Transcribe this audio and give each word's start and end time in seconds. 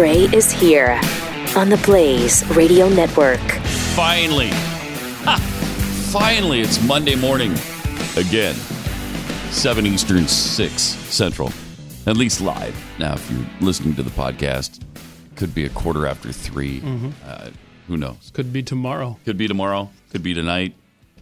Gray 0.00 0.20
is 0.32 0.50
here 0.50 0.98
on 1.54 1.68
the 1.68 1.78
Blaze 1.84 2.42
Radio 2.56 2.88
Network. 2.88 3.38
Finally. 3.94 4.48
Ha! 4.48 5.36
Finally, 6.10 6.60
it's 6.62 6.82
Monday 6.84 7.14
morning 7.16 7.52
again. 8.16 8.54
7 9.50 9.84
Eastern, 9.86 10.26
6 10.26 10.72
Central. 10.82 11.52
At 12.06 12.16
least 12.16 12.40
live. 12.40 12.74
Now, 12.98 13.12
if 13.12 13.30
you're 13.30 13.44
listening 13.60 13.94
to 13.96 14.02
the 14.02 14.08
podcast, 14.08 14.80
could 15.36 15.54
be 15.54 15.66
a 15.66 15.68
quarter 15.68 16.06
after 16.06 16.32
3. 16.32 16.80
Mhm. 16.80 17.12
Uh, 17.26 17.50
who 17.86 17.98
knows? 17.98 18.30
Could 18.32 18.54
be 18.54 18.62
tomorrow. 18.62 19.18
Could 19.26 19.36
be 19.36 19.48
tomorrow. 19.48 19.90
Could 20.12 20.22
be 20.22 20.32
tonight. 20.32 20.74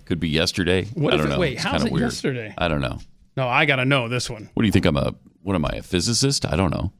Could 0.04 0.20
be 0.20 0.28
yesterday. 0.28 0.84
What 0.94 1.14
I 1.14 1.16
if 1.16 1.22
don't 1.22 1.32
it- 1.32 1.34
know. 1.34 1.40
wait, 1.40 1.54
It's 1.54 1.64
how's 1.64 1.84
it 1.84 1.90
weird. 1.90 2.04
yesterday? 2.12 2.54
I 2.56 2.68
don't 2.68 2.80
know. 2.80 3.00
No, 3.36 3.48
I 3.48 3.64
gotta 3.64 3.84
know 3.84 4.06
this 4.08 4.30
one. 4.30 4.50
What 4.54 4.62
do 4.62 4.66
you 4.66 4.72
think? 4.72 4.86
I'm 4.86 4.96
a 4.96 5.14
what 5.42 5.54
am 5.56 5.64
I? 5.64 5.78
A 5.78 5.82
physicist? 5.82 6.46
I 6.46 6.54
don't 6.54 6.70
know. 6.70 6.92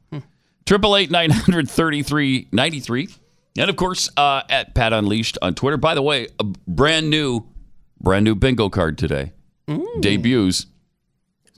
Triple 0.69 0.95
eight 0.97 1.09
nine 1.09 1.31
hundred 1.31 1.67
thirty 1.67 2.03
three 2.03 2.47
ninety 2.51 2.79
three, 2.79 3.09
and 3.57 3.71
of 3.71 3.75
course 3.75 4.07
uh, 4.15 4.43
at 4.51 4.75
Pat 4.75 4.93
Unleashed 4.93 5.35
on 5.41 5.55
Twitter. 5.55 5.77
By 5.77 5.95
the 5.95 6.03
way, 6.03 6.27
a 6.37 6.43
brand 6.43 7.09
new, 7.09 7.47
brand 7.99 8.23
new 8.23 8.35
bingo 8.35 8.69
card 8.69 8.95
today 8.95 9.33
debuts. 9.99 10.67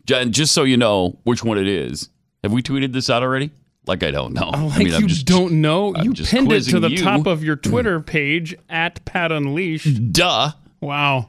Jen, 0.05 0.31
just 0.31 0.53
so 0.53 0.63
you 0.63 0.77
know 0.77 1.19
which 1.23 1.43
one 1.43 1.57
it 1.57 1.67
is, 1.67 2.07
have 2.41 2.53
we 2.53 2.63
tweeted 2.63 2.93
this 2.93 3.09
out 3.09 3.21
already? 3.21 3.52
Like 3.85 4.02
I 4.02 4.11
don't 4.11 4.31
know. 4.31 4.49
Oh, 4.53 4.69
I 4.69 4.77
like 4.77 4.77
mean, 4.77 4.93
I'm 4.93 5.02
you 5.02 5.07
just 5.09 5.25
don't 5.25 5.59
know. 5.59 5.93
I'm 5.93 6.05
you 6.05 6.13
pinned 6.13 6.49
it 6.53 6.61
to 6.69 6.80
the 6.80 6.91
you. 6.91 7.03
top 7.03 7.27
of 7.27 7.43
your 7.43 7.57
Twitter 7.57 7.99
page 7.99 8.55
at 8.69 9.03
Pat 9.03 9.33
Unleashed. 9.33 10.13
duh. 10.13 10.53
Wow. 10.80 11.27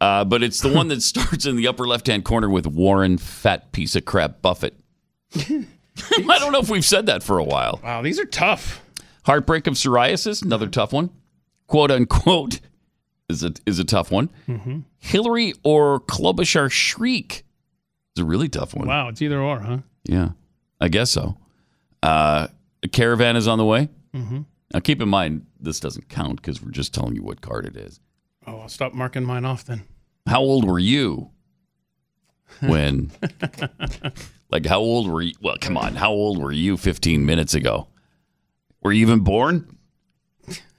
Uh, 0.00 0.24
but 0.24 0.42
it's 0.42 0.62
the 0.62 0.72
one 0.72 0.88
that 0.88 1.02
starts 1.02 1.44
in 1.44 1.56
the 1.56 1.68
upper 1.68 1.86
left 1.86 2.06
hand 2.06 2.24
corner 2.24 2.48
with 2.48 2.66
Warren 2.66 3.18
Fat 3.18 3.70
Piece 3.72 3.94
of 3.96 4.06
Crap 4.06 4.40
Buffett. 4.40 4.74
I 6.30 6.38
don't 6.38 6.52
know 6.52 6.60
if 6.60 6.70
we've 6.70 6.84
said 6.84 7.06
that 7.06 7.22
for 7.22 7.38
a 7.38 7.44
while. 7.44 7.80
Wow, 7.82 8.02
these 8.02 8.18
are 8.18 8.24
tough. 8.26 8.82
Heartbreak 9.24 9.66
of 9.66 9.74
psoriasis, 9.74 10.42
another 10.42 10.68
tough 10.68 10.92
one. 10.92 11.10
Quote 11.66 11.90
unquote 11.90 12.60
is 13.28 13.42
a 13.44 13.52
is 13.66 13.78
a 13.78 13.84
tough 13.84 14.10
one. 14.10 14.30
Mm-hmm. 14.48 14.80
Hillary 14.98 15.54
or 15.62 16.00
Klobuchar 16.00 16.70
shriek 16.70 17.44
is 18.16 18.22
a 18.22 18.24
really 18.24 18.48
tough 18.48 18.74
one. 18.74 18.88
Wow, 18.88 19.08
it's 19.08 19.20
either 19.20 19.40
or, 19.40 19.60
huh? 19.60 19.78
Yeah, 20.04 20.30
I 20.80 20.88
guess 20.88 21.10
so. 21.10 21.36
Uh, 22.02 22.48
a 22.82 22.88
caravan 22.88 23.36
is 23.36 23.46
on 23.48 23.58
the 23.58 23.64
way. 23.64 23.88
Mhm. 24.14 24.46
Now 24.72 24.80
keep 24.80 25.02
in 25.02 25.08
mind 25.08 25.46
this 25.60 25.80
doesn't 25.80 26.08
count 26.08 26.36
because 26.36 26.62
we're 26.62 26.70
just 26.70 26.94
telling 26.94 27.14
you 27.14 27.22
what 27.22 27.40
card 27.40 27.66
it 27.66 27.76
is. 27.76 28.00
Oh, 28.46 28.60
I'll 28.60 28.68
stop 28.68 28.94
marking 28.94 29.24
mine 29.24 29.44
off 29.44 29.64
then. 29.64 29.82
How 30.26 30.40
old 30.40 30.64
were 30.66 30.78
you 30.78 31.30
when? 32.60 33.10
like 34.50 34.66
how 34.66 34.80
old 34.80 35.08
were 35.08 35.22
you? 35.22 35.34
Well, 35.40 35.56
come 35.60 35.76
on. 35.76 35.94
How 35.94 36.10
old 36.10 36.42
were 36.42 36.52
you 36.52 36.76
15 36.76 37.24
minutes 37.24 37.54
ago? 37.54 37.88
Were 38.82 38.92
you 38.92 39.02
even 39.02 39.20
born? 39.20 39.76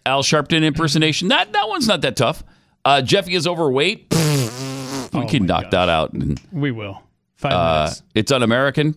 Al 0.05 0.23
Sharpton 0.23 0.63
impersonation. 0.63 1.27
That 1.27 1.53
that 1.53 1.67
one's 1.67 1.87
not 1.87 2.01
that 2.01 2.15
tough. 2.15 2.43
Uh, 2.85 3.01
Jeffy 3.01 3.35
is 3.35 3.45
overweight. 3.45 4.07
we 5.13 5.27
can 5.27 5.45
knock 5.45 5.71
that 5.71 5.89
out. 5.89 6.13
And, 6.13 6.41
We 6.51 6.71
will. 6.71 7.03
Five 7.35 7.53
uh, 7.53 7.79
minutes. 7.83 8.03
it's 8.15 8.31
un-American. 8.31 8.95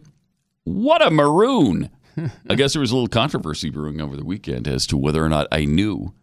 What 0.65 1.05
a 1.05 1.11
maroon! 1.11 1.91
I 2.49 2.55
guess 2.55 2.73
there 2.73 2.81
was 2.81 2.91
a 2.91 2.95
little 2.95 3.09
controversy 3.09 3.71
brewing 3.71 4.01
over 4.01 4.17
the 4.17 4.25
weekend 4.25 4.69
as 4.69 4.87
to 4.89 4.97
whether 4.97 5.25
or 5.25 5.29
not 5.29 5.49
I 5.51 5.65
knew 5.65 6.15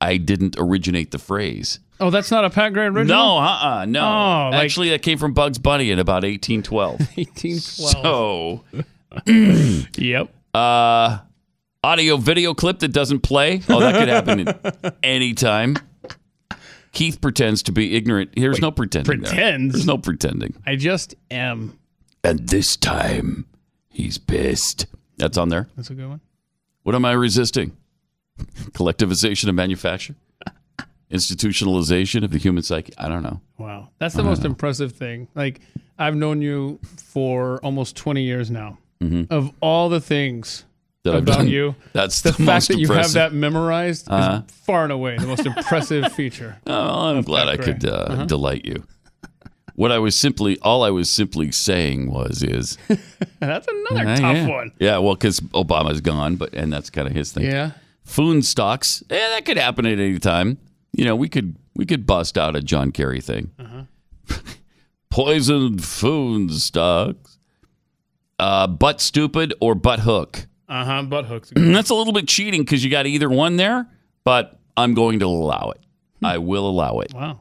I 0.00 0.16
didn't 0.18 0.56
originate 0.58 1.10
the 1.10 1.18
phrase. 1.18 1.80
Oh, 1.98 2.10
that's 2.10 2.30
not 2.30 2.44
a 2.44 2.50
Pat 2.50 2.72
Gray 2.74 2.84
original? 2.86 3.06
No, 3.16 3.38
uh-uh, 3.38 3.84
no. 3.86 4.00
Oh, 4.00 4.50
like- 4.52 4.64
Actually, 4.64 4.90
that 4.90 5.02
came 5.02 5.16
from 5.18 5.32
Bugs 5.32 5.58
Bunny 5.58 5.90
in 5.90 5.98
about 5.98 6.22
1812. 6.24 7.00
1812. 7.16 8.64
So, 9.26 9.26
yep. 9.98 10.28
Uh, 10.52 11.18
audio 11.82 12.16
video 12.18 12.52
clip 12.52 12.80
that 12.80 12.88
doesn't 12.88 13.20
play. 13.20 13.62
Oh, 13.68 13.80
that 13.80 13.94
could 13.98 14.08
happen 14.08 14.48
at 14.48 14.96
any 15.02 15.32
time. 15.32 15.76
Keith 16.92 17.20
pretends 17.20 17.62
to 17.64 17.72
be 17.72 17.94
ignorant. 17.96 18.30
There's 18.36 18.60
no 18.60 18.70
pretending. 18.70 19.20
there. 19.20 19.30
pretends? 19.30 19.74
There's 19.74 19.86
no 19.86 19.98
pretending. 19.98 20.54
I 20.66 20.76
just 20.76 21.14
am. 21.30 21.78
And 22.24 22.40
this 22.48 22.76
time, 22.76 23.46
he's 23.90 24.18
pissed. 24.18 24.86
That's 25.18 25.38
on 25.38 25.48
there. 25.48 25.68
That's 25.76 25.90
a 25.90 25.94
good 25.94 26.08
one. 26.08 26.20
What 26.82 26.94
am 26.94 27.04
I 27.04 27.12
resisting? 27.12 27.76
Collectivization 28.72 29.48
of 29.48 29.54
manufacture? 29.54 30.14
Institutionalization 31.10 32.24
of 32.24 32.30
the 32.30 32.38
human 32.38 32.62
psyche? 32.62 32.92
I 32.98 33.08
don't 33.08 33.22
know. 33.22 33.40
Wow. 33.58 33.88
That's 33.98 34.14
the 34.14 34.22
most 34.24 34.44
impressive 34.44 34.92
thing. 34.92 35.28
Like, 35.34 35.60
I've 35.98 36.14
known 36.16 36.42
you 36.42 36.78
for 37.12 37.58
almost 37.62 37.96
20 37.96 38.22
years 38.22 38.50
now. 38.50 38.78
Mhm. 39.02 39.30
Of 39.30 39.52
all 39.60 39.88
the 39.88 40.00
things 40.00 40.64
That 41.04 41.14
I've 41.14 41.22
about 41.22 41.38
done. 41.38 41.48
you, 41.48 41.74
That's 41.92 42.22
the, 42.22 42.32
the 42.32 42.44
fact 42.44 42.68
that 42.68 42.78
you 42.78 42.88
have 42.92 43.12
that 43.12 43.32
memorized 43.32 44.08
Uh-huh. 44.10 44.42
is 44.48 44.54
far 44.54 44.82
and 44.84 44.92
away 44.92 45.16
the 45.18 45.26
most 45.26 45.46
impressive 45.46 46.12
feature. 46.14 46.56
Oh, 46.66 47.08
I'm 47.08 47.22
glad 47.22 47.48
I 47.48 47.56
could 47.56 47.84
uh, 47.86 47.92
Uh-huh. 47.92 48.24
delight 48.24 48.64
you. 48.64 48.84
What 49.74 49.92
I 49.92 49.98
was 49.98 50.16
simply, 50.16 50.58
all 50.62 50.82
I 50.82 50.90
was 50.90 51.10
simply 51.10 51.52
saying 51.52 52.10
was, 52.10 52.42
is 52.42 52.78
That's 53.40 53.68
another 53.68 54.08
Uh, 54.08 54.16
tough 54.16 54.36
yeah. 54.36 54.48
one. 54.48 54.72
Yeah, 54.80 54.98
well, 54.98 55.14
because 55.14 55.40
Obama's 55.40 56.00
gone, 56.00 56.36
but 56.36 56.54
and 56.54 56.72
that's 56.72 56.88
kind 56.90 57.06
of 57.06 57.14
his 57.14 57.30
thing. 57.32 57.44
Yeah. 57.44 57.72
Foon 58.04 58.40
stocks, 58.42 59.02
eh, 59.10 59.14
that 59.34 59.44
could 59.44 59.58
happen 59.58 59.84
at 59.84 59.98
any 59.98 60.18
time. 60.18 60.56
You 60.96 61.04
know, 61.04 61.14
we 61.14 61.28
could 61.28 61.56
we 61.74 61.84
could 61.84 62.06
bust 62.06 62.38
out 62.38 62.56
a 62.56 62.62
John 62.62 62.90
Kerry 62.90 63.20
thing. 63.20 63.50
Uh-huh. 63.58 64.38
Poisoned 65.10 65.84
foon 65.84 66.48
stocks. 66.48 67.38
Uh, 68.38 68.66
butt 68.66 69.00
stupid 69.02 69.52
or 69.60 69.74
butt 69.74 70.00
hook. 70.00 70.46
Uh 70.68 70.84
huh. 70.86 71.02
Butt 71.02 71.26
hooks. 71.26 71.52
That's 71.56 71.90
a 71.90 71.94
little 71.94 72.14
bit 72.14 72.26
cheating 72.26 72.62
because 72.62 72.82
you 72.82 72.90
got 72.90 73.06
either 73.06 73.28
one 73.28 73.56
there, 73.58 73.86
but 74.24 74.58
I'm 74.76 74.94
going 74.94 75.18
to 75.18 75.26
allow 75.26 75.72
it. 75.76 75.82
I 76.24 76.38
will 76.38 76.66
allow 76.66 77.00
it. 77.00 77.12
Wow. 77.14 77.40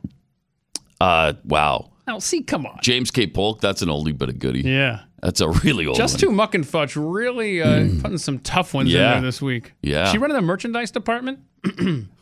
Uh, 1.00 1.34
wow. 1.46 1.92
Now, 2.08 2.20
see, 2.20 2.44
come 2.44 2.66
on. 2.66 2.78
James 2.82 3.10
K. 3.10 3.26
Polk, 3.26 3.62
that's 3.62 3.82
an 3.82 3.88
oldie 3.88 4.16
but 4.16 4.28
a 4.30 4.34
goodie. 4.34 4.62
Yeah. 4.62 5.02
That's 5.24 5.40
a 5.42 5.50
really 5.50 5.88
old 5.88 5.96
Just 5.98 6.16
one. 6.16 6.20
too 6.20 6.32
muck 6.32 6.54
and 6.56 6.68
fudge 6.68 6.96
really 6.98 7.62
uh, 7.62 7.88
putting 8.02 8.18
some 8.18 8.40
tough 8.40 8.74
ones 8.74 8.94
in 8.94 9.00
there 9.00 9.22
this 9.22 9.42
week. 9.42 9.74
Yeah. 9.82 10.12
She 10.12 10.18
running 10.18 10.36
the 10.36 10.42
merchandise 10.42 10.92
department? 10.92 11.40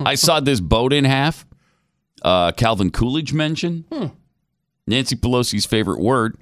I 0.00 0.14
saw 0.14 0.40
this 0.40 0.60
boat 0.60 0.92
in 0.92 1.04
half. 1.04 1.46
Uh, 2.22 2.52
Calvin 2.52 2.90
Coolidge 2.90 3.32
mentioned. 3.32 3.84
Hmm. 3.92 4.06
Nancy 4.86 5.16
Pelosi's 5.16 5.66
favorite 5.66 6.00
word. 6.00 6.36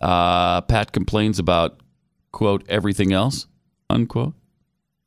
Uh, 0.00 0.60
Pat 0.62 0.92
complains 0.92 1.38
about 1.38 1.80
quote 2.32 2.64
everything 2.68 3.12
else 3.12 3.46
unquote. 3.88 4.34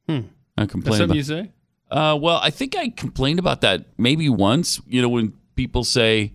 Hmm. 0.07 0.21
I 0.57 0.61
That's 0.61 0.71
complain 0.71 0.93
something 0.97 1.05
about. 1.05 1.15
you 1.17 1.23
say? 1.23 1.51
Uh, 1.91 2.17
well, 2.21 2.39
I 2.41 2.49
think 2.49 2.75
I 2.77 2.89
complained 2.89 3.39
about 3.39 3.61
that 3.61 3.85
maybe 3.97 4.29
once. 4.29 4.79
You 4.87 5.01
know, 5.01 5.09
when 5.09 5.33
people 5.55 5.83
say, 5.83 6.33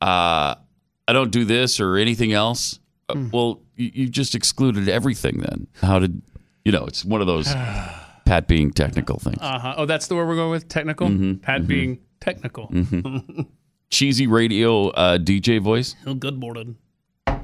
uh, 0.00 0.54
"I 1.06 1.12
don't 1.12 1.30
do 1.30 1.44
this 1.44 1.78
or 1.80 1.96
anything 1.96 2.32
else," 2.32 2.78
uh, 3.08 3.14
Hmm. 3.14 3.30
well, 3.30 3.60
you, 3.76 3.90
you 3.94 4.08
just 4.08 4.34
excluded 4.34 4.88
everything. 4.88 5.40
Then 5.40 5.66
how 5.80 5.98
did 5.98 6.22
you 6.64 6.72
know? 6.72 6.86
It's 6.86 7.04
one 7.04 7.20
of 7.20 7.26
those 7.26 7.52
Pat 8.24 8.48
being 8.48 8.70
technical 8.72 9.18
things. 9.18 9.38
Uh 9.40 9.58
huh. 9.58 9.74
Oh, 9.76 9.86
that's 9.86 10.06
the 10.06 10.14
word 10.14 10.26
we're 10.28 10.36
going 10.36 10.50
with? 10.50 10.68
Technical? 10.68 11.08
Mhm, 11.08 11.42
Pat 11.42 11.62
mhm. 11.62 11.66
being 11.66 11.98
technical. 12.20 12.68
Mhm. 12.68 13.46
Cheesy 13.90 14.26
radio 14.26 14.88
uh, 14.88 15.18
DJ 15.18 15.60
voice, 15.60 15.94
Oh, 16.06 16.14
good 16.14 16.38
morning. 16.38 16.76
and 17.26 17.40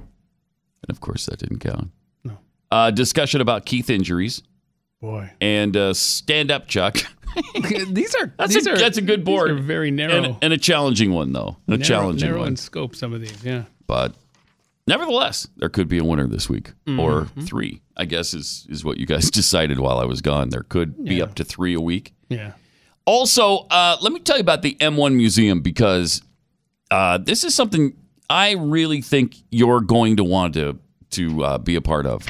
of 0.88 1.00
course 1.00 1.26
that 1.26 1.38
didn't 1.38 1.60
count. 1.60 1.90
No. 2.24 2.38
Uh, 2.70 2.90
discussion 2.90 3.40
about 3.40 3.66
Keith 3.66 3.88
injuries 3.90 4.42
Boy. 5.00 5.30
and 5.40 5.76
uh, 5.76 5.94
stand 5.94 6.50
up, 6.50 6.66
Chuck. 6.66 6.96
these 7.90 8.14
are 8.16 8.32
That's 8.38 8.54
these 8.54 8.66
a 8.66 8.72
are, 8.72 8.76
that's 8.78 8.98
a 8.98 9.02
good 9.02 9.24
board. 9.24 9.60
very 9.60 9.92
narrow. 9.92 10.14
and, 10.24 10.36
and 10.42 10.52
a 10.52 10.58
challenging 10.58 11.12
one 11.12 11.32
though. 11.32 11.58
A 11.68 11.72
narrow, 11.72 11.82
challenging 11.82 12.28
narrow 12.28 12.40
one. 12.40 12.48
in 12.48 12.56
scope. 12.56 12.96
Some 12.96 13.12
of 13.12 13.20
these, 13.20 13.44
yeah. 13.44 13.64
but 13.86 14.14
nevertheless, 14.90 15.48
there 15.56 15.68
could 15.70 15.88
be 15.88 15.96
a 15.98 16.04
winner 16.04 16.26
this 16.26 16.48
week 16.50 16.72
or 16.86 17.22
Mhm. 17.36 17.46
three. 17.46 17.80
I 17.96 18.04
guess 18.04 18.34
is 18.34 18.66
is 18.68 18.84
what 18.84 18.98
you 18.98 19.06
guys 19.06 19.30
decided 19.42 19.78
while 19.80 19.98
I 19.98 20.04
was 20.04 20.20
gone. 20.20 20.50
There 20.50 20.62
could 20.64 21.02
be 21.04 21.22
up 21.22 21.34
to 21.36 21.44
three 21.44 21.74
a 21.74 21.80
week. 21.80 22.12
Yeah. 22.28 22.52
Also, 23.06 23.66
uh, 23.70 23.96
let 24.02 24.12
me 24.12 24.20
tell 24.20 24.36
you 24.36 24.42
about 24.42 24.62
the 24.62 24.76
M1 24.80 25.14
Museum 25.16 25.60
because 25.62 26.20
uh, 26.90 27.18
this 27.18 27.44
is 27.44 27.54
something 27.54 27.94
I 28.28 28.52
really 28.52 29.00
think 29.00 29.36
you're 29.50 29.80
going 29.80 30.16
to 30.16 30.24
want 30.24 30.54
to 30.54 30.78
to 31.12 31.44
uh, 31.44 31.58
be 31.58 31.74
a 31.76 31.80
part 31.80 32.06
of. 32.06 32.26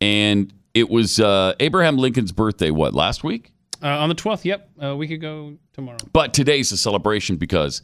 And 0.00 0.52
it 0.74 0.90
was 0.90 1.20
uh, 1.20 1.54
Abraham 1.60 1.96
Lincoln's 1.96 2.32
birthday. 2.32 2.70
What 2.70 2.94
last 2.94 3.24
week? 3.24 3.52
Uh, 3.82 3.88
on 3.88 4.08
the 4.08 4.14
12th, 4.14 4.44
yep. 4.44 4.70
A 4.80 4.96
week 4.96 5.10
ago 5.10 5.54
tomorrow. 5.72 5.98
But 6.12 6.32
today's 6.34 6.72
a 6.72 6.76
celebration 6.76 7.36
because, 7.36 7.82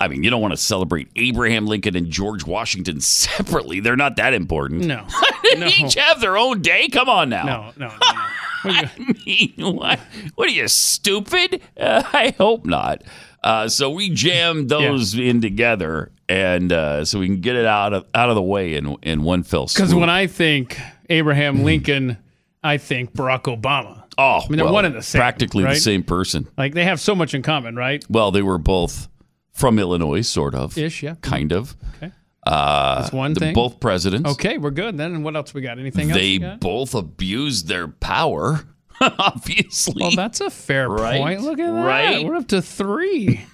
I 0.00 0.08
mean, 0.08 0.22
you 0.22 0.30
don't 0.30 0.42
want 0.42 0.52
to 0.52 0.58
celebrate 0.58 1.08
Abraham 1.16 1.66
Lincoln 1.66 1.96
and 1.96 2.10
George 2.10 2.44
Washington 2.46 3.00
separately. 3.02 3.80
They're 3.80 3.96
not 3.96 4.16
that 4.16 4.34
important. 4.34 4.84
No. 4.84 5.06
They 5.54 5.68
each 5.68 5.94
have 5.94 6.20
their 6.20 6.36
own 6.36 6.60
day. 6.60 6.88
Come 6.88 7.08
on 7.08 7.28
now. 7.28 7.44
No, 7.44 7.72
no, 7.76 7.88
no. 7.88 7.96
no. 7.96 7.98
I 8.64 8.90
mean, 9.24 9.76
what? 9.76 10.00
What 10.34 10.48
are 10.48 10.52
you 10.52 10.66
stupid? 10.66 11.62
Uh, 11.78 12.02
I 12.12 12.34
hope 12.36 12.66
not. 12.66 13.04
Uh, 13.44 13.68
so 13.68 13.88
we 13.90 14.10
jammed 14.10 14.68
those 14.68 15.14
in 15.14 15.40
together, 15.40 16.10
and 16.28 16.72
uh, 16.72 17.04
so 17.04 17.20
we 17.20 17.26
can 17.26 17.40
get 17.40 17.54
it 17.54 17.64
out 17.64 17.92
of 17.92 18.06
out 18.12 18.28
of 18.28 18.34
the 18.34 18.42
way 18.42 18.74
in 18.74 18.96
in 19.04 19.22
one 19.22 19.44
fell 19.44 19.68
swoop. 19.68 19.84
Because 19.86 19.94
when 19.94 20.10
I 20.10 20.26
think 20.26 20.80
Abraham 21.08 21.62
Lincoln, 21.62 22.18
I 22.64 22.78
think 22.78 23.12
Barack 23.12 23.42
Obama. 23.42 24.02
Oh, 24.18 24.40
I 24.44 24.48
mean, 24.48 24.56
they're 24.56 24.66
one 24.66 24.84
and 24.84 24.96
the 24.96 25.02
same, 25.02 25.20
Practically 25.20 25.62
the 25.62 25.76
same 25.76 26.02
person. 26.02 26.48
Like 26.58 26.74
they 26.74 26.84
have 26.84 26.98
so 26.98 27.14
much 27.14 27.34
in 27.34 27.42
common, 27.42 27.76
right? 27.76 28.04
Well, 28.10 28.32
they 28.32 28.42
were 28.42 28.58
both 28.58 29.08
from 29.56 29.78
Illinois, 29.78 30.20
sort 30.22 30.54
of. 30.54 30.76
Ish, 30.78 31.02
yeah. 31.02 31.14
Kind 31.22 31.52
of. 31.52 31.74
Okay. 31.96 32.12
Uh, 32.46 33.00
That's 33.00 33.12
one 33.12 33.32
they're 33.32 33.48
thing. 33.48 33.54
both 33.54 33.80
presidents. 33.80 34.30
Okay, 34.32 34.58
we're 34.58 34.70
good 34.70 34.96
then. 34.96 35.14
And 35.14 35.24
what 35.24 35.34
else 35.34 35.52
we 35.52 35.62
got? 35.62 35.78
Anything 35.78 36.10
else? 36.10 36.18
They 36.20 36.38
got? 36.38 36.60
both 36.60 36.94
abused 36.94 37.66
their 37.66 37.88
power, 37.88 38.60
obviously. 39.00 40.00
Well, 40.00 40.12
that's 40.14 40.40
a 40.40 40.50
fair 40.50 40.88
Right? 40.88 41.20
point. 41.20 41.40
Look 41.42 41.58
at 41.58 41.66
that. 41.72 41.84
Right? 41.84 42.24
We're 42.24 42.36
up 42.36 42.48
to 42.48 42.62
three. 42.62 43.44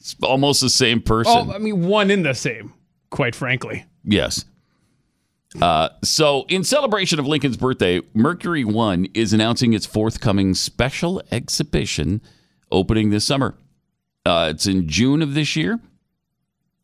It's 0.00 0.14
almost 0.22 0.60
the 0.62 0.70
same 0.70 1.02
person. 1.02 1.50
oh, 1.50 1.52
I 1.52 1.58
mean, 1.58 1.86
one 1.86 2.10
in 2.10 2.22
the 2.22 2.32
same. 2.32 2.72
Quite 3.10 3.34
frankly. 3.34 3.84
Yes. 4.04 4.44
Uh, 5.60 5.88
so, 6.04 6.46
in 6.48 6.62
celebration 6.62 7.18
of 7.18 7.26
Lincoln's 7.26 7.56
birthday, 7.56 8.00
Mercury 8.14 8.64
One 8.64 9.08
is 9.12 9.32
announcing 9.32 9.72
its 9.74 9.84
forthcoming 9.86 10.54
special 10.54 11.20
exhibition 11.32 12.22
opening 12.70 13.10
this 13.10 13.24
summer. 13.24 13.56
Uh, 14.28 14.48
it's 14.50 14.66
in 14.66 14.86
June 14.88 15.22
of 15.22 15.34
this 15.34 15.56
year. 15.56 15.80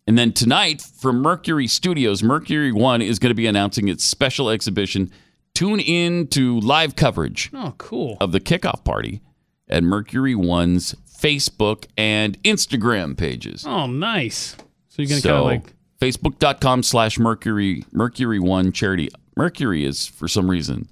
And 0.07 0.19
then 0.19 0.33
tonight, 0.33 0.83
from 0.83 1.23
Mercury 1.23 1.67
Studios, 1.67 2.23
Mercury 2.23 2.73
One 2.73 3.01
is 3.03 3.19
going 3.19 3.31
to 3.31 3.35
be 3.35 3.47
announcing 3.47 3.89
its 3.89 4.05
special 4.05 4.51
exhibition. 4.51 5.11
Tune 5.55 5.81
in 5.81 6.27
to 6.29 6.59
live 6.61 6.97
coverage 6.97 7.51
Oh, 7.55 7.75
cool. 7.79 8.17
of 8.21 8.33
the 8.33 8.41
kickoff 8.41 8.85
party 8.85 9.21
at 9.69 9.83
Mercury 9.85 10.35
One's 10.35 10.95
Facebook 11.09 11.87
and 11.97 12.43
Instagram 12.43 13.17
pages. 13.17 13.65
Oh, 13.67 13.87
nice. 13.87 14.57
So 14.89 15.01
you're 15.03 15.09
gonna 15.09 15.21
So 15.21 15.29
kind 15.29 15.39
of 15.39 15.45
like 15.45 15.75
facebook.com 16.01 16.83
slash 16.83 17.19
mercury 17.19 17.85
mercury 17.93 18.39
one 18.41 18.73
charity 18.73 19.09
mercury 19.37 19.85
is 19.85 20.07
for 20.07 20.29
some 20.29 20.51
reason 20.51 20.89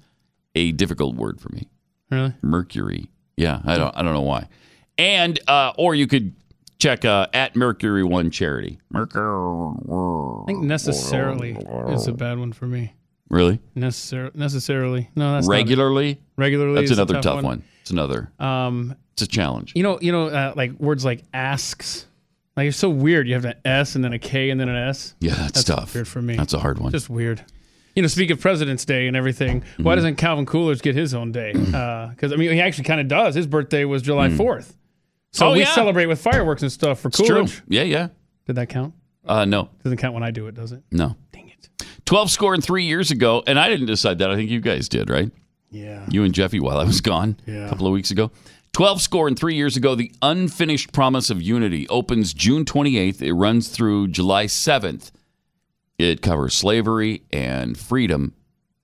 a 0.55 0.71
difficult 0.71 1.15
word 1.15 1.39
for 1.39 1.49
me 1.53 1.67
really. 2.09 2.33
mercury 2.41 3.09
yeah 3.37 3.61
i 3.65 3.77
don't 3.77 3.95
i 3.95 4.01
don't 4.01 4.13
know 4.13 4.21
why 4.21 4.47
and 4.97 5.39
uh 5.47 5.71
or 5.77 5.93
you 5.93 6.07
could 6.07 6.33
check 6.83 7.05
uh 7.05 7.27
at 7.33 7.55
mercury 7.55 8.03
one 8.03 8.29
charity 8.29 8.79
mercury 8.91 9.23
I 9.23 10.43
think 10.45 10.63
necessarily 10.63 11.51
is 11.89 12.07
a 12.07 12.13
bad 12.13 12.37
one 12.39 12.51
for 12.53 12.65
me. 12.67 12.93
really 13.29 13.59
Necessar- 13.75 14.35
necessarily. 14.35 15.09
No, 15.15 15.33
that's 15.33 15.47
not 15.47 15.53
regularly 15.53 16.19
regularly. 16.37 16.75
that's 16.75 16.91
is 16.91 16.99
a 16.99 17.03
another 17.03 17.21
tough, 17.21 17.43
one. 17.43 17.63
it's 17.81 17.91
another 17.91 18.31
Um, 18.39 18.95
it's 19.13 19.21
a 19.21 19.27
challenge 19.27 19.73
you 19.75 19.83
know, 19.83 19.99
you 20.01 20.11
know, 20.11 20.27
uh, 20.27 20.53
like 20.55 20.71
words 20.79 21.05
like 21.05 21.23
asks. 21.33 22.05
Like 22.55 22.67
it's 22.67 22.77
so 22.77 22.89
weird. 22.89 23.27
You 23.27 23.33
have 23.33 23.45
an 23.45 23.55
S 23.65 23.95
and 23.95 24.03
then 24.03 24.13
a 24.13 24.19
K 24.19 24.51
and 24.51 24.59
then 24.59 24.69
an 24.69 24.75
S. 24.89 25.15
yeah 25.19 25.33
that's, 25.33 25.51
That's 25.53 25.63
tough 25.63 25.95
weird 25.95 26.07
for 26.07 26.21
me. 26.21 26.35
that's 26.35 26.53
a 26.53 26.59
hard 26.59 26.77
one 26.79 26.91
Just 26.91 27.09
weird. 27.09 27.43
You 27.95 28.01
know, 28.01 28.07
speak 28.07 28.29
of 28.31 28.39
President's 28.41 28.85
Day 28.85 29.07
and 29.07 29.15
everything. 29.15 29.61
Mm-hmm. 29.61 29.83
Why 29.83 29.93
doesn't 29.95 30.15
Calvin 30.15 30.45
Coolidge 30.47 30.81
get 30.81 30.95
his 30.95 31.13
own 31.13 31.31
day? 31.31 31.53
Because 32.13 32.31
I 32.33 32.35
mean, 32.37 32.51
he 32.51 32.59
actually 32.61 32.83
kind 32.85 32.99
of 33.01 33.07
does. 33.07 33.35
His 33.35 33.45
birthday 33.47 33.85
was 33.85 34.01
July 34.01 34.29
fourth, 34.29 34.75
so 35.33 35.47
Oh, 35.49 35.51
we 35.53 35.59
yeah. 35.59 35.73
celebrate 35.75 36.05
with 36.05 36.21
fireworks 36.21 36.61
and 36.61 36.71
stuff 36.71 36.99
for 37.01 37.09
Coolidge. 37.09 37.61
yeah 37.67 37.83
yeah 37.83 38.07
Did 38.47 38.55
that 38.55 38.69
count? 38.69 38.93
uh 39.25 39.43
no 39.45 39.69
Doesn't 39.83 39.97
count 39.97 40.13
when 40.13 40.23
I 40.23 40.31
do 40.31 40.47
it, 40.47 40.55
does 40.55 40.71
it? 40.71 40.81
no 40.91 41.15
Dang 41.31 41.49
it. 41.49 41.69
12 42.05 42.29
score 42.31 42.53
and 42.53 42.63
three 42.63 42.83
years 42.85 43.11
ago 43.11 43.43
and 43.47 43.57
i 43.59 43.67
didn't 43.69 43.87
decide 43.87 44.19
that 44.19 44.29
i 44.31 44.35
think 44.35 44.49
you 44.49 44.59
guys 44.61 44.87
did 44.89 45.09
right 45.09 45.31
Yeah. 45.71 46.05
you 46.09 46.23
and 46.23 46.33
Jeffy 46.33 46.59
while 46.59 46.77
I 46.79 46.83
was 46.85 47.01
gone 47.01 47.37
Yeah. 47.45 47.65
a 47.65 47.69
couple 47.69 47.87
of 47.87 47.93
weeks 47.93 48.11
ago. 48.11 48.31
12 48.73 49.01
score 49.01 49.27
and 49.27 49.37
three 49.37 49.53
years 49.55 49.77
ago, 49.77 49.93
The 49.95 50.11
Unfinished 50.23 50.91
Promise 50.93 51.29
of 51.29 51.39
Unity 51.41 51.87
opens 51.89 52.33
June 52.33 52.65
28th. 52.65 53.21
It 53.21 53.33
runs 53.33 53.67
through 53.69 54.07
July 54.07 54.45
7th. 54.47 55.11
It 55.99 56.21
covers 56.23 56.55
slavery 56.55 57.21
and 57.31 57.77
freedom 57.77 58.33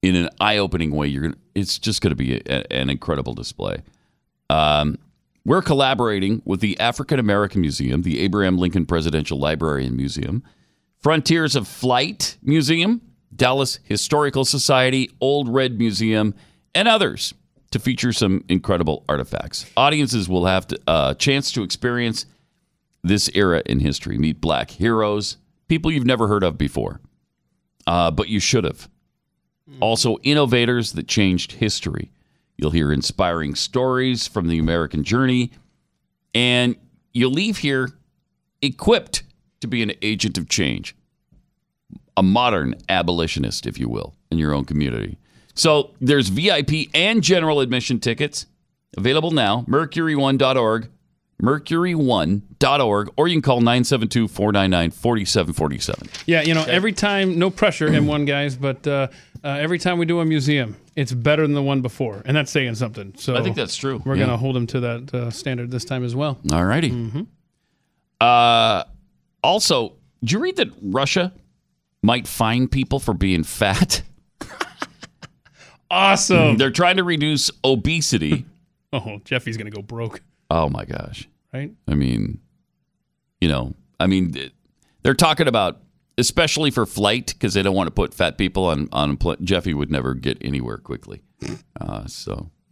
in 0.04 0.16
an 0.16 0.30
eye-opening 0.40 0.92
way. 0.92 1.08
You're 1.08 1.24
gonna, 1.24 1.36
it's 1.56 1.80
just 1.80 2.02
going 2.02 2.12
to 2.12 2.16
be 2.16 2.36
a, 2.36 2.72
an 2.72 2.92
incredible 2.92 3.34
display. 3.34 3.78
Um, 4.50 5.00
we're 5.50 5.64
collaborating 5.64 6.44
with 6.46 6.60
the 6.60 6.80
African 6.80 7.18
American 7.18 7.60
Museum, 7.60 8.04
the 8.04 8.20
Abraham 8.20 8.60
Lincoln 8.60 8.86
Presidential 8.86 9.40
Library 9.40 9.84
and 9.88 9.98
Museum, 9.98 10.44
Frontiers 11.02 11.56
of 11.56 11.68
Flight 11.68 12.38
Museum, 12.44 13.02
Dallas 13.36 13.80
Historical 13.84 14.46
Society, 14.46 15.10
Old 15.20 15.50
Red 15.50 15.80
Museum, 15.80 16.36
and 16.76 16.88
others 16.88 17.34
to 17.72 17.80
feature 17.80 18.14
some 18.14 18.46
incredible 18.48 19.04
artifacts. 19.10 19.66
Audiences 19.76 20.30
will 20.30 20.46
have 20.46 20.68
a 20.72 20.92
uh, 20.92 21.14
chance 21.16 21.52
to 21.54 21.64
experience 21.64 22.28
this 23.04 23.28
era 23.34 23.64
in 23.66 23.80
history, 23.80 24.20
meet 24.20 24.40
black 24.40 24.70
heroes, 24.70 25.38
people 25.68 25.90
you've 25.90 26.06
never 26.06 26.28
heard 26.28 26.44
of 26.44 26.60
before, 26.60 27.02
uh, 27.88 28.12
but 28.12 28.30
you 28.30 28.40
should 28.40 28.66
have. 28.66 28.88
Also, 29.80 30.18
innovators 30.22 30.92
that 30.92 31.08
changed 31.08 31.54
history. 31.54 32.12
You'll 32.60 32.72
hear 32.72 32.92
inspiring 32.92 33.56
stories 33.56 34.28
from 34.28 34.50
the 34.50 34.60
American 34.60 35.06
journey, 35.06 35.52
and 36.36 36.76
you'll 37.14 37.32
leave 37.32 37.60
here 37.60 37.92
equipped 38.62 39.24
to 39.62 39.68
be 39.68 39.82
an 39.82 39.94
agent 40.02 40.38
of 40.38 40.50
change, 40.50 40.94
a 42.18 42.24
modern 42.24 42.76
abolitionist, 42.90 43.66
if 43.66 43.80
you 43.80 43.88
will, 43.88 44.14
in 44.30 44.38
your 44.38 44.54
own 44.54 44.66
community. 44.66 45.18
So 45.56 45.92
there's 46.02 46.28
VIP 46.28 46.90
and 46.94 47.24
general 47.24 47.62
admission 47.62 48.02
tickets 48.02 48.46
available 48.98 49.32
now. 49.32 49.64
Mercury1.org, 49.70 50.90
Mercury1.org, 51.42 53.10
or 53.18 53.28
you 53.28 53.36
can 53.36 53.42
call 53.42 53.62
972 53.62 54.28
499 54.28 54.92
4747. 54.92 56.10
Yeah, 56.26 56.42
you 56.42 56.54
know, 56.54 56.64
every 56.66 56.92
time, 56.94 57.40
no 57.40 57.50
pressure, 57.50 57.88
M1 57.90 58.26
guys, 58.28 58.56
but 58.58 58.86
uh, 58.86 59.08
uh, 59.44 59.48
every 59.48 59.80
time 59.80 59.98
we 59.98 60.06
do 60.06 60.20
a 60.20 60.26
museum, 60.26 60.76
it's 60.96 61.12
better 61.14 61.44
than 61.44 61.54
the 61.54 61.64
one 61.64 61.82
before, 61.82 62.22
and 62.26 62.36
that's 62.36 62.52
saying 62.52 62.76
something. 62.76 63.14
So 63.18 63.36
I 63.36 63.42
think 63.42 63.56
that's 63.56 63.76
true. 63.78 64.02
we're 64.06 64.16
Yeah. 64.16 64.26
gonna 64.26 64.38
hold 64.38 64.56
them 64.56 64.68
to 64.68 64.80
that 64.82 65.14
uh, 65.14 65.32
standard 65.32 65.72
this 65.72 65.86
time 65.86 66.04
as 66.04 66.16
well. 66.16 66.38
All 66.52 66.66
righty. 66.66 67.26
Uh, 68.20 68.84
also, 69.42 69.94
did 70.22 70.32
you 70.34 70.40
read 70.40 70.58
that 70.58 70.70
Russia 70.82 71.32
might 72.04 72.28
fine 72.28 72.68
people 72.68 73.00
for 73.00 73.14
being 73.14 73.44
fat? 73.44 74.02
Awesome. 75.92 76.58
They're 76.58 76.70
trying 76.70 76.98
to 76.98 77.04
reduce 77.04 77.50
obesity. 77.64 78.46
oh, 78.94 79.20
Jeffy's 79.26 79.58
gonna 79.58 79.72
go 79.72 79.82
broke, 79.82 80.22
Oh 80.50 80.70
my 80.70 80.86
gosh. 80.86 81.28
right? 81.54 81.72
I 81.88 81.94
mean, 81.96 82.40
you 83.42 83.48
know, 83.48 83.74
I 84.00 84.08
mean, 84.08 84.34
they're 85.04 85.14
talking 85.14 85.48
about, 85.48 85.82
especially 86.18 86.72
for 86.72 86.86
flight, 86.86 87.28
because 87.28 87.54
they 87.54 87.62
don't 87.64 87.76
want 87.76 87.88
to 87.88 87.92
put 87.92 88.14
fat 88.14 88.38
people 88.38 88.66
on 88.66 88.90
on. 88.92 89.18
pl- 89.18 89.38
Jeffy 89.42 89.74
would 89.74 89.92
never 89.92 90.14
get 90.14 90.38
anywhere 90.42 90.78
quickly. 90.78 91.22
Uh, 91.80 92.06
so, 92.08 92.50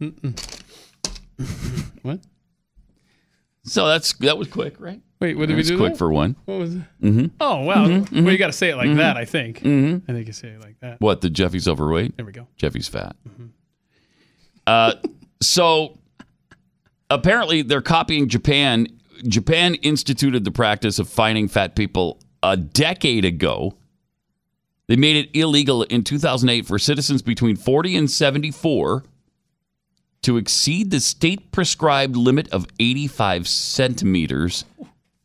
What? 2.02 2.20
so 3.64 3.86
that's 3.86 4.12
that 4.14 4.38
was 4.38 4.48
quick, 4.48 4.74
right? 4.80 5.00
Wait, 5.20 5.36
what 5.36 5.48
did 5.48 5.56
we 5.56 5.62
do? 5.62 5.76
quick 5.76 5.90
there? 5.92 5.98
for 5.98 6.12
one. 6.12 6.36
what 6.46 6.58
was 6.58 6.74
it? 6.74 6.82
Mm-hmm. 7.02 7.26
Oh 7.40 7.62
wow. 7.64 7.86
Well, 8.12 8.30
you 8.32 8.38
got 8.38 8.46
to 8.48 8.52
say 8.52 8.70
it 8.70 8.76
like 8.76 8.94
that. 8.96 9.16
I 9.16 9.24
think. 9.24 9.60
Mm-hmm. 9.60 10.10
I 10.10 10.14
think 10.14 10.26
you 10.26 10.32
say 10.32 10.48
it 10.48 10.60
like 10.60 10.76
that. 10.80 11.00
What? 11.00 11.20
The 11.20 11.30
Jeffy's 11.30 11.66
overweight. 11.68 12.16
There 12.16 12.24
we 12.26 12.32
go. 12.32 12.46
Jeffy's 12.56 12.88
fat. 12.88 13.16
Uh, 14.66 14.94
so 15.40 15.98
apparently 17.10 17.62
they're 17.62 17.80
copying 17.80 18.28
Japan. 18.28 18.86
Japan 19.26 19.74
instituted 19.76 20.44
the 20.44 20.50
practice 20.50 20.98
of 20.98 21.08
fining 21.08 21.48
fat 21.48 21.74
people 21.74 22.20
a 22.42 22.56
decade 22.56 23.24
ago. 23.24 23.76
They 24.86 24.96
made 24.96 25.16
it 25.16 25.38
illegal 25.38 25.82
in 25.84 26.02
2008 26.02 26.66
for 26.66 26.78
citizens 26.78 27.20
between 27.20 27.56
40 27.56 27.96
and 27.96 28.10
74 28.10 29.04
to 30.22 30.36
exceed 30.36 30.90
the 30.90 31.00
state 31.00 31.52
prescribed 31.52 32.16
limit 32.16 32.48
of 32.52 32.66
85 32.80 33.46
centimeters. 33.46 34.64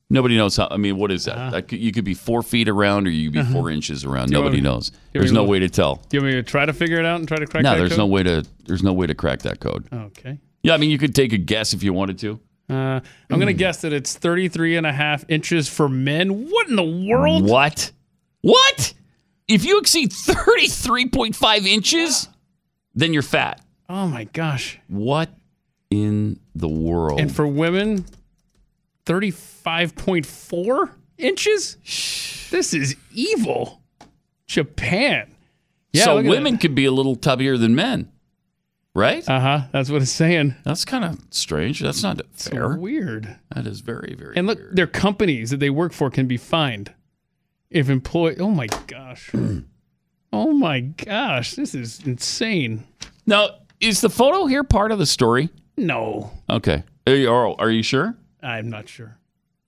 Nobody 0.10 0.38
knows 0.38 0.58
how. 0.58 0.68
I 0.70 0.78
mean, 0.78 0.98
what 0.98 1.12
is 1.12 1.25
that? 1.25 1.38
Uh-huh. 1.38 1.50
that 1.52 1.68
could, 1.70 1.80
you 1.80 1.92
could 1.92 2.04
be 2.04 2.13
four 2.13 2.44
feet 2.44 2.70
around 2.70 3.08
or 3.08 3.10
you 3.10 3.30
could 3.30 3.34
be 3.34 3.40
uh-huh. 3.40 3.54
four 3.54 3.72
inches 3.72 4.06
around. 4.06 4.30
Nobody 4.30 4.58
me- 4.58 4.62
knows. 4.62 4.92
There's 5.12 5.32
no 5.32 5.44
way 5.44 5.60
to 5.60 5.70
tell. 5.70 5.96
Do 6.10 6.18
you 6.18 6.22
want 6.22 6.36
me 6.36 6.42
to 6.42 6.44
try 6.44 6.66
to 6.66 6.74
figure 6.74 7.00
it 7.00 7.06
out 7.06 7.20
and 7.20 7.28
try 7.28 7.38
to 7.38 7.48
crack 7.48 7.63
No, 7.63 7.72
that 7.72 7.78
there's 7.78 7.92
code? 7.92 8.00
no 8.00 8.06
way 8.06 8.24
to 8.24 8.46
there's 8.66 8.84
no 8.84 8.94
way 8.94 9.08
to 9.08 9.16
crack 9.16 9.40
that 9.40 9.60
code. 9.60 9.88
Okay. 9.92 10.38
Yeah, 10.63 10.74
I 10.74 10.77
mean 10.77 10.89
you 10.89 10.98
could 10.98 11.13
take 11.13 11.34
a 11.34 11.38
guess 11.38 11.74
if 11.74 11.84
you 11.84 11.93
wanted 11.93 12.17
to. 12.20 12.39
Uh, 12.70 13.01
I'm 13.29 13.39
going 13.39 13.48
to 13.48 13.53
guess 13.53 13.82
that 13.82 13.91
it's 13.91 14.15
33 14.17 14.77
and 14.77 14.88
a 14.88 14.93
half 14.93 15.25
inches 15.29 15.67
for 15.67 15.89
men. 15.89 16.50
What 16.50 16.70
in 16.70 16.77
the 16.77 16.84
world? 17.10 17.43
What? 17.43 17.91
What? 18.41 18.93
If 19.48 19.65
you 19.65 19.79
exceed 19.79 20.12
33.5 20.12 21.67
inches, 21.67 22.29
then 22.96 23.13
you're 23.13 23.22
fat. 23.22 23.60
Oh 23.89 24.08
my 24.08 24.24
gosh. 24.24 24.79
What 24.88 25.29
in 25.91 26.39
the 26.55 26.70
world? 26.70 27.20
And 27.20 27.36
for 27.36 27.46
women, 27.46 28.05
35.4 29.05 30.91
inches? 31.17 31.77
This 32.50 32.74
is 32.74 32.96
evil. 33.13 33.82
Japan. 34.48 35.36
Yeah, 35.91 36.05
so 36.05 36.22
women 36.22 36.58
could 36.58 36.75
be 36.75 36.86
a 36.86 36.91
little 36.91 37.15
tubbier 37.15 37.60
than 37.60 37.75
men. 37.75 38.12
Right? 38.96 39.28
Uh 39.28 39.40
huh. 39.40 39.62
That's 39.72 39.90
what 39.90 40.02
it's 40.04 40.12
saying. 40.12 40.54
That's 40.64 40.86
kind 40.86 41.04
of 41.04 41.20
strange. 41.32 41.80
That's 41.80 42.04
not 42.04 42.22
fair. 42.34 42.76
Weird. 42.78 43.38
That 43.56 43.66
is 43.66 43.80
very, 43.80 44.16
very 44.18 44.36
And 44.38 44.46
look, 44.46 44.60
weird. 44.60 44.76
their 44.76 44.88
companies 44.88 45.50
that 45.50 45.60
they 45.60 45.72
work 45.72 45.94
for 45.94 46.12
can 46.12 46.28
be 46.28 46.38
fined 46.38 46.94
if 47.72 47.90
employed. 47.90 48.40
Oh 48.40 48.50
my 48.52 48.68
gosh. 48.88 49.32
Oh 50.36 50.52
my 50.52 50.80
gosh, 50.80 51.54
this 51.54 51.76
is 51.76 52.00
insane. 52.08 52.86
Now, 53.28 53.50
is 53.80 54.02
the 54.02 54.10
photo 54.10 54.48
here 54.48 54.64
part 54.64 54.92
of 54.92 54.98
the 54.98 55.06
story? 55.06 55.50
No, 55.78 56.32
Okay. 56.50 56.82
Are 57.06 57.14
you, 57.16 57.30
are- 57.32 57.70
you 57.70 57.84
sure? 57.84 58.18
I'm 58.42 58.68
not 58.68 58.90
sure. 58.90 59.16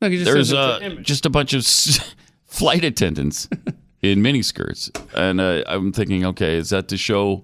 Look, 0.02 0.12
just 0.12 0.26
There's 0.26 0.52
it's 0.52 0.82
image. 0.84 1.06
just 1.06 1.28
a 1.28 1.30
bunch 1.30 1.54
of 1.54 1.64
flight 2.48 2.84
attendants 2.84 3.48
in 4.02 4.24
miniskirts, 4.24 4.90
and 5.16 5.40
uh, 5.40 5.64
I'm 5.68 5.92
thinking, 5.94 6.26
okay, 6.26 6.56
is 6.58 6.72
that 6.72 6.88
to 6.88 6.98
show 6.98 7.44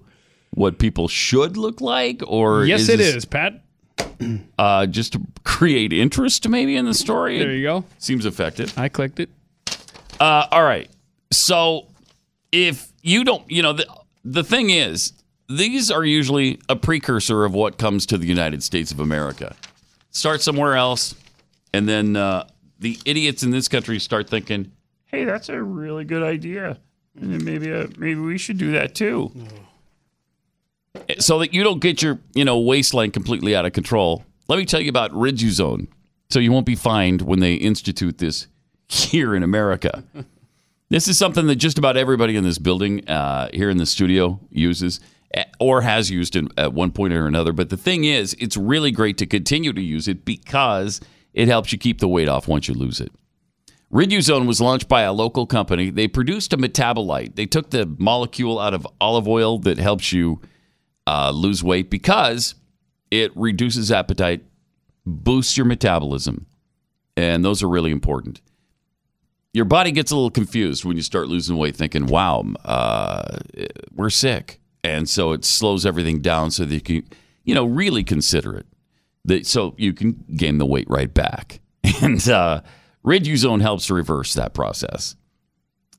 what 0.54 0.78
people 0.78 1.08
should 1.08 1.56
look 1.56 1.80
like, 1.80 2.22
or 2.26 2.64
yes, 2.64 2.82
is 2.82 2.88
it 2.90 2.96
this, 2.98 3.14
is, 3.16 3.24
Pat. 3.24 3.62
uh, 4.58 4.86
just 4.86 5.14
to 5.14 5.20
create 5.44 5.92
interest 5.92 6.48
maybe 6.48 6.76
in 6.76 6.84
the 6.84 6.94
story? 6.94 7.38
There 7.38 7.52
you 7.52 7.62
go. 7.62 7.84
Seems 7.98 8.26
effective. 8.26 8.76
I 8.78 8.88
clicked 8.88 9.20
it. 9.20 9.30
Uh, 10.20 10.46
all 10.50 10.62
right. 10.62 10.90
So 11.30 11.88
if 12.52 12.92
you 13.02 13.24
don't, 13.24 13.50
you 13.50 13.62
know, 13.62 13.72
the, 13.72 13.86
the 14.24 14.44
thing 14.44 14.70
is, 14.70 15.14
these 15.48 15.90
are 15.90 16.04
usually 16.04 16.60
a 16.68 16.76
precursor 16.76 17.44
of 17.44 17.54
what 17.54 17.78
comes 17.78 18.06
to 18.06 18.18
the 18.18 18.26
United 18.26 18.62
States 18.62 18.92
of 18.92 19.00
America. 19.00 19.56
Start 20.10 20.42
somewhere 20.42 20.76
else, 20.76 21.14
and 21.72 21.88
then 21.88 22.16
uh, 22.16 22.46
the 22.78 22.98
idiots 23.04 23.42
in 23.42 23.50
this 23.50 23.68
country 23.68 23.98
start 23.98 24.28
thinking, 24.28 24.70
"Hey, 25.06 25.24
that's 25.24 25.48
a 25.48 25.62
really 25.62 26.04
good 26.04 26.22
idea, 26.22 26.78
and 27.18 27.42
maybe 27.44 27.72
uh, 27.72 27.86
maybe 27.96 28.20
we 28.20 28.38
should 28.38 28.58
do 28.58 28.72
that 28.72 28.94
too." 28.94 29.32
So 31.18 31.38
that 31.40 31.52
you 31.54 31.62
don't 31.62 31.80
get 31.80 32.02
your 32.02 32.18
you 32.34 32.44
know 32.44 32.58
waistline 32.58 33.10
completely 33.10 33.54
out 33.54 33.64
of 33.64 33.72
control. 33.72 34.24
Let 34.48 34.58
me 34.58 34.64
tell 34.64 34.80
you 34.80 34.88
about 34.88 35.12
Riduzone, 35.12 35.88
so 36.30 36.38
you 36.38 36.52
won't 36.52 36.66
be 36.66 36.74
fined 36.74 37.22
when 37.22 37.40
they 37.40 37.54
institute 37.54 38.18
this 38.18 38.48
here 38.88 39.34
in 39.34 39.42
America. 39.42 40.04
This 40.92 41.08
is 41.08 41.16
something 41.16 41.46
that 41.46 41.56
just 41.56 41.78
about 41.78 41.96
everybody 41.96 42.36
in 42.36 42.44
this 42.44 42.58
building 42.58 43.08
uh, 43.08 43.48
here 43.54 43.70
in 43.70 43.78
the 43.78 43.86
studio 43.86 44.38
uses 44.50 45.00
eh, 45.32 45.44
or 45.58 45.80
has 45.80 46.10
used 46.10 46.36
at 46.58 46.74
one 46.74 46.90
point 46.90 47.14
or 47.14 47.26
another. 47.26 47.54
But 47.54 47.70
the 47.70 47.78
thing 47.78 48.04
is, 48.04 48.36
it's 48.38 48.58
really 48.58 48.90
great 48.90 49.16
to 49.16 49.26
continue 49.26 49.72
to 49.72 49.80
use 49.80 50.06
it 50.06 50.26
because 50.26 51.00
it 51.32 51.48
helps 51.48 51.72
you 51.72 51.78
keep 51.78 52.00
the 52.00 52.08
weight 52.08 52.28
off 52.28 52.46
once 52.46 52.68
you 52.68 52.74
lose 52.74 53.00
it. 53.00 53.10
Riduzone 53.90 54.46
was 54.46 54.60
launched 54.60 54.86
by 54.86 55.00
a 55.00 55.14
local 55.14 55.46
company. 55.46 55.88
They 55.88 56.08
produced 56.08 56.52
a 56.52 56.58
metabolite. 56.58 57.36
They 57.36 57.46
took 57.46 57.70
the 57.70 57.86
molecule 57.98 58.58
out 58.58 58.74
of 58.74 58.86
olive 59.00 59.26
oil 59.26 59.58
that 59.60 59.78
helps 59.78 60.12
you 60.12 60.42
uh, 61.06 61.30
lose 61.30 61.62
weight 61.62 61.90
because 61.90 62.54
it 63.10 63.36
reduces 63.36 63.90
appetite, 63.92 64.44
boosts 65.04 65.56
your 65.56 65.66
metabolism, 65.66 66.46
and 67.16 67.44
those 67.44 67.62
are 67.62 67.68
really 67.68 67.90
important 67.90 68.40
your 69.52 69.64
body 69.64 69.92
gets 69.92 70.10
a 70.10 70.14
little 70.14 70.30
confused 70.30 70.84
when 70.84 70.96
you 70.96 71.02
start 71.02 71.28
losing 71.28 71.56
weight, 71.56 71.76
thinking, 71.76 72.06
wow, 72.06 72.44
uh, 72.64 73.38
we're 73.94 74.10
sick. 74.10 74.60
And 74.82 75.08
so 75.08 75.32
it 75.32 75.44
slows 75.44 75.84
everything 75.86 76.20
down 76.20 76.50
so 76.50 76.64
that 76.64 76.74
you 76.74 76.80
can, 76.80 77.04
you 77.44 77.54
know, 77.54 77.64
really 77.64 78.02
consider 78.02 78.56
it. 78.56 78.66
That, 79.24 79.46
so 79.46 79.74
you 79.78 79.92
can 79.92 80.24
gain 80.34 80.58
the 80.58 80.66
weight 80.66 80.88
right 80.88 81.12
back. 81.12 81.60
And 82.00 82.28
uh, 82.28 82.62
Riduzone 83.04 83.60
helps 83.60 83.88
reverse 83.88 84.34
that 84.34 84.54
process. 84.54 85.14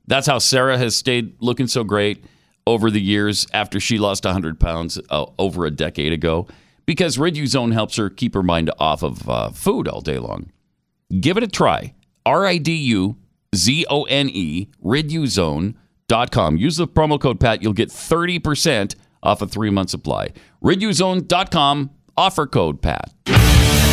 That's 0.06 0.26
how 0.26 0.38
Sarah 0.38 0.76
has 0.76 0.94
stayed 0.94 1.34
looking 1.40 1.66
so 1.66 1.82
great 1.82 2.24
over 2.66 2.90
the 2.90 3.00
years 3.00 3.46
after 3.52 3.78
she 3.78 3.98
lost 3.98 4.24
100 4.24 4.58
pounds 4.58 4.98
uh, 5.10 5.26
over 5.38 5.66
a 5.66 5.70
decade 5.70 6.12
ago 6.12 6.46
because 6.86 7.16
Riduzone 7.16 7.72
helps 7.72 7.96
her 7.96 8.10
keep 8.10 8.34
her 8.34 8.42
mind 8.42 8.70
off 8.78 9.02
of 9.02 9.28
uh, 9.28 9.50
food 9.50 9.88
all 9.88 10.00
day 10.00 10.18
long. 10.18 10.50
Give 11.20 11.36
it 11.36 11.42
a 11.42 11.48
try. 11.48 11.94
R 12.26 12.46
I 12.46 12.58
D 12.58 12.74
U 12.74 13.16
Z 13.54 13.86
O 13.90 14.04
N 14.04 14.28
E, 14.30 14.68
riduzone.com. 14.82 16.56
Use 16.56 16.76
the 16.76 16.88
promo 16.88 17.20
code 17.20 17.40
PAT. 17.40 17.62
You'll 17.62 17.72
get 17.72 17.90
30% 17.90 18.94
off 19.22 19.42
a 19.42 19.46
three 19.46 19.70
month 19.70 19.90
supply. 19.90 20.30
Riduzone.com, 20.62 21.90
offer 22.16 22.46
code 22.46 22.82
PAT. 22.82 23.12
Pat 23.24 23.83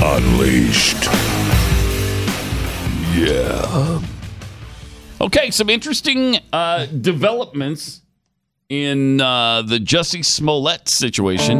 Unleashed. 0.00 1.04
Yeah. 3.16 4.00
Okay, 5.20 5.50
some 5.50 5.68
interesting 5.68 6.38
uh, 6.52 6.86
developments 6.86 8.02
in 8.68 9.20
uh, 9.20 9.62
the 9.62 9.78
Jussie 9.78 10.24
Smollett 10.24 10.88
situation. 10.88 11.58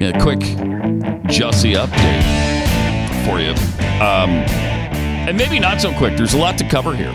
Yeah, 0.00 0.18
quick 0.20 0.40
Jussie 1.30 1.76
update 1.76 2.24
for 3.24 3.38
you. 3.38 3.50
Um, 4.02 4.30
and 5.28 5.36
maybe 5.36 5.60
not 5.60 5.80
so 5.80 5.92
quick. 5.92 6.16
There's 6.16 6.34
a 6.34 6.38
lot 6.38 6.58
to 6.58 6.68
cover 6.68 6.96
here. 6.96 7.14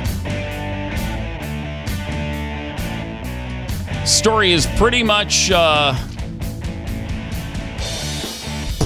Story 4.05 4.53
is 4.53 4.67
pretty 4.77 5.03
much, 5.03 5.51
uh, 5.51 5.95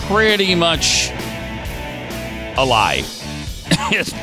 pretty 0.09 0.55
much 0.55 1.09
a 2.57 2.65
lie. 2.65 3.03
It's- 3.91 4.13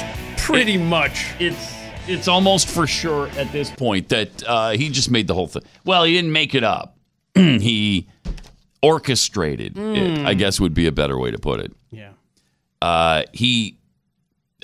Pretty 0.44 0.76
much. 0.76 1.24
it's 1.40 1.74
it's 2.06 2.28
almost 2.28 2.68
for 2.68 2.86
sure 2.86 3.26
at 3.30 3.50
this 3.50 3.68
point 3.68 4.10
that 4.10 4.30
uh, 4.46 4.70
he 4.70 4.90
just 4.90 5.10
made 5.10 5.26
the 5.26 5.34
whole 5.34 5.48
thing. 5.48 5.62
Well, 5.84 6.04
he 6.04 6.12
didn't 6.12 6.30
make 6.30 6.54
it 6.54 6.62
up. 6.62 6.96
he 7.34 8.06
orchestrated 8.80 9.76
it. 9.76 10.24
I 10.24 10.34
guess 10.34 10.60
would 10.60 10.72
be 10.74 10.86
a 10.86 10.92
better 10.92 11.18
way 11.18 11.32
to 11.32 11.38
put 11.38 11.58
it. 11.58 11.72
Yeah. 11.90 12.12
Uh, 12.80 13.24
he, 13.32 13.80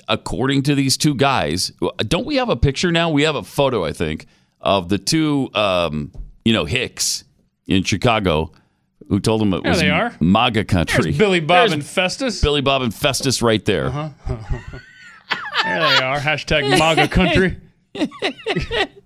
according 0.07 0.63
to 0.63 0.75
these 0.75 0.95
two 0.95 1.15
guys, 1.15 1.73
don't 2.07 2.25
we 2.25 2.37
have 2.37 2.47
a 2.47 2.55
picture 2.55 2.89
now? 2.93 3.09
We 3.09 3.23
have 3.23 3.35
a 3.35 3.43
photo, 3.43 3.83
I 3.83 3.91
think, 3.91 4.25
of 4.61 4.87
the 4.87 4.97
two, 4.97 5.49
um, 5.53 6.13
you 6.45 6.53
know, 6.53 6.63
Hicks 6.63 7.25
in 7.67 7.83
Chicago, 7.83 8.53
who 9.09 9.19
told 9.19 9.41
him 9.41 9.53
it 9.53 9.63
There 9.63 9.71
was 9.71 9.79
they 9.81 9.89
are. 9.89 10.15
MAGA 10.19 10.65
country. 10.65 11.03
There's 11.05 11.17
Billy 11.17 11.39
Bob 11.39 11.69
There's 11.69 11.71
and 11.73 11.85
Festus. 11.85 12.41
Billy 12.41 12.61
Bob 12.61 12.81
and 12.81 12.93
Festus 12.93 13.41
right 13.41 13.63
there. 13.65 13.87
Uh-huh. 13.87 14.09
There 15.63 15.79
they 15.79 16.03
are. 16.03 16.19
Hashtag 16.19 16.77
MAGA 16.77 17.07
country. 17.07 17.57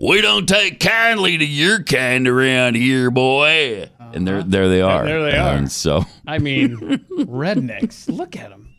We 0.00 0.22
don't 0.22 0.48
take 0.48 0.80
kindly 0.80 1.36
to 1.36 1.44
your 1.44 1.82
kind 1.82 2.26
around 2.26 2.74
here, 2.74 3.10
boy. 3.10 3.82
Uh-huh. 4.00 4.10
And 4.14 4.26
there, 4.26 4.42
there 4.42 4.68
they 4.70 4.80
are. 4.80 5.04
there 5.04 5.22
they 5.22 5.36
are. 5.36 5.54
And 5.56 5.70
so, 5.70 6.06
I 6.26 6.38
mean, 6.38 6.76
rednecks. 7.18 8.08
Look 8.08 8.34
at 8.34 8.48
them. 8.48 8.74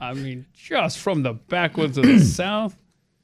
I 0.00 0.12
mean, 0.12 0.46
just 0.54 0.98
from 0.98 1.24
the 1.24 1.32
backwoods 1.32 1.98
of 1.98 2.04
the 2.04 2.20
South, 2.24 2.76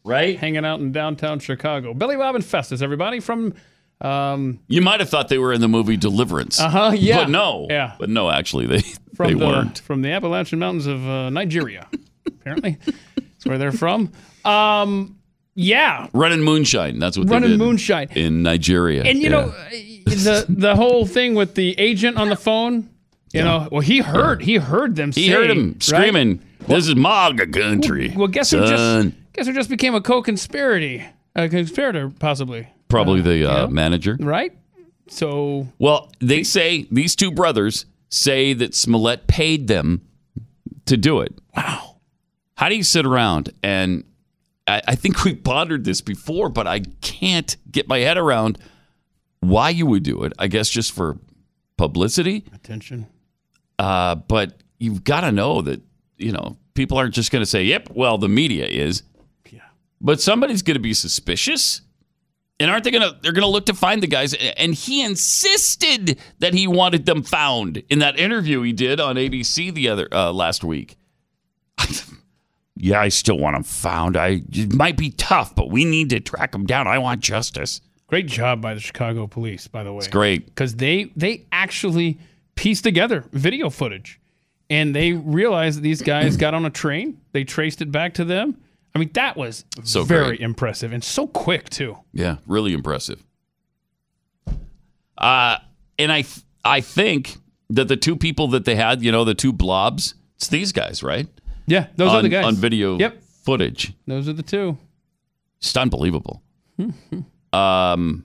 right? 0.04 0.36
hanging 0.36 0.64
out 0.64 0.80
in 0.80 0.90
downtown 0.90 1.38
Chicago. 1.38 1.94
Billy 1.94 2.16
Bob 2.16 2.34
and 2.34 2.44
Festus, 2.44 2.82
everybody 2.82 3.20
from. 3.20 3.54
Um, 4.02 4.58
You 4.68 4.82
might 4.82 5.00
have 5.00 5.08
thought 5.08 5.28
they 5.28 5.38
were 5.38 5.52
in 5.52 5.60
the 5.60 5.68
movie 5.68 5.96
Deliverance. 5.96 6.60
uh 6.60 6.68
huh. 6.68 6.92
Yeah. 6.94 7.18
But 7.24 7.30
no. 7.30 7.66
Yeah. 7.70 7.94
But 7.98 8.08
no, 8.10 8.30
actually, 8.30 8.66
they 8.66 8.80
From 9.14 9.28
they 9.28 9.34
the 9.34 9.46
weren't. 9.46 9.78
from 9.80 10.02
the 10.02 10.10
Appalachian 10.10 10.58
Mountains 10.58 10.86
of 10.86 11.06
uh, 11.06 11.30
Nigeria. 11.30 11.86
apparently, 12.26 12.78
that's 13.16 13.44
where 13.46 13.58
they're 13.58 13.70
from. 13.72 14.10
Um, 14.44 15.18
yeah. 15.54 16.08
Running 16.14 16.40
moonshine. 16.42 16.98
That's 16.98 17.16
what 17.18 17.28
Running 17.28 17.58
moonshine. 17.58 18.08
in 18.12 18.42
Nigeria. 18.42 19.02
And 19.04 19.18
you 19.18 19.24
Yeah. 19.24 19.28
know 19.30 19.40
uh, 19.48 19.70
the 20.06 20.46
the 20.48 20.74
whole 20.76 21.06
thing 21.06 21.34
with 21.34 21.54
the 21.54 21.78
agent 21.78 22.16
on 22.16 22.28
the 22.30 22.36
phone. 22.36 22.88
You 23.34 23.42
know, 23.42 23.66
well, 23.72 23.80
he 23.80 24.00
heard 24.00 24.42
he 24.42 24.56
heard 24.56 24.94
them. 24.96 25.10
he 25.12 25.26
say, 25.28 25.32
heard 25.32 25.50
him 25.50 25.68
right? 25.72 25.82
screaming, 25.82 26.40
"This 26.66 26.86
is 26.88 26.96
MAGA 26.96 27.46
country." 27.46 28.12
Well, 28.14 28.28
guess 28.28 28.50
who 28.50 28.60
just 28.66 29.10
guess 29.32 29.46
who 29.46 29.54
just 29.54 29.70
became 29.70 29.94
a 29.94 30.02
co-conspirator, 30.02 31.06
a 31.34 31.48
conspirator 31.48 32.10
possibly, 32.18 32.68
Probably 32.92 33.20
the 33.20 33.50
uh, 33.50 33.62
yeah. 33.62 33.66
manager. 33.66 34.16
right? 34.20 34.52
So 35.08 35.68
Well, 35.78 36.10
they 36.20 36.42
say 36.42 36.86
these 36.90 37.16
two 37.16 37.30
brothers 37.30 37.86
say 38.08 38.52
that 38.54 38.74
Smollett 38.74 39.26
paid 39.26 39.68
them 39.68 40.02
to 40.86 40.96
do 40.96 41.20
it. 41.20 41.34
Wow. 41.56 41.96
How 42.56 42.68
do 42.68 42.76
you 42.76 42.82
sit 42.82 43.04
around 43.04 43.50
and 43.62 44.04
I, 44.66 44.82
I 44.88 44.94
think 44.94 45.24
we 45.24 45.34
pondered 45.34 45.84
this 45.84 46.00
before, 46.00 46.48
but 46.48 46.66
I 46.66 46.80
can't 47.00 47.56
get 47.70 47.88
my 47.88 47.98
head 47.98 48.16
around 48.16 48.58
why 49.40 49.70
you 49.70 49.86
would 49.86 50.02
do 50.02 50.22
it. 50.22 50.32
I 50.38 50.46
guess 50.46 50.68
just 50.68 50.92
for 50.92 51.18
publicity. 51.76 52.44
attention. 52.54 53.06
Uh, 53.78 54.14
but 54.14 54.62
you've 54.78 55.02
got 55.04 55.22
to 55.22 55.32
know 55.32 55.62
that, 55.62 55.80
you 56.16 56.32
know, 56.32 56.56
people 56.74 56.96
aren't 56.96 57.14
just 57.14 57.32
going 57.32 57.42
to 57.42 57.46
say, 57.46 57.64
yep, 57.64 57.88
well, 57.90 58.18
the 58.18 58.28
media 58.28 58.66
is. 58.66 59.02
Yeah. 59.50 59.60
But 60.00 60.20
somebody's 60.20 60.62
going 60.62 60.76
to 60.76 60.80
be 60.80 60.94
suspicious. 60.94 61.80
And 62.60 62.70
aren't 62.70 62.84
they 62.84 62.90
going 62.90 63.02
to, 63.02 63.18
they're 63.22 63.32
going 63.32 63.42
to 63.42 63.48
look 63.48 63.66
to 63.66 63.74
find 63.74 64.02
the 64.02 64.06
guys. 64.06 64.34
And 64.34 64.74
he 64.74 65.02
insisted 65.02 66.18
that 66.38 66.54
he 66.54 66.66
wanted 66.68 67.06
them 67.06 67.22
found 67.22 67.82
in 67.88 67.98
that 68.00 68.18
interview 68.18 68.62
he 68.62 68.72
did 68.72 69.00
on 69.00 69.16
ABC 69.16 69.74
the 69.74 69.88
other, 69.88 70.08
uh, 70.12 70.32
last 70.32 70.62
week. 70.62 70.96
yeah, 72.76 73.00
I 73.00 73.08
still 73.08 73.38
want 73.38 73.56
them 73.56 73.64
found. 73.64 74.16
I, 74.16 74.42
it 74.50 74.72
might 74.74 74.96
be 74.96 75.10
tough, 75.10 75.54
but 75.54 75.70
we 75.70 75.84
need 75.84 76.10
to 76.10 76.20
track 76.20 76.52
them 76.52 76.64
down. 76.64 76.86
I 76.86 76.98
want 76.98 77.20
justice. 77.20 77.80
Great 78.12 78.26
job 78.26 78.60
by 78.60 78.74
the 78.74 78.80
Chicago 78.80 79.26
police, 79.26 79.66
by 79.68 79.82
the 79.82 79.92
way. 79.92 79.98
It's 79.98 80.08
great. 80.08 80.44
because 80.44 80.76
they 80.76 81.10
they 81.16 81.46
actually 81.50 82.18
pieced 82.56 82.84
together 82.84 83.24
video 83.32 83.70
footage, 83.70 84.20
and 84.68 84.94
they 84.94 85.12
realized 85.14 85.78
that 85.78 85.82
these 85.82 86.02
guys 86.02 86.36
got 86.36 86.52
on 86.52 86.66
a 86.66 86.70
train. 86.70 87.22
They 87.32 87.44
traced 87.44 87.80
it 87.80 87.90
back 87.90 88.12
to 88.14 88.24
them. 88.26 88.58
I 88.94 88.98
mean, 88.98 89.10
that 89.14 89.36
was 89.36 89.64
So 89.84 90.04
very 90.04 90.26
great. 90.36 90.40
impressive 90.40 90.92
and 90.92 91.02
so 91.02 91.26
quick 91.26 91.70
too. 91.70 91.96
Yeah, 92.12 92.36
really 92.46 92.72
impressive. 92.74 93.22
Uh, 95.16 95.58
and 95.98 96.12
I 96.12 96.24
I 96.64 96.80
think 96.80 97.36
that 97.70 97.88
the 97.88 97.96
two 97.96 98.16
people 98.16 98.48
that 98.48 98.64
they 98.64 98.74
had, 98.76 99.02
you 99.02 99.12
know, 99.12 99.24
the 99.24 99.34
two 99.34 99.52
blobs, 99.52 100.14
it's 100.36 100.48
these 100.48 100.72
guys, 100.72 101.02
right? 101.02 101.26
Yeah, 101.66 101.86
those 101.96 102.10
on, 102.10 102.16
are 102.16 102.22
the 102.22 102.28
guys 102.28 102.44
on 102.44 102.54
video 102.56 102.98
Yep, 102.98 103.22
footage. 103.44 103.92
those 104.06 104.28
are 104.28 104.32
the 104.32 104.42
two. 104.42 104.76
Just 105.60 105.76
unbelievable. 105.78 106.42
um, 107.52 108.24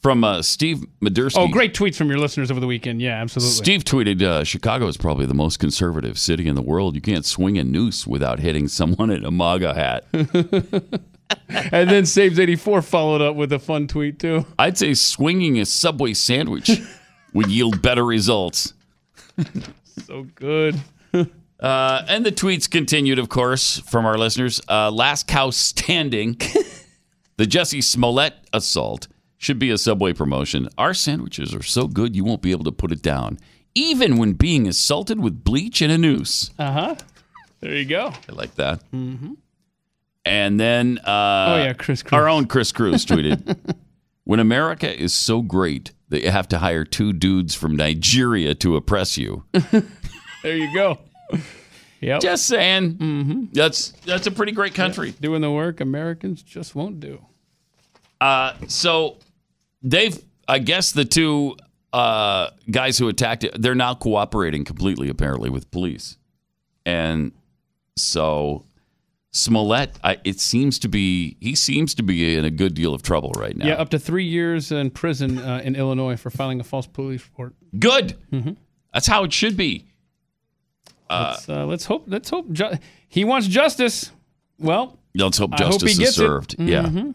from 0.00 0.24
uh, 0.24 0.42
Steve 0.42 0.84
Madursky. 1.00 1.36
Oh, 1.38 1.48
great 1.48 1.74
tweets 1.74 1.96
from 1.96 2.08
your 2.08 2.18
listeners 2.18 2.50
over 2.50 2.60
the 2.60 2.66
weekend. 2.66 3.02
Yeah, 3.02 3.20
absolutely. 3.20 3.54
Steve 3.54 3.84
tweeted, 3.84 4.22
uh, 4.22 4.44
"Chicago 4.44 4.86
is 4.86 4.96
probably 4.96 5.26
the 5.26 5.34
most 5.34 5.58
conservative 5.58 6.18
city 6.18 6.48
in 6.48 6.54
the 6.54 6.62
world. 6.62 6.94
You 6.94 7.00
can't 7.00 7.24
swing 7.24 7.58
a 7.58 7.64
noose 7.64 8.06
without 8.06 8.40
hitting 8.40 8.68
someone 8.68 9.10
in 9.10 9.24
a 9.24 9.30
MAGA 9.30 9.74
hat." 9.74 10.04
and 10.12 11.90
then 11.90 12.06
Saves 12.06 12.38
eighty 12.38 12.56
four 12.56 12.82
followed 12.82 13.20
up 13.20 13.36
with 13.36 13.52
a 13.52 13.58
fun 13.58 13.86
tweet 13.86 14.18
too. 14.18 14.46
I'd 14.58 14.78
say 14.78 14.94
swinging 14.94 15.58
a 15.60 15.66
Subway 15.66 16.14
sandwich 16.14 16.70
would 17.34 17.48
yield 17.48 17.82
better 17.82 18.04
results. 18.04 18.74
So 20.06 20.26
good. 20.34 20.80
Uh, 21.60 22.06
and 22.08 22.24
the 22.24 22.32
tweets 22.32 22.70
continued, 22.70 23.18
of 23.18 23.28
course, 23.28 23.80
from 23.80 24.06
our 24.06 24.16
listeners. 24.16 24.62
Uh, 24.66 24.90
last 24.90 25.26
cow 25.26 25.50
standing. 25.50 26.32
the 27.36 27.44
Jussie 27.44 27.84
Smollett 27.84 28.32
assault 28.54 29.08
should 29.40 29.58
be 29.58 29.70
a 29.70 29.78
Subway 29.78 30.12
promotion. 30.12 30.68
Our 30.76 30.92
sandwiches 30.92 31.54
are 31.54 31.62
so 31.62 31.88
good 31.88 32.14
you 32.14 32.24
won't 32.24 32.42
be 32.42 32.50
able 32.50 32.64
to 32.64 32.72
put 32.72 32.92
it 32.92 33.00
down, 33.00 33.38
even 33.74 34.18
when 34.18 34.34
being 34.34 34.68
assaulted 34.68 35.18
with 35.18 35.42
bleach 35.42 35.80
and 35.80 35.90
a 35.90 35.96
noose. 35.96 36.50
Uh 36.58 36.72
huh. 36.72 36.96
There 37.60 37.74
you 37.74 37.86
go. 37.86 38.12
I 38.28 38.32
like 38.32 38.54
that. 38.56 38.82
Mm-hmm. 38.92 39.32
And 40.26 40.60
then, 40.60 40.98
uh, 40.98 41.46
Oh 41.48 41.56
yeah, 41.56 41.72
Chris. 41.72 42.02
Cruz. 42.02 42.12
our 42.12 42.28
own 42.28 42.46
Chris 42.46 42.70
Cruz 42.70 43.06
tweeted, 43.06 43.58
"When 44.24 44.40
America 44.40 44.94
is 44.94 45.14
so 45.14 45.40
great 45.40 45.92
that 46.10 46.22
you 46.22 46.30
have 46.30 46.48
to 46.48 46.58
hire 46.58 46.84
two 46.84 47.14
dudes 47.14 47.54
from 47.54 47.74
Nigeria 47.74 48.54
to 48.56 48.76
oppress 48.76 49.16
you." 49.16 49.44
There 50.42 50.56
you 50.56 50.72
go. 50.72 50.98
Yep. 52.00 52.22
Just 52.22 52.46
saying, 52.46 52.94
mm-hmm. 52.94 53.44
that's 53.52 53.90
that's 54.06 54.26
a 54.26 54.30
pretty 54.30 54.52
great 54.52 54.72
country. 54.72 55.12
Doing 55.20 55.42
the 55.42 55.50
work 55.50 55.82
Americans 55.82 56.42
just 56.42 56.74
won't 56.74 56.98
do. 56.98 57.22
Uh, 58.22 58.54
so 58.66 59.18
they've, 59.82 60.18
I 60.48 60.58
guess, 60.58 60.92
the 60.92 61.04
two 61.04 61.56
uh, 61.92 62.50
guys 62.70 62.98
who 62.98 63.08
attacked 63.08 63.44
it, 63.44 63.60
they're 63.60 63.74
now 63.74 63.94
cooperating 63.94 64.64
completely, 64.64 65.08
apparently, 65.08 65.50
with 65.50 65.70
police, 65.70 66.16
and 66.86 67.32
so 67.96 68.64
Smollett, 69.32 69.96
I, 70.02 70.18
it 70.24 70.40
seems 70.40 70.78
to 70.80 70.88
be, 70.88 71.36
he 71.40 71.54
seems 71.54 71.94
to 71.94 72.02
be 72.02 72.36
in 72.36 72.44
a 72.44 72.50
good 72.50 72.74
deal 72.74 72.94
of 72.94 73.02
trouble 73.02 73.30
right 73.36 73.56
now. 73.56 73.66
Yeah, 73.66 73.74
up 73.74 73.90
to 73.90 73.98
three 73.98 74.24
years 74.24 74.72
in 74.72 74.90
prison 74.90 75.38
uh, 75.38 75.60
in 75.64 75.76
Illinois 75.76 76.16
for 76.16 76.30
filing 76.30 76.58
a 76.60 76.64
false 76.64 76.86
police 76.86 77.22
report. 77.24 77.54
Good. 77.78 78.16
That's 78.92 79.06
how 79.06 79.22
it 79.24 79.32
should 79.32 79.56
be. 79.56 79.86
let's, 81.08 81.48
uh, 81.48 81.64
let's 81.66 81.84
hope. 81.84 82.04
Let's 82.08 82.28
hope. 82.30 82.50
Ju- 82.50 82.78
he 83.08 83.24
wants 83.24 83.46
justice. 83.46 84.10
Well, 84.58 84.98
Let's 85.14 85.38
hope 85.38 85.50
I 85.54 85.64
hope 85.64 85.80
justice 85.80 85.98
is 85.98 86.18
it. 86.18 86.22
Mm-hmm. 86.22 86.26
served. 86.26 86.56
Yeah. 86.58 87.12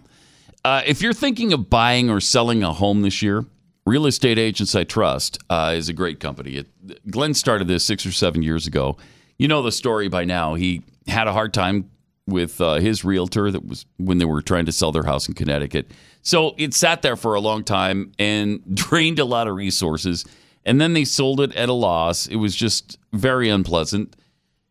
Uh, 0.66 0.82
if 0.88 1.00
you're 1.00 1.14
thinking 1.14 1.54
of 1.54 1.70
buying 1.70 2.10
or 2.10 2.20
selling 2.20 2.64
a 2.64 2.74
home 2.74 3.04
this 3.04 3.22
year, 3.22 3.46
Real 3.86 4.08
Estate 4.08 4.40
Agents 4.40 4.74
I 4.74 4.84
Trust 4.84 5.38
uh, 5.48 5.76
is 5.78 5.90
a 5.90 5.94
great 5.94 6.20
company. 6.20 6.56
It, 6.56 7.12
Glenn 7.12 7.36
started 7.36 7.68
this 7.68 7.86
six 7.86 8.04
or 8.04 8.12
seven 8.12 8.42
years 8.42 8.66
ago. 8.66 8.98
You 9.38 9.48
know 9.48 9.62
the 9.62 9.72
story 9.72 10.08
by 10.08 10.26
now. 10.26 10.56
He 10.56 10.82
had 11.06 11.28
a 11.28 11.34
hard 11.34 11.54
time 11.54 11.92
with 12.26 12.60
uh, 12.60 12.78
his 12.78 13.06
realtor 13.06 13.52
that 13.52 13.64
was 13.64 13.86
when 13.98 14.18
they 14.18 14.26
were 14.26 14.42
trying 14.42 14.66
to 14.66 14.72
sell 14.72 14.92
their 14.92 15.04
house 15.04 15.28
in 15.28 15.36
Connecticut. 15.36 15.92
So 16.24 16.56
it 16.58 16.74
sat 16.74 17.04
there 17.04 17.16
for 17.16 17.36
a 17.36 17.40
long 17.40 17.64
time 17.64 18.14
and 18.18 18.60
drained 18.76 19.20
a 19.20 19.26
lot 19.26 19.48
of 19.48 19.54
resources. 19.54 20.26
And 20.66 20.82
then 20.82 20.94
they 20.94 21.06
sold 21.06 21.42
it 21.42 21.56
at 21.56 21.70
a 21.70 21.74
loss. 21.74 22.26
It 22.26 22.38
was 22.38 22.56
just 22.56 22.98
very 23.14 23.50
unpleasant. 23.50 24.16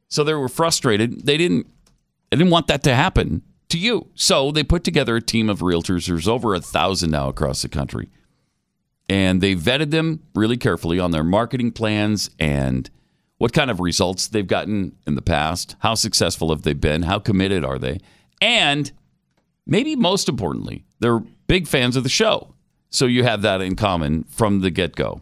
So 0.08 0.24
they 0.24 0.34
were 0.34 0.48
frustrated. 0.48 1.24
They 1.24 1.36
didn't 1.36 1.68
they 2.30 2.38
didn't 2.38 2.50
want 2.50 2.66
that 2.66 2.82
to 2.82 2.96
happen 2.96 3.42
to 3.74 3.78
you. 3.78 4.08
So 4.14 4.52
they 4.52 4.62
put 4.62 4.84
together 4.84 5.16
a 5.16 5.20
team 5.20 5.50
of 5.50 5.58
realtors. 5.58 6.06
There's 6.06 6.28
over 6.28 6.54
a 6.54 6.60
thousand 6.60 7.10
now 7.10 7.28
across 7.28 7.62
the 7.62 7.68
country. 7.68 8.08
And 9.08 9.40
they 9.40 9.54
vetted 9.54 9.90
them 9.90 10.22
really 10.34 10.56
carefully 10.56 10.98
on 10.98 11.10
their 11.10 11.24
marketing 11.24 11.72
plans 11.72 12.30
and 12.38 12.88
what 13.36 13.52
kind 13.52 13.70
of 13.70 13.80
results 13.80 14.28
they've 14.28 14.46
gotten 14.46 14.96
in 15.06 15.16
the 15.16 15.22
past. 15.22 15.76
How 15.80 15.94
successful 15.94 16.50
have 16.50 16.62
they 16.62 16.72
been? 16.72 17.02
How 17.02 17.18
committed 17.18 17.64
are 17.64 17.78
they? 17.78 17.98
And 18.40 18.92
maybe 19.66 19.96
most 19.96 20.28
importantly, 20.28 20.84
they're 21.00 21.18
big 21.48 21.66
fans 21.66 21.96
of 21.96 22.04
the 22.04 22.08
show. 22.08 22.54
So 22.90 23.06
you 23.06 23.24
have 23.24 23.42
that 23.42 23.60
in 23.60 23.74
common 23.74 24.22
from 24.24 24.60
the 24.60 24.70
get 24.70 24.94
go. 24.94 25.20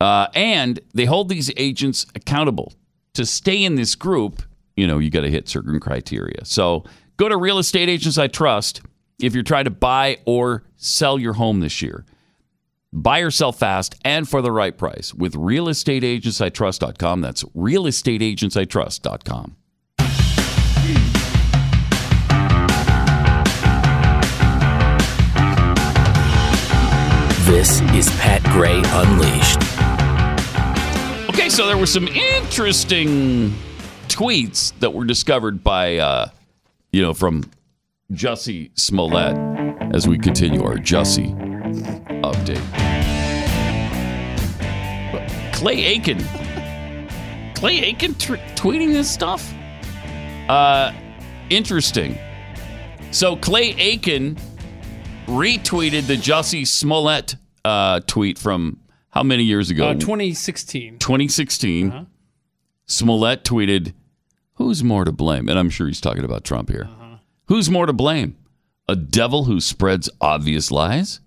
Uh, 0.00 0.26
and 0.34 0.80
they 0.92 1.06
hold 1.06 1.30
these 1.30 1.50
agents 1.56 2.04
accountable 2.14 2.74
to 3.14 3.24
stay 3.24 3.64
in 3.64 3.76
this 3.76 3.94
group. 3.94 4.42
You 4.82 4.88
know, 4.88 4.98
you 4.98 5.10
got 5.10 5.20
to 5.20 5.30
hit 5.30 5.48
certain 5.48 5.78
criteria. 5.78 6.44
So 6.44 6.82
go 7.16 7.28
to 7.28 7.36
Real 7.36 7.58
Estate 7.58 7.88
Agents 7.88 8.18
I 8.18 8.26
Trust 8.26 8.82
if 9.20 9.32
you're 9.32 9.44
trying 9.44 9.66
to 9.66 9.70
buy 9.70 10.18
or 10.24 10.64
sell 10.74 11.20
your 11.20 11.34
home 11.34 11.60
this 11.60 11.80
year. 11.80 12.04
Buy 12.92 13.20
or 13.20 13.30
sell 13.30 13.52
fast 13.52 13.94
and 14.04 14.28
for 14.28 14.42
the 14.42 14.50
right 14.50 14.76
price 14.76 15.14
with 15.14 15.34
realestateagentsitrust.com. 15.34 17.20
That's 17.20 17.44
realestateagentsitrust.com. 17.44 19.56
This 27.46 27.80
is 27.94 28.10
Pat 28.18 28.42
Gray 28.50 28.82
Unleashed. 28.84 29.60
Okay, 31.28 31.48
so 31.48 31.68
there 31.68 31.78
were 31.78 31.86
some 31.86 32.08
interesting 32.08 33.54
tweets 34.22 34.72
that 34.78 34.94
were 34.94 35.04
discovered 35.04 35.64
by, 35.64 35.96
uh, 35.96 36.28
you 36.92 37.02
know, 37.02 37.12
from 37.12 37.42
Jussie 38.12 38.70
Smollett 38.78 39.36
as 39.92 40.06
we 40.06 40.16
continue 40.16 40.62
our 40.62 40.76
Jussie 40.76 41.34
update. 42.22 42.62
Clay 45.52 45.84
Aiken. 45.84 46.18
Clay 47.56 47.78
Aiken 47.80 48.14
tr- 48.14 48.36
tweeting 48.54 48.92
this 48.92 49.10
stuff? 49.10 49.52
Uh, 50.48 50.92
interesting. 51.50 52.16
So 53.10 53.34
Clay 53.36 53.74
Aiken 53.76 54.36
retweeted 55.26 56.06
the 56.06 56.16
Jussie 56.16 56.66
Smollett 56.66 57.34
uh, 57.64 58.00
tweet 58.06 58.38
from 58.38 58.78
how 59.10 59.24
many 59.24 59.42
years 59.42 59.70
ago? 59.70 59.88
uh, 59.88 59.94
2016. 59.94 60.98
2016, 60.98 62.06
Smollett 62.86 63.44
tweeted, 63.44 63.94
Who's 64.62 64.84
more 64.84 65.04
to 65.04 65.10
blame? 65.10 65.48
And 65.48 65.58
I'm 65.58 65.70
sure 65.70 65.88
he's 65.88 66.00
talking 66.00 66.22
about 66.22 66.44
Trump 66.44 66.70
here. 66.70 66.88
Uh-huh. 66.88 67.16
Who's 67.46 67.68
more 67.68 67.86
to 67.86 67.92
blame? 67.92 68.36
A 68.88 68.94
devil 68.94 69.42
who 69.44 69.60
spreads 69.60 70.08
obvious 70.20 70.70
lies? 70.70 71.18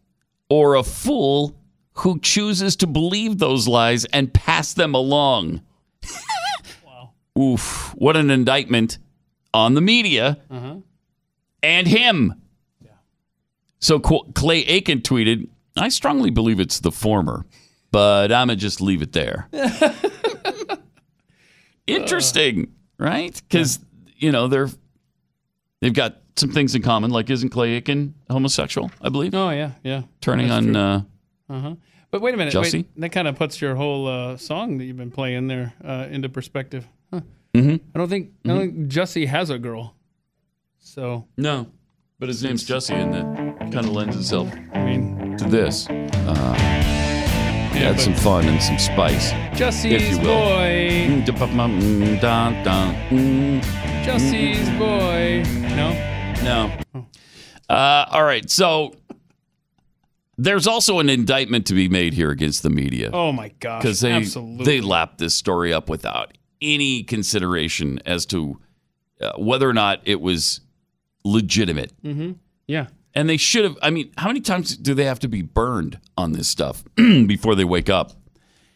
Or 0.49 0.75
a 0.75 0.83
fool 0.83 1.57
who 1.95 2.17
chooses 2.19 2.77
to 2.77 2.87
believe 2.87 3.37
those 3.37 3.67
lies 3.67 4.05
and 4.05 4.33
pass 4.33 4.71
them 4.71 4.93
along? 4.93 5.61
wow. 6.85 7.11
Oof. 7.37 7.93
What 7.97 8.15
an 8.15 8.31
indictment 8.31 8.99
on 9.53 9.73
the 9.73 9.81
media 9.81 10.37
uh-huh. 10.49 10.77
and 11.61 11.87
him. 11.87 12.41
Yeah. 12.79 12.91
So 13.79 13.99
Clay 13.99 14.59
Aiken 14.61 15.01
tweeted, 15.01 15.49
I 15.75 15.89
strongly 15.89 16.29
believe 16.29 16.61
it's 16.61 16.79
the 16.79 16.91
former, 16.91 17.45
but 17.91 18.31
I'm 18.31 18.47
going 18.47 18.57
to 18.57 18.61
just 18.61 18.79
leave 18.79 19.01
it 19.01 19.11
there. 19.11 19.49
Interesting, 21.85 22.61
uh. 22.63 22.84
Right? 22.97 23.41
Because, 23.47 23.79
you 24.17 24.31
know, 24.31 24.47
they're, 24.47 24.69
they've 25.81 25.93
got 25.93 26.17
some 26.35 26.51
things 26.51 26.75
in 26.75 26.81
common. 26.81 27.11
Like, 27.11 27.29
isn't 27.29 27.49
Clay 27.49 27.73
Aiken 27.73 28.13
homosexual, 28.29 28.91
I 29.01 29.09
believe? 29.09 29.33
Oh 29.33 29.49
yeah, 29.49 29.71
yeah. 29.83 30.03
Turning 30.21 30.47
That's 30.47 30.65
on, 30.65 30.73
true. 30.73 31.55
uh, 31.55 31.61
huh. 31.61 31.75
But 32.11 32.21
wait 32.21 32.33
a 32.33 32.37
minute. 32.37 32.53
Jussie? 32.53 32.73
Wait, 32.73 33.01
that 33.01 33.09
kind 33.09 33.27
of 33.27 33.35
puts 33.35 33.59
your 33.59 33.75
whole 33.75 34.07
uh, 34.07 34.37
song 34.37 34.77
that 34.77 34.85
you've 34.85 34.97
been 34.97 35.11
playing 35.11 35.47
there 35.47 35.73
uh, 35.83 36.07
into 36.09 36.29
perspective. 36.29 36.87
Huh. 37.11 37.21
I 37.55 37.79
don't 37.93 38.09
think 38.09 38.31
I 38.43 38.49
don't 38.49 38.59
think 38.59 38.89
Jussie 38.89 39.27
has 39.27 39.49
a 39.49 39.57
girl. 39.57 39.95
So 40.79 41.25
no, 41.37 41.67
but 42.19 42.29
his 42.29 42.43
name's 42.43 42.65
Jussie, 42.65 42.95
and 42.95 43.13
that 43.13 43.71
kind 43.71 43.85
of 43.85 43.89
lends 43.89 44.15
itself 44.15 44.49
I 44.73 44.83
mean, 44.83 45.37
to 45.37 45.45
this. 45.45 45.87
Uh, 45.89 46.74
yeah, 47.75 47.89
add 47.91 47.99
some 47.99 48.13
fun 48.13 48.47
and 48.47 48.61
some 48.61 48.77
spice. 48.79 49.31
Jussie's 49.57 50.11
you 50.11 50.17
will. 50.19 50.25
boy, 50.25 51.07
Mm, 51.09 52.21
dun, 52.21 52.63
dun, 52.63 52.95
mm. 53.09 54.05
Jussie's 54.05 54.69
boy. 54.77 55.43
No, 55.75 55.91
No. 56.43 57.05
Uh, 57.69 58.05
all 58.11 58.23
right. 58.23 58.49
So 58.49 58.93
there's 60.37 60.67
also 60.67 60.99
an 60.99 61.09
indictment 61.09 61.65
to 61.67 61.73
be 61.73 61.89
made 61.89 62.13
here 62.13 62.29
against 62.29 62.61
the 62.63 62.69
media 62.69 63.09
Oh 63.13 63.31
my 63.31 63.49
gosh. 63.59 63.81
because 63.81 64.01
they 64.01 64.11
Absolutely. 64.11 64.65
they 64.65 64.81
lapped 64.81 65.17
this 65.17 65.33
story 65.33 65.73
up 65.73 65.89
without 65.89 66.37
any 66.61 67.03
consideration 67.03 67.99
as 68.05 68.25
to 68.27 68.59
uh, 69.21 69.33
whether 69.37 69.67
or 69.69 69.73
not 69.73 70.01
it 70.05 70.21
was 70.21 70.61
legitimate. 71.23 71.91
yeah. 72.67 72.87
And 73.15 73.29
they 73.29 73.37
should 73.37 73.63
have. 73.63 73.77
I 73.81 73.89
mean, 73.89 74.11
how 74.17 74.27
many 74.27 74.41
times 74.41 74.75
do 74.75 74.93
they 74.93 75.05
have 75.05 75.19
to 75.19 75.29
be 75.29 75.41
burned 75.41 75.99
on 76.17 76.33
this 76.33 76.49
stuff 76.49 76.83
before 76.95 77.55
they 77.55 77.63
wake 77.63 77.89
up? 77.89 78.11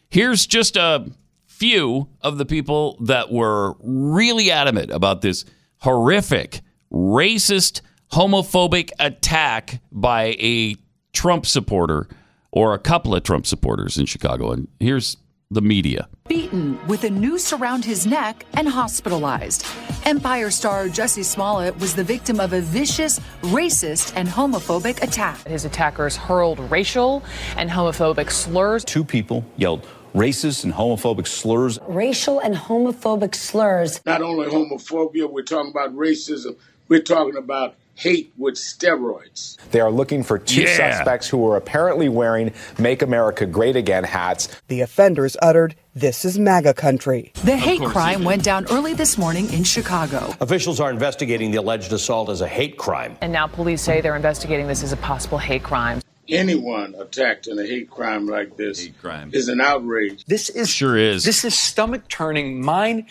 Here's 0.08 0.46
just 0.46 0.76
a 0.76 1.10
few 1.46 2.08
of 2.22 2.38
the 2.38 2.46
people 2.46 2.96
that 3.02 3.30
were 3.30 3.74
really 3.82 4.50
adamant 4.50 4.90
about 4.90 5.20
this 5.20 5.44
horrific, 5.78 6.62
racist, 6.90 7.82
homophobic 8.12 8.90
attack 8.98 9.80
by 9.92 10.36
a 10.40 10.76
Trump 11.12 11.46
supporter 11.46 12.08
or 12.50 12.74
a 12.74 12.78
couple 12.78 13.14
of 13.14 13.22
Trump 13.22 13.46
supporters 13.46 13.98
in 13.98 14.06
Chicago. 14.06 14.52
And 14.52 14.68
here's 14.80 15.16
the 15.52 15.60
media. 15.60 16.08
beaten 16.28 16.78
with 16.86 17.02
a 17.02 17.10
noose 17.10 17.52
around 17.52 17.84
his 17.84 18.06
neck 18.06 18.46
and 18.54 18.68
hospitalized. 18.68 19.66
Empire 20.04 20.48
star 20.48 20.88
Jesse 20.88 21.24
Smollett 21.24 21.76
was 21.80 21.92
the 21.92 22.04
victim 22.04 22.38
of 22.38 22.52
a 22.52 22.60
vicious, 22.60 23.18
racist, 23.42 24.12
and 24.14 24.28
homophobic 24.28 25.02
attack. 25.02 25.44
His 25.48 25.64
attackers 25.64 26.16
hurled 26.16 26.60
racial 26.70 27.24
and 27.56 27.68
homophobic 27.68 28.30
slurs. 28.30 28.84
Two 28.84 29.02
people 29.04 29.44
yelled 29.56 29.84
racist 30.14 30.62
and 30.62 30.72
homophobic 30.72 31.26
slurs. 31.26 31.80
racial 31.88 32.38
and 32.38 32.54
homophobic 32.54 33.34
slurs. 33.34 34.00
not 34.06 34.22
only 34.22 34.46
homophobia, 34.46 35.28
we're 35.28 35.42
talking 35.42 35.72
about 35.72 35.92
racism, 35.96 36.56
we're 36.86 37.02
talking 37.02 37.36
about 37.36 37.74
hate 37.94 38.32
with 38.38 38.54
steroids. 38.54 39.56
They 39.70 39.80
are 39.80 39.90
looking 39.90 40.22
for 40.22 40.38
two 40.38 40.62
Yeah. 40.62 40.76
suspects 40.96 41.28
who 41.28 41.38
were 41.38 41.56
apparently 41.56 42.08
wearing 42.08 42.52
Make 42.78 43.02
America 43.02 43.46
Great 43.46 43.76
Again 43.76 44.04
hats. 44.04 44.48
The 44.68 44.80
offenders 44.80 45.36
uttered, 45.42 45.74
This 45.94 46.24
is 46.24 46.38
MAGA 46.38 46.74
country. 46.74 47.32
The 47.44 47.56
hate 47.56 47.82
crime 47.82 48.22
went 48.24 48.44
down 48.44 48.64
early 48.70 48.94
this 48.94 49.18
morning 49.18 49.52
in 49.52 49.64
Chicago. 49.64 50.34
Officials 50.40 50.78
are 50.78 50.88
investigating 50.90 51.50
the 51.50 51.58
alleged 51.58 51.92
assault 51.92 52.28
as 52.30 52.40
a 52.40 52.46
hate 52.48 52.76
crime. 52.78 53.16
And 53.20 53.32
now 53.32 53.46
police 53.48 53.82
say 53.82 54.00
they're 54.00 54.14
investigating 54.16 54.68
this 54.68 54.84
as 54.84 54.92
a 54.92 54.96
possible 54.98 55.38
hate 55.38 55.64
crime. 55.64 56.00
Anyone 56.28 56.94
attacked 56.96 57.48
in 57.48 57.58
a 57.58 57.66
hate 57.66 57.90
crime 57.90 58.26
like 58.28 58.56
this 58.56 58.84
Hate 58.84 59.00
crime. 59.02 59.30
is 59.32 59.48
an 59.48 59.60
outrage. 59.60 60.24
This 60.26 60.48
is 60.48 60.70
Sure 60.70 60.96
is. 60.96 61.24
This 61.24 61.44
is 61.44 61.58
stomach 61.58 62.06
turning, 62.08 62.62
mind 62.64 63.06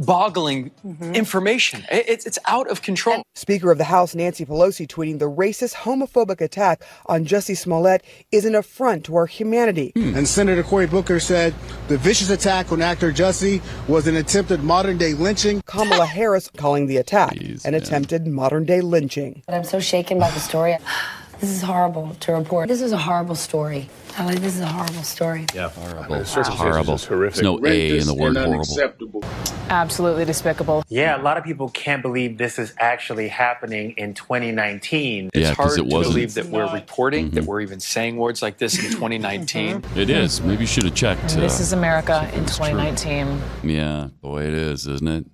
boggling 0.00 0.70
mm-hmm. 0.84 1.14
information. 1.14 1.84
It's, 1.90 2.26
it's 2.26 2.38
out 2.46 2.68
of 2.70 2.82
control. 2.82 3.22
Speaker 3.34 3.70
of 3.70 3.78
the 3.78 3.84
House 3.84 4.14
Nancy 4.14 4.44
Pelosi 4.44 4.86
tweeting 4.86 5.18
the 5.18 5.30
racist, 5.30 5.74
homophobic 5.74 6.40
attack 6.40 6.82
on 7.06 7.24
Jussie 7.24 7.56
Smollett 7.56 8.02
is 8.32 8.44
an 8.44 8.54
affront 8.54 9.04
to 9.04 9.16
our 9.16 9.26
humanity. 9.26 9.92
Hmm. 9.94 10.16
And 10.16 10.26
Senator 10.28 10.62
Cory 10.62 10.86
Booker 10.86 11.20
said 11.20 11.54
the 11.88 11.98
vicious 11.98 12.30
attack 12.30 12.72
on 12.72 12.82
actor 12.82 13.12
Jussie 13.12 13.62
was 13.88 14.06
an 14.06 14.16
attempted 14.16 14.62
modern 14.62 14.98
day 14.98 15.14
lynching. 15.14 15.62
Kamala 15.66 16.06
Harris 16.20 16.50
calling 16.56 16.86
the 16.86 16.96
attack 16.96 17.34
Jeez, 17.34 17.64
an 17.64 17.72
man. 17.72 17.82
attempted 17.82 18.26
modern 18.26 18.64
day 18.64 18.80
lynching. 18.80 19.42
But 19.46 19.54
I'm 19.54 19.64
so 19.64 19.80
shaken 19.80 20.18
by 20.18 20.30
the 20.30 20.40
story. 20.40 20.76
This 21.40 21.50
is 21.50 21.62
horrible 21.62 22.14
to 22.20 22.32
report. 22.34 22.68
This 22.68 22.82
is 22.82 22.92
a 22.92 22.98
horrible 22.98 23.34
story. 23.34 23.88
I 24.18 24.26
like 24.26 24.40
this 24.40 24.56
is 24.56 24.60
a 24.60 24.66
horrible 24.66 25.02
story. 25.02 25.46
Yeah, 25.54 25.70
horrible. 25.70 26.14
It's 26.16 26.34
horrible. 26.34 26.96
There's 26.98 27.40
no 27.40 27.58
A 27.64 27.98
in 27.98 28.06
the 28.06 28.12
word 28.14 28.36
horrible. 28.36 29.22
Absolutely 29.70 30.26
despicable. 30.26 30.82
Yeah, 30.88 31.18
a 31.18 31.22
lot 31.22 31.38
of 31.38 31.44
people 31.44 31.70
can't 31.70 32.02
believe 32.02 32.36
this 32.36 32.58
is 32.58 32.74
actually 32.78 33.28
happening 33.28 33.92
in 33.96 34.12
2019. 34.12 35.30
Yeah, 35.32 35.40
it's 35.40 35.56
'cause 35.56 35.56
hard 35.56 35.72
it 35.78 35.88
to 35.90 35.96
wasn't. 35.96 36.14
believe 36.14 36.34
that 36.34 36.46
we're 36.46 36.70
reporting, 36.74 37.30
that 37.30 37.44
we're 37.44 37.62
even 37.62 37.80
saying 37.80 38.16
words 38.16 38.42
like 38.42 38.58
this 38.58 38.76
in 38.84 38.90
2019. 38.90 39.82
It 39.96 40.10
is. 40.10 40.42
Maybe 40.42 40.62
you 40.62 40.66
should 40.66 40.84
have 40.84 40.94
checked. 40.94 41.36
uh, 41.36 41.40
This 41.40 41.58
is 41.60 41.72
America 41.72 42.28
in 42.34 42.42
it's 42.42 42.58
true. 42.58 42.66
2019. 42.66 43.40
Yeah, 43.62 44.08
boy, 44.20 44.42
it 44.42 44.52
is, 44.54 44.86
isn't 44.86 45.08
it? 45.08 45.24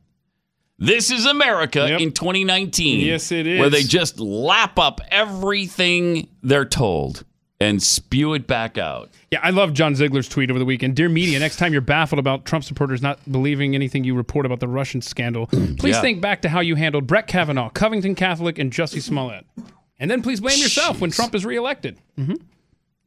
This 0.79 1.11
is 1.11 1.25
America 1.25 1.87
Yep. 1.89 2.01
in 2.01 2.13
2019. 2.13 3.01
Yes, 3.01 3.33
it 3.33 3.47
is. 3.47 3.59
Where 3.61 3.71
they 3.71 3.83
just 3.83 4.21
lap 4.21 4.79
up 4.79 5.01
everything 5.11 6.29
they're 6.43 6.67
told 6.67 7.25
and 7.59 7.83
spew 7.83 8.35
it 8.35 8.47
back 8.47 8.77
out. 8.77 9.09
Yeah, 9.31 9.41
I 9.43 9.49
love 9.51 9.73
John 9.73 9.95
Ziegler's 9.95 10.29
tweet 10.29 10.51
over 10.51 10.59
the 10.59 10.67
weekend. 10.67 10.95
Dear 10.95 11.09
media, 11.09 11.39
next 11.39 11.57
time 11.57 11.73
you're 11.73 11.81
baffled 11.81 12.19
about 12.19 12.45
Trump 12.45 12.65
supporters 12.65 13.01
not 13.01 13.19
believing 13.33 13.75
anything 13.75 14.05
you 14.05 14.15
report 14.15 14.45
about 14.45 14.61
the 14.61 14.69
Russian 14.69 15.01
scandal, 15.01 15.47
please 15.79 15.95
Yeah. 15.95 16.01
think 16.03 16.21
back 16.21 16.43
to 16.43 16.51
how 16.51 16.61
you 16.61 16.75
handled 16.75 17.07
Brett 17.07 17.27
Kavanaugh, 17.27 17.71
Covington 17.71 18.15
Catholic, 18.15 18.59
and 18.59 18.71
Jussie 18.71 19.01
Smollett. 19.01 19.47
And 19.99 20.11
then 20.11 20.21
please 20.21 20.41
blame 20.43 20.59
yourself 20.61 21.01
when 21.01 21.11
Trump 21.11 21.35
is 21.35 21.47
reelected. 21.47 21.99
Mm-hmm. 22.19 22.35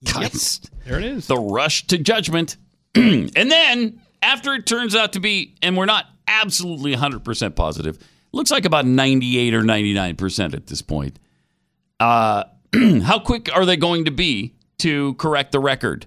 Guys, 0.06 0.62
There 0.88 0.98
it 0.98 1.06
is. 1.06 1.28
the 1.28 1.38
rush 1.38 1.86
to 1.88 2.00
judgment. 2.00 2.58
and 2.96 3.30
then, 3.36 4.02
after 4.24 4.56
it 4.56 4.66
turns 4.66 4.96
out 4.96 5.14
to 5.14 5.20
be, 5.20 5.54
and 5.62 5.78
we're 5.78 5.86
not 5.86 6.06
absolutely 6.30 6.96
100% 6.96 7.56
positive, 7.56 7.98
looks 8.32 8.52
like 8.52 8.64
about 8.64 8.86
98 8.86 9.54
or 9.54 9.64
99% 9.64 10.54
at 10.54 10.68
this 10.68 10.82
point. 10.82 11.20
Uh, 12.00 12.44
how 13.04 13.20
quick 13.20 13.54
are 13.54 13.66
they 13.66 13.76
going 13.76 14.06
to 14.06 14.12
be 14.12 14.54
to 14.78 15.16
correct 15.16 15.52
the 15.52 15.60
record? 15.60 16.06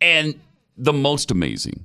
And 0.00 0.40
the 0.76 0.94
most 0.94 1.30
amazing, 1.30 1.84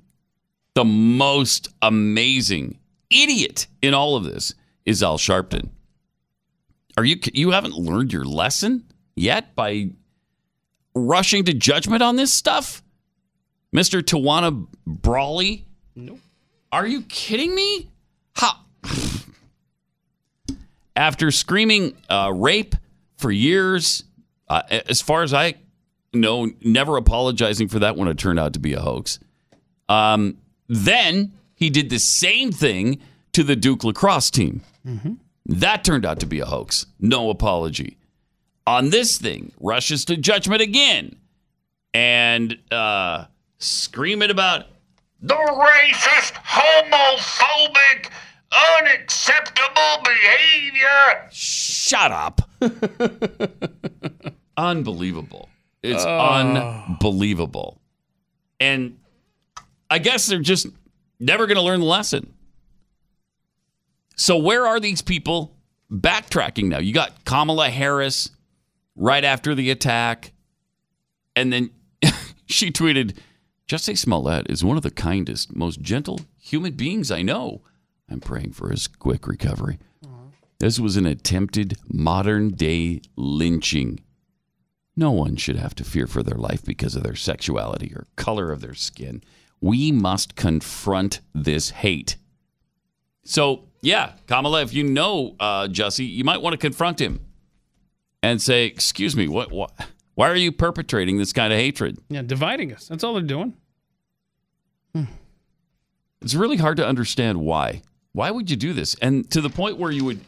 the 0.76 0.86
most 0.86 1.70
amazing 1.82 2.78
idiot 3.10 3.68
in 3.82 3.94
all 3.94 4.16
of 4.16 4.24
this 4.24 4.54
is 4.86 5.04
Al 5.04 5.18
Sharpton. 5.18 5.70
Are 6.98 7.04
you 7.04 7.18
you 7.34 7.52
haven't 7.52 7.76
learned 7.76 8.14
your 8.14 8.24
lesson 8.24 8.86
yet 9.16 9.54
by 9.54 9.90
rushing 10.94 11.44
to 11.44 11.54
judgment 11.54 12.02
on 12.02 12.16
this 12.16 12.32
stuff? 12.32 12.82
Mr. 13.76 14.02
Tawana 14.02 14.66
Brawley? 14.88 15.66
Nope. 15.96 16.20
Are 16.76 16.86
you 16.86 17.04
kidding 17.04 17.56
me? 17.56 17.90
How? 18.34 18.52
After 20.94 21.32
screaming 21.32 21.96
uh, 22.10 22.34
rape 22.36 22.76
for 23.16 23.32
years, 23.32 24.04
uh, 24.50 24.64
as 24.70 25.00
far 25.00 25.24
as 25.24 25.34
I 25.34 25.54
know, 26.14 26.52
never 26.60 26.98
apologizing 26.98 27.70
for 27.70 27.80
that 27.80 27.96
when 27.96 28.10
it 28.10 28.18
turned 28.18 28.40
out 28.40 28.52
to 28.54 28.60
be 28.60 28.74
a 28.74 28.82
hoax. 28.82 29.20
Um, 29.88 30.38
then 30.68 31.32
he 31.54 31.70
did 31.70 31.90
the 31.90 31.98
same 31.98 32.52
thing 32.52 33.00
to 33.32 33.44
the 33.44 33.56
Duke 33.56 33.86
lacrosse 33.86 34.30
team. 34.30 34.62
That 35.46 35.86
turned 35.86 36.06
out 36.06 36.20
to 36.20 36.26
be 36.26 36.42
a 36.42 36.46
hoax. 36.46 36.88
No 37.00 37.30
apology. 37.30 37.96
On 38.68 38.90
this 38.90 39.18
thing, 39.18 39.54
rushes 39.62 40.04
to 40.06 40.18
judgment 40.18 40.62
again 40.62 41.16
and 41.94 42.58
uh, 42.70 43.28
screaming 43.60 44.30
about 44.30 44.66
the 45.26 45.34
racist, 45.34 46.34
homophobic, 46.46 48.12
unacceptable 48.80 50.04
behavior. 50.04 51.30
Shut 51.32 52.12
up. 52.12 52.42
unbelievable. 54.58 55.50
It's 55.82 56.06
unbelievable. 56.06 57.82
And 58.60 59.00
I 59.90 60.00
guess 60.00 60.28
they're 60.28 60.40
just 60.40 60.68
never 61.20 61.48
going 61.48 61.58
to 61.58 61.64
learn 61.64 61.80
the 61.80 61.86
lesson. 61.86 62.34
So, 64.16 64.38
where 64.38 64.66
are 64.66 64.80
these 64.80 65.02
people 65.02 65.56
backtracking 65.92 66.70
now? 66.70 66.80
You 66.80 66.94
got 66.94 67.26
Kamala 67.26 67.70
Harris 67.70 68.30
right 68.96 69.24
after 69.24 69.56
the 69.56 69.72
attack. 69.72 70.34
And 71.36 71.52
then 71.52 71.72
she 72.46 72.72
tweeted, 72.72 73.18
Jussie 73.68 73.98
Smollett 73.98 74.50
is 74.50 74.64
one 74.64 74.78
of 74.78 74.84
the 74.84 74.92
kindest, 74.92 75.56
most 75.56 75.82
gentle 75.82 76.20
human 76.40 76.74
beings 76.74 77.10
I 77.10 77.24
know. 77.24 77.62
I'm 78.10 78.20
praying 78.20 78.52
for 78.52 78.70
his 78.70 78.88
quick 78.88 79.28
recovery. 79.28 79.80
This 80.60 80.80
was 80.80 80.96
an 80.98 81.06
attempted 81.08 81.78
modern 81.92 82.50
day 82.50 83.02
lynching. 83.16 84.00
No 84.96 85.12
one 85.12 85.36
should 85.36 85.58
have 85.58 85.76
to 85.76 85.84
fear 85.84 86.06
for 86.08 86.22
their 86.24 86.38
life 86.38 86.64
because 86.64 86.96
of 86.96 87.04
their 87.04 87.16
sexuality 87.16 87.92
or 87.94 88.08
color 88.16 88.52
of 88.52 88.62
their 88.62 88.76
skin. 88.76 89.24
We 89.60 89.92
must 89.92 90.36
confront 90.36 91.22
this 91.34 91.72
hate. 91.72 92.18
So, 93.24 93.66
yeah, 93.82 94.14
Kamala, 94.28 94.62
if 94.62 94.74
you 94.74 94.84
know 94.84 95.36
uh, 95.40 95.68
Jussie, 95.68 96.10
you 96.10 96.24
might 96.24 96.42
want 96.42 96.54
to 96.54 96.58
confront 96.58 97.02
him 97.02 97.20
and 98.22 98.42
say, 98.42 98.66
"Excuse 98.66 99.16
me, 99.16 99.28
what, 99.28 99.52
what? 99.52 99.74
Why 100.16 100.30
are 100.30 100.36
you 100.36 100.52
perpetrating 100.52 101.18
this 101.18 101.32
kind 101.34 101.54
of 101.54 101.60
hatred?" 101.60 102.00
Yeah, 102.10 102.22
dividing 102.24 102.74
us. 102.74 102.88
That's 102.88 103.04
all 103.04 103.14
they're 103.14 103.22
doing. 103.24 103.54
It's 106.22 106.34
really 106.34 106.58
hard 106.58 106.78
to 106.78 106.88
understand 106.88 107.40
why. 107.42 107.82
Why 108.14 108.32
would 108.32 108.50
you 108.50 108.56
do 108.56 108.74
this? 108.74 108.96
And 109.02 109.30
to 109.32 109.42
the 109.42 109.50
point 109.50 109.78
where 109.78 109.92
you 109.92 110.06
would 110.06 110.22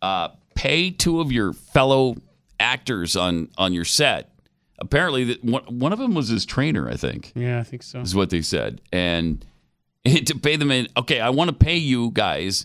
uh, 0.00 0.28
pay 0.54 0.90
two 0.90 1.20
of 1.20 1.30
your 1.30 1.52
fellow 1.52 2.16
actors 2.58 3.16
on 3.16 3.48
on 3.58 3.72
your 3.72 3.84
set. 3.84 4.32
Apparently, 4.78 5.24
that 5.24 5.44
one, 5.44 5.62
one 5.78 5.92
of 5.92 5.98
them 5.98 6.14
was 6.14 6.28
his 6.28 6.46
trainer. 6.46 6.88
I 6.88 6.96
think 6.96 7.32
Yeah, 7.34 7.58
I 7.60 7.64
think 7.64 7.82
so. 7.82 8.00
is 8.00 8.14
what 8.14 8.30
they 8.30 8.40
said, 8.40 8.80
and 8.92 9.44
to 10.06 10.38
pay 10.38 10.56
them 10.56 10.70
in. 10.70 10.88
Okay, 10.96 11.20
I 11.20 11.28
want 11.30 11.48
to 11.50 11.54
pay 11.56 11.76
you 11.76 12.10
guys 12.12 12.64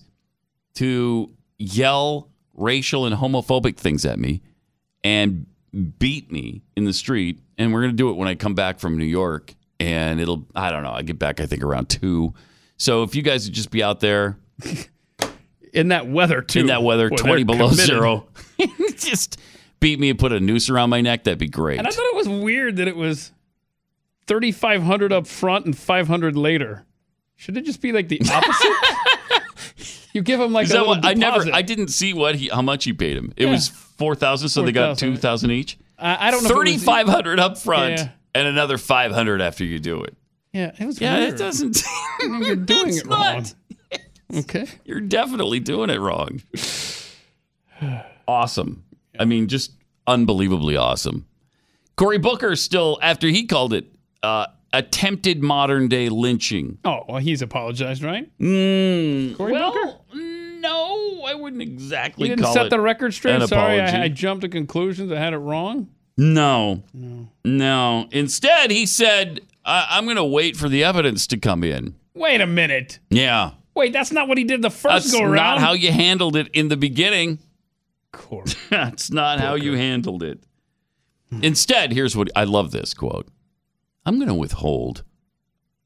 to 0.76 1.32
yell 1.58 2.30
racial 2.54 3.06
and 3.06 3.16
homophobic 3.16 3.76
things 3.76 4.06
at 4.06 4.18
me, 4.18 4.42
and 5.04 5.46
beat 6.00 6.32
me 6.32 6.62
in 6.76 6.86
the 6.86 6.94
street, 6.94 7.40
and 7.58 7.74
we're 7.74 7.82
going 7.82 7.92
to 7.92 7.98
do 7.98 8.10
it 8.10 8.14
when 8.16 8.28
I 8.28 8.36
come 8.36 8.54
back 8.56 8.80
from 8.80 8.98
New 8.98 9.06
York. 9.06 9.54
And 9.80 10.22
it'll, 10.22 10.46
I 10.56 10.72
don't 10.72 10.84
know, 10.84 10.92
I 10.92 11.02
get 11.02 11.20
back, 11.20 11.40
I 11.42 11.46
think, 11.46 11.62
around 11.62 11.90
two. 11.90 12.34
So 12.78 13.04
if 13.04 13.14
you 13.16 13.22
guys 13.22 13.46
would 13.46 13.54
just 13.54 13.72
be 13.72 13.84
out 13.84 14.00
there 14.00 14.38
In 15.74 15.90
that 15.90 16.08
weather, 16.08 16.42
too. 16.42 16.62
in 16.62 16.66
that 16.68 16.82
weather, 16.84 17.10
Boy, 17.10 17.18
20 17.18 17.44
below 17.44 17.70
committed. 17.70 17.86
zero, 17.86 18.28
just 18.96 19.38
beat 19.82 20.00
me 20.00 20.10
and 20.10 20.18
put 20.18 20.32
a 20.32 20.40
noose 20.40 20.70
around 20.70 20.90
my 20.90 21.02
neck, 21.02 21.26
that'd 21.26 21.38
be 21.38 21.50
great. 21.50 21.78
And 21.80 21.86
I 21.86 21.92
thought 21.92 22.06
it 22.06 22.16
was 22.16 22.30
weird 22.30 22.78
that 22.78 22.88
it 22.88 22.96
was 22.96 23.34
3,500 24.28 25.12
up 25.12 25.28
front 25.28 25.66
and 25.66 25.78
500 25.78 26.38
later. 26.38 26.86
Should 27.36 27.58
it 27.58 27.66
just 27.66 27.82
be 27.82 27.92
like 27.92 28.08
the 28.08 28.22
opposite? 28.32 29.98
you 30.14 30.22
give 30.22 30.40
him 30.40 30.54
like 30.54 30.66
Is 30.66 30.72
a 30.72 30.76
that 30.76 30.80
little 30.80 30.96
what, 30.96 31.06
I 31.06 31.14
never, 31.14 31.46
I 31.54 31.62
didn't 31.62 31.90
see 31.90 32.14
what 32.14 32.36
he, 32.36 32.48
how 32.48 32.62
much 32.62 32.86
he 32.86 32.94
paid 32.94 33.18
him. 33.18 33.34
It 33.36 33.44
Yeah. 33.46 33.52
was 33.52 33.70
4,000, 33.98 34.50
so 34.50 34.64
they 34.64 34.72
got 34.72 35.00
4,000. 35.00 35.14
2,000 35.16 35.52
each. 35.52 35.78
I, 35.98 36.28
I 36.28 36.32
don't 36.32 36.44
know. 36.44 36.50
it 36.50 36.58
was- 36.58 36.84
3,500 36.84 37.40
up 37.40 37.58
front 37.58 37.98
Yeah. 38.00 38.10
and 38.34 38.48
another 38.48 38.78
500 38.78 39.42
after 39.42 39.64
you 39.64 39.80
do 39.80 40.04
it. 40.04 40.16
Yeah, 40.54 40.72
it 40.80 40.86
was 40.86 41.00
Yeah, 41.02 41.18
weird. 41.20 41.34
it 41.34 41.38
doesn't. 41.38 41.82
You're 42.22 42.56
doing 42.56 42.96
it 42.96 43.06
wrong. 43.06 43.20
not. 43.20 43.54
Okay. 44.36 44.66
You're 44.86 45.02
definitely 45.02 45.60
doing 45.60 45.90
it 45.92 46.00
wrong. 46.00 46.42
awesome. 48.28 48.84
I 49.20 49.26
mean, 49.26 49.48
just 49.48 49.72
unbelievably 50.08 50.76
awesome. 50.78 51.26
Cory 51.96 52.18
Booker 52.18 52.56
still, 52.56 52.98
after 53.02 53.28
he 53.28 53.46
called 53.46 53.72
it 53.74 53.86
uh, 54.24 54.48
attempted 54.74 55.42
modern 55.44 55.88
day 55.88 56.10
lynching. 56.10 56.80
Oh, 56.84 57.06
well, 57.08 57.18
he's 57.20 57.42
apologized, 57.42 58.04
right? 58.04 58.30
Mm, 58.40 59.38
Cory 59.38 59.52
well, 59.54 59.72
Booker? 59.72 59.98
No, 60.66 61.24
I 61.26 61.36
wouldn't 61.36 61.62
exactly 61.62 62.30
You 62.30 62.36
didn't 62.36 62.52
set 62.52 62.70
the 62.70 62.80
record 62.80 63.14
straight. 63.14 63.48
Sorry. 63.48 63.80
I, 63.80 64.04
I 64.04 64.08
jumped 64.08 64.42
to 64.42 64.50
conclusions. 64.50 65.12
I 65.12 65.18
had 65.18 65.34
it 65.34 65.38
wrong. 65.38 65.90
No. 66.18 66.84
No. 66.94 67.30
no. 67.44 68.08
Instead, 68.12 68.72
he 68.72 68.86
said, 68.86 69.42
I- 69.64 69.88
I'm 69.92 70.06
going 70.06 70.18
to 70.18 70.24
wait 70.26 70.56
for 70.56 70.70
the 70.70 70.84
evidence 70.84 71.28
to 71.28 71.38
come 71.38 71.64
in. 71.64 71.96
Wait 72.14 72.42
a 72.42 72.48
minute. 72.48 73.00
Yeah. 73.10 73.52
Wait, 73.76 73.92
that's 73.92 74.12
not 74.12 74.28
what 74.28 74.38
he 74.38 74.44
did 74.46 74.62
the 74.62 74.70
first 74.70 75.06
That's 75.08 75.12
go 75.12 75.22
around. 75.22 75.34
That's 75.36 75.62
not 75.62 75.68
how 75.68 75.74
you 75.74 75.92
handled 75.92 76.36
it 76.38 76.48
in 76.54 76.70
the 76.70 76.78
beginning. 76.78 77.40
Cory. 78.14 78.46
That's 78.70 79.12
not 79.12 79.42
how 79.42 79.56
you 79.56 79.74
handled 79.74 80.24
it. 80.24 80.42
Instead, 81.42 81.92
here's 81.92 82.16
what 82.16 82.30
I 82.34 82.46
love 82.46 82.72
this 82.72 82.94
quote 82.94 83.28
I'm 84.06 84.16
going 84.16 84.30
to 84.30 84.34
withhold 84.34 85.04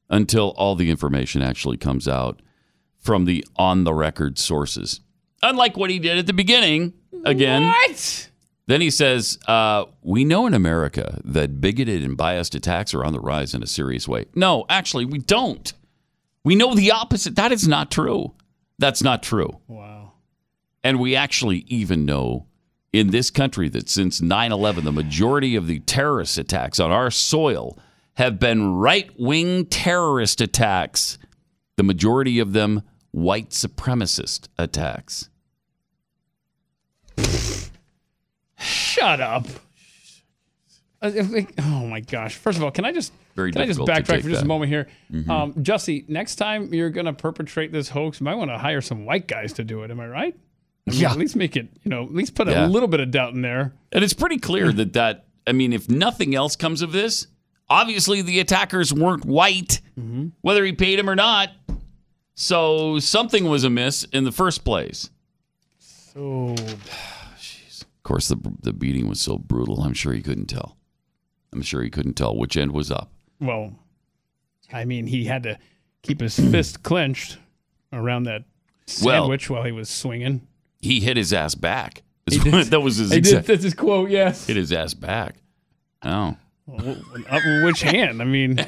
until 0.08 0.50
all 0.50 0.76
the 0.76 0.90
information 0.90 1.42
actually 1.42 1.76
comes 1.76 2.06
out 2.06 2.40
from 3.00 3.24
the 3.24 3.44
on 3.56 3.84
the 3.84 3.94
record 3.94 4.38
sources. 4.38 5.00
Unlike 5.42 5.76
what 5.76 5.90
he 5.90 5.98
did 5.98 6.18
at 6.18 6.26
the 6.26 6.32
beginning, 6.32 6.92
again. 7.24 7.64
What? 7.64 8.30
Then 8.66 8.80
he 8.80 8.90
says, 8.90 9.38
uh, 9.48 9.86
We 10.02 10.24
know 10.24 10.46
in 10.46 10.54
America 10.54 11.20
that 11.24 11.60
bigoted 11.60 12.04
and 12.04 12.16
biased 12.16 12.54
attacks 12.54 12.94
are 12.94 13.04
on 13.04 13.12
the 13.12 13.20
rise 13.20 13.54
in 13.54 13.62
a 13.62 13.66
serious 13.66 14.06
way. 14.06 14.26
No, 14.34 14.64
actually, 14.68 15.04
we 15.04 15.18
don't. 15.18 15.72
We 16.44 16.54
know 16.54 16.74
the 16.74 16.92
opposite. 16.92 17.36
That 17.36 17.52
is 17.52 17.66
not 17.66 17.90
true. 17.90 18.34
That's 18.78 19.02
not 19.02 19.22
true. 19.22 19.58
Wow. 19.66 20.12
And 20.82 21.00
we 21.00 21.16
actually 21.16 21.64
even 21.68 22.06
know 22.06 22.46
in 22.92 23.10
this 23.10 23.30
country 23.30 23.68
that 23.70 23.88
since 23.88 24.20
9 24.20 24.52
11, 24.52 24.84
the 24.84 24.92
majority 24.92 25.56
of 25.56 25.66
the 25.66 25.80
terrorist 25.80 26.38
attacks 26.38 26.80
on 26.80 26.90
our 26.90 27.10
soil 27.10 27.78
have 28.14 28.38
been 28.38 28.74
right 28.74 29.10
wing 29.18 29.66
terrorist 29.66 30.40
attacks. 30.40 31.18
The 31.76 31.82
majority 31.82 32.38
of 32.38 32.52
them 32.52 32.82
white 33.12 33.50
supremacist 33.50 34.48
attacks. 34.58 35.28
Shut 38.58 39.20
up. 39.20 39.46
Uh, 41.02 41.10
Oh 41.58 41.86
my 41.86 42.00
gosh! 42.00 42.34
First 42.36 42.58
of 42.58 42.64
all, 42.64 42.70
can 42.70 42.84
I 42.84 42.92
just 42.92 43.12
Very 43.34 43.52
can 43.52 43.62
I 43.62 43.66
just 43.66 43.78
backtrack 43.80 44.22
for 44.22 44.28
just 44.28 44.40
that. 44.40 44.42
a 44.42 44.46
moment 44.46 44.70
here, 44.70 44.86
Mhm. 45.10 45.28
um, 45.30 45.54
Jussie? 45.54 46.06
Next 46.10 46.34
time 46.36 46.74
you're 46.74 46.90
going 46.90 47.06
to 47.06 47.14
perpetrate 47.14 47.72
this 47.72 47.88
hoax, 47.88 48.20
you 48.20 48.24
might 48.24 48.34
want 48.34 48.50
to 48.50 48.58
hire 48.58 48.82
some 48.82 49.06
white 49.06 49.26
guys 49.26 49.54
to 49.54 49.64
do 49.64 49.82
it. 49.82 49.90
Am 49.90 49.98
I 49.98 50.06
right? 50.06 50.36
I 50.86 50.90
mean, 50.90 51.00
Yeah. 51.00 51.10
At 51.12 51.16
least 51.18 51.36
make 51.36 51.56
it. 51.56 51.68
You 51.84 51.88
know, 51.90 52.02
at 52.04 52.12
least 52.14 52.34
put 52.34 52.48
Yeah. 52.48 52.66
a 52.66 52.68
little 52.68 52.88
bit 52.88 53.00
of 53.00 53.10
doubt 53.10 53.32
in 53.32 53.40
there. 53.40 53.72
And 53.92 54.04
it's 54.04 54.12
pretty 54.12 54.36
clear 54.38 54.72
that 54.72 54.92
that 54.92 55.24
I 55.46 55.52
mean, 55.52 55.72
if 55.72 55.88
nothing 55.88 56.34
else 56.34 56.54
comes 56.54 56.82
of 56.82 56.92
this, 56.92 57.26
obviously 57.70 58.20
the 58.20 58.38
attackers 58.40 58.92
weren't 58.92 59.24
white, 59.24 59.80
whether 60.42 60.64
he 60.66 60.72
paid 60.72 60.98
him 60.98 61.08
or 61.08 61.16
not. 61.16 61.48
So 62.42 62.98
something 62.98 63.44
was 63.50 63.64
amiss 63.64 64.04
in 64.04 64.24
the 64.24 64.32
first 64.32 64.64
place. 64.64 65.10
So 65.78 66.54
Of 66.58 68.02
course, 68.02 68.28
the 68.28 68.36
the 68.62 68.72
beating 68.72 69.08
was 69.08 69.20
so 69.20 69.36
brutal. 69.36 69.82
I'm 69.82 69.92
sure 69.92 70.14
he 70.14 70.22
couldn't 70.22 70.46
tell. 70.46 70.78
I'm 71.52 71.60
sure 71.60 71.82
he 71.82 71.90
couldn't 71.90 72.14
tell 72.14 72.34
which 72.34 72.56
end 72.56 72.72
was 72.72 72.90
up. 72.90 73.12
well, 73.40 73.74
I 74.72 74.86
mean, 74.86 75.06
he 75.06 75.24
had 75.26 75.42
to 75.42 75.58
keep 76.02 76.20
his 76.22 76.34
fist 76.50 76.82
clenched 76.82 77.36
around 77.92 78.22
that 78.22 78.44
Well- 79.02 79.22
sandwich 79.24 79.50
while 79.50 79.64
he 79.64 79.72
was 79.72 79.90
swinging. 79.90 80.46
He 80.80 81.00
hit 81.00 81.18
his 81.18 81.34
ass 81.34 81.54
back. 81.54 82.02
That 82.70 82.80
was 82.82 82.96
his 82.96 83.10
He 83.10 83.16
did. 83.20 83.26
exact. 83.28 83.46
That's 83.48 83.64
his 83.64 83.74
quote. 83.74 84.08
Yes. 84.08 84.46
Hit 84.46 84.56
his 84.56 84.72
ass 84.72 84.94
back. 84.94 85.34
Oh, 86.02 86.08
Well, 86.08 86.38
Uh, 86.78 87.64
which 87.64 87.82
hand? 87.82 88.20
I 88.20 88.24
mean, 88.24 88.54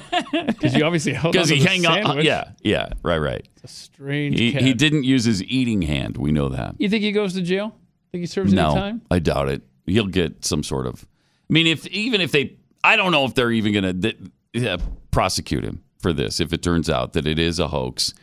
because 0.46 0.74
you 0.74 0.84
obviously 0.84 1.12
held 1.12 1.36
on 1.36 1.42
because 1.42 1.48
he 1.48 1.58
the 1.60 1.68
hang 1.68 1.86
on. 1.86 1.98
Uh, 1.98 2.06
sandwich. 2.06 2.26
Yeah, 2.26 2.50
yeah, 2.62 2.88
right, 3.02 3.18
right. 3.18 3.48
Strange. 3.64 4.38
He, 4.38 4.52
cat. 4.52 4.62
he 4.62 4.74
didn't 4.74 5.04
use 5.04 5.24
his 5.24 5.42
eating 5.44 5.82
hand. 5.82 6.16
We 6.16 6.32
know 6.32 6.48
that. 6.48 6.74
You 6.78 6.88
think 6.88 7.02
he 7.02 7.12
goes 7.12 7.34
to 7.34 7.42
jail? 7.42 7.74
Think 8.10 8.22
he 8.22 8.26
serves 8.26 8.52
no, 8.52 8.70
any 8.70 8.80
time? 8.80 9.02
I 9.10 9.18
doubt 9.18 9.48
it. 9.48 9.62
He'll 9.86 10.06
get 10.06 10.44
some 10.44 10.62
sort 10.62 10.86
of. 10.86 11.06
I 11.48 11.52
mean, 11.52 11.66
if 11.66 11.86
even 11.88 12.20
if 12.20 12.32
they, 12.32 12.56
I 12.82 12.96
don't 12.96 13.12
know 13.12 13.24
if 13.24 13.34
they're 13.34 13.52
even 13.52 13.72
going 13.72 14.00
to 14.00 14.16
yeah, 14.52 14.76
prosecute 15.10 15.64
him 15.64 15.82
for 15.98 16.12
this. 16.12 16.40
If 16.40 16.52
it 16.52 16.62
turns 16.62 16.90
out 16.90 17.12
that 17.14 17.26
it 17.26 17.38
is 17.38 17.58
a 17.58 17.68
hoax, 17.68 18.14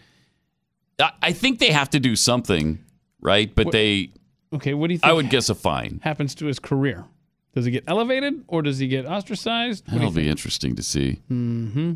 I, 1.00 1.12
I 1.22 1.32
think 1.32 1.60
they 1.60 1.72
have 1.72 1.90
to 1.92 2.00
do 2.00 2.16
something, 2.16 2.84
right? 3.22 3.54
But 3.54 3.68
What- 3.68 3.72
they, 3.74 4.12
Okay, 4.52 4.74
what 4.74 4.88
do 4.88 4.94
you 4.94 5.00
think 5.00 5.10
I 5.10 5.14
would 5.14 5.30
guess 5.30 5.50
a 5.50 5.56
fine. 5.56 6.00
happens 6.04 6.34
to 6.36 6.48
his 6.48 6.58
career? 6.58 7.06
Does 7.54 7.66
he 7.66 7.72
get 7.72 7.84
elevated 7.88 8.44
or 8.48 8.62
does 8.62 8.80
he 8.80 8.88
get 8.88 9.06
ostracized? 9.06 9.86
What 9.88 9.96
That'll 10.00 10.12
be 10.12 10.30
interesting 10.30 10.76
to 10.76 10.84
see. 10.84 11.20
Mm-hmm. 11.32 11.94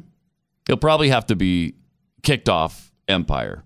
He'll 0.68 0.78
probably 0.78 1.10
have 1.10 1.26
to 1.28 1.36
be 1.36 1.76
kicked 2.24 2.50
off 2.50 2.92
Empire. 3.08 3.64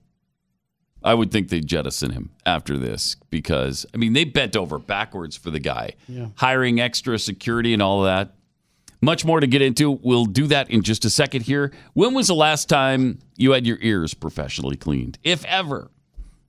I 1.03 1.13
would 1.13 1.31
think 1.31 1.49
they'd 1.49 1.65
jettison 1.65 2.11
him 2.11 2.31
after 2.45 2.77
this 2.77 3.15
because, 3.29 3.85
I 3.93 3.97
mean, 3.97 4.13
they 4.13 4.25
bent 4.25 4.55
over 4.57 4.79
backwards 4.79 5.37
for 5.37 5.51
the 5.51 5.59
guy, 5.59 5.91
Yeah. 6.09 6.27
hiring 6.35 6.79
extra 6.81 7.17
security 7.19 7.71
and 7.73 7.81
all 7.81 7.99
of 8.01 8.05
that. 8.07 8.33
Much 8.99 9.23
more 9.23 9.39
to 9.39 9.45
get 9.47 9.61
into. 9.61 9.91
We'll 9.91 10.25
do 10.25 10.47
that 10.47 10.69
in 10.71 10.81
just 10.81 11.05
a 11.05 11.09
second 11.11 11.43
here. 11.43 11.71
When 11.93 12.15
was 12.15 12.27
the 12.27 12.35
last 12.35 12.67
time 12.67 13.19
you 13.37 13.51
had 13.51 13.65
your 13.67 13.77
ears 13.79 14.15
professionally 14.15 14.75
cleaned, 14.75 15.19
if 15.23 15.45
ever? 15.45 15.91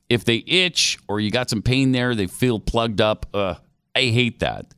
If 0.08 0.24
they 0.24 0.36
itch 0.46 0.98
or 1.08 1.20
you 1.20 1.30
got 1.30 1.50
some 1.50 1.60
pain 1.60 1.92
there, 1.92 2.14
they 2.14 2.26
feel 2.26 2.58
plugged 2.58 3.02
up. 3.02 3.26
Uh, 3.34 3.56
I 3.94 4.04
hate 4.04 4.40
that. 4.40 4.72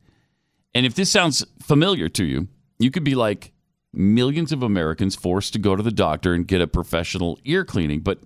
And 0.73 0.85
if 0.85 0.95
this 0.95 1.11
sounds 1.11 1.45
familiar 1.61 2.09
to 2.09 2.23
you, 2.23 2.47
you 2.79 2.91
could 2.91 3.03
be 3.03 3.15
like 3.15 3.51
millions 3.93 4.51
of 4.51 4.63
Americans 4.63 5.15
forced 5.15 5.53
to 5.53 5.59
go 5.59 5.75
to 5.75 5.83
the 5.83 5.91
doctor 5.91 6.33
and 6.33 6.47
get 6.47 6.61
a 6.61 6.67
professional 6.67 7.39
ear 7.43 7.65
cleaning. 7.65 7.99
But 7.99 8.19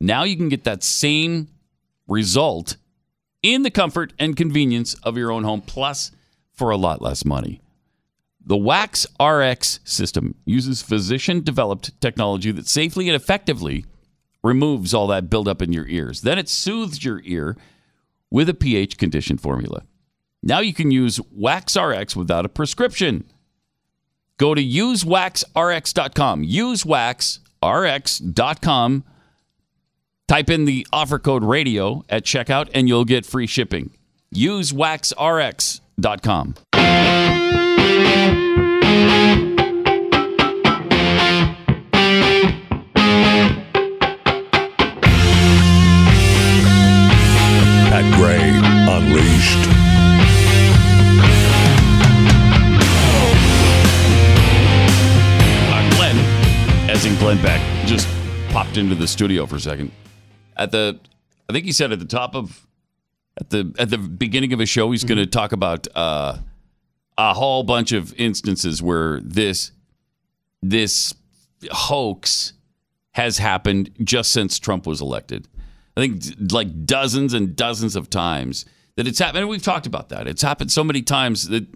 now 0.00 0.24
you 0.24 0.36
can 0.36 0.48
get 0.48 0.64
that 0.64 0.82
same 0.82 1.48
result 2.08 2.76
in 3.42 3.62
the 3.62 3.70
comfort 3.70 4.12
and 4.18 4.36
convenience 4.36 4.94
of 5.02 5.16
your 5.16 5.30
own 5.30 5.44
home, 5.44 5.60
plus 5.60 6.10
for 6.52 6.70
a 6.70 6.76
lot 6.76 7.00
less 7.02 7.24
money. 7.24 7.60
The 8.44 8.56
Wax 8.56 9.06
RX 9.22 9.80
system 9.84 10.34
uses 10.44 10.82
physician 10.82 11.42
developed 11.42 11.98
technology 12.00 12.50
that 12.52 12.66
safely 12.66 13.08
and 13.08 13.16
effectively 13.16 13.84
removes 14.42 14.94
all 14.94 15.06
that 15.08 15.28
buildup 15.28 15.60
in 15.60 15.72
your 15.72 15.86
ears. 15.86 16.22
Then 16.22 16.38
it 16.38 16.48
soothes 16.48 17.04
your 17.04 17.20
ear 17.24 17.56
with 18.30 18.48
a 18.48 18.54
pH 18.54 18.96
conditioned 18.96 19.40
formula. 19.40 19.82
Now 20.42 20.60
you 20.60 20.72
can 20.72 20.90
use 20.90 21.18
WaxRx 21.18 22.16
without 22.16 22.46
a 22.46 22.48
prescription. 22.48 23.24
Go 24.38 24.54
to 24.54 24.62
usewaxrx.com. 24.62 26.44
Usewaxrx.com. 26.44 29.04
Type 30.28 30.48
in 30.48 30.64
the 30.64 30.86
offer 30.92 31.18
code 31.18 31.44
radio 31.44 32.02
at 32.08 32.24
checkout 32.24 32.70
and 32.72 32.88
you'll 32.88 33.04
get 33.04 33.26
free 33.26 33.46
shipping. 33.46 33.90
Usewaxrx.com. 34.34 36.54
Pat 47.90 48.06
Gray 48.16 48.48
Unleashed. 48.88 49.79
Beck, 57.42 57.86
just 57.86 58.06
popped 58.50 58.76
into 58.76 58.94
the 58.94 59.08
studio 59.08 59.46
for 59.46 59.56
a 59.56 59.60
second. 59.60 59.92
At 60.56 60.72
the, 60.72 60.98
I 61.48 61.52
think 61.52 61.64
he 61.64 61.72
said 61.72 61.90
at 61.92 61.98
the 61.98 62.04
top 62.04 62.34
of, 62.34 62.66
at 63.38 63.50
the 63.50 63.74
at 63.78 63.88
the 63.88 63.98
beginning 63.98 64.52
of 64.52 64.58
his 64.58 64.68
show, 64.68 64.90
he's 64.90 65.04
going 65.04 65.18
to 65.18 65.26
talk 65.26 65.52
about 65.52 65.88
uh, 65.94 66.36
a 67.16 67.34
whole 67.34 67.62
bunch 67.62 67.92
of 67.92 68.12
instances 68.14 68.82
where 68.82 69.20
this 69.20 69.72
this 70.62 71.14
hoax 71.70 72.52
has 73.12 73.38
happened 73.38 73.90
just 74.04 74.32
since 74.32 74.58
Trump 74.58 74.86
was 74.86 75.00
elected. 75.00 75.48
I 75.96 76.00
think 76.00 76.52
like 76.52 76.84
dozens 76.84 77.32
and 77.32 77.56
dozens 77.56 77.96
of 77.96 78.10
times 78.10 78.64
that 78.96 79.06
it's 79.06 79.18
happened. 79.18 79.38
And 79.38 79.48
we've 79.48 79.62
talked 79.62 79.86
about 79.86 80.10
that. 80.10 80.26
It's 80.28 80.42
happened 80.42 80.70
so 80.70 80.84
many 80.84 81.02
times 81.02 81.48
that 81.48 81.66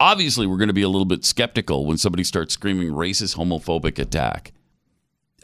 obviously 0.00 0.46
we're 0.46 0.58
going 0.58 0.68
to 0.68 0.74
be 0.74 0.82
a 0.82 0.88
little 0.88 1.04
bit 1.04 1.24
skeptical 1.24 1.86
when 1.86 1.96
somebody 1.96 2.24
starts 2.24 2.54
screaming 2.54 2.88
racist, 2.90 3.36
homophobic 3.36 3.98
attack, 3.98 4.52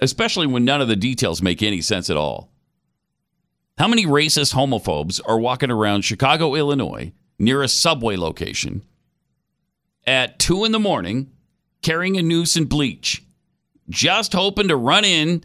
especially 0.01 0.47
when 0.47 0.65
none 0.65 0.81
of 0.81 0.89
the 0.89 0.97
details 0.97 1.43
make 1.43 1.63
any 1.63 1.81
sense 1.81 2.11
at 2.11 2.17
all. 2.17 2.51
How 3.79 3.89
many 3.89 4.07
racist 4.07 4.55
homophobes 4.55 5.21
are 5.27 5.39
walking 5.39 5.71
around 5.71 6.03
Chicago, 6.03 6.55
Illinois, 6.55 7.13
near 7.39 7.63
a 7.63 7.69
subway 7.69 8.17
location 8.17 8.83
at 10.07 10.39
two 10.39 10.65
in 10.65 10.73
the 10.73 10.81
morning 10.81 11.31
carrying 11.83 12.17
a 12.17 12.23
noose 12.23 12.57
and 12.57 12.69
bleach, 12.69 13.23
just 13.89 14.33
hoping 14.33 14.69
to 14.69 14.77
run 14.77 15.05
in 15.05 15.45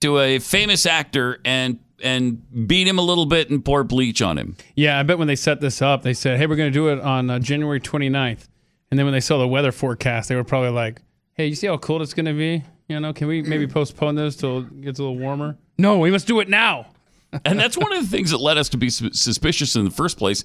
to 0.00 0.18
a 0.18 0.38
famous 0.38 0.86
actor 0.86 1.40
and 1.44 1.78
and 2.02 2.66
beat 2.66 2.88
him 2.88 2.98
a 2.98 3.02
little 3.02 3.26
bit 3.26 3.48
and 3.50 3.64
pour 3.64 3.84
bleach 3.84 4.20
on 4.20 4.36
him. 4.36 4.56
Yeah, 4.74 4.98
I 4.98 5.04
bet 5.04 5.18
when 5.18 5.28
they 5.28 5.36
set 5.36 5.60
this 5.60 5.80
up, 5.80 6.02
they 6.02 6.14
said, 6.14 6.36
hey, 6.36 6.46
we're 6.46 6.56
going 6.56 6.72
to 6.72 6.74
do 6.74 6.88
it 6.88 7.00
on 7.00 7.30
uh, 7.30 7.38
January 7.38 7.80
29th. 7.80 8.48
And 8.90 8.98
then 8.98 9.06
when 9.06 9.12
they 9.12 9.20
saw 9.20 9.38
the 9.38 9.46
weather 9.46 9.70
forecast, 9.70 10.28
they 10.28 10.34
were 10.34 10.42
probably 10.42 10.70
like, 10.70 11.00
hey, 11.34 11.46
you 11.46 11.54
see 11.54 11.68
how 11.68 11.76
cold 11.76 12.02
it's 12.02 12.12
going 12.12 12.26
to 12.26 12.34
be? 12.34 12.64
You 12.92 13.00
know, 13.00 13.14
can 13.14 13.26
we 13.26 13.40
maybe 13.40 13.66
postpone 13.66 14.16
this 14.16 14.36
till 14.36 14.58
it 14.58 14.82
gets 14.82 14.98
a 14.98 15.02
little 15.02 15.16
warmer? 15.16 15.56
No, 15.78 15.98
we 15.98 16.10
must 16.10 16.26
do 16.26 16.40
it 16.40 16.48
now. 16.50 16.88
and 17.46 17.58
that's 17.58 17.78
one 17.78 17.90
of 17.90 18.02
the 18.02 18.06
things 18.06 18.32
that 18.32 18.38
led 18.38 18.58
us 18.58 18.68
to 18.68 18.76
be 18.76 18.90
suspicious 18.90 19.74
in 19.76 19.84
the 19.84 19.90
first 19.90 20.18
place. 20.18 20.44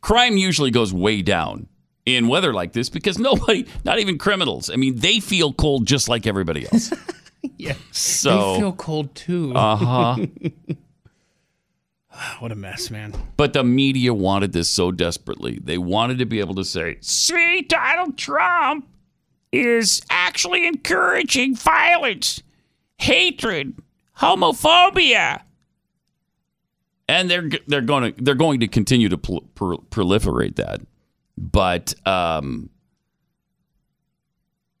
Crime 0.00 0.36
usually 0.36 0.70
goes 0.70 0.94
way 0.94 1.22
down 1.22 1.66
in 2.06 2.28
weather 2.28 2.52
like 2.52 2.72
this 2.72 2.88
because 2.88 3.18
nobody, 3.18 3.66
not 3.84 3.98
even 3.98 4.16
criminals, 4.16 4.70
I 4.70 4.76
mean, 4.76 4.94
they 4.94 5.18
feel 5.18 5.52
cold 5.52 5.88
just 5.88 6.08
like 6.08 6.24
everybody 6.24 6.66
else. 6.72 6.92
yeah. 7.56 7.74
So 7.90 8.52
they 8.52 8.60
feel 8.60 8.72
cold 8.74 9.12
too. 9.16 9.52
Uh 9.56 9.76
huh. 9.76 10.26
what 12.38 12.52
a 12.52 12.54
mess, 12.54 12.92
man. 12.92 13.12
But 13.36 13.54
the 13.54 13.64
media 13.64 14.14
wanted 14.14 14.52
this 14.52 14.68
so 14.68 14.92
desperately. 14.92 15.58
They 15.60 15.78
wanted 15.78 16.18
to 16.18 16.26
be 16.26 16.38
able 16.38 16.54
to 16.54 16.64
say, 16.64 16.98
see, 17.00 17.62
Donald 17.62 18.16
Trump 18.16 18.86
is 19.52 20.02
actually 20.10 20.66
encouraging 20.66 21.54
violence, 21.56 22.42
hatred, 22.98 23.74
homophobia. 24.18 25.40
And 27.08 27.30
they're 27.30 27.48
they're 27.66 27.80
going 27.80 28.12
to 28.12 28.22
they're 28.22 28.34
going 28.34 28.60
to 28.60 28.68
continue 28.68 29.08
to 29.08 29.16
pl- 29.16 29.48
pro- 29.54 29.78
proliferate 29.78 30.56
that, 30.56 30.80
but 31.38 31.94
um, 32.06 32.68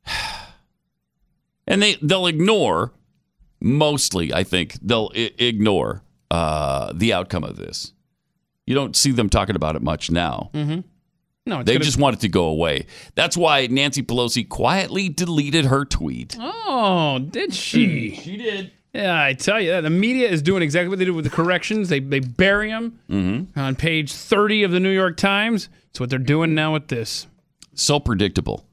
and 1.66 1.80
they 1.82 1.96
they'll 2.02 2.26
ignore 2.26 2.92
mostly. 3.60 4.32
I 4.34 4.44
think 4.44 4.74
they'll 4.82 5.10
I- 5.14 5.32
ignore 5.38 6.02
uh, 6.30 6.92
the 6.94 7.12
outcome 7.14 7.44
of 7.44 7.56
this. 7.56 7.92
You 8.66 8.74
don't 8.74 8.94
see 8.94 9.12
them 9.12 9.30
talking 9.30 9.56
about 9.56 9.76
it 9.76 9.82
much 9.82 10.10
now. 10.10 10.50
Mm-hmm. 10.52 10.80
No, 11.48 11.60
it's 11.60 11.66
They 11.66 11.74
gonna- 11.74 11.84
just 11.84 11.98
want 11.98 12.14
it 12.16 12.20
to 12.20 12.28
go 12.28 12.44
away. 12.44 12.86
That's 13.14 13.36
why 13.36 13.66
Nancy 13.68 14.02
Pelosi 14.02 14.48
quietly 14.48 15.08
deleted 15.08 15.64
her 15.66 15.84
tweet. 15.84 16.36
Oh, 16.38 17.18
did 17.18 17.54
she? 17.54 18.14
she 18.22 18.36
did. 18.36 18.70
Yeah, 18.94 19.22
I 19.22 19.34
tell 19.34 19.60
you, 19.60 19.80
the 19.82 19.90
media 19.90 20.28
is 20.28 20.40
doing 20.42 20.62
exactly 20.62 20.88
what 20.88 20.98
they 20.98 21.04
do 21.04 21.14
with 21.14 21.24
the 21.24 21.30
corrections. 21.30 21.88
They 21.88 22.00
they 22.00 22.20
bury 22.20 22.70
them 22.70 22.98
Mm-hmm. 23.10 23.58
on 23.58 23.76
page 23.76 24.12
thirty 24.12 24.62
of 24.62 24.70
the 24.70 24.80
New 24.80 24.90
York 24.90 25.16
Times. 25.16 25.68
It's 25.90 26.00
what 26.00 26.10
they're 26.10 26.18
doing 26.18 26.54
now 26.54 26.72
with 26.72 26.88
this. 26.88 27.26
So 27.74 28.00
predictable. 28.00 28.66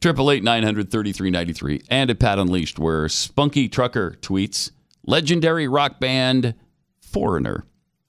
Triple 0.00 0.30
eight 0.30 0.42
nine 0.42 0.62
hundred 0.62 0.90
thirty 0.90 1.12
three 1.12 1.30
ninety 1.30 1.52
three 1.52 1.82
and 1.88 2.08
a 2.10 2.14
Pat 2.14 2.38
Unleashed, 2.38 2.78
where 2.78 3.08
Spunky 3.08 3.68
Trucker 3.68 4.16
tweets: 4.20 4.70
Legendary 5.06 5.68
rock 5.68 6.00
band 6.00 6.54
Foreigner 7.00 7.64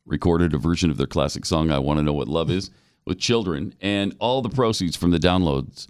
recorded 0.05 0.53
a 0.53 0.57
version 0.57 0.89
of 0.91 0.97
their 0.97 1.07
classic 1.07 1.45
song 1.45 1.71
"I 1.71 1.79
Want 1.79 1.97
to 1.99 2.03
Know 2.03 2.13
What 2.13 2.27
Love 2.27 2.49
Is" 2.51 2.69
with 3.05 3.19
children, 3.19 3.73
and 3.81 4.15
all 4.19 4.41
the 4.41 4.49
proceeds 4.49 4.95
from 4.95 5.11
the 5.11 5.19
downloads 5.19 5.87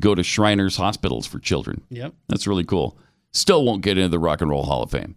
go 0.00 0.14
to 0.14 0.22
Shriners 0.22 0.76
Hospitals 0.76 1.26
for 1.26 1.38
Children. 1.38 1.82
Yep. 1.90 2.14
That's 2.28 2.46
really 2.46 2.64
cool. 2.64 2.98
Still 3.32 3.64
won't 3.64 3.82
get 3.82 3.98
into 3.98 4.08
the 4.08 4.18
Rock 4.18 4.40
and 4.40 4.50
Roll 4.50 4.64
Hall 4.64 4.82
of 4.82 4.90
Fame. 4.90 5.16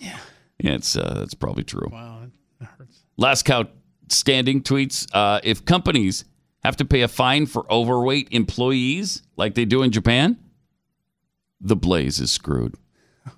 yeah, 0.00 0.18
yeah, 0.58 0.72
it's 0.74 0.96
uh, 0.96 1.14
that's 1.18 1.34
probably 1.34 1.64
true. 1.64 1.88
Wow, 1.90 2.22
that 2.60 2.68
hurts. 2.78 3.02
Last 3.16 3.44
Cow 3.44 3.64
Standing 4.08 4.62
tweets 4.62 5.08
uh, 5.12 5.40
if 5.42 5.64
companies 5.64 6.24
have 6.62 6.76
to 6.76 6.84
pay 6.84 7.02
a 7.02 7.08
fine 7.08 7.46
for 7.46 7.70
overweight 7.72 8.28
employees 8.30 9.22
like 9.36 9.54
they 9.56 9.64
do 9.64 9.82
in 9.82 9.90
Japan, 9.90 10.38
the 11.60 11.74
Blaze 11.74 12.20
is 12.20 12.30
screwed. 12.30 12.76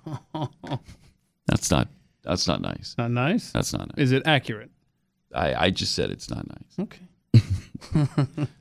That's 1.47 1.71
not 1.71 1.87
that's 2.23 2.47
not 2.47 2.61
nice. 2.61 2.93
Not 2.97 3.09
nice. 3.09 3.51
That's 3.51 3.73
not 3.73 3.87
nice. 3.87 4.03
Is 4.03 4.11
it 4.11 4.21
accurate? 4.27 4.69
I, 5.33 5.65
I 5.65 5.69
just 5.71 5.95
said 5.95 6.11
it's 6.11 6.29
not 6.29 6.47
nice. 6.47 6.79
Okay. 6.79 7.07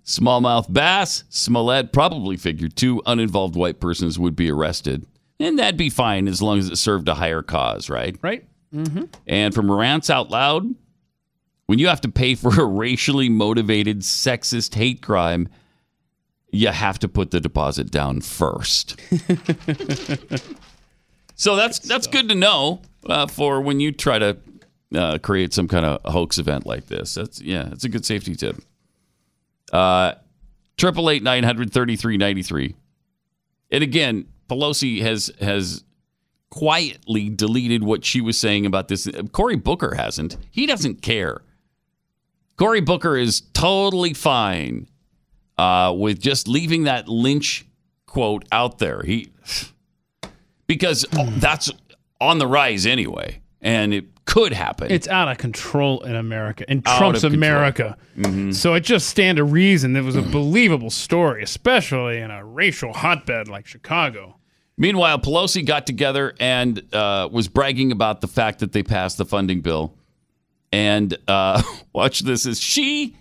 Smallmouth 0.04 0.72
bass, 0.72 1.24
Smollett 1.28 1.92
probably 1.92 2.36
figured 2.36 2.76
two 2.76 3.02
uninvolved 3.06 3.56
white 3.56 3.80
persons 3.80 4.18
would 4.18 4.36
be 4.36 4.50
arrested. 4.50 5.06
And 5.40 5.58
that'd 5.58 5.76
be 5.76 5.90
fine 5.90 6.28
as 6.28 6.42
long 6.42 6.58
as 6.58 6.68
it 6.68 6.76
served 6.76 7.08
a 7.08 7.14
higher 7.14 7.42
cause, 7.42 7.88
right? 7.88 8.16
Right. 8.22 8.44
Mm-hmm. 8.74 9.04
And 9.26 9.54
from 9.54 9.70
Rants 9.70 10.10
Out 10.10 10.30
Loud, 10.30 10.74
when 11.66 11.78
you 11.78 11.88
have 11.88 12.00
to 12.02 12.08
pay 12.08 12.34
for 12.34 12.60
a 12.60 12.64
racially 12.64 13.28
motivated 13.28 14.00
sexist 14.00 14.74
hate 14.74 15.02
crime, 15.02 15.48
you 16.50 16.68
have 16.68 16.98
to 17.00 17.08
put 17.08 17.30
the 17.30 17.40
deposit 17.40 17.90
down 17.90 18.20
first. 18.22 18.98
so 21.34 21.56
that's 21.56 21.78
that's 21.80 22.06
good 22.06 22.28
to 22.30 22.34
know 22.34 22.80
uh, 23.06 23.26
for 23.26 23.60
when 23.60 23.80
you 23.80 23.92
try 23.92 24.18
to 24.18 24.38
uh, 24.94 25.18
create 25.18 25.52
some 25.52 25.68
kind 25.68 25.84
of 25.84 26.00
hoax 26.12 26.38
event 26.38 26.66
like 26.66 26.86
this. 26.86 27.14
That's 27.14 27.40
yeah, 27.40 27.68
it's 27.72 27.84
a 27.84 27.88
good 27.88 28.04
safety 28.04 28.34
tip. 28.34 28.56
Uh, 29.72 30.14
Triple 30.76 31.10
eight 31.10 31.22
nine 31.22 31.44
hundred 31.44 31.72
thirty 31.72 31.96
three 31.96 32.16
ninety 32.16 32.42
three. 32.42 32.76
And 33.70 33.82
again, 33.82 34.26
Pelosi 34.48 35.00
has 35.02 35.30
has 35.40 35.84
quietly 36.50 37.28
deleted 37.28 37.82
what 37.82 38.04
she 38.04 38.20
was 38.20 38.38
saying 38.38 38.64
about 38.64 38.88
this. 38.88 39.08
Cory 39.32 39.56
Booker 39.56 39.94
hasn't. 39.94 40.36
He 40.50 40.66
doesn't 40.66 41.02
care. 41.02 41.42
Cory 42.56 42.80
Booker 42.80 43.16
is 43.16 43.42
totally 43.52 44.14
fine 44.14 44.88
uh, 45.58 45.94
with 45.96 46.20
just 46.20 46.48
leaving 46.48 46.84
that 46.84 47.08
Lynch 47.08 47.66
quote 48.06 48.44
out 48.50 48.78
there. 48.78 49.02
He 49.02 49.32
because 50.66 51.04
that's 51.12 51.70
on 52.20 52.38
the 52.38 52.46
rise 52.46 52.86
anyway, 52.86 53.40
and 53.60 53.92
it 53.94 54.04
could 54.24 54.52
happen. 54.52 54.90
It's 54.90 55.08
out 55.08 55.28
of 55.28 55.38
control 55.38 56.00
in 56.04 56.14
America, 56.14 56.70
in 56.70 56.82
Out 56.86 56.98
Trump's 56.98 57.24
of 57.24 57.32
control. 57.32 57.50
America. 57.50 57.96
Mhm. 58.16 58.54
So 58.54 58.74
it 58.74 58.80
just 58.80 59.08
stand 59.08 59.36
to 59.36 59.44
reason 59.44 59.94
that 59.94 60.00
it 60.00 60.04
was 60.04 60.16
a 60.16 60.22
believable 60.22 60.90
story, 60.90 61.42
especially 61.42 62.18
in 62.18 62.30
a 62.30 62.44
racial 62.44 62.92
hotbed 62.92 63.48
like 63.48 63.66
Chicago. 63.66 64.36
Meanwhile, 64.76 65.18
Pelosi 65.20 65.64
got 65.66 65.86
together 65.86 66.34
and 66.38 66.82
uh, 66.94 67.28
was 67.32 67.48
bragging 67.48 67.90
about 67.90 68.20
the 68.20 68.28
fact 68.28 68.60
that 68.60 68.72
they 68.72 68.82
passed 68.82 69.18
the 69.18 69.24
funding 69.24 69.60
bill. 69.60 69.94
And 70.70 71.16
uh, 71.26 71.62
watch 71.92 72.20
this 72.20 72.46
as 72.46 72.60
she, 72.60 73.16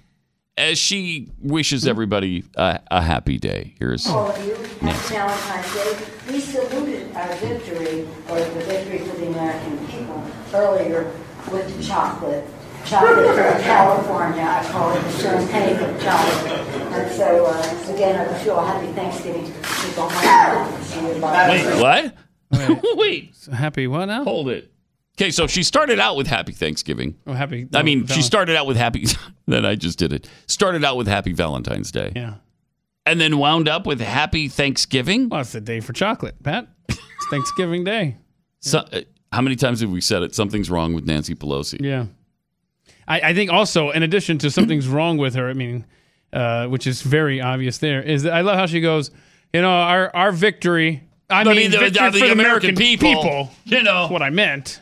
as 0.58 0.78
she 0.80 1.30
wishes 1.40 1.88
everybody 1.88 2.44
a, 2.56 2.80
a 2.90 3.02
happy 3.02 3.38
day. 3.38 3.76
Here's 3.80 4.08
all 4.08 4.32
of 4.32 4.46
you. 4.46 4.56
Happy 4.80 5.14
Valentine's 5.14 5.74
Day. 5.74 6.34
We 6.34 6.40
saluted 6.40 7.16
our 7.16 7.34
victory, 7.36 8.08
or 8.30 8.40
the 8.40 8.62
victory 8.66 9.00
for 9.00 9.16
the 9.18 9.28
American 9.28 9.78
people, 9.88 10.24
earlier 10.54 11.12
with 11.52 11.88
chocolate. 11.88 12.46
Chocolate 12.86 13.36
from 13.36 13.64
California. 13.64 14.44
I 14.44 14.66
call 14.72 14.96
it 14.96 15.02
the 15.02 15.12
champagne 15.20 15.76
of 15.78 16.02
chocolate. 16.02 16.52
And 16.94 17.12
so, 17.12 17.46
uh, 17.46 17.94
again, 17.94 18.20
I 18.20 18.32
wish 18.32 18.46
you 18.46 18.54
all 18.54 18.66
happy 18.66 18.88
Thanksgiving. 18.94 19.46
Keep 19.46 19.98
on 20.00 20.12
my 21.22 21.50
Wait, 21.50 21.82
what? 21.82 22.16
Wait. 22.98 23.36
happy 23.54 23.88
what 23.88 24.06
now? 24.06 24.24
Hold 24.24 24.50
it. 24.50 24.72
Okay, 25.20 25.32
so 25.32 25.48
she 25.48 25.64
started 25.64 26.00
out 26.00 26.16
with 26.16 26.28
Happy 26.28 26.52
Thanksgiving. 26.52 27.16
Oh, 27.26 27.34
happy. 27.34 27.68
I 27.74 27.82
mean, 27.82 28.06
she 28.06 28.22
started 28.22 28.56
out 28.56 28.68
with 28.68 28.78
Happy. 28.78 29.08
then 29.48 29.66
I 29.66 29.74
just 29.74 29.98
did 29.98 30.14
it. 30.14 30.30
Started 30.46 30.86
out 30.86 30.96
with 30.96 31.08
Happy 31.08 31.34
Valentine's 31.34 31.92
Day. 31.92 32.12
Yeah. 32.16 32.36
And 33.06 33.20
then 33.20 33.40
wound 33.40 33.68
up 33.68 33.88
with 33.88 34.00
Happy 34.00 34.48
Thanksgiving. 34.48 35.30
Well, 35.30 35.42
it's 35.42 35.54
the 35.54 35.62
day 35.62 35.80
for 35.80 35.94
chocolate, 35.94 36.42
Pat. 36.44 36.68
It's 36.88 37.00
Thanksgiving 37.30 37.84
Day. 37.84 38.18
So, 38.60 38.80
uh, 38.80 39.02
how 39.32 39.42
many 39.42 39.56
times 39.56 39.82
have 39.82 39.92
we 39.92 40.02
said 40.02 40.24
it? 40.24 40.34
Something's 40.34 40.70
wrong 40.70 40.96
with 40.96 41.06
Nancy 41.06 41.36
Pelosi. 41.36 41.78
Yeah. 41.80 42.08
I, 43.08 43.22
I 43.22 43.34
think 43.36 43.52
also, 43.52 43.92
in 43.92 44.02
addition 44.02 44.40
to 44.40 44.50
something's 44.50 44.88
wrong 44.88 45.18
with 45.18 45.36
her, 45.36 45.48
I 45.48 45.54
mean, 45.54 45.86
uh, 46.34 46.66
which 46.68 46.88
is 46.88 47.04
very 47.04 47.40
obvious 47.40 47.78
there, 47.78 48.02
is 48.02 48.24
that 48.24 48.34
I 48.34 48.42
love 48.42 48.58
how 48.58 48.66
she 48.66 48.82
goes, 48.82 49.12
you 49.54 49.62
know, 49.62 49.70
our, 49.70 50.14
our 50.16 50.32
victory. 50.32 51.04
I, 51.30 51.44
mean, 51.44 51.70
the- 51.70 51.78
victory 51.78 52.10
the 52.12 52.20
for 52.20 52.26
the 52.26 52.32
American 52.32 52.72
American 52.72 52.76
people, 52.76 53.14
people. 53.14 53.52
you 53.66 53.84
know. 53.84 54.02
That's 54.02 54.12
what 54.12 54.24
I 54.24 54.32
meant. 54.32 54.82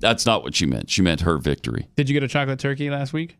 That's 0.00 0.26
not 0.26 0.42
what 0.42 0.54
she 0.54 0.66
meant. 0.66 0.90
She 0.90 1.02
meant 1.02 1.20
her 1.22 1.38
victory. 1.38 1.88
Did 1.96 2.08
you 2.08 2.12
get 2.14 2.22
a 2.22 2.28
chocolate 2.28 2.58
turkey 2.58 2.90
last 2.90 3.12
week? 3.12 3.36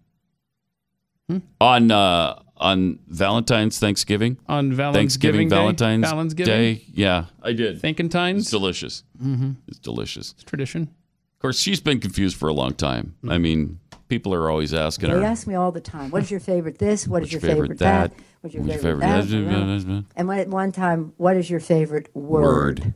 On 1.61 1.91
uh, 1.91 2.41
on 2.59 2.99
Valentine's 3.09 3.79
Thanksgiving. 3.79 4.37
On 4.49 4.73
Valentine's 4.73 4.97
Thanksgiving, 5.15 5.49
Day? 5.49 5.57
Valentine's 5.57 6.09
Valentine's 6.09 6.35
Day. 6.35 6.85
Yeah, 6.93 7.27
I 7.43 7.53
did. 7.53 7.81
Thinking 7.81 8.09
times. 8.11 8.43
It's 8.43 8.51
delicious. 8.51 9.03
Mhm. 9.23 9.57
It's 9.67 9.79
delicious. 9.79 10.33
It's 10.33 10.45
tradition. 10.45 10.83
Of 10.83 11.39
course, 11.41 11.59
she's 11.59 11.81
been 11.81 12.01
confused 12.01 12.37
for 12.37 12.49
a 12.49 12.53
long 12.53 12.75
time. 12.75 13.15
I 13.29 13.39
mean, 13.39 13.81
people 14.09 14.35
are 14.35 14.51
always 14.51 14.75
asking 14.75 15.11
They 15.11 15.17
her. 15.17 15.25
ask 15.25 15.47
me 15.47 15.55
all 15.55 15.73
the 15.73 15.81
time, 15.81 16.11
what 16.11 16.23
is 16.23 16.31
your 16.31 16.39
favorite 16.41 16.79
this? 16.79 17.09
What 17.09 17.23
is 17.23 17.33
What's 17.33 17.33
your 17.33 17.41
favorite, 17.41 17.79
that? 17.79 18.11
that? 18.11 18.21
What's 18.43 18.55
your 18.55 18.63
What's 18.65 18.75
favorite, 18.83 18.91
your 18.91 18.99
that? 19.23 19.27
favorite 19.27 19.87
that? 19.87 20.05
And 20.17 20.29
when, 20.29 20.39
at 20.39 20.49
one 20.49 20.71
time, 20.71 21.15
what 21.17 21.37
is 21.37 21.49
your 21.51 21.61
favorite 21.61 22.15
word? 22.15 22.93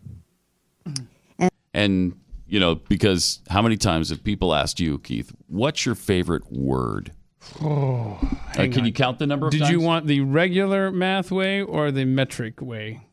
And 1.74 2.14
you 2.48 2.60
know, 2.60 2.76
because 2.76 3.40
how 3.50 3.62
many 3.62 3.76
times 3.76 4.10
have 4.10 4.22
people 4.24 4.54
asked 4.54 4.80
you, 4.80 4.98
Keith, 4.98 5.32
what's 5.48 5.84
your 5.86 5.94
favorite 5.94 6.50
word? 6.52 7.12
Oh, 7.62 8.18
Uh, 8.50 8.54
can 8.54 8.78
on. 8.80 8.86
you 8.86 8.92
count 8.92 9.18
the 9.18 9.26
number 9.26 9.46
of 9.46 9.52
Did 9.52 9.60
times? 9.60 9.70
you 9.70 9.80
want 9.80 10.06
the 10.06 10.20
regular 10.20 10.90
math 10.90 11.30
way 11.30 11.62
or 11.62 11.90
the 11.90 12.04
metric 12.04 12.60
way? 12.60 13.06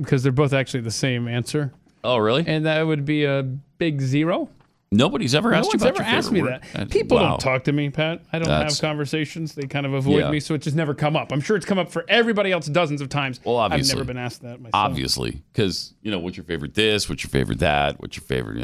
Because 0.00 0.22
they're 0.22 0.32
both 0.32 0.52
actually 0.52 0.80
the 0.80 0.90
same 0.90 1.28
answer. 1.28 1.72
Oh, 2.02 2.16
really? 2.16 2.44
And 2.46 2.64
that 2.66 2.82
would 2.86 3.04
be 3.04 3.24
a 3.24 3.42
big 3.78 4.00
zero. 4.00 4.48
Nobody's 4.96 5.34
ever 5.34 5.50
no 5.50 5.56
asked 5.58 5.72
you 5.72 5.76
about 5.78 5.88
ever 5.88 6.02
your 6.02 6.06
asked 6.06 6.32
me 6.32 6.40
favorite 6.40 6.62
that. 6.72 6.80
Uh, 6.82 6.84
People 6.86 7.16
wow. 7.18 7.30
don't 7.30 7.40
talk 7.40 7.64
to 7.64 7.72
me, 7.72 7.90
Pat. 7.90 8.22
I 8.32 8.38
don't 8.38 8.48
That's- 8.48 8.78
have 8.78 8.80
conversations. 8.88 9.54
They 9.54 9.66
kind 9.66 9.86
of 9.86 9.94
avoid 9.94 10.20
Yeah. 10.20 10.30
me, 10.30 10.40
so 10.40 10.54
it 10.54 10.62
just 10.62 10.76
never 10.76 10.94
come 10.94 11.16
up. 11.16 11.32
I'm 11.32 11.40
sure 11.40 11.56
it's 11.56 11.66
come 11.66 11.78
up 11.78 11.90
for 11.90 12.04
everybody 12.08 12.52
else 12.52 12.66
dozens 12.66 13.00
of 13.00 13.08
times. 13.08 13.40
Well, 13.44 13.56
obviously. 13.56 13.92
I've 13.92 13.96
never 13.98 14.06
been 14.06 14.18
asked 14.18 14.42
that 14.42 14.60
myself. 14.60 14.70
Obviously, 14.74 15.42
because 15.52 15.94
you 16.02 16.10
know, 16.10 16.18
what's 16.18 16.36
your 16.36 16.44
favorite 16.44 16.74
this? 16.74 17.08
What's 17.08 17.22
your 17.24 17.30
favorite 17.30 17.58
that? 17.60 18.00
What's 18.00 18.16
your 18.16 18.24
favorite? 18.24 18.56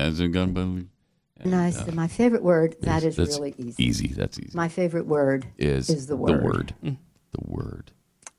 And 1.43 1.55
I 1.55 1.71
said, 1.71 1.95
my 1.95 2.07
favorite 2.07 2.43
word, 2.43 2.77
that 2.83 3.03
is 3.03 3.17
That's 3.17 3.39
really 3.39 3.55
easy. 3.57 3.83
Easy. 3.83 4.09
That's 4.09 4.39
easy. 4.39 4.51
My 4.55 4.69
favorite 4.69 5.07
word 5.07 5.47
Is 5.59 5.89
is 5.89 6.07
the 6.07 6.17
word. 6.17 6.41
The 6.41 6.45
word. 6.45 6.75
The 6.83 7.41
word. 7.47 7.91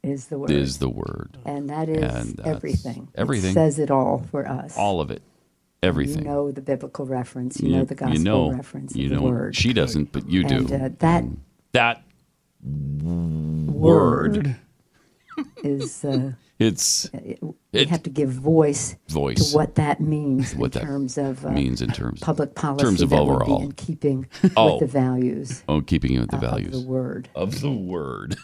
Is 0.04 0.28
the 0.28 0.38
word. 0.40 0.52
Is 0.52 0.78
the 0.80 0.90
word. 0.90 1.38
And 1.46 1.70
that 1.70 1.90
is 1.90 2.02
And 2.04 2.40
everything. 2.42 3.08
everything. 3.16 3.52
It 3.52 3.54
says 3.54 3.80
it 3.80 3.92
all 3.92 4.26
for 4.32 4.48
us. 4.48 4.78
All 4.78 5.00
of 5.02 5.12
it. 5.12 5.22
Everything. 5.84 6.20
You 6.20 6.30
know 6.30 6.52
the 6.52 6.62
biblical 6.62 7.06
reference. 7.06 7.60
You, 7.60 7.70
know 7.76 7.86
the 7.86 7.96
gospel 7.96 8.18
you 8.18 8.24
know, 8.24 8.52
reference. 8.52 8.96
You 8.96 9.10
know, 9.10 9.22
word. 9.24 9.56
she 9.56 9.74
doesn't, 9.74 10.12
but 10.12 10.30
you 10.30 10.46
And, 10.46 10.68
do. 10.68 10.76
uh, 10.76 10.90
that 11.00 11.32
that 11.74 12.04
word. 12.64 14.56
is. 15.64 16.06
Uh, 16.06 16.34
It's 16.62 17.10
we 17.12 17.36
it- 17.74 17.90
have 17.90 18.04
to 18.04 18.12
give 18.12 18.30
voice, 18.30 18.96
Voice. 19.10 19.50
to 19.50 19.58
what 19.58 19.74
that 19.76 20.00
means 20.00 20.54
What 20.56 20.76
in 20.76 20.82
that 20.82 20.86
terms 20.86 21.18
of 21.18 21.44
uh, 21.44 21.50
means 21.50 21.82
in 21.82 21.90
terms 21.90 22.20
public 22.20 22.54
policy 22.54 22.86
terms 22.86 23.02
of 23.02 23.10
that 23.10 23.16
would 23.26 23.32
overall. 23.42 23.58
be 23.62 23.66
in 23.66 23.72
keeping 23.72 24.28
Oh. 24.56 24.74
with 24.74 24.82
the 24.82 24.86
values 24.86 25.64
Oh, 25.68 25.82
keeping 25.82 26.14
it 26.14 26.20
with 26.20 26.30
the 26.30 26.38
uh, 26.38 26.40
values 26.42 26.76
of 26.76 26.84
the 26.84 26.88
word. 26.88 27.30
of 27.34 27.62
the 27.62 27.72
word. 27.72 28.36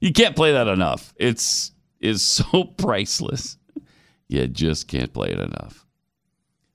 you 0.00 0.10
can't 0.14 0.34
play 0.34 0.52
that 0.52 0.68
enough. 0.68 1.12
It's 1.18 1.72
is 2.00 2.22
so 2.22 2.64
priceless. 2.78 3.57
You 4.28 4.46
just 4.46 4.88
can't 4.88 5.12
play 5.12 5.30
it 5.30 5.40
enough. 5.40 5.86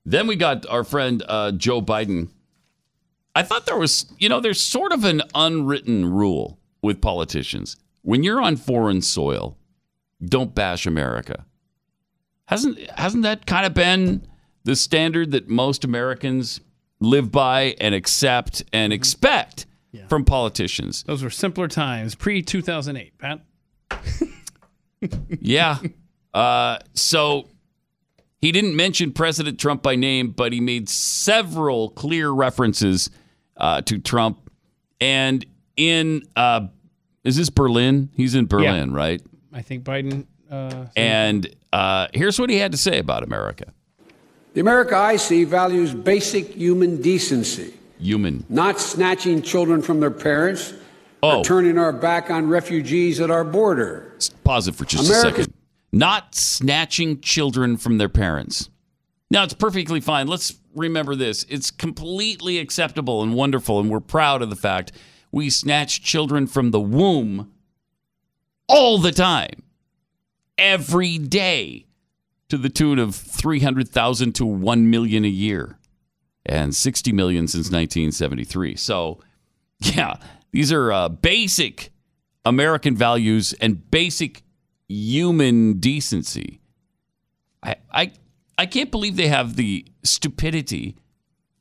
Then 0.06 0.28
we 0.28 0.36
got 0.36 0.66
our 0.68 0.84
friend 0.84 1.24
uh, 1.28 1.52
Joe 1.52 1.82
Biden. 1.82 2.30
I 3.36 3.44
thought 3.44 3.66
there 3.66 3.78
was, 3.78 4.12
you 4.18 4.28
know, 4.30 4.40
there's 4.40 4.62
sort 4.62 4.92
of 4.92 5.04
an 5.06 5.22
unwritten 5.34 6.12
rule 6.12 6.60
with 6.82 7.02
politicians. 7.02 7.78
When 8.02 8.24
you're 8.24 8.42
on 8.42 8.58
foreign 8.58 9.02
soil, 9.02 9.58
don't 10.24 10.54
bash 10.54 10.86
America. 10.86 11.46
Hasn't 12.46 12.78
hasn't 12.92 13.24
that 13.24 13.46
kind 13.46 13.66
of 13.66 13.74
been 13.74 14.28
the 14.66 14.76
standard 14.76 15.32
that 15.32 15.48
most 15.48 15.84
Americans 15.84 16.60
live 17.00 17.32
by 17.32 17.76
and 17.80 17.96
accept 17.96 18.64
and 18.74 18.92
expect 18.92 19.66
from 20.10 20.26
politicians? 20.26 21.04
Those 21.04 21.24
were 21.24 21.30
simpler 21.30 21.68
times, 21.68 22.16
pre 22.16 22.42
2008, 22.42 23.18
Pat. 23.18 23.42
Yeah. 25.42 25.80
Uh, 26.34 26.80
so 26.94 27.48
he 28.42 28.52
didn't 28.52 28.76
mention 28.76 29.12
President 29.12 29.60
Trump 29.60 29.84
by 29.84 29.96
name, 29.96 30.30
but 30.32 30.52
he 30.54 30.60
made 30.60 30.90
several 30.90 31.90
clear 31.92 32.30
references 32.32 33.10
uh, 33.58 33.82
to 33.84 34.00
Trump. 34.00 34.50
And 35.00 35.46
in, 35.78 36.24
uh, 36.36 36.68
is 37.24 37.36
this 37.36 37.50
Berlin? 37.50 38.10
He's 38.16 38.36
in 38.36 38.48
Berlin, 38.48 38.94
right? 38.94 39.22
I 39.54 39.62
think 39.62 39.84
Biden. 39.84 40.26
Uh, 40.50 40.86
And 40.96 41.48
uh, 41.72 42.08
here's 42.14 42.40
what 42.40 42.50
he 42.50 42.58
had 42.58 42.72
to 42.72 42.78
say 42.78 43.00
about 43.00 43.24
America 43.24 43.66
The 44.54 44.62
America 44.62 44.96
I 44.96 45.16
see 45.16 45.44
values 45.46 45.94
basic 45.94 46.50
human 46.54 47.02
decency, 47.02 47.74
human. 48.00 48.46
not 48.50 48.80
snatching 48.80 49.42
children 49.42 49.82
from 49.82 50.00
their 50.00 50.12
parents 50.12 50.74
Oh. 51.26 51.40
or 51.40 51.44
turning 51.46 51.78
our 51.78 51.94
back 51.94 52.30
on 52.30 52.50
refugees 52.50 53.22
at 53.22 53.32
our 53.32 53.46
border. 53.46 54.14
Pause 54.44 54.68
it 54.68 54.76
for 54.76 54.84
just 54.86 55.10
America- 55.10 55.28
a 55.28 55.44
second. 55.44 55.54
Not 55.94 56.34
snatching 56.34 57.22
children 57.22 57.78
from 57.78 58.00
their 58.00 58.10
parents. 58.10 58.68
Now, 59.30 59.44
it's 59.44 59.54
perfectly 59.54 60.02
fine. 60.02 60.28
Let's 60.28 60.56
remember 60.76 61.16
this. 61.16 61.46
It's 61.50 61.70
completely 61.70 62.58
acceptable 62.58 63.22
and 63.22 63.36
wonderful, 63.36 63.80
and 63.80 63.92
we're 63.92 64.00
proud 64.00 64.42
of 64.42 64.50
the 64.50 64.56
fact 64.56 64.92
we 65.32 65.52
snatch 65.52 66.02
children 66.02 66.48
from 66.48 66.72
the 66.72 66.82
womb 66.82 67.52
all 68.68 68.98
the 68.98 69.12
time, 69.12 69.64
every 70.58 71.20
day, 71.20 71.86
to 72.50 72.58
the 72.58 72.70
tune 72.70 72.98
of 72.98 73.16
300,000 73.16 74.34
to 74.34 74.46
1 74.46 74.90
million 74.90 75.26
a 75.26 75.30
year, 75.30 75.78
and 76.44 76.76
60 76.76 77.12
million 77.12 77.48
since 77.48 77.68
1973. 77.68 78.76
So, 78.76 79.20
yeah, 79.80 80.16
these 80.52 80.72
are 80.72 80.92
uh, 80.92 81.10
basic 81.10 81.92
American 82.46 82.96
values 82.96 83.54
and 83.54 83.90
basic 83.92 84.43
human 84.88 85.80
decency. 85.80 86.60
I, 87.62 87.76
I, 87.92 88.12
I 88.58 88.66
can't 88.66 88.92
believe 88.92 89.16
they 89.16 89.28
have 89.28 89.56
the 89.56 89.86
stupidity 90.04 90.96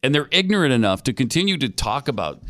and 0.02 0.14
they're 0.14 0.28
ignorant 0.30 0.72
enough 0.72 1.02
to 1.04 1.12
continue 1.12 1.56
to 1.58 1.68
talk 1.68 2.08
about 2.08 2.42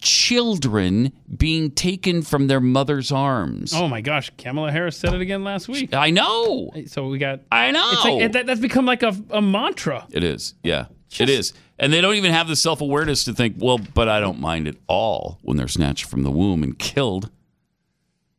children 0.00 1.12
being 1.34 1.70
taken 1.70 2.22
from 2.22 2.46
their 2.46 2.60
mother's 2.60 3.10
arms. 3.10 3.72
Oh 3.74 3.88
my 3.88 4.00
gosh, 4.00 4.30
Kamala 4.36 4.70
Harris 4.70 4.96
said 4.96 5.14
it 5.14 5.20
again 5.20 5.44
last 5.44 5.68
week. 5.68 5.94
I 5.94 6.10
know. 6.10 6.70
So 6.86 7.08
we 7.08 7.18
got. 7.18 7.40
I 7.50 7.70
know. 7.70 7.90
It's 7.92 8.04
like, 8.04 8.32
that, 8.32 8.46
that's 8.46 8.60
become 8.60 8.86
like 8.86 9.02
a, 9.02 9.16
a 9.30 9.40
mantra. 9.40 10.06
It 10.10 10.24
is. 10.24 10.54
Yeah. 10.62 10.86
it 11.18 11.30
is. 11.30 11.54
And 11.78 11.92
they 11.92 12.00
don't 12.00 12.16
even 12.16 12.32
have 12.32 12.48
the 12.48 12.56
self 12.56 12.80
awareness 12.80 13.24
to 13.24 13.32
think, 13.32 13.56
well, 13.58 13.78
but 13.78 14.08
I 14.08 14.20
don't 14.20 14.40
mind 14.40 14.68
at 14.68 14.76
all 14.88 15.38
when 15.42 15.56
they're 15.56 15.68
snatched 15.68 16.04
from 16.04 16.22
the 16.22 16.30
womb 16.30 16.62
and 16.62 16.78
killed. 16.78 17.30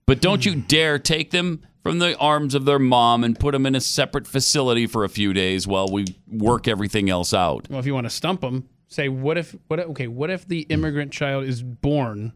But 0.10 0.22
don't 0.22 0.43
you 0.43 0.55
dare 0.55 0.97
take 0.97 1.30
them 1.30 1.62
from 1.84 1.99
the 1.99 2.18
arms 2.18 2.55
of 2.55 2.66
their 2.66 2.80
mom 2.80 3.24
and 3.24 3.39
put 3.39 3.51
them 3.51 3.68
in 3.68 3.76
a 3.76 3.80
separate 3.80 4.26
facility 4.26 4.88
for 4.88 5.03
a 5.03 5.10
few 5.10 5.34
days 5.34 5.68
while 5.68 5.88
we 5.88 6.05
work 6.28 6.68
everything 6.68 7.12
else 7.12 7.32
out. 7.32 7.68
Well, 7.70 7.80
if 7.80 7.86
you 7.86 7.93
want 7.93 8.05
to 8.05 8.10
stump 8.10 8.41
them, 8.41 8.68
say, 8.88 9.07
what 9.07 9.38
if, 9.38 9.55
what? 9.68 9.80
Okay, 9.80 10.07
what 10.07 10.32
if 10.32 10.47
the 10.47 10.62
immigrant 10.62 11.12
child 11.12 11.43
is 11.43 11.62
born 11.62 12.34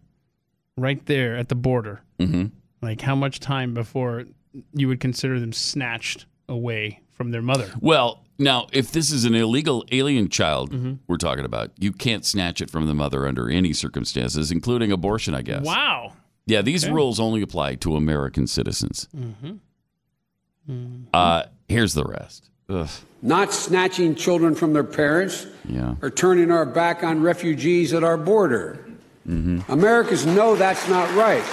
right 0.78 1.04
there 1.08 1.36
at 1.36 1.50
the 1.50 1.56
border? 1.56 2.04
Mm-hmm. 2.20 2.46
Like, 2.84 3.02
how 3.02 3.16
much 3.16 3.40
time 3.40 3.74
before 3.74 4.26
you 4.74 4.88
would 4.88 5.00
consider 5.00 5.40
them 5.40 5.52
snatched 5.52 6.28
away 6.48 7.02
from 7.10 7.32
their 7.32 7.42
mother? 7.42 7.72
Well, 7.80 8.24
now, 8.38 8.68
if 8.72 8.92
this 8.92 9.12
is 9.12 9.26
an 9.26 9.34
illegal 9.34 9.84
alien 9.92 10.30
child 10.30 10.72
Mm-hmm. 10.72 10.94
we're 11.08 11.18
talking 11.18 11.44
about, 11.44 11.72
you 11.80 11.92
can't 11.92 12.24
snatch 12.24 12.62
it 12.62 12.70
from 12.70 12.86
the 12.86 12.94
mother 12.94 13.26
under 13.28 13.50
any 13.50 13.74
circumstances, 13.74 14.52
including 14.52 14.92
abortion, 14.92 15.34
I 15.34 15.42
guess. 15.42 15.66
Wow. 15.66 16.14
Yeah, 16.46 16.62
these 16.62 16.84
Okay. 16.84 16.94
rules 16.94 17.20
only 17.20 17.42
apply 17.42 17.76
to 17.76 17.96
American 17.96 18.48
citizens. 18.48 19.08
Mm-hmm. 19.16 21.04
Uh, 21.14 21.44
here's 21.68 21.94
the 21.94 22.04
rest. 22.04 22.50
Ugh. 22.70 22.90
Not 23.22 23.54
snatching 23.54 24.16
children 24.16 24.56
from 24.56 24.74
their 24.74 24.84
parents 24.84 25.46
Yeah. 25.68 25.96
or 26.02 26.10
turning 26.10 26.52
our 26.52 26.66
back 26.66 27.04
on 27.04 27.22
refugees 27.22 27.94
at 27.94 28.04
our 28.04 28.18
border. 28.18 28.80
Mm-hmm. 29.28 29.72
Americans 29.72 30.26
know 30.26 30.56
that's 30.56 30.88
not 30.90 31.14
right. 31.16 31.44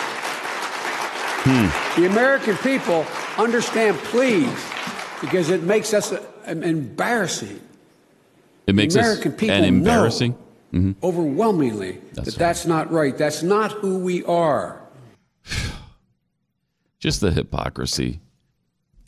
Hmm. 1.43 2.01
The 2.01 2.07
American 2.09 2.57
people 2.59 3.07
understand, 3.39 3.97
please, 3.99 4.53
because 5.21 5.49
it 5.51 5.63
makes 5.63 5.95
us 5.95 6.13
uh, 6.13 6.21
embarrassing. 6.47 7.61
It 8.67 8.75
makes 8.75 8.95
The 8.95 9.01
American 9.01 9.33
us 9.33 9.39
people 9.39 9.57
an 9.57 9.65
embarrassing. 9.65 10.37
know 10.73 10.95
overwhelmingly 11.03 11.99
that 12.15 12.35
that's 12.37 12.67
not 12.67 12.91
right. 12.93 13.17
That's 13.17 13.43
not 13.43 13.73
who 13.73 13.99
we 13.99 14.23
are. 14.25 14.80
Just 17.01 17.21
the 17.23 17.31
hypocrisy 17.31 18.21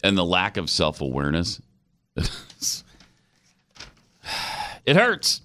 and 0.03 0.17
the 0.17 0.25
lack 0.25 0.57
of 0.57 0.69
self 0.71 1.03
awareness. 1.03 1.61
it 4.87 4.97
hurts. 4.97 5.43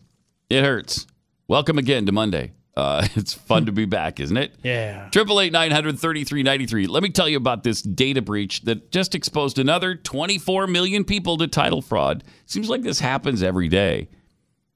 It 0.50 0.64
hurts. 0.64 1.06
Welcome 1.50 1.78
again 1.78 2.06
to 2.06 2.14
Monday. 2.14 2.54
Uh, 2.76 3.06
it's 3.16 3.34
fun 3.34 3.66
to 3.66 3.74
be 3.74 3.84
back, 3.84 4.22
isn't 4.22 4.38
it? 4.38 4.56
Yeah. 4.64 5.10
Triple 5.12 5.42
eight 5.42 5.52
nine 5.52 5.72
hundred 5.72 6.00
thirty 6.00 6.24
three 6.24 6.42
ninety 6.42 6.66
three. 6.66 6.88
Let 6.88 7.04
me 7.04 7.10
tell 7.10 7.28
you 7.28 7.36
about 7.36 7.64
this 7.64 7.82
data 7.82 8.22
breach 8.22 8.62
that 8.62 8.92
just 8.92 9.14
exposed 9.14 9.60
another 9.60 9.96
twenty 9.96 10.38
four 10.38 10.68
million 10.68 11.04
people 11.04 11.38
to 11.38 11.48
title 11.48 11.82
fraud. 11.82 12.24
Seems 12.46 12.70
like 12.70 12.82
this 12.82 13.02
happens 13.02 13.44
every 13.44 13.68
day. 13.68 14.08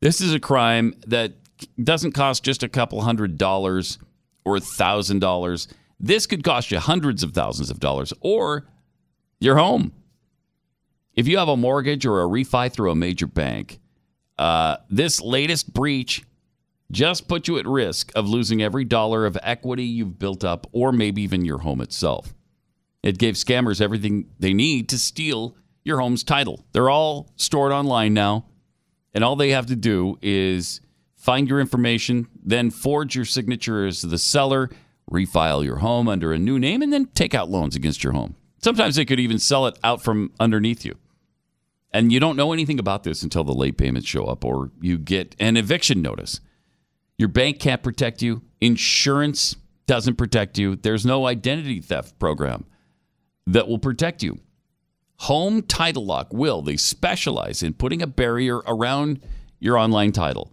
This 0.01 0.19
is 0.19 0.33
a 0.33 0.39
crime 0.41 0.93
that 1.07 1.33
doesn't 1.81 2.11
cost 2.11 2.43
just 2.43 2.63
a 2.63 2.69
couple 2.69 3.01
hundred 3.01 3.37
dollars 3.37 3.97
or 4.43 4.57
a 4.57 4.59
$1,000. 4.59 5.67
This 6.01 6.25
could 6.25 6.43
cost 6.43 6.71
you 6.71 6.79
hundreds 6.79 7.21
of 7.21 7.33
thousands 7.33 7.69
of 7.69 7.79
dollars 7.79 8.11
or 8.21 8.67
your 9.39 9.57
home. 9.57 9.93
If 11.13 11.27
you 11.27 11.37
have 11.37 11.47
a 11.47 11.55
mortgage 11.55 12.05
or 12.05 12.23
a 12.23 12.25
refi 12.25 12.73
through 12.73 12.89
a 12.89 12.95
major 12.95 13.27
bank, 13.27 13.79
uh, 14.39 14.77
this 14.89 15.21
latest 15.21 15.73
breach 15.73 16.23
just 16.89 17.27
put 17.27 17.47
you 17.47 17.59
at 17.59 17.67
risk 17.67 18.11
of 18.15 18.27
losing 18.27 18.61
every 18.61 18.83
dollar 18.83 19.25
of 19.27 19.37
equity 19.43 19.83
you've 19.83 20.17
built 20.17 20.43
up 20.43 20.67
or 20.71 20.91
maybe 20.91 21.21
even 21.21 21.45
your 21.45 21.59
home 21.59 21.81
itself. 21.81 22.33
It 23.03 23.19
gave 23.19 23.35
scammers 23.35 23.79
everything 23.79 24.25
they 24.39 24.53
need 24.53 24.89
to 24.89 24.97
steal 24.97 25.55
your 25.83 25.99
home's 25.99 26.23
title. 26.23 26.65
They're 26.71 26.89
all 26.89 27.31
stored 27.35 27.71
online 27.71 28.13
now, 28.13 28.45
and 29.13 29.23
all 29.23 29.35
they 29.35 29.51
have 29.51 29.67
to 29.67 29.75
do 29.75 30.17
is 30.21 30.81
find 31.15 31.47
your 31.47 31.59
information, 31.59 32.27
then 32.43 32.71
forge 32.71 33.15
your 33.15 33.25
signature 33.25 33.85
as 33.85 34.01
the 34.01 34.17
seller, 34.17 34.69
refile 35.11 35.63
your 35.63 35.77
home 35.77 36.07
under 36.07 36.31
a 36.31 36.39
new 36.39 36.57
name, 36.57 36.81
and 36.81 36.91
then 36.91 37.07
take 37.13 37.35
out 37.35 37.49
loans 37.49 37.75
against 37.75 38.03
your 38.03 38.13
home. 38.13 38.35
Sometimes 38.63 38.95
they 38.95 39.05
could 39.05 39.19
even 39.19 39.39
sell 39.39 39.65
it 39.67 39.77
out 39.83 40.03
from 40.03 40.31
underneath 40.39 40.85
you. 40.85 40.97
And 41.93 42.11
you 42.11 42.19
don't 42.19 42.37
know 42.37 42.53
anything 42.53 42.79
about 42.79 43.03
this 43.03 43.21
until 43.21 43.43
the 43.43 43.53
late 43.53 43.77
payments 43.77 44.07
show 44.07 44.25
up 44.25 44.45
or 44.45 44.71
you 44.79 44.97
get 44.97 45.35
an 45.39 45.57
eviction 45.57 46.01
notice. 46.01 46.39
Your 47.17 47.27
bank 47.27 47.59
can't 47.59 47.83
protect 47.83 48.21
you, 48.21 48.43
insurance 48.61 49.55
doesn't 49.87 50.15
protect 50.15 50.57
you, 50.57 50.75
there's 50.75 51.05
no 51.05 51.27
identity 51.27 51.81
theft 51.81 52.17
program 52.17 52.65
that 53.45 53.67
will 53.67 53.79
protect 53.79 54.23
you. 54.23 54.39
Home 55.21 55.61
Title 55.61 56.05
Lock 56.05 56.33
will. 56.33 56.61
They 56.61 56.77
specialize 56.77 57.61
in 57.61 57.73
putting 57.73 58.01
a 58.01 58.07
barrier 58.07 58.57
around 58.59 59.19
your 59.59 59.77
online 59.77 60.11
title. 60.11 60.51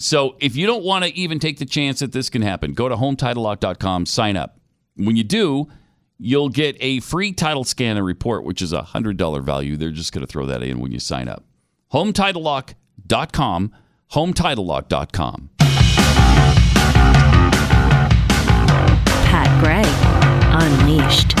So 0.00 0.34
if 0.40 0.56
you 0.56 0.66
don't 0.66 0.82
want 0.82 1.04
to 1.04 1.14
even 1.14 1.38
take 1.38 1.58
the 1.58 1.66
chance 1.66 2.00
that 2.00 2.12
this 2.12 2.30
can 2.30 2.40
happen, 2.40 2.72
go 2.72 2.88
to 2.88 2.96
hometitlelock.com, 2.96 4.06
sign 4.06 4.34
up. 4.34 4.58
When 4.96 5.14
you 5.14 5.24
do, 5.24 5.68
you'll 6.18 6.48
get 6.48 6.78
a 6.80 7.00
free 7.00 7.32
title 7.32 7.64
scan 7.64 7.98
and 7.98 8.06
report, 8.06 8.44
which 8.44 8.62
is 8.62 8.72
a 8.72 8.80
$100 8.80 9.42
value. 9.42 9.76
They're 9.76 9.90
just 9.90 10.14
going 10.14 10.26
to 10.26 10.26
throw 10.26 10.46
that 10.46 10.62
in 10.62 10.80
when 10.80 10.90
you 10.90 11.00
sign 11.00 11.28
up. 11.28 11.44
HometitleLock.com, 11.92 13.72
HometitleLock.com. 14.12 15.50
Pat 19.26 19.60
Gray 19.62 19.84
Unleashed. 20.52 21.38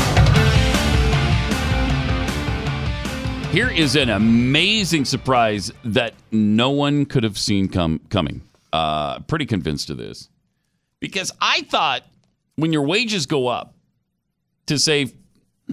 Here 3.52 3.70
is 3.70 3.96
an 3.96 4.10
amazing 4.10 5.06
surprise 5.06 5.72
that 5.82 6.12
no 6.30 6.70
one 6.70 7.06
could 7.06 7.24
have 7.24 7.38
seen 7.38 7.66
come 7.66 8.00
coming. 8.10 8.42
Uh, 8.72 9.18
pretty 9.20 9.46
convinced 9.46 9.90
of 9.90 9.96
this 9.96 10.28
because 11.00 11.32
I 11.40 11.62
thought 11.62 12.02
when 12.56 12.72
your 12.72 12.82
wages 12.82 13.26
go 13.26 13.48
up 13.48 13.74
to 14.66 14.78
say 14.78 15.12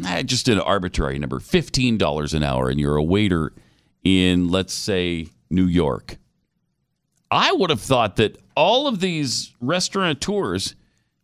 I 0.03 0.23
just 0.23 0.45
did 0.45 0.55
an 0.57 0.61
arbitrary 0.63 1.19
number, 1.19 1.39
fifteen 1.39 1.97
dollars 1.97 2.33
an 2.33 2.41
hour, 2.43 2.69
and 2.69 2.79
you're 2.79 2.95
a 2.95 3.03
waiter 3.03 3.53
in 4.03 4.47
let's 4.49 4.73
say 4.73 5.27
New 5.49 5.65
York, 5.65 6.17
I 7.29 7.51
would 7.51 7.69
have 7.69 7.81
thought 7.81 8.15
that 8.15 8.37
all 8.55 8.87
of 8.87 8.99
these 8.99 9.53
restaurateurs 9.61 10.75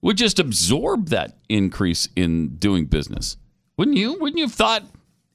would 0.01 0.17
just 0.17 0.37
absorb 0.39 1.07
that 1.09 1.37
increase 1.49 2.09
in 2.15 2.55
doing 2.57 2.85
business. 2.85 3.37
Wouldn't 3.77 3.97
you? 3.97 4.13
Wouldn't 4.19 4.37
you 4.37 4.45
have 4.45 4.53
thought 4.53 4.83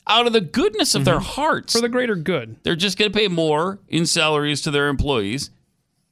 out 0.07 0.27
of 0.27 0.33
the 0.33 0.41
goodness 0.41 0.95
of 0.95 1.05
their 1.05 1.21
hearts 1.21 1.73
For 1.73 1.81
the 1.81 1.89
greater 1.89 2.15
good. 2.17 2.57
they're 2.63 2.77
just 2.77 2.97
going 2.99 3.11
to 3.13 3.19
pay 3.19 3.29
more 3.29 3.79
in 3.89 4.07
salaries 4.07 4.61
to 4.63 4.71
their 4.71 4.89
employees 4.89 5.51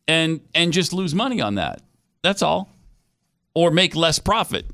and 0.08 0.40
and 0.54 0.72
just 0.72 0.92
lose 0.92 1.14
money 1.14 1.40
on 1.40 1.56
that. 1.56 1.82
That's 2.22 2.42
all. 2.42 2.70
Or 3.54 3.70
make 3.70 3.96
less 3.96 4.18
profit. 4.18 4.66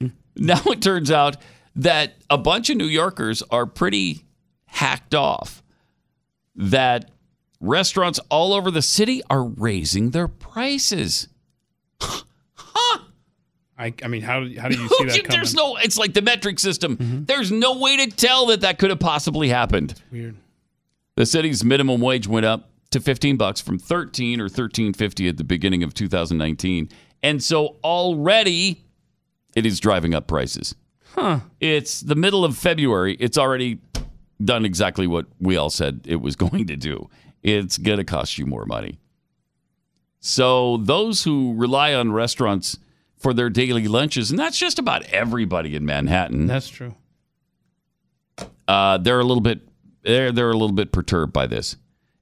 Hmm. 0.00 0.08
Now 0.36 0.60
it 0.66 0.80
turns 0.82 1.10
out 1.10 1.36
that 1.76 2.14
a 2.30 2.38
bunch 2.38 2.70
of 2.70 2.76
New 2.76 2.86
Yorkers 2.86 3.42
are 3.50 3.66
pretty 3.66 4.24
hacked 4.66 5.14
off 5.14 5.62
that 6.56 7.10
restaurants 7.60 8.18
all 8.30 8.52
over 8.52 8.70
the 8.70 8.82
city 8.82 9.22
are 9.30 9.44
raising 9.44 10.10
their 10.10 10.28
prices. 10.28 11.28
I, 13.80 13.94
I 14.02 14.08
mean, 14.08 14.22
how, 14.22 14.40
do- 14.40 14.58
how 14.58 14.68
do 14.68 14.76
you 14.76 14.88
see 14.98 15.04
that 15.04 15.14
coming? 15.24 15.30
There's 15.30 15.54
no 15.54 15.76
it's 15.76 15.96
like 15.96 16.12
the 16.12 16.22
metric 16.22 16.58
system. 16.58 16.96
Mm-hmm. 16.96 17.24
There's 17.24 17.52
no 17.52 17.78
way 17.78 17.96
to 17.98 18.10
tell 18.10 18.46
that 18.46 18.62
that 18.62 18.78
could 18.78 18.90
have 18.90 18.98
possibly 18.98 19.48
happened. 19.48 19.94
Weird. 20.10 20.34
The 21.14 21.24
city's 21.26 21.64
minimum 21.64 22.00
wage 22.00 22.26
went 22.26 22.44
up 22.44 22.70
to 22.90 23.00
15 23.00 23.36
bucks 23.36 23.60
from 23.60 23.78
13 23.78 24.40
or 24.40 24.48
13.50 24.48 25.28
at 25.28 25.36
the 25.36 25.44
beginning 25.44 25.82
of 25.82 25.94
2019. 25.94 26.88
And 27.22 27.42
so 27.42 27.76
already 27.84 28.84
it 29.54 29.66
is 29.66 29.80
driving 29.80 30.14
up 30.14 30.26
prices. 30.26 30.74
Huh. 31.14 31.40
It's 31.60 32.00
the 32.00 32.14
middle 32.14 32.44
of 32.44 32.56
February. 32.56 33.16
It's 33.18 33.36
already 33.38 33.80
done 34.42 34.64
exactly 34.64 35.06
what 35.06 35.26
we 35.40 35.56
all 35.56 35.70
said 35.70 36.02
it 36.06 36.20
was 36.20 36.36
going 36.44 36.66
to 36.66 36.76
do. 36.76 37.08
It's 37.42 37.78
going 37.78 37.98
to 37.98 38.04
cost 38.04 38.38
you 38.38 38.46
more 38.46 38.66
money. 38.66 38.98
So 40.20 40.78
those 40.78 41.24
who 41.24 41.54
rely 41.54 41.94
on 41.94 42.12
restaurants 42.12 42.78
for 43.16 43.32
their 43.32 43.50
daily 43.50 43.88
lunches, 43.88 44.30
and 44.30 44.38
that's 44.38 44.58
just 44.58 44.78
about 44.78 45.04
everybody 45.04 45.74
in 45.76 45.84
Manhattan. 45.84 46.46
That's 46.46 46.68
true. 46.68 46.94
Uh, 48.66 48.98
they're 48.98 49.20
a 49.20 49.24
little 49.24 49.40
bit 49.40 49.60
they're 50.02 50.32
they're 50.32 50.50
a 50.50 50.56
little 50.56 50.74
bit 50.74 50.92
perturbed 50.92 51.32
by 51.32 51.46
this. 51.46 51.76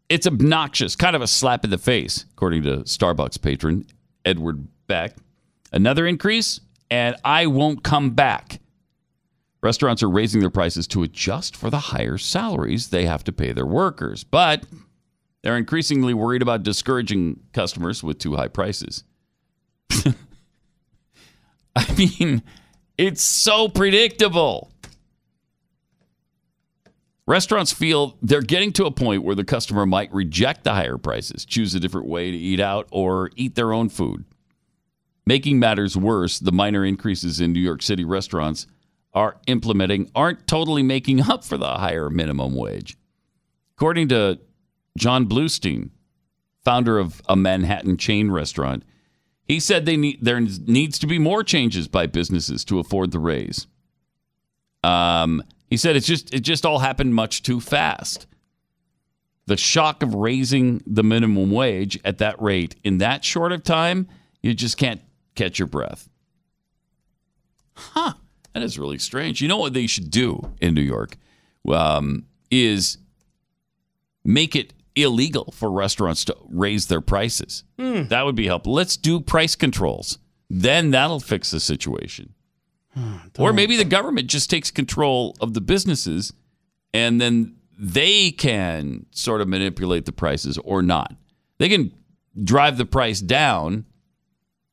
It's 0.08 0.26
obnoxious, 0.26 0.94
kind 0.94 1.16
of 1.16 1.22
a 1.22 1.26
slap 1.26 1.64
in 1.64 1.70
the 1.70 1.78
face, 1.78 2.26
according 2.32 2.62
to 2.62 2.78
Starbucks 2.78 3.40
patron 3.40 3.86
Edward 4.24 4.66
Beck. 4.86 5.16
Another 5.72 6.06
increase, 6.06 6.60
and 6.90 7.16
I 7.24 7.46
won't 7.46 7.82
come 7.82 8.10
back. 8.10 8.60
Restaurants 9.62 10.02
are 10.02 10.10
raising 10.10 10.40
their 10.40 10.50
prices 10.50 10.86
to 10.88 11.02
adjust 11.02 11.56
for 11.56 11.70
the 11.70 11.78
higher 11.78 12.18
salaries 12.18 12.90
they 12.90 13.04
have 13.06 13.24
to 13.24 13.32
pay 13.32 13.52
their 13.52 13.66
workers, 13.66 14.22
but 14.22 14.64
they're 15.42 15.56
increasingly 15.56 16.14
worried 16.14 16.42
about 16.42 16.62
discouraging 16.62 17.40
customers 17.52 18.02
with 18.02 18.18
too 18.18 18.36
high 18.36 18.48
prices. 18.48 19.02
I 21.76 21.92
mean, 21.96 22.42
it's 22.96 23.22
so 23.22 23.68
predictable. 23.68 24.70
Restaurants 27.26 27.72
feel 27.72 28.16
they're 28.22 28.40
getting 28.40 28.72
to 28.74 28.86
a 28.86 28.90
point 28.90 29.24
where 29.24 29.34
the 29.34 29.44
customer 29.44 29.84
might 29.84 30.12
reject 30.14 30.62
the 30.62 30.74
higher 30.74 30.96
prices, 30.96 31.44
choose 31.44 31.74
a 31.74 31.80
different 31.80 32.06
way 32.06 32.30
to 32.30 32.36
eat 32.36 32.60
out, 32.60 32.86
or 32.92 33.30
eat 33.34 33.56
their 33.56 33.72
own 33.72 33.88
food. 33.88 34.24
Making 35.26 35.58
matters 35.58 35.96
worse, 35.96 36.38
the 36.38 36.52
minor 36.52 36.84
increases 36.84 37.40
in 37.40 37.52
New 37.52 37.60
York 37.60 37.82
City 37.82 38.04
restaurants 38.04 38.68
are 39.12 39.38
implementing 39.48 40.08
aren't 40.14 40.46
totally 40.46 40.84
making 40.84 41.22
up 41.22 41.42
for 41.42 41.56
the 41.56 41.66
higher 41.66 42.08
minimum 42.10 42.54
wage. 42.54 42.96
According 43.76 44.08
to 44.08 44.38
John 44.96 45.26
Bloostein, 45.26 45.90
founder 46.64 46.98
of 46.98 47.22
a 47.28 47.34
Manhattan 47.34 47.96
chain 47.96 48.30
restaurant, 48.30 48.84
he 49.42 49.58
said 49.58 49.84
they 49.84 49.96
need, 49.96 50.18
there 50.22 50.40
needs 50.40 50.98
to 50.98 51.06
be 51.06 51.18
more 51.18 51.42
changes 51.42 51.88
by 51.88 52.06
businesses 52.06 52.64
to 52.66 52.78
afford 52.78 53.10
the 53.10 53.18
raise. 53.18 53.66
Um, 54.84 55.42
he 55.68 55.76
said 55.76 55.96
it's 55.96 56.06
just 56.06 56.32
it 56.32 56.40
just 56.40 56.64
all 56.64 56.78
happened 56.78 57.14
much 57.14 57.42
too 57.42 57.60
fast. 57.60 58.26
The 59.46 59.56
shock 59.56 60.02
of 60.02 60.14
raising 60.14 60.82
the 60.86 61.04
minimum 61.04 61.50
wage 61.50 61.98
at 62.04 62.18
that 62.18 62.40
rate 62.40 62.74
in 62.82 62.98
that 62.98 63.24
short 63.24 63.52
of 63.52 63.62
time, 63.62 64.08
you 64.42 64.54
just 64.54 64.76
can't 64.76 65.00
catch 65.34 65.58
your 65.58 65.68
breath. 65.68 66.08
Huh. 67.74 68.14
That 68.54 68.62
is 68.62 68.78
really 68.78 68.98
strange. 68.98 69.40
You 69.40 69.48
know 69.48 69.58
what 69.58 69.74
they 69.74 69.86
should 69.86 70.10
do 70.10 70.52
in 70.60 70.74
New 70.74 70.80
York 70.80 71.16
um, 71.68 72.24
is 72.50 72.98
make 74.24 74.56
it 74.56 74.72
illegal 74.96 75.52
for 75.52 75.70
restaurants 75.70 76.24
to 76.24 76.36
raise 76.48 76.86
their 76.86 77.02
prices. 77.02 77.64
That 78.08 78.24
would 78.24 78.34
be 78.34 78.46
helpful. 78.46 78.72
Let's 78.72 78.96
do 78.96 79.20
price 79.20 79.54
controls. 79.54 80.18
Then 80.48 80.90
that'll 80.90 81.20
fix 81.20 81.50
the 81.50 81.60
situation. 81.60 82.32
Hmm, 82.96 83.16
or 83.38 83.52
maybe 83.52 83.76
the 83.76 83.84
government 83.84 84.28
just 84.28 84.48
takes 84.48 84.70
control 84.70 85.36
of 85.40 85.52
the 85.52 85.60
businesses 85.60 86.32
and 86.94 87.20
then 87.20 87.56
they 87.78 88.30
can 88.30 89.04
sort 89.10 89.42
of 89.42 89.48
manipulate 89.48 90.06
the 90.06 90.12
prices 90.12 90.56
or 90.58 90.80
not. 90.80 91.14
They 91.58 91.68
can 91.68 91.92
drive 92.42 92.78
the 92.78 92.86
price 92.86 93.20
down 93.20 93.84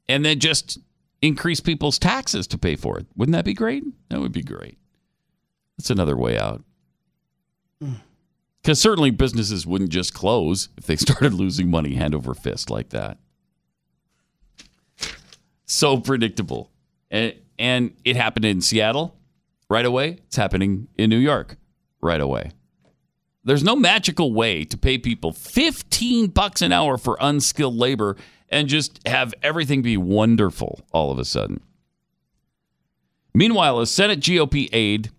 and 0.08 0.24
then 0.24 0.40
just 0.40 0.80
increase 1.22 1.60
people's 1.60 2.00
taxes 2.00 2.48
to 2.48 2.58
pay 2.58 2.76
for 2.78 2.98
it. 2.98 3.08
Wouldn't 3.16 3.34
that 3.34 3.46
be 3.46 3.54
great? 3.54 3.84
That 4.10 4.22
would 4.22 4.32
be 4.32 4.42
great. 4.42 4.78
That's 5.78 5.90
another 5.90 6.16
way 6.16 6.38
out. 6.38 6.64
Hmm. 7.82 7.94
Because 8.62 8.80
certainly 8.80 9.12
businesses 9.12 9.68
wouldn't 9.68 9.90
just 9.90 10.14
close 10.14 10.70
if 10.78 10.86
they 10.86 10.96
started 10.98 11.34
losing 11.34 11.70
money 11.70 11.96
hand 11.96 12.16
over 12.16 12.34
fist 12.34 12.70
like 12.70 12.90
that. 12.90 13.18
So 15.66 15.98
predictable. 15.98 16.72
And, 17.10 17.34
and 17.64 17.96
it 18.04 18.18
happened 18.18 18.44
in 18.44 18.60
Seattle 18.60 19.16
right 19.70 19.86
away. 19.86 20.18
It's 20.28 20.36
happening 20.36 20.90
in 20.98 21.10
New 21.10 21.18
York 21.18 21.56
right 22.02 22.20
away. 22.20 22.52
There's 23.46 23.64
no 23.64 23.78
magical 23.78 24.34
way 24.34 24.66
to 24.66 24.78
pay 24.78 24.98
people 24.98 25.32
15 25.32 26.28
bucks 26.32 26.62
an 26.62 26.74
hour 26.74 26.98
for 26.98 27.18
unskilled 27.22 27.76
labor 27.76 28.18
and 28.50 28.68
just 28.68 29.00
have 29.08 29.34
everything 29.42 29.82
be 29.82 29.96
wonderful 29.96 30.82
all 30.92 31.10
of 31.10 31.18
a 31.18 31.24
sudden. 31.24 31.62
Meanwhile, 33.34 33.80
a 33.80 33.88
Senate 33.88 34.20
GOP 34.20 34.68
aide, 34.74 35.10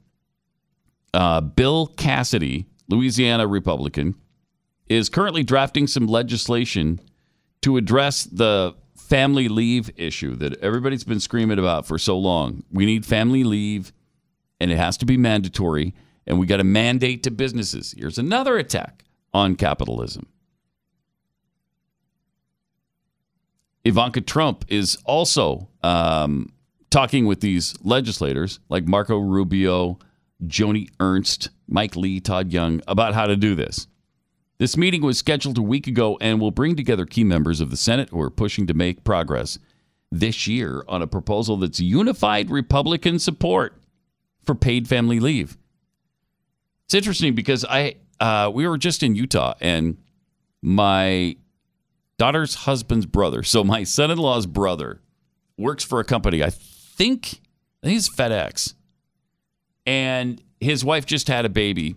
uh, 1.15 1.41
Bill 1.41 1.87
Cassidy, 1.87 2.67
Louisiana 2.89 3.47
Republican, 3.47 4.17
is 4.87 5.09
currently 5.09 5.45
drafting 5.45 5.87
some 5.87 6.07
legislation 6.07 7.01
to 7.63 7.79
address 7.79 8.25
the 8.25 8.75
family 9.05 9.49
leave 9.49 9.91
issue 9.97 10.35
that 10.37 10.57
everybody's 10.61 11.05
been 11.05 11.21
screaming 11.21 11.59
about 11.59 11.87
for 11.87 11.99
so 11.99 12.19
long. 12.19 12.65
We 12.73 12.87
need 12.87 13.05
family 13.05 13.45
leave, 13.45 13.93
and 14.61 14.71
it 14.71 14.77
has 14.77 14.97
to 14.99 15.07
be 15.07 15.17
mandatory, 15.17 15.95
and 16.27 16.39
we 16.39 16.47
got 16.47 16.57
to 16.57 16.65
mandate 16.65 17.23
to 17.25 17.31
businesses. 17.31 17.95
Here's 17.97 18.19
another 18.19 18.57
attack 18.57 19.05
on 19.33 19.57
capitalism. 19.57 20.27
Ivanka 23.85 24.23
Trump 24.23 24.65
is 24.69 24.97
also 25.05 25.69
um, 25.83 26.53
talking 26.91 27.27
with 27.27 27.41
these 27.41 27.75
legislators 27.83 28.61
like 28.71 28.87
Marco 28.87 29.19
Rubio, 29.19 29.99
Joni 30.47 30.89
Ernst, 30.99 31.51
Mike 31.69 31.95
Lee, 31.95 32.21
Todd 32.21 32.53
Young 32.53 32.81
about 32.89 33.13
how 33.13 33.27
to 33.27 33.37
do 33.37 33.55
this. 33.55 33.87
This 34.59 34.77
meeting 34.77 35.03
was 35.03 35.19
scheduled 35.19 35.59
a 35.59 35.63
week 35.63 35.87
ago 35.87 36.17
and 36.21 36.41
will 36.41 36.53
bring 36.53 36.77
together 36.77 37.07
key 37.07 37.25
members 37.25 37.61
of 37.61 37.71
the 37.71 37.77
Senate 37.77 38.11
who 38.11 38.21
are 38.21 38.31
pushing 38.31 38.67
to 38.69 38.75
make 38.75 39.05
progress 39.05 39.59
this 40.13 40.47
year 40.47 40.85
on 40.87 41.03
a 41.03 41.07
proposal 41.07 41.57
that's 41.57 41.81
unified 41.81 42.51
Republican 42.51 43.19
support 43.19 43.77
for 44.45 44.55
paid 44.55 44.87
family 44.87 45.19
leave. 45.19 45.57
It's 46.87 46.95
interesting 46.95 47.35
because 47.35 47.65
I 47.65 47.97
uh, 48.21 48.51
we 48.55 48.69
were 48.69 48.79
just 48.79 49.03
in 49.03 49.17
Utah 49.17 49.55
and 49.61 49.97
my 50.63 51.37
daughter's 52.17 52.55
husband's 52.55 53.07
brother, 53.07 53.43
so 53.43 53.65
my 53.65 53.83
son-in-law's 53.83 54.47
brother, 54.47 55.01
works 55.59 55.83
for 55.83 55.99
a 55.99 56.05
company. 56.05 56.43
I 56.43 56.51
think 56.51 57.41
I 57.83 57.89
think 57.89 57.99
it's 57.99 58.09
FedEx, 58.09 58.75
and 59.85 60.41
his 60.61 60.85
wife 60.85 61.07
just 61.07 61.29
had 61.29 61.45
a 61.45 61.49
baby, 61.49 61.97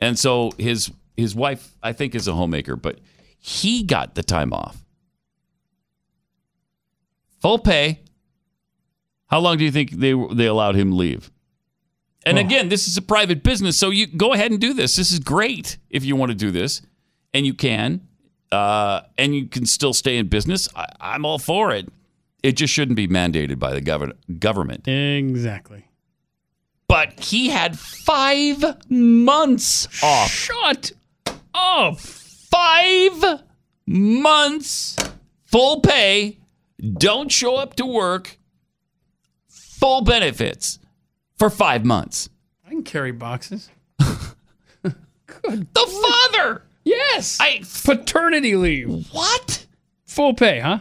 and 0.00 0.18
so 0.18 0.52
his 0.56 0.92
his 1.18 1.34
wife 1.34 1.74
I 1.82 1.92
think 1.92 2.14
is 2.14 2.26
a 2.28 2.32
homemaker, 2.32 2.76
but 2.76 3.00
he 3.38 3.82
got 3.82 4.14
the 4.14 4.22
time 4.22 4.52
off, 4.52 4.84
full 7.42 7.58
pay. 7.58 8.00
How 9.26 9.40
long 9.40 9.58
do 9.58 9.64
you 9.64 9.70
think 9.70 9.90
they 9.90 10.14
they 10.32 10.46
allowed 10.46 10.74
him 10.76 10.96
leave? 10.96 11.30
And 12.24 12.38
again, 12.38 12.68
this 12.68 12.86
is 12.86 12.96
a 12.96 13.02
private 13.02 13.42
business, 13.42 13.78
so 13.78 13.90
you 13.90 14.06
go 14.06 14.32
ahead 14.34 14.50
and 14.50 14.60
do 14.60 14.74
this. 14.74 14.96
This 14.96 15.12
is 15.12 15.18
great 15.18 15.78
if 15.88 16.04
you 16.04 16.14
want 16.14 16.30
to 16.30 16.34
do 16.36 16.50
this, 16.50 16.82
and 17.32 17.46
you 17.46 17.54
can, 17.54 18.06
uh, 18.52 19.02
and 19.16 19.34
you 19.34 19.46
can 19.46 19.64
still 19.64 19.94
stay 19.94 20.18
in 20.18 20.28
business. 20.28 20.68
I, 20.76 20.86
I'm 21.00 21.24
all 21.24 21.38
for 21.38 21.72
it. 21.72 21.88
It 22.42 22.52
just 22.52 22.72
shouldn't 22.72 22.96
be 22.96 23.08
mandated 23.08 23.58
by 23.58 23.72
the 23.72 23.80
gov- 23.80 24.12
government. 24.38 24.86
Exactly. 24.86 25.86
But 26.86 27.18
he 27.20 27.48
had 27.48 27.78
five 27.78 28.62
months 28.90 29.88
off. 30.02 30.30
Shut 30.30 30.92
up. 31.54 31.98
Five 31.98 33.42
months, 33.86 34.96
full 35.44 35.80
pay. 35.80 36.38
Don't 36.98 37.30
show 37.30 37.56
up 37.56 37.74
to 37.76 37.86
work. 37.86 38.38
Full 39.48 40.02
benefits 40.02 40.78
for 41.36 41.50
five 41.50 41.84
months. 41.84 42.28
I 42.66 42.70
can 42.70 42.82
carry 42.82 43.12
boxes. 43.12 43.70
Good. 44.82 45.72
The 45.74 46.30
father. 46.32 46.62
Yes. 46.84 47.38
I 47.40 47.62
Paternity 47.84 48.56
leave. 48.56 49.08
what? 49.12 49.66
Full 50.06 50.34
pay, 50.34 50.60
huh? 50.60 50.80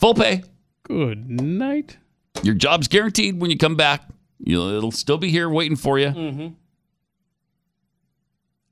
Full 0.00 0.14
pay. 0.14 0.42
Good 0.84 1.28
night. 1.30 1.96
Your 2.42 2.54
job's 2.54 2.88
guaranteed 2.88 3.40
when 3.40 3.50
you 3.50 3.56
come 3.58 3.76
back. 3.76 4.08
You'll, 4.38 4.68
it'll 4.70 4.90
still 4.92 5.18
be 5.18 5.30
here 5.30 5.48
waiting 5.48 5.76
for 5.76 5.98
you. 5.98 6.08
Mm-hmm. 6.08 6.48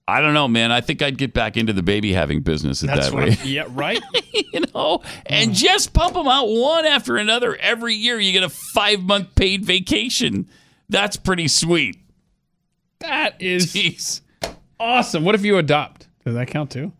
I 0.09 0.23
don't 0.23 0.33
know, 0.33 0.49
man. 0.49 0.73
I 0.73 0.81
think 0.81 1.03
I'd 1.03 1.19
get 1.19 1.35
back 1.35 1.59
into 1.59 1.75
the 1.75 1.83
baby 1.83 2.15
having 2.15 2.41
business 2.41 2.83
at 2.83 2.87
That's 2.89 3.11
that 3.11 3.17
rate. 3.17 3.45
Yeah, 3.45 3.67
right. 3.69 4.03
you 4.33 4.63
know, 4.75 5.03
and 5.27 5.53
just 5.53 5.93
pump 5.93 6.15
them 6.15 6.27
out 6.27 6.49
one 6.49 6.87
after 6.87 7.19
another 7.19 7.55
every 7.57 7.95
year. 7.95 8.19
You 8.19 8.33
get 8.33 8.43
a 8.43 8.49
five 8.49 9.03
month 9.03 9.35
paid 9.35 9.67
vacation. 9.67 10.49
That's 10.89 11.19
pretty 11.19 11.47
sweet. 11.47 11.99
That 13.01 13.41
is 13.43 13.75
Jeez. 13.75 14.23
awesome. 14.81 15.25
What 15.25 15.35
if 15.35 15.45
you 15.45 15.59
adopt? 15.59 16.09
Does 16.25 16.35
that 16.35 16.49
count 16.49 16.71
too? 16.71 16.93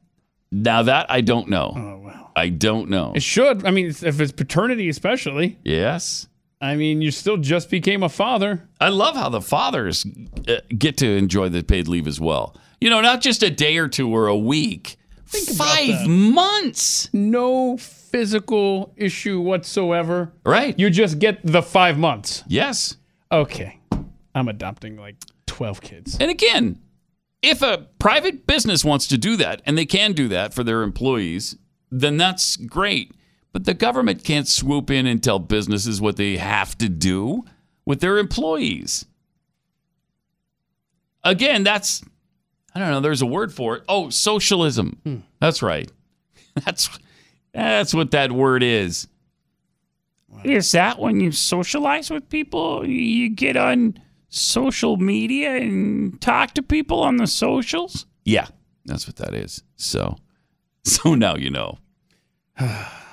Now 0.53 0.83
that 0.83 1.11
I 1.11 1.23
don't 1.23 1.49
know. 1.49 1.73
Oh 1.75 1.99
wow. 2.05 2.31
I 2.37 2.51
don't 2.51 2.91
know. 2.91 3.15
It 3.17 3.23
should. 3.23 3.65
I 3.65 3.71
mean, 3.71 3.87
if 3.87 4.21
it's 4.21 4.33
paternity, 4.33 4.91
especially. 4.91 5.59
Yes. 5.65 6.29
I 6.61 6.77
mean, 6.77 7.01
you 7.01 7.11
still 7.11 7.39
just 7.39 7.71
became 7.71 8.03
a 8.03 8.09
father. 8.11 8.69
I 8.81 8.91
love 8.91 9.15
how 9.15 9.31
the 9.31 9.41
fathers 9.41 10.05
uh, 10.47 10.57
get 10.77 10.99
to 10.99 11.07
enjoy 11.07 11.49
the 11.49 11.63
paid 11.63 11.89
leave 11.89 12.07
as 12.07 12.21
well. 12.21 12.55
You 12.81 12.91
know, 12.91 13.01
not 13.01 13.21
just 13.21 13.43
a 13.43 13.51
day 13.51 13.77
or 13.79 13.89
two 13.89 14.15
or 14.15 14.29
a 14.29 14.37
week. 14.37 14.97
about 15.33 15.57
Five 15.57 16.07
months. 16.07 17.11
No 17.13 17.77
physical 17.77 18.95
issue 18.97 19.41
whatsoever. 19.41 20.33
Right. 20.45 20.79
You 20.79 20.91
just 20.91 21.19
get 21.19 21.41
the 21.45 21.63
five 21.63 21.99
months. 21.99 22.45
Yes. 22.47 22.97
Okay. 23.31 23.81
I'm 24.35 24.49
adopting 24.49 24.97
like 24.97 25.17
12 25.47 25.81
kids. 25.81 26.17
And 26.21 26.31
again, 26.31 26.79
if 27.43 27.63
a 27.63 27.87
private 27.99 28.47
business 28.47 28.85
wants 28.85 29.07
to 29.09 29.19
do 29.19 29.37
that, 29.37 29.63
and 29.67 29.77
they 29.77 29.87
can 29.87 30.13
do 30.13 30.29
that 30.29 30.55
for 30.55 30.65
their 30.65 30.83
employees, 30.83 31.57
then 31.91 32.17
that's 32.17 32.57
great. 32.57 33.13
But 33.53 33.65
the 33.65 33.75
government 33.75 34.25
can't 34.25 34.47
swoop 34.47 34.91
in 34.91 35.07
and 35.07 35.23
tell 35.23 35.39
businesses 35.39 36.01
what 36.01 36.17
they 36.17 36.37
have 36.37 36.77
to 36.79 36.89
do 36.89 37.45
with 37.85 38.01
their 38.01 38.19
employees. 38.19 39.07
Again, 41.25 41.65
that's, 41.65 42.03
I 42.79 42.83
don't 42.83 42.91
know, 42.93 43.01
there's 43.01 43.23
a 43.23 43.27
word 43.27 43.53
for 43.53 43.77
it. 43.77 43.83
Oh, 43.89 44.09
socialism. 44.09 45.01
Hmm. 45.03 45.17
That's 45.41 45.63
right. 45.63 45.91
That's, 46.65 46.89
that's 47.53 47.93
what 47.93 48.13
that 48.13 48.31
word 48.31 48.63
is. 48.63 49.09
Is 50.45 50.71
that 50.73 51.01
when 51.01 51.19
you 51.19 51.33
socialize 51.33 52.09
with 52.11 52.29
people? 52.29 52.87
You 52.87 53.31
get 53.31 53.57
on 53.57 53.99
social 54.29 54.97
media 54.97 55.57
and 55.57 56.21
talk 56.21 56.55
to 56.55 56.63
people 56.63 57.03
on 57.03 57.17
the 57.17 57.27
socials? 57.27 58.07
Yeah, 58.25 58.47
that's 58.85 59.07
what 59.07 59.17
that 59.17 59.35
is. 59.35 59.63
So, 59.77 60.17
so 60.85 61.15
now 61.15 61.37
you 61.37 61.51
know. 61.51 61.79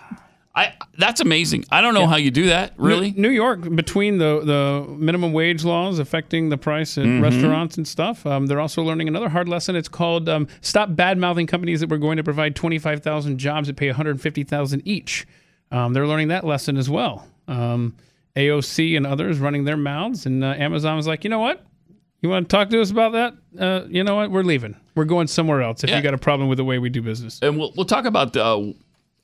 I 0.56 0.74
that's 0.98 1.20
amazing. 1.20 1.66
I 1.70 1.82
don't 1.82 1.94
know 1.94 2.08
how 2.08 2.16
you 2.16 2.32
do 2.32 2.46
that. 2.48 2.74
Really? 2.78 3.12
New, 3.12 3.24
New 3.24 3.30
York, 3.30 3.76
between 3.76 4.20
the, 4.20 4.40
the 4.46 4.86
minimum 4.94 5.34
wage 5.34 5.66
laws 5.66 6.00
affecting 6.00 6.48
the 6.50 6.58
price 6.58 6.98
at 6.98 7.06
Mhm. 7.06 7.22
restaurants 7.22 7.76
and 7.78 7.86
stuff, 7.86 8.26
um, 8.26 8.46
they're 8.48 8.62
also 8.62 8.82
learning 8.82 9.10
another 9.10 9.28
hard 9.28 9.50
lesson. 9.50 9.76
It's 9.76 9.90
called 9.90 10.30
um, 10.30 10.48
"Stop 10.62 10.96
Bad 10.96 11.18
Mouthing 11.18 11.46
Companies 11.48 11.82
That 11.82 11.90
Were 11.90 11.98
Going 11.98 12.16
to 12.18 12.24
Provide 12.24 12.56
Twenty 12.56 12.80
Five 12.80 13.04
Thousand 13.04 13.38
Jobs 13.38 13.68
that 13.68 13.76
Pay 13.76 13.88
One 13.88 13.96
Hundred 13.98 14.22
Fifty 14.22 14.44
Thousand 14.44 14.82
each." 14.86 15.28
Um, 15.72 15.92
they're 15.94 16.08
learning 16.08 16.30
that 16.30 16.46
lesson 16.46 16.78
as 16.78 16.90
well. 16.90 17.28
Um, 17.50 17.96
AOC 18.38 18.96
and 18.96 19.06
others 19.06 19.40
running 19.40 19.66
their 19.66 19.78
mouths, 19.78 20.26
and 20.26 20.44
uh, 20.44 20.54
Amazon 20.58 20.96
was 20.96 21.08
like, 21.08 21.24
"You 21.24 21.30
know 21.30 21.40
what? 21.40 21.66
You 22.22 22.30
want 22.30 22.50
to 22.50 22.56
talk 22.56 22.70
to 22.70 22.82
us 22.82 22.92
about 22.92 23.12
that? 23.12 23.34
Uh, 23.60 23.86
you 23.90 24.04
know 24.04 24.16
what? 24.16 24.32
We're 24.32 24.44
leaving. 24.44 24.76
We're 24.96 25.06
going 25.06 25.28
somewhere 25.28 25.62
else. 25.62 25.84
If 25.84 25.90
Yeah. 25.90 25.98
you 25.98 26.02
got 26.04 26.14
a 26.14 26.18
problem 26.18 26.48
with 26.50 26.58
the 26.58 26.64
way 26.66 26.80
we 26.80 26.90
do 26.90 27.02
business." 27.02 27.40
And 27.42 27.58
we'll 27.58 27.74
we'll 27.76 27.86
talk 27.86 28.06
about 28.06 28.36
uh, 28.38 28.72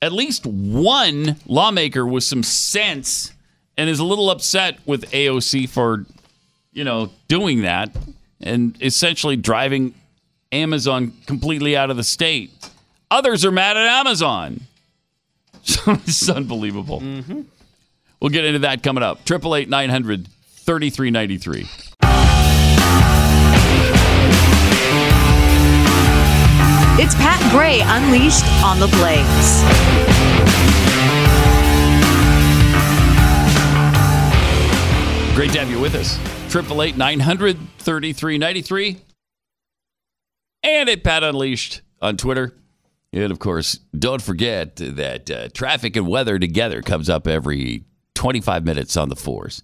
at 0.02 0.12
least 0.12 0.44
one 0.44 1.36
lawmaker 1.46 2.04
with 2.04 2.24
some 2.24 2.42
sense 2.42 3.32
and 3.78 3.88
is 3.88 4.00
a 4.00 4.04
little 4.04 4.30
upset 4.30 4.78
with 4.84 5.08
AOC 5.12 5.68
for, 5.68 6.04
you 6.72 6.82
know, 6.84 7.10
doing 7.28 7.62
that 7.62 7.96
and 8.40 8.76
essentially 8.82 9.36
driving 9.36 9.94
Amazon 10.50 11.12
completely 11.26 11.76
out 11.76 11.88
of 11.88 11.96
the 11.96 12.04
state. 12.04 12.50
Others 13.12 13.44
are 13.44 13.52
mad 13.52 13.76
at 13.76 13.86
Amazon. 13.86 14.62
it's 15.64 16.28
unbelievable. 16.28 17.00
Mm-hmm. 17.00 17.42
We'll 18.20 18.30
get 18.30 18.44
into 18.44 18.60
that 18.60 18.82
coming 18.82 19.04
up. 19.04 19.20
888 19.20 19.68
900 19.68 20.26
3393. 20.26 21.91
It's 26.96 27.14
Pat 27.14 27.40
Gray 27.50 27.80
Unleashed 27.80 28.44
on 28.62 28.78
the 28.78 28.86
Blaze. 28.86 29.62
Great 35.34 35.52
to 35.52 35.58
have 35.58 35.70
you 35.70 35.80
with 35.80 35.94
us. 35.94 36.18
Triple 36.52 36.82
eight 36.82 36.98
nine 36.98 37.20
hundred 37.20 37.56
thirty 37.78 38.12
three 38.12 38.36
ninety 38.36 38.60
three, 38.60 38.98
and 40.62 40.90
at 40.90 41.02
Pat 41.02 41.24
Unleashed 41.24 41.80
on 42.02 42.18
Twitter. 42.18 42.54
And 43.10 43.32
of 43.32 43.38
course, 43.38 43.80
don't 43.98 44.20
forget 44.20 44.76
that 44.76 45.30
uh, 45.30 45.48
traffic 45.48 45.96
and 45.96 46.06
weather 46.06 46.38
together 46.38 46.82
comes 46.82 47.08
up 47.08 47.26
every 47.26 47.84
twenty 48.14 48.42
five 48.42 48.66
minutes 48.66 48.98
on 48.98 49.08
the 49.08 49.16
fours. 49.16 49.62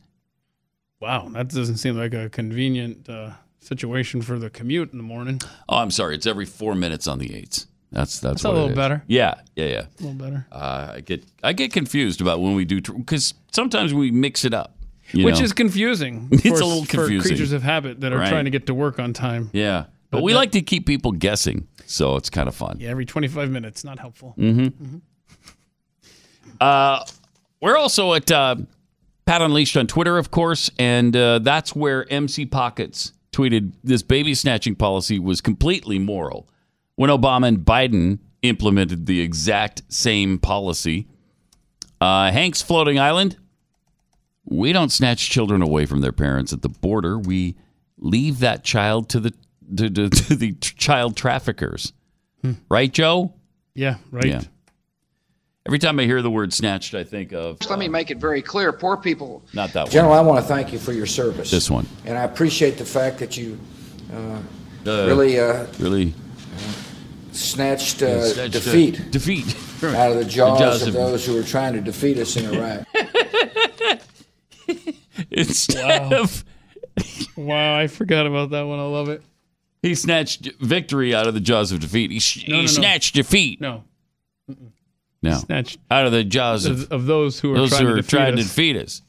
Wow, 0.99 1.29
that 1.35 1.49
doesn't 1.49 1.77
seem 1.77 1.99
like 1.99 2.15
a 2.15 2.31
convenient 2.31 3.07
uh, 3.07 3.33
situation 3.61 4.23
for 4.23 4.39
the 4.39 4.51
commute 4.51 4.93
in 4.93 4.99
the 4.99 5.05
morning. 5.05 5.41
Oh, 5.69 5.77
I'm 5.79 5.91
sorry, 5.91 6.15
it's 6.15 6.27
every 6.27 6.45
four 6.47 6.75
minutes 6.75 7.07
on 7.07 7.19
the 7.19 7.35
eights. 7.35 7.67
That's 7.91 8.21
that's, 8.21 8.43
That's 8.43 8.45
a 8.45 8.51
little 8.51 8.75
better. 8.75 9.03
Yeah, 9.07 9.41
yeah, 9.57 9.65
yeah. 9.67 9.81
A 9.99 10.03
little 10.03 10.13
better. 10.19 10.47
Uh, 10.53 10.93
I 10.97 11.01
get 11.01 11.25
I 11.43 11.53
get 11.55 11.73
confused 11.73 12.21
about 12.21 12.41
when 12.41 12.55
we 12.55 12.65
do 12.67 12.81
because 12.83 13.33
sometimes 13.51 13.95
we 13.95 14.11
mix 14.11 14.45
it 14.45 14.53
up, 14.53 14.77
Which 15.15 15.39
know? 15.39 15.45
is 15.45 15.53
confusing. 15.55 16.29
It's 16.33 16.43
for, 16.43 16.49
a 16.49 16.67
little 16.67 16.85
confusing 16.85 17.21
for 17.23 17.29
creatures 17.29 17.53
of 17.53 17.63
habit 17.63 18.01
that 18.01 18.13
are 18.13 18.19
Right. 18.19 18.29
trying 18.29 18.45
to 18.45 18.51
get 18.51 18.67
to 18.67 18.75
work 18.75 18.99
on 18.99 19.13
time. 19.15 19.49
yeah. 19.55 19.85
But, 20.11 20.19
But 20.19 20.23
we 20.25 20.33
that- 20.33 20.39
like 20.39 20.53
to 20.53 20.61
keep 20.63 20.87
people 20.87 21.13
guessing, 21.13 21.67
so 21.87 22.17
it's 22.17 22.29
kind 22.31 22.49
of 22.49 22.55
fun. 22.55 22.77
Yeah, 22.81 22.91
every 22.91 23.05
25 23.07 23.51
minutes. 23.51 23.85
Not 23.85 23.99
helpful. 23.99 24.35
Mm-hmm. 24.39 24.99
Uh, 26.61 27.05
we're 27.61 27.77
also 27.77 28.15
at 28.15 28.31
uh, 28.31 28.57
Pat 29.27 29.43
Unleashed 29.43 29.77
on 29.77 29.87
Twitter, 29.87 30.17
of 30.19 30.31
course, 30.31 30.71
and 30.79 31.15
uh, 31.17 31.39
that's 31.41 31.75
where 31.75 32.11
MC 32.13 32.47
Pockets 32.47 33.13
tweeted 33.33 33.73
this 33.85 34.03
baby 34.03 34.35
snatching 34.35 34.75
policy 34.75 35.19
was 35.19 35.41
completely 35.41 35.99
moral 35.99 36.49
when 36.97 37.11
Obama 37.11 37.49
and 37.49 37.59
Biden 37.59 38.19
implemented 38.43 39.07
the 39.07 39.21
exact 39.21 39.83
same 39.89 40.39
policy. 40.39 41.09
Uh, 42.01 42.31
Hank's 42.31 42.63
Floating 42.63 42.99
Island. 42.99 43.37
We 44.45 44.73
don't 44.73 44.91
snatch 44.91 45.29
children 45.29 45.63
away 45.63 45.85
from 45.87 46.01
their 46.01 46.13
parents 46.13 46.53
at 46.53 46.63
the 46.63 46.69
border. 46.69 47.19
We 47.19 47.57
leave 47.99 48.39
that 48.41 48.65
child 48.65 49.09
to 49.11 49.21
the 49.21 49.33
to, 49.77 49.91
to, 49.91 50.09
to 50.09 50.35
the 50.35 50.53
child 50.55 51.17
traffickers. 51.17 51.93
Right, 52.71 52.93
Joe? 52.93 53.35
Yeah, 53.75 53.97
right. 54.11 54.25
Yeah. 54.25 54.43
Every 55.69 55.79
time 55.79 56.01
I 56.01 56.05
hear 56.05 56.23
the 56.23 56.31
word 56.31 56.55
snatched, 56.55 56.95
I 56.95 57.05
think 57.05 57.33
of 57.35 57.59
Let 57.69 57.79
me 57.79 57.89
make 57.89 58.11
it 58.11 58.17
very 58.17 58.41
clear. 58.41 58.73
Poor 58.73 58.97
people. 58.97 59.43
not 59.53 59.71
that 59.75 59.83
one 59.85 59.91
General, 59.93 60.15
I 60.15 60.21
want 60.23 60.43
to 60.43 60.49
thank 60.49 60.73
you 60.73 60.79
for 60.79 60.93
your 60.95 61.05
service. 61.05 61.51
This 61.51 61.71
one. 61.71 61.87
And 62.07 62.17
I 62.17 62.23
appreciate 62.25 62.79
the 62.79 62.87
fact 62.87 63.19
that 63.19 63.37
you 63.37 63.59
uh, 64.11 64.39
Uh, 64.91 65.07
really 65.07 65.39
uh, 65.39 65.67
really 65.79 66.15
snatched, 67.33 68.03
uh, 68.03 68.07
Yeah, 68.07 68.23
snatched, 68.25 68.39
uh, 68.39 68.49
defeat, 68.61 69.11
defeat 69.11 69.45
out 69.85 70.11
of 70.13 70.17
the 70.17 70.25
jaws, 70.25 70.59
jaws 70.59 70.83
of 70.83 70.89
of- 70.89 70.95
those 70.95 71.27
who 71.27 71.35
were 71.35 71.43
trying 71.43 71.75
to 71.75 71.83
defeat 71.83 72.17
us 72.19 72.35
in 72.39 72.47
Iraq. 72.47 72.87
instead 75.31 76.11
Wow. 76.11 76.23
of 76.23 76.45
Wow, 77.37 77.77
I 77.79 77.87
forgot 77.89 78.27
about 78.27 78.51
that 78.51 78.63
one. 78.63 78.79
I 78.79 78.87
love 78.87 79.11
it. 79.11 79.23
he 79.83 79.95
snatched 79.95 80.51
victory 80.61 81.15
out 81.15 81.27
of 81.27 81.35
the 81.35 81.41
jaws 81.41 81.71
of 81.73 81.81
defeat. 81.81 82.11
He, 82.11 82.21
sh- 82.21 82.49
No, 82.49 82.55
he 82.57 82.61
no, 82.61 82.61
no. 82.63 82.67
snatched 82.67 83.15
defeat. 83.15 83.61
No. 83.61 83.85
No, 85.23 85.33
Snatched 85.33 85.79
out 85.91 86.07
of 86.07 86.13
the 86.13 86.23
jaws 86.23 86.65
of, 86.65 86.93
of, 86.93 87.07
those 87.07 87.41
who 87.41 87.53
are 87.53 87.57
those 87.57 87.71
trying 87.71 87.83
who 87.83 87.89
to 87.89 87.93
are 87.95 87.97
defeat 87.97 88.11
trying 88.11 88.37
to 88.37 88.43
us. 88.43 88.49
defeat 88.49 88.77
us. 88.77 89.03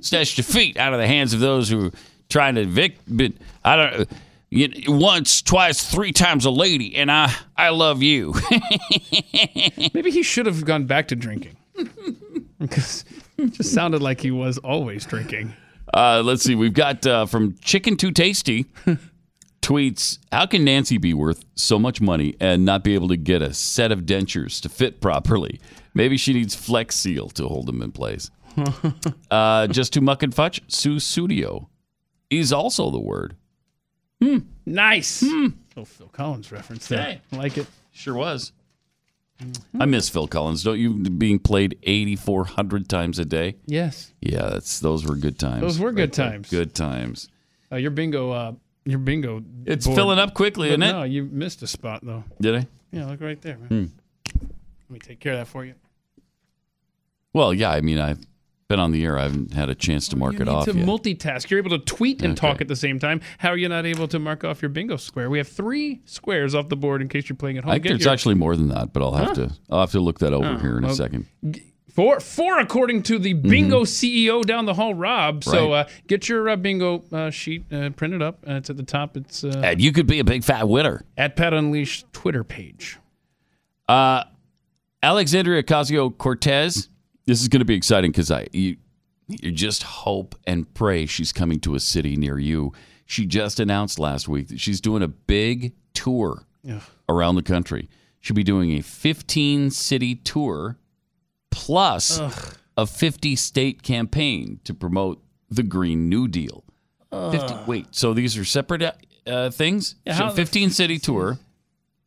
snatched 0.00 0.36
defeat 0.36 0.76
out 0.78 0.94
of 0.94 1.00
the 1.00 1.06
hands 1.06 1.34
of 1.34 1.40
those 1.40 1.68
who 1.68 1.86
are 1.86 1.92
trying 2.30 2.54
to 2.54 2.64
vic. 2.64 2.96
But 3.06 3.32
I 3.64 3.76
don't. 3.76 4.10
You, 4.50 4.70
once, 4.86 5.42
twice, 5.42 5.84
three 5.84 6.12
times 6.12 6.46
a 6.46 6.50
lady, 6.50 6.96
and 6.96 7.12
I, 7.12 7.34
I 7.54 7.68
love 7.68 8.02
you. 8.02 8.34
Maybe 9.92 10.10
he 10.10 10.22
should 10.22 10.46
have 10.46 10.64
gone 10.64 10.86
back 10.86 11.08
to 11.08 11.16
drinking. 11.16 11.56
because 12.58 13.04
it 13.36 13.52
just 13.52 13.72
sounded 13.72 14.02
like 14.02 14.20
he 14.20 14.30
was 14.30 14.56
always 14.58 15.04
drinking. 15.04 15.54
Uh, 15.92 16.22
let's 16.24 16.42
see. 16.42 16.54
We've 16.54 16.72
got 16.72 17.06
uh, 17.06 17.26
from 17.26 17.56
Chicken 17.60 17.96
Too 17.96 18.10
Tasty 18.10 18.66
tweets 19.68 20.18
How 20.32 20.46
can 20.46 20.64
Nancy 20.64 20.96
be 20.96 21.12
worth 21.12 21.44
so 21.54 21.78
much 21.78 22.00
money 22.00 22.34
and 22.40 22.64
not 22.64 22.82
be 22.82 22.94
able 22.94 23.08
to 23.08 23.16
get 23.16 23.42
a 23.42 23.52
set 23.52 23.92
of 23.92 24.00
dentures 24.00 24.60
to 24.62 24.68
fit 24.68 25.00
properly? 25.00 25.60
Maybe 25.92 26.16
she 26.16 26.32
needs 26.32 26.54
Flex 26.54 26.96
Seal 26.96 27.28
to 27.30 27.46
hold 27.46 27.66
them 27.66 27.82
in 27.82 27.92
place. 27.92 28.30
uh, 29.30 29.66
just 29.66 29.92
to 29.92 30.00
muck 30.00 30.22
and 30.22 30.34
fudge, 30.34 30.66
Sussudio 30.68 31.68
is 32.30 32.52
also 32.52 32.90
the 32.90 32.98
word. 32.98 33.36
Hmm. 34.22 34.38
Nice. 34.64 35.24
Oh, 35.76 35.84
Phil 35.84 36.08
Collins 36.08 36.50
reference 36.50 36.88
there. 36.88 37.02
Hey. 37.02 37.20
I 37.32 37.36
like 37.36 37.56
it. 37.56 37.66
Sure 37.92 38.14
was. 38.14 38.52
I 39.78 39.86
miss 39.86 40.08
Phil 40.08 40.26
Collins, 40.26 40.64
don't 40.64 40.78
you? 40.78 40.94
Being 40.94 41.38
played 41.38 41.78
8,400 41.84 42.88
times 42.88 43.20
a 43.20 43.24
day. 43.24 43.54
Yes. 43.66 44.12
Yeah, 44.20 44.48
that's 44.48 44.80
those 44.80 45.06
were 45.06 45.14
good 45.14 45.38
times. 45.38 45.60
Those 45.60 45.78
were 45.78 45.92
good 45.92 46.12
there. 46.12 46.30
times. 46.30 46.50
Good 46.50 46.74
times. 46.74 47.28
Uh, 47.70 47.76
your 47.76 47.92
bingo, 47.92 48.32
uh, 48.32 48.52
your 48.84 48.98
bingo. 48.98 49.42
It's 49.66 49.86
board- 49.86 49.96
filling 49.96 50.18
up 50.18 50.34
quickly, 50.34 50.68
But 50.68 50.80
isn't 50.80 50.82
it? 50.82 50.92
No, 50.92 51.02
you 51.04 51.24
missed 51.24 51.62
a 51.62 51.66
spot 51.66 52.00
though. 52.04 52.24
Did 52.40 52.54
I? 52.56 52.66
Yeah, 52.92 53.06
look 53.06 53.20
right 53.20 53.40
there, 53.42 53.58
man. 53.58 53.68
Hmm. 53.68 54.38
Let 54.88 54.90
me 54.90 54.98
take 54.98 55.20
care 55.20 55.32
of 55.34 55.38
that 55.40 55.48
for 55.48 55.64
you. 55.64 55.74
Well, 57.34 57.52
yeah. 57.52 57.70
I 57.70 57.80
mean, 57.82 57.98
I've 57.98 58.18
been 58.68 58.80
on 58.80 58.90
the 58.92 59.04
air. 59.04 59.18
I 59.18 59.22
haven't 59.24 59.52
had 59.52 59.68
a 59.68 59.74
chance 59.74 60.08
to 60.08 60.16
mark 60.16 60.40
it 60.40 60.48
off 60.48 60.64
to 60.66 60.74
yet. 60.74 60.86
multitask. 60.86 61.50
You're 61.50 61.58
able 61.58 61.70
to 61.70 61.78
tweet 61.78 62.22
and 62.22 62.32
Okay. 62.32 62.40
talk 62.48 62.60
at 62.60 62.68
the 62.68 62.76
same 62.76 62.98
time. 62.98 63.20
How 63.38 63.50
are 63.50 63.56
you 63.56 63.68
not 63.68 63.84
able 63.86 64.08
to 64.08 64.18
mark 64.18 64.44
off 64.44 64.62
your 64.62 64.68
bingo 64.70 64.96
square? 64.96 65.28
We 65.30 65.38
have 65.38 65.48
three 65.48 66.00
squares 66.06 66.54
off 66.54 66.68
the 66.68 66.76
board 66.76 67.02
in 67.02 67.08
case 67.08 67.28
you're 67.28 67.36
playing 67.36 67.58
at 67.58 67.64
home. 67.64 67.70
I 67.70 67.74
think 67.74 67.84
Get 67.84 67.88
there's 67.90 68.04
your- 68.04 68.12
actually 68.14 68.34
more 68.36 68.56
than 68.56 68.68
that, 68.68 68.92
but 68.92 69.02
I'll 69.02 69.14
have 69.14 69.28
Huh? 69.28 69.34
to. 69.34 69.50
I'll 69.70 69.80
have 69.80 69.92
to 69.92 70.00
look 70.00 70.18
that 70.20 70.32
over 70.32 70.46
Oh, 70.46 70.58
here 70.58 70.78
in 70.78 70.84
a 70.84 70.88
well, 70.88 70.96
second. 70.96 71.26
Four, 71.98 72.20
four, 72.20 72.60
according 72.60 73.02
to 73.04 73.18
the 73.18 73.32
bingo 73.32 73.82
CEO 73.82 74.44
down 74.44 74.66
the 74.66 74.74
hall, 74.74 74.94
Rob. 74.94 75.42
So 75.42 75.50
Mm-hmm. 75.50 75.72
Right. 75.72 75.86
uh, 75.86 75.88
get 76.06 76.28
your 76.28 76.48
uh, 76.48 76.54
bingo 76.54 77.02
uh, 77.10 77.30
sheet 77.30 77.64
uh, 77.72 77.90
printed 77.90 78.22
up. 78.22 78.38
Uh, 78.48 78.52
it's 78.52 78.70
at 78.70 78.76
the 78.76 78.84
top. 78.84 79.16
It's 79.16 79.42
uh, 79.42 79.60
And 79.64 79.80
you 79.80 79.90
could 79.90 80.06
be 80.06 80.20
a 80.20 80.24
big 80.24 80.44
fat 80.44 80.68
winner. 80.68 81.02
at 81.16 81.34
Pat 81.34 81.52
Unleashed 81.52 82.06
Twitter 82.12 82.44
page. 82.44 82.98
Uh, 83.88 84.22
Alexandria 85.02 85.60
Ocasio 85.64 86.16
Cortez. 86.16 86.88
This 87.26 87.40
is 87.42 87.48
going 87.48 87.62
to 87.62 87.64
be 87.66 87.74
exciting 87.74 88.12
because 88.12 88.30
I 88.30 88.46
you, 88.52 88.76
you 89.26 89.50
just 89.50 89.82
hope 89.82 90.36
and 90.46 90.72
pray 90.74 91.04
she's 91.06 91.32
coming 91.32 91.58
to 91.60 91.74
a 91.74 91.80
city 91.80 92.14
near 92.14 92.38
you. 92.38 92.72
She 93.06 93.26
just 93.26 93.58
announced 93.58 93.98
last 93.98 94.28
week 94.28 94.46
that 94.48 94.60
she's 94.60 94.80
doing 94.80 95.02
a 95.02 95.08
big 95.08 95.72
tour 95.94 96.46
Yeah. 96.62 96.78
around 97.08 97.34
the 97.34 97.42
country. 97.42 97.88
She'll 98.20 98.36
be 98.36 98.44
doing 98.44 98.70
a 98.78 98.82
15 98.82 99.70
city 99.72 100.14
tour 100.14 100.78
plus 101.50 102.18
Ugh. 102.20 102.54
a 102.76 102.86
50 102.86 103.36
state 103.36 103.82
campaign 103.82 104.60
to 104.64 104.74
promote 104.74 105.22
the 105.50 105.62
Green 105.62 106.08
New 106.08 106.28
Deal. 106.28 106.64
50, 107.10 107.54
wait, 107.66 107.86
so 107.90 108.12
these 108.12 108.36
are 108.36 108.44
separate 108.44 108.82
uh, 108.82 108.92
uh, 109.26 109.50
things? 109.50 109.94
Yeah, 110.04 110.16
So 110.18 110.30
15 110.30 110.70
city 110.70 110.98
tour 110.98 111.38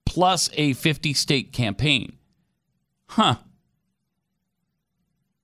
plus 0.06 0.50
a 0.54 0.74
50 0.74 1.14
state 1.14 1.52
campaign. 1.52 2.18
Huh. 3.10 3.36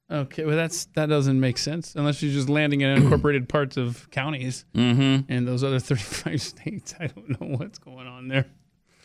Okay, 0.10 0.46
well 0.46 0.56
that's 0.56 0.86
that 0.96 1.08
doesn't 1.08 1.38
make 1.38 1.58
sense 1.58 1.94
unless 1.96 2.24
you're 2.24 2.32
just 2.32 2.48
landing 2.48 2.80
in 2.80 2.90
incorporated 2.92 3.50
parts 3.50 3.76
of 3.76 4.10
counties 4.10 4.64
Mm-hmm. 4.74 5.30
and 5.30 5.46
those 5.48 5.64
other 5.66 5.80
35 5.80 6.42
states. 6.54 6.94
I 7.00 7.08
don't 7.08 7.30
know 7.42 7.58
what's 7.58 7.78
going 7.78 8.08
on 8.08 8.30
there. 8.30 8.46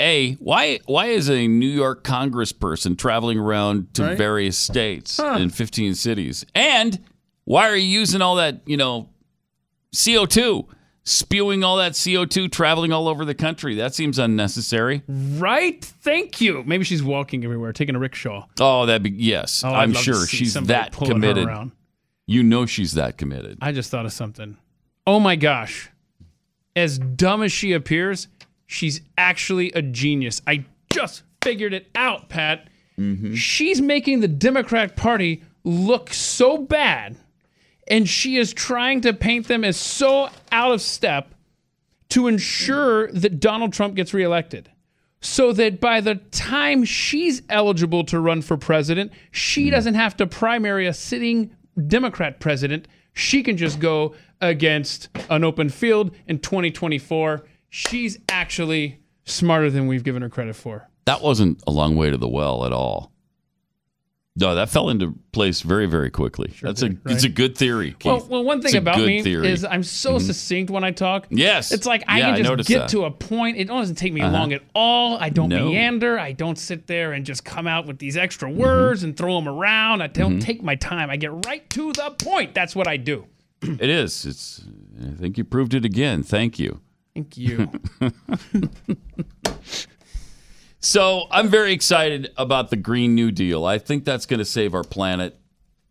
A, 0.01 0.33
why 0.35 0.81
why 0.87 1.07
is 1.07 1.29
a 1.31 1.47
New 1.47 1.69
York 1.69 2.03
congressperson 2.05 2.99
traveling 2.99 3.39
around 3.39 3.95
to 3.95 4.03
Right. 4.03 4.19
various 4.19 4.59
states 4.59 5.19
Huh. 5.19 5.37
in 5.41 5.51
15 5.51 5.95
cities? 5.95 6.45
And 6.55 6.99
why 7.45 7.69
are 7.69 7.77
you 7.77 7.89
using 8.01 8.21
all 8.23 8.37
that, 8.37 8.63
you 8.67 8.77
know, 8.77 9.09
CO2, 9.95 10.67
spewing 11.05 11.63
all 11.65 11.77
that 11.77 11.93
CO2 11.95 12.49
traveling 12.51 12.93
all 12.93 13.09
over 13.09 13.25
the 13.25 13.35
country? 13.35 13.75
That 13.77 13.95
seems 13.95 14.19
unnecessary. 14.19 15.03
Right? 15.09 15.85
Thank 15.85 16.41
you. 16.41 16.63
Maybe 16.67 16.85
she's 16.85 17.03
walking 17.03 17.45
everywhere, 17.45 17.73
taking 17.73 17.95
a 17.95 17.99
rickshaw. 17.99 18.47
Oh, 18.61 18.87
that'd 18.87 19.03
be 19.03 19.11
yes. 19.11 19.63
Oh, 19.65 19.69
I'm 19.69 19.93
sure 19.93 20.27
she's 20.27 20.55
that 20.55 20.93
committed. 20.93 21.49
You 22.27 22.43
know 22.43 22.67
she's 22.67 22.93
that 22.93 23.19
committed. 23.19 23.59
I 23.61 23.73
just 23.73 23.91
thought 23.91 24.07
of 24.07 24.13
something. 24.13 24.57
Oh 25.07 25.21
my 25.21 25.37
gosh. 25.37 25.91
As 26.75 26.99
dumb 26.99 27.43
as 27.43 27.53
she 27.53 27.73
appears, 27.73 28.29
she's 28.73 29.01
actually 29.19 29.71
a 29.73 29.83
genius. 29.83 30.41
I 30.47 30.65
just 30.93 31.23
figured 31.43 31.75
it 31.75 31.89
out, 31.95 32.29
Pat. 32.29 32.69
Mm-hmm. 32.99 33.35
She's 33.35 33.81
making 33.81 34.21
the 34.21 34.29
Democrat 34.29 34.97
Party 34.97 35.43
look 35.65 36.13
so 36.13 36.59
bad, 36.59 37.17
and 37.87 38.09
she 38.09 38.37
is 38.37 38.53
trying 38.53 39.01
to 39.03 39.13
paint 39.13 39.49
them 39.49 39.65
as 39.65 39.77
so 39.77 40.29
out 40.51 40.73
of 40.73 40.81
step 40.81 41.35
to 42.11 42.27
ensure 42.27 43.11
that 43.13 43.41
Donald 43.41 43.73
Trump 43.73 43.95
gets 43.95 44.13
reelected. 44.13 44.71
So 45.25 45.53
that 45.53 45.81
by 45.81 46.01
the 46.01 46.17
time 46.17 46.85
she's 46.85 47.43
eligible 47.49 48.03
to 48.05 48.19
run 48.19 48.43
for 48.43 48.57
president, 48.57 49.13
she 49.31 49.67
mm-hmm. 49.67 49.71
doesn't 49.71 49.95
have 49.95 50.17
to 50.17 50.27
primary 50.27 50.87
a 50.87 50.93
sitting 50.93 51.55
Democrat 51.87 52.41
president. 52.41 52.89
She 53.13 53.43
can 53.43 53.57
just 53.57 53.79
go 53.79 54.15
against 54.41 55.09
an 55.31 55.45
open 55.45 55.69
field 55.69 56.15
in 56.27 56.41
2024. 56.41 57.45
She's 57.75 58.19
actually 58.29 58.99
smarter 59.25 59.71
than 59.71 59.87
we've 59.87 60.05
given 60.05 60.21
her 60.21 60.29
credit 60.29 60.55
for. 60.57 60.91
That 61.07 61.23
wasn't 61.23 61.63
a 61.67 61.71
long 61.71 61.97
way 61.97 62.11
to 62.11 62.19
the 62.19 62.29
well 62.29 62.67
at 62.67 62.73
all. 62.73 63.11
No, 64.37 64.55
that 64.55 64.69
fell 64.69 64.91
into 64.91 65.15
place 65.33 65.63
very, 65.63 65.87
very 65.87 66.11
quickly. 66.11 66.53
That's 66.61 66.83
a 66.83 66.91
did, 66.91 67.01
it's 67.07 67.25
a 67.25 67.31
good 67.31 67.57
theory. 67.57 67.93
Keith. 67.99 68.05
Well, 68.05 68.27
well, 68.29 68.45
one 68.45 68.61
thing 68.61 68.77
about 68.77 68.99
me 68.99 69.23
theory. 69.23 69.49
is 69.49 69.65
I'm 69.65 69.83
so 69.83 70.17
Mhm. 70.17 70.21
succinct 70.21 70.71
when 70.71 70.85
I 70.85 70.91
talk. 70.91 71.27
Yes. 71.31 71.73
It's 71.73 71.87
like 71.87 72.05
I 72.09 72.19
Yeah, 72.19 72.27
can 72.29 72.37
just 72.39 72.51
noticed 72.51 72.69
get 72.69 72.79
that. 72.81 72.89
to 72.91 73.05
a 73.05 73.11
point. 73.11 73.57
It 73.57 73.69
doesn't 73.69 73.97
take 73.97 74.13
me 74.13 74.21
Uh-huh. 74.21 74.33
long 74.33 74.53
at 74.53 74.63
all. 74.75 75.17
I 75.19 75.31
don't 75.31 75.49
No. 75.49 75.71
meander. 75.71 76.19
I 76.19 76.33
don't 76.33 76.59
sit 76.59 76.87
there 76.89 77.13
and 77.13 77.25
just 77.25 77.43
come 77.45 77.67
out 77.67 77.87
with 77.87 77.99
these 77.99 78.19
extra 78.19 78.51
Mm-hmm. 78.51 78.61
words 78.61 79.03
and 79.03 79.17
throw 79.17 79.35
them 79.37 79.49
around. 79.49 80.03
I 80.03 80.09
don't 80.09 80.41
take 80.41 80.63
my 80.63 80.75
time. 80.77 81.09
I 81.09 81.17
get 81.17 81.47
right 81.47 81.69
to 81.71 81.93
the 81.93 82.11
point. 82.19 82.53
That's 82.55 82.77
what 82.77 82.87
I 82.87 82.99
do. 82.99 83.27
It 83.63 83.89
is. 83.89 84.27
It's. 84.27 84.63
I 85.03 85.15
think 85.15 85.39
you 85.39 85.45
proved 85.45 85.73
it 85.73 85.85
again. 85.87 86.23
Thank 86.23 86.59
you. 86.59 86.81
Thank 87.15 87.37
you. 87.37 87.71
So 90.85 91.29
I'm 91.31 91.49
very 91.49 91.73
excited 91.73 92.33
about 92.37 92.71
the 92.71 92.77
Green 92.77 93.15
New 93.15 93.31
Deal. 93.31 93.65
I 93.65 93.79
think 93.79 94.05
that's 94.05 94.27
going 94.27 94.39
to 94.39 94.45
save 94.45 94.75
our 94.75 94.83
planet. 94.83 95.39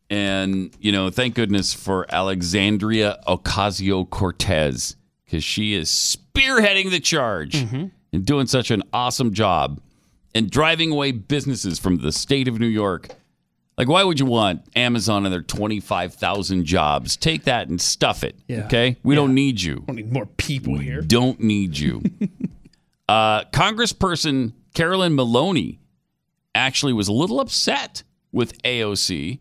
And, 0.09 0.76
you 0.82 0.91
know, 0.91 1.09
thank 1.09 1.34
goodness 1.34 1.74
for 1.74 2.05
Alexandria 2.13 3.17
Ocasio 3.26 4.09
Cortez 4.09 4.97
because 5.24 5.45
she 5.45 5.74
is 5.74 5.89
spearheading 5.89 6.91
the 6.91 6.99
charge 6.99 7.53
mm-hmm. 7.53 7.86
and 8.11 8.26
doing 8.26 8.47
such 8.47 8.69
an 8.69 8.84
awesome 8.91 9.34
job 9.34 9.80
and 10.36 10.51
driving 10.51 10.91
away 10.91 11.13
businesses 11.13 11.80
from 11.80 11.99
the 11.99 12.11
state 12.11 12.49
of 12.49 12.59
New 12.59 12.67
York. 12.67 13.15
Like, 13.78 13.88
why 13.88 14.03
would 14.03 14.19
you 14.19 14.26
want 14.26 14.61
Amazon 14.76 15.26
and 15.26 15.34
their 15.34 15.41
25,000 15.41 16.65
jobs? 16.65 17.17
Take 17.17 17.45
that 17.45 17.67
and 17.67 17.82
stuff 17.82 18.24
it. 18.24 18.38
Yeah. 18.47 18.65
Okay? 18.65 18.97
We 19.03 19.15
don't 19.15 19.34
need 19.34 19.61
you. 19.61 19.78
We 19.80 19.86
don't 19.88 19.95
need 19.95 20.13
more 20.13 20.26
people 20.26 20.78
here. 20.78 21.01
We 21.01 21.07
don't 21.07 21.39
need 21.39 21.78
you. 21.78 22.03
uh, 23.09 23.45
Congressperson 23.45 24.53
Carolyn 24.74 25.15
Maloney 25.15 25.80
actually 26.53 26.93
was 26.93 27.07
a 27.07 27.13
little 27.13 27.39
upset 27.39 28.03
with 28.32 28.61
AOC 28.63 29.39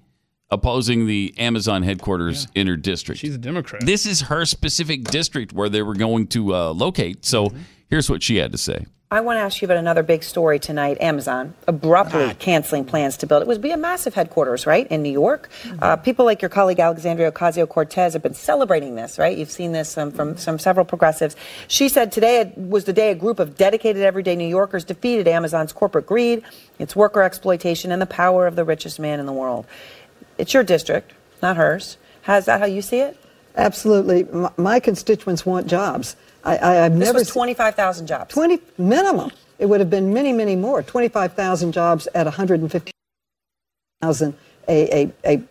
opposing 0.51 1.07
the 1.07 1.33
Amazon 1.39 1.83
headquarters 1.83 2.49
in 2.55 2.67
her 2.67 2.77
district. 2.77 3.21
She's 3.21 3.35
a 3.35 3.39
Democrat. 3.39 3.87
This 3.87 4.05
is 4.05 4.23
her 4.23 4.45
specific 4.45 5.05
district 5.05 5.53
where 5.53 5.69
they 5.69 5.83
were 5.83 5.95
going 5.95 6.27
to 6.29 6.55
uh, 6.55 6.73
locate. 6.73 7.25
So 7.25 7.53
here's 7.89 8.11
what 8.11 8.23
she 8.23 8.37
had 8.37 8.53
to 8.53 8.59
say. 8.59 8.87
I 9.13 9.23
want 9.23 9.39
to 9.39 9.41
ask 9.41 9.61
you 9.61 9.67
about 9.67 9.79
another 9.79 10.05
big 10.05 10.23
story 10.23 10.61
tonight. 10.61 10.99
Amazon 11.01 11.55
abruptly 11.67 12.33
canceling 12.35 12.85
plans 12.85 13.17
to 13.17 13.27
build. 13.27 13.43
It 13.43 13.49
would 13.49 13.61
be 13.61 13.73
a 13.73 13.77
massive 13.77 14.15
headquarters, 14.15 14.69
right, 14.69 14.87
in 14.87 15.03
New 15.03 15.11
York. 15.11 15.51
Uh, 15.83 15.97
people 15.97 16.25
like 16.25 16.41
your 16.41 16.49
colleague 16.49 16.79
Alexandria 16.79 17.33
Ocasio 17.33 17.69
Cortez 17.69 18.13
have 18.13 18.23
been 18.23 18.35
celebrating 18.35 18.95
this, 18.95 19.19
right? 19.19 19.37
You've 19.37 19.51
seen 19.51 19.73
this 19.73 19.99
um, 19.99 20.13
from, 20.13 20.37
from 20.37 20.61
several 20.61 20.87
progressives. 20.87 21.35
She 21.67 21.89
said 21.89 22.13
today 22.13 22.39
it 22.39 22.57
was 22.57 22.85
the 22.85 22.93
day 22.93 23.11
a 23.11 23.17
group 23.17 23.41
of 23.41 23.57
dedicated 23.57 24.05
everyday 24.05 24.37
New 24.37 24.47
Yorkers 24.47 24.85
defeated 24.85 25.27
Amazon's 25.27 25.73
corporate 25.73 26.07
greed, 26.07 26.45
its 26.79 26.95
worker 26.95 27.23
exploitation, 27.23 27.91
and 27.91 28.01
the 28.01 28.07
power 28.07 28.47
of 28.47 28.55
the 28.55 28.65
richest 28.65 29.01
man 29.01 29.19
in 29.19 29.27
the 29.27 29.33
world. 29.33 29.67
It's 30.39 30.55
your 30.55 30.63
district, 30.63 31.15
not 31.43 31.57
hers. 31.57 31.99
Is 32.29 32.45
that 32.45 32.61
how 32.61 32.67
you 32.67 32.81
see 32.81 33.01
it? 33.01 33.17
Absolutely. 33.57 34.23
My, 34.23 34.53
my 34.57 34.79
constituents 34.79 35.45
want 35.45 35.67
jobs. 35.67 36.15
I, 36.45 36.57
I, 36.57 36.85
I've 36.87 36.93
This 36.99 37.07
never 37.07 37.19
was 37.21 37.29
25,000 37.31 38.07
jobs. 38.07 38.35
20 38.35 38.61
minimum. 38.79 39.31
It 39.59 39.67
would 39.67 39.81
have 39.81 39.91
been 39.91 40.13
many, 40.13 40.33
many 40.33 40.57
more. 40.57 40.83
25,000 40.83 41.73
jobs 41.73 42.09
at 42.15 42.25
150,000 42.27 44.35
a, 44.69 45.11
a, 45.25 45.25
a, 45.25 45.43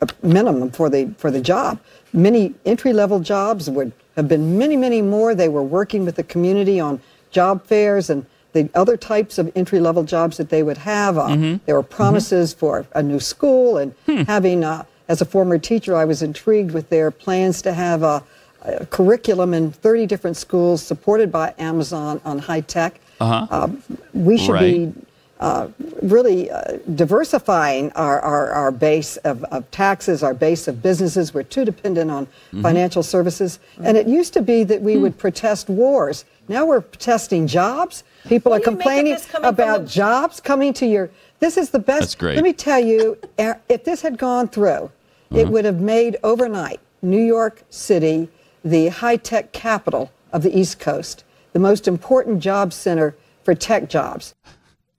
a 0.00 0.08
minimum 0.22 0.70
for 0.70 0.88
the 0.88 1.12
for 1.18 1.30
the 1.30 1.40
job. 1.40 1.80
Many 2.12 2.54
entry 2.64 2.92
level 2.92 3.20
jobs 3.20 3.68
would 3.68 3.92
have 4.16 4.28
been 4.28 4.56
many, 4.56 4.76
many 4.76 5.02
more. 5.02 5.34
They 5.34 5.48
were 5.48 5.62
working 5.62 6.04
with 6.04 6.16
the 6.16 6.22
community 6.22 6.80
on 6.80 7.00
job 7.30 7.64
fairs 7.66 8.08
and 8.08 8.24
the 8.52 8.70
other 8.74 8.96
types 8.96 9.36
of 9.38 9.52
entry 9.54 9.80
level 9.80 10.04
jobs 10.04 10.36
that 10.38 10.48
they 10.48 10.62
would 10.62 10.78
have. 10.78 11.18
Uh, 11.18 11.58
There 11.66 11.74
were 11.74 11.82
promises 11.82 12.54
for 12.54 12.86
a 12.94 13.02
new 13.02 13.20
school 13.20 13.76
and 13.78 13.94
having. 14.26 14.64
Uh, 14.64 14.84
as 15.08 15.22
a 15.22 15.24
former 15.24 15.58
teacher, 15.58 15.96
I 15.96 16.04
was 16.04 16.22
intrigued 16.22 16.72
with 16.72 16.90
their 16.90 17.10
plans 17.10 17.62
to 17.62 17.72
have 17.72 18.02
a, 18.02 18.22
a 18.62 18.86
curriculum 18.86 19.54
in 19.54 19.70
30 19.72 20.06
different 20.06 20.36
schools 20.36 20.82
supported 20.82 21.30
by 21.30 21.54
Amazon 21.58 22.20
on 22.24 22.38
high 22.38 22.60
tech. 22.60 23.00
Uh-huh. 23.20 23.46
Uh, 23.50 23.68
we 24.12 24.36
should 24.38 24.52
Right. 24.52 24.92
be 24.92 24.92
uh, 25.40 25.68
really 26.02 26.50
uh, 26.50 26.78
diversifying 26.96 27.92
our, 27.92 28.20
our, 28.20 28.50
our 28.50 28.70
base 28.72 29.16
of, 29.18 29.44
of 29.44 29.70
taxes, 29.70 30.24
our 30.24 30.34
base 30.34 30.66
of 30.66 30.82
businesses. 30.82 31.32
We're 31.32 31.44
too 31.44 31.64
dependent 31.64 32.10
on 32.10 32.26
Mm-hmm. 32.26 32.62
financial 32.62 33.02
services. 33.04 33.60
And 33.84 33.96
it 33.96 34.08
used 34.08 34.32
to 34.34 34.42
be 34.42 34.64
that 34.64 34.80
we 34.82 34.94
Hmm. 34.94 35.02
would 35.02 35.18
protest 35.18 35.68
wars. 35.68 36.24
Now 36.48 36.64
we're 36.66 36.80
protesting 36.80 37.46
jobs. 37.46 38.02
People 38.26 38.52
are 38.52 38.56
What 38.56 38.64
do 38.64 38.70
you 38.70 38.76
make 38.78 38.80
of 38.80 38.84
complaining 38.84 39.12
this 39.14 39.26
coming 39.26 39.44
from 39.44 39.54
about 39.54 39.80
the- 39.82 39.86
jobs 39.88 40.40
coming 40.40 40.72
to 40.74 40.86
your. 40.86 41.10
This 41.40 41.56
is 41.56 41.70
the 41.70 41.78
best. 41.78 42.00
That's 42.00 42.14
great. 42.16 42.34
Let 42.34 42.42
me 42.44 42.52
tell 42.52 42.80
you, 42.80 43.16
eh, 43.38 43.54
if 43.68 43.84
this 43.84 44.02
had 44.02 44.18
gone 44.18 44.48
through, 44.48 44.90
Uh-huh. 44.90 45.38
it 45.40 45.48
would 45.48 45.64
have 45.66 45.80
made 45.80 46.16
overnight 46.24 46.80
New 47.02 47.22
York 47.22 47.62
City 47.70 48.28
the 48.64 48.88
high 48.88 49.16
tech 49.16 49.52
capital 49.52 50.10
of 50.32 50.42
the 50.42 50.56
East 50.56 50.78
Coast, 50.78 51.24
the 51.52 51.58
most 51.58 51.88
important 51.88 52.40
job 52.40 52.72
center 52.72 53.16
for 53.44 53.54
tech 53.54 53.88
jobs. 53.88 54.34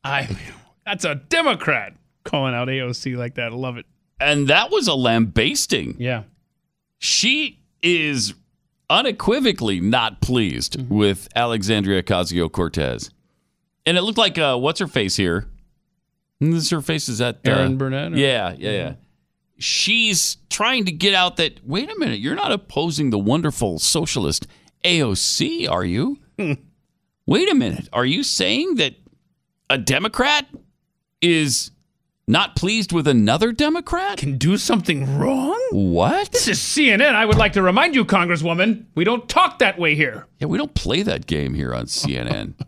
I. 0.03 0.27
That's 0.85 1.05
a 1.05 1.15
Democrat 1.15 1.93
calling 2.23 2.55
out 2.55 2.67
AOC 2.67 3.15
like 3.17 3.35
that. 3.35 3.51
I 3.51 3.55
love 3.55 3.77
it. 3.77 3.85
And 4.19 4.47
that 4.47 4.71
was 4.71 4.87
a 4.87 4.95
lambasting. 4.95 5.95
Yeah. 5.99 6.23
She 6.97 7.59
is 7.83 8.33
unequivocally 8.89 9.79
not 9.79 10.19
pleased 10.21 10.77
Mm-hmm. 10.79 10.95
with 10.95 11.29
Alexandria 11.35 12.01
Ocasio 12.03 12.51
Cortez. 12.51 13.11
And 13.85 13.97
it 13.97 14.01
looked 14.01 14.17
like, 14.17 14.37
uh, 14.37 14.57
what's 14.57 14.79
her 14.79 14.87
face 14.87 15.15
here? 15.15 15.45
This 16.39 16.63
is 16.65 16.69
her 16.71 16.81
face. 16.81 17.07
Is 17.07 17.19
that 17.19 17.35
uh, 17.45 17.51
Erin 17.51 17.77
Burnett, 17.77 18.13
or- 18.13 18.17
Yeah, 18.17 18.55
yeah, 18.57 18.71
yeah. 18.71 18.93
She's 19.59 20.37
trying 20.49 20.85
to 20.85 20.91
get 20.91 21.13
out 21.13 21.35
that, 21.37 21.59
wait 21.65 21.91
a 21.91 21.99
minute, 21.99 22.19
you're 22.19 22.35
not 22.35 22.51
opposing 22.51 23.09
the 23.09 23.19
wonderful 23.19 23.77
socialist 23.79 24.47
AOC, 24.83 25.69
are 25.69 25.83
you? 25.85 26.17
wait 27.25 27.49
a 27.51 27.55
minute. 27.55 27.89
Are 27.93 28.05
you 28.05 28.23
saying 28.23 28.75
that 28.75 28.95
a 29.69 29.77
Democrat 29.77 30.47
is 31.21 31.71
not 32.27 32.55
pleased 32.55 32.91
with 32.93 33.07
another 33.07 33.51
Democrat? 33.51 34.17
Can 34.17 34.37
do 34.37 34.55
something 34.57 35.17
wrong? 35.17 35.59
What? 35.71 36.31
This 36.31 36.47
is 36.47 36.59
CNN. 36.59 37.13
I 37.15 37.25
would 37.25 37.37
like 37.37 37.53
to 37.53 37.61
remind 37.61 37.95
you, 37.95 38.05
Congresswoman, 38.05 38.85
we 38.95 39.03
don't 39.03 39.27
talk 39.27 39.59
that 39.59 39.77
way 39.77 39.95
here. 39.95 40.25
Yeah, 40.39 40.47
we 40.47 40.57
don't 40.57 40.73
play 40.73 41.01
that 41.01 41.25
game 41.27 41.53
here 41.53 41.73
on 41.73 41.85
CNN. 41.85 42.53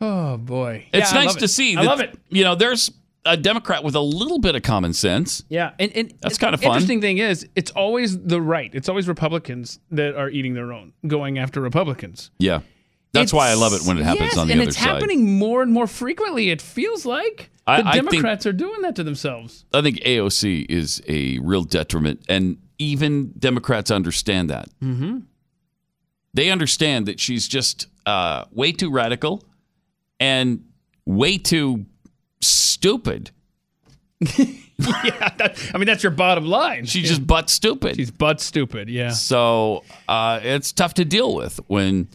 Oh 0.00 0.36
boy, 0.36 0.86
It's 0.92 1.12
Yeah, 1.12 1.24
nice 1.24 1.34
to 1.36 1.46
it. 1.46 1.48
see. 1.48 1.76
I 1.76 1.82
love 1.82 1.98
it. 2.00 2.16
You 2.28 2.44
know, 2.44 2.54
there's 2.54 2.88
a 3.28 3.36
Democrat 3.36 3.84
with 3.84 3.94
a 3.94 4.00
little 4.00 4.38
bit 4.38 4.54
of 4.54 4.62
common 4.62 4.92
sense. 4.92 5.44
Yeah, 5.48 5.72
and, 5.78 5.92
and 5.96 6.14
That's 6.20 6.38
kinda 6.38 6.56
fun. 6.58 6.68
Interesting 6.72 7.00
thing 7.00 7.18
is, 7.18 7.46
it's 7.54 7.70
always 7.72 8.18
the 8.18 8.40
right. 8.40 8.70
It's 8.74 8.88
always 8.88 9.06
Republicans 9.08 9.78
that 9.90 10.16
are 10.16 10.28
eating 10.30 10.54
their 10.54 10.72
own, 10.72 10.92
going 11.06 11.38
after 11.38 11.60
Republicans. 11.60 12.30
Yeah, 12.38 12.60
that's 13.12 13.32
why 13.32 13.50
I 13.50 13.54
love 13.54 13.72
it 13.72 13.82
when 13.82 13.98
it 13.98 14.04
happens 14.04 14.30
yes, 14.30 14.38
on 14.38 14.48
the 14.48 14.54
other 14.54 14.60
side. 14.60 14.60
and 14.60 14.68
it's 14.68 14.76
happening 14.76 15.38
more 15.38 15.62
and 15.62 15.72
more 15.72 15.86
frequently. 15.86 16.50
It 16.50 16.60
feels 16.62 17.04
like 17.06 17.50
I- 17.66 17.82
the 17.82 17.88
I 17.88 17.92
think- 17.92 18.10
Democrats 18.10 18.46
are 18.46 18.52
doing 18.52 18.82
that 18.82 18.96
to 18.96 19.04
themselves. 19.04 19.64
I 19.72 19.82
think 19.82 19.98
AOC 20.04 20.66
is 20.68 21.02
a 21.08 21.38
real 21.40 21.64
detriment, 21.64 22.22
and 22.28 22.58
even 22.78 23.32
Democrats 23.38 23.90
understand 23.90 24.50
that. 24.50 24.68
Mm-hmm. 24.82 25.18
They 26.34 26.50
understand 26.50 27.06
that 27.06 27.18
she's 27.18 27.48
just 27.48 27.86
uh, 28.06 28.44
way 28.52 28.72
too 28.72 28.90
radical 28.90 29.42
and 30.20 30.64
way 31.04 31.38
too 31.38 31.86
stupid. 32.40 33.30
yeah, 34.20 35.28
that, 35.36 35.70
I 35.72 35.78
mean 35.78 35.86
that's 35.86 36.02
your 36.02 36.10
bottom 36.12 36.44
line. 36.46 36.86
She's 36.86 37.08
just 37.08 37.26
butt 37.26 37.48
stupid. 37.50 37.96
She's 37.96 38.10
butt 38.10 38.40
stupid. 38.40 38.88
Yeah. 38.88 39.10
So 39.10 39.84
uh, 40.08 40.40
it's 40.42 40.72
tough 40.72 40.94
to 40.94 41.04
deal 41.04 41.34
with 41.34 41.60
when 41.68 42.08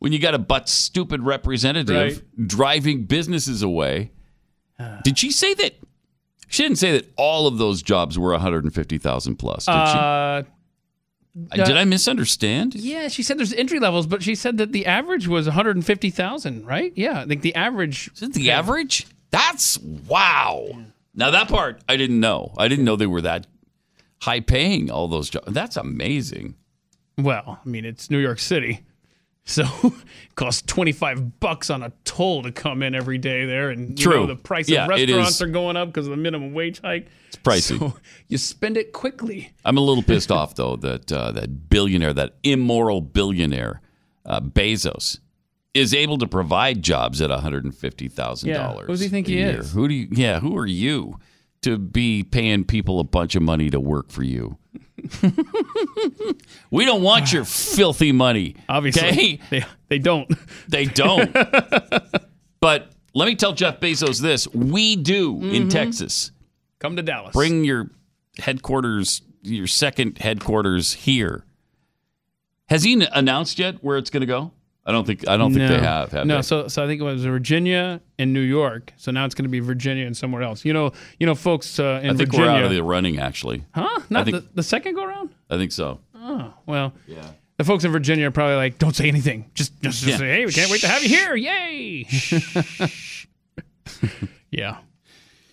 when 0.00 0.12
you 0.12 0.18
got 0.18 0.34
a 0.34 0.38
butt 0.38 0.68
stupid 0.68 1.22
representative 1.22 2.22
driving 2.46 3.04
businesses 3.04 3.62
away. 3.62 4.10
Did 5.04 5.18
she 5.18 5.30
say 5.30 5.54
that? 5.54 5.74
She 6.48 6.62
didn't 6.62 6.78
say 6.78 6.92
that 6.92 7.12
all 7.16 7.46
of 7.48 7.58
those 7.58 7.82
jobs 7.82 8.16
were 8.18 8.30
150,000 8.30 9.36
plus. 9.36 9.66
Did 9.66 9.72
Uh, 9.72 10.42
she? 10.42 10.48
Did 11.64 11.76
I 11.76 11.84
misunderstand? 11.84 12.74
Yeah, 12.76 13.08
she 13.08 13.22
said 13.22 13.36
there's 13.36 13.52
entry 13.52 13.78
levels, 13.80 14.06
but 14.06 14.22
she 14.22 14.34
said 14.34 14.56
that 14.58 14.72
the 14.72 14.86
average 14.86 15.26
was 15.28 15.46
150,000, 15.46 16.64
right? 16.64 16.92
Yeah, 16.96 17.20
I 17.20 17.26
think 17.26 17.42
the 17.42 17.54
average. 17.56 18.10
Is 18.14 18.22
it 18.22 18.32
the 18.32 18.50
average? 18.52 19.06
That's 19.36 19.78
wow. 19.78 20.66
Now 21.14 21.30
that 21.30 21.48
part 21.48 21.82
I 21.88 21.96
didn't 21.98 22.20
know. 22.20 22.54
I 22.56 22.68
didn't 22.68 22.86
know 22.86 22.96
they 22.96 23.06
were 23.06 23.20
that 23.20 23.46
high 24.22 24.40
paying 24.40 24.90
all 24.90 25.08
those 25.08 25.28
jobs. 25.28 25.52
That's 25.52 25.76
amazing. 25.76 26.54
Well, 27.18 27.60
I 27.64 27.68
mean, 27.68 27.84
it's 27.84 28.10
New 28.10 28.18
York 28.18 28.38
City. 28.38 28.84
So 29.44 29.64
it 29.84 29.92
costs 30.36 30.62
25 30.62 31.38
bucks 31.38 31.68
on 31.70 31.82
a 31.82 31.92
toll 32.04 32.42
to 32.44 32.50
come 32.52 32.82
in 32.82 32.94
every 32.94 33.18
day 33.18 33.44
there. 33.44 33.68
And 33.70 33.90
you 33.90 34.04
True. 34.06 34.20
know, 34.20 34.26
the 34.26 34.36
price 34.36 34.68
Yeah, 34.70 34.84
of 34.84 34.88
restaurants 34.88 35.40
are 35.42 35.46
going 35.46 35.76
up 35.76 35.88
because 35.88 36.06
of 36.06 36.12
the 36.12 36.16
minimum 36.16 36.54
wage 36.54 36.80
hike. 36.80 37.06
It's 37.28 37.36
pricey. 37.36 37.78
So 37.78 37.94
you 38.28 38.38
spend 38.38 38.78
it 38.78 38.92
quickly. 38.92 39.52
I'm 39.66 39.76
a 39.76 39.82
little 39.82 40.02
pissed 40.02 40.32
off 40.32 40.54
though 40.54 40.76
that 40.76 41.12
uh, 41.12 41.32
that 41.32 41.68
billionaire, 41.68 42.14
that 42.14 42.36
immoral 42.42 43.02
billionaire, 43.02 43.82
uh, 44.24 44.40
Bezos, 44.40 45.18
is 45.78 45.92
able 45.94 46.18
to 46.18 46.26
provide 46.26 46.82
jobs 46.82 47.20
at 47.20 47.30
150 47.30 48.08
thousand 48.08 48.48
Yeah, 48.48 48.58
dollars. 48.58 48.86
who 48.86 48.92
does 48.92 49.00
he 49.00 49.08
think 49.08 49.26
he 49.26 49.38
is? 49.40 49.72
Who 49.72 49.88
do 49.88 49.94
you? 49.94 50.08
Yeah, 50.10 50.40
who 50.40 50.56
are 50.56 50.66
you 50.66 51.18
to 51.62 51.78
be 51.78 52.22
paying 52.22 52.64
people 52.64 53.00
a 53.00 53.04
bunch 53.04 53.34
of 53.34 53.42
money 53.42 53.70
to 53.70 53.80
work 53.80 54.10
for 54.10 54.22
you? 54.22 54.58
we 56.70 56.84
don't 56.84 57.02
want 57.02 57.32
your 57.32 57.44
filthy 57.44 58.12
money. 58.12 58.56
Obviously, 58.68 59.08
okay? 59.08 59.40
they, 59.50 59.64
they 59.88 59.98
don't. 59.98 60.30
They 60.68 60.84
don't. 60.86 61.32
but 62.60 62.90
let 63.14 63.26
me 63.26 63.34
tell 63.36 63.52
Jeff 63.52 63.78
Bezos 63.80 64.20
this: 64.20 64.48
we 64.48 64.96
do 64.96 65.36
in 65.42 65.64
Mhm. 65.68 65.70
Texas. 65.70 66.32
Come 66.78 66.96
to 66.96 67.02
Dallas. 67.02 67.32
Bring 67.32 67.64
your 67.64 67.90
headquarters, 68.38 69.22
your 69.42 69.66
second 69.66 70.18
headquarters 70.18 70.92
here. 70.94 71.44
Has 72.68 72.82
he 72.82 73.06
announced 73.12 73.58
yet 73.58 73.76
where 73.82 73.96
it's 73.96 74.10
going 74.10 74.22
to 74.22 74.26
go? 74.26 74.50
I 74.88 74.92
don't 74.92 75.04
think 75.04 75.26
I 75.28 75.36
don't 75.36 75.52
think 75.52 75.68
they 75.68 75.80
have. 75.80 76.12
have 76.12 76.26
no, 76.26 76.36
they? 76.36 76.42
so 76.42 76.68
so 76.68 76.84
I 76.84 76.86
think 76.86 77.00
it 77.00 77.04
was 77.04 77.24
Virginia 77.24 78.00
and 78.20 78.32
New 78.32 78.40
York. 78.40 78.92
So 78.96 79.10
now 79.10 79.24
it's 79.24 79.34
going 79.34 79.42
to 79.44 79.48
be 79.50 79.58
Virginia 79.58 80.06
and 80.06 80.16
somewhere 80.16 80.42
else. 80.42 80.64
You 80.64 80.72
know, 80.72 80.92
you 81.18 81.26
know, 81.26 81.34
folks 81.34 81.80
uh, 81.80 82.00
in 82.04 82.10
I 82.10 82.14
think 82.14 82.30
Virginia. 82.30 82.46
we're 82.52 82.56
out 82.58 82.64
of 82.64 82.70
the 82.70 82.82
running. 82.82 83.18
Actually, 83.18 83.64
huh? 83.74 84.00
Not 84.10 84.26
think- 84.26 84.36
the, 84.36 84.48
the 84.54 84.62
second 84.62 84.94
go 84.94 85.04
around. 85.04 85.34
I 85.50 85.56
think 85.56 85.72
so. 85.72 85.98
Oh 86.14 86.54
well. 86.66 86.92
Yeah. 87.06 87.26
The 87.58 87.64
folks 87.64 87.84
in 87.84 87.90
Virginia 87.90 88.28
are 88.28 88.30
probably 88.30 88.56
like, 88.56 88.78
"Don't 88.78 88.94
say 88.94 89.08
anything. 89.08 89.50
Just 89.54 89.72
just, 89.82 90.04
just 90.04 90.06
Yeah. 90.06 90.16
say, 90.18 90.28
hey, 90.28 90.46
we 90.46 90.52
can't 90.52 90.70
wait 90.70 90.82
to 90.82 90.88
have 90.88 91.02
you 91.02 91.08
here. 91.08 91.34
Yay!" 91.34 92.06
yeah. 94.50 94.78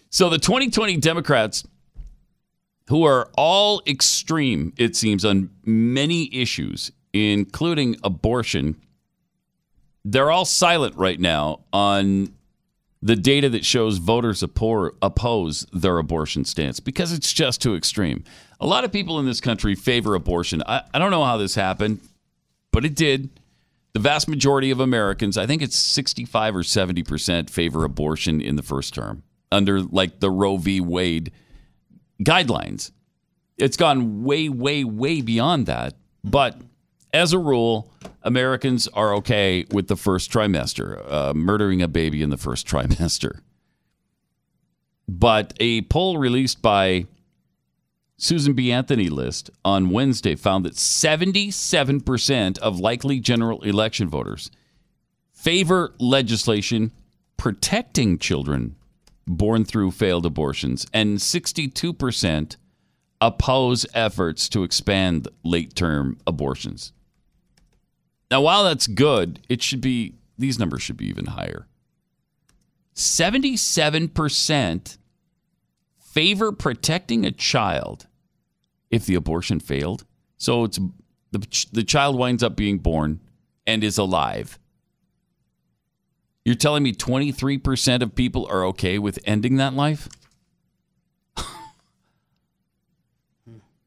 So 0.09 0.29
the 0.29 0.37
2020 0.37 0.97
Democrats, 0.97 1.63
who 2.89 3.03
are 3.05 3.29
all 3.37 3.81
extreme, 3.87 4.73
it 4.77 4.95
seems, 4.95 5.25
on 5.25 5.49
many 5.65 6.33
issues, 6.35 6.91
including 7.13 7.95
abortion, 8.03 8.75
they're 10.05 10.31
all 10.31 10.45
silent 10.45 10.95
right 10.95 11.19
now 11.19 11.61
on 11.71 12.33
the 13.01 13.15
data 13.15 13.49
that 13.49 13.65
shows 13.65 13.97
voters 13.97 14.43
oppose 14.43 15.65
their 15.73 15.97
abortion 15.97 16.45
stance 16.45 16.79
because 16.79 17.11
it's 17.11 17.33
just 17.33 17.61
too 17.61 17.75
extreme. 17.75 18.23
A 18.61 18.65
lot 18.65 18.85
of 18.85 18.93
people 18.93 19.19
in 19.19 19.25
this 19.25 19.41
country 19.41 19.75
favor 19.75 20.15
abortion. 20.15 20.63
I, 20.65 20.83
I 20.93 20.99
don't 20.99 21.11
know 21.11 21.25
how 21.25 21.37
this 21.37 21.55
happened, 21.55 21.99
but 22.71 22.85
it 22.85 22.95
did. 22.95 23.29
The 23.91 23.99
vast 23.99 24.27
majority 24.27 24.71
of 24.71 24.79
Americans, 24.79 25.37
I 25.37 25.45
think 25.45 25.61
it's 25.61 25.75
65 25.75 26.55
or 26.55 26.63
70%, 26.63 27.49
favor 27.49 27.83
abortion 27.83 28.41
in 28.41 28.55
the 28.55 28.63
first 28.63 28.93
term 28.93 29.23
under 29.51 29.81
like 29.81 30.19
the 30.19 30.31
Roe 30.31 30.57
v. 30.57 30.79
Wade 30.79 31.31
guidelines. 32.23 32.91
It's 33.57 33.77
gone 33.77 34.23
way, 34.23 34.49
way, 34.49 34.83
way 34.83 35.21
beyond 35.21 35.67
that. 35.67 35.93
But 36.23 36.59
as 37.13 37.31
a 37.31 37.39
rule, 37.39 37.91
Americans 38.23 38.87
are 38.89 39.13
okay 39.15 39.65
with 39.71 39.87
the 39.87 39.95
first 39.95 40.31
trimester, 40.31 41.03
uh, 41.11 41.33
murdering 41.33 41.81
a 41.81 41.87
baby 41.87 42.21
in 42.21 42.29
the 42.29 42.37
first 42.37 42.67
trimester. 42.69 43.39
But 45.07 45.53
a 45.59 45.81
poll 45.83 46.17
released 46.17 46.61
by 46.61 47.05
Susan 48.17 48.53
B. 48.53 48.71
Anthony 48.71 49.09
list 49.09 49.49
on 49.65 49.89
Wednesday 49.89 50.35
found 50.35 50.65
that 50.65 50.75
77% 50.75 52.57
of 52.59 52.79
likely 52.79 53.19
general 53.19 53.61
election 53.63 54.07
voters 54.07 54.49
favor 55.33 55.93
legislation 55.99 56.91
protecting 57.35 58.17
children 58.17 58.75
born 59.27 59.65
through 59.65 59.91
failed 59.91 60.25
abortions, 60.25 60.85
and 60.93 61.17
62% 61.17 62.57
oppose 63.19 63.85
efforts 63.93 64.49
to 64.49 64.63
expand 64.63 65.27
late 65.43 65.75
term 65.75 66.17
abortions. 66.27 66.93
Now, 68.33 68.41
while 68.41 68.63
that's 68.63 68.87
good, 68.87 69.41
it 69.47 69.61
should 69.61 69.79
be, 69.79 70.15
these 70.39 70.57
numbers 70.57 70.81
should 70.81 70.97
be 70.97 71.05
even 71.05 71.27
higher. 71.27 71.67
77% 72.95 74.97
favor 75.99 76.51
protecting 76.51 77.27
a 77.27 77.31
child 77.31 78.07
if 78.89 79.05
the 79.05 79.13
abortion 79.13 79.59
failed. 79.59 80.05
So 80.37 80.63
it's 80.63 80.79
the, 81.29 81.65
the 81.73 81.83
child 81.83 82.17
winds 82.17 82.41
up 82.41 82.55
being 82.55 82.79
born 82.79 83.19
and 83.67 83.83
is 83.83 83.99
alive. 83.99 84.57
You're 86.43 86.55
telling 86.55 86.81
me 86.81 86.91
23% 86.91 88.01
of 88.01 88.15
people 88.15 88.47
are 88.47 88.65
okay 88.65 88.97
with 88.97 89.19
ending 89.25 89.57
that 89.57 89.75
life? 89.75 90.09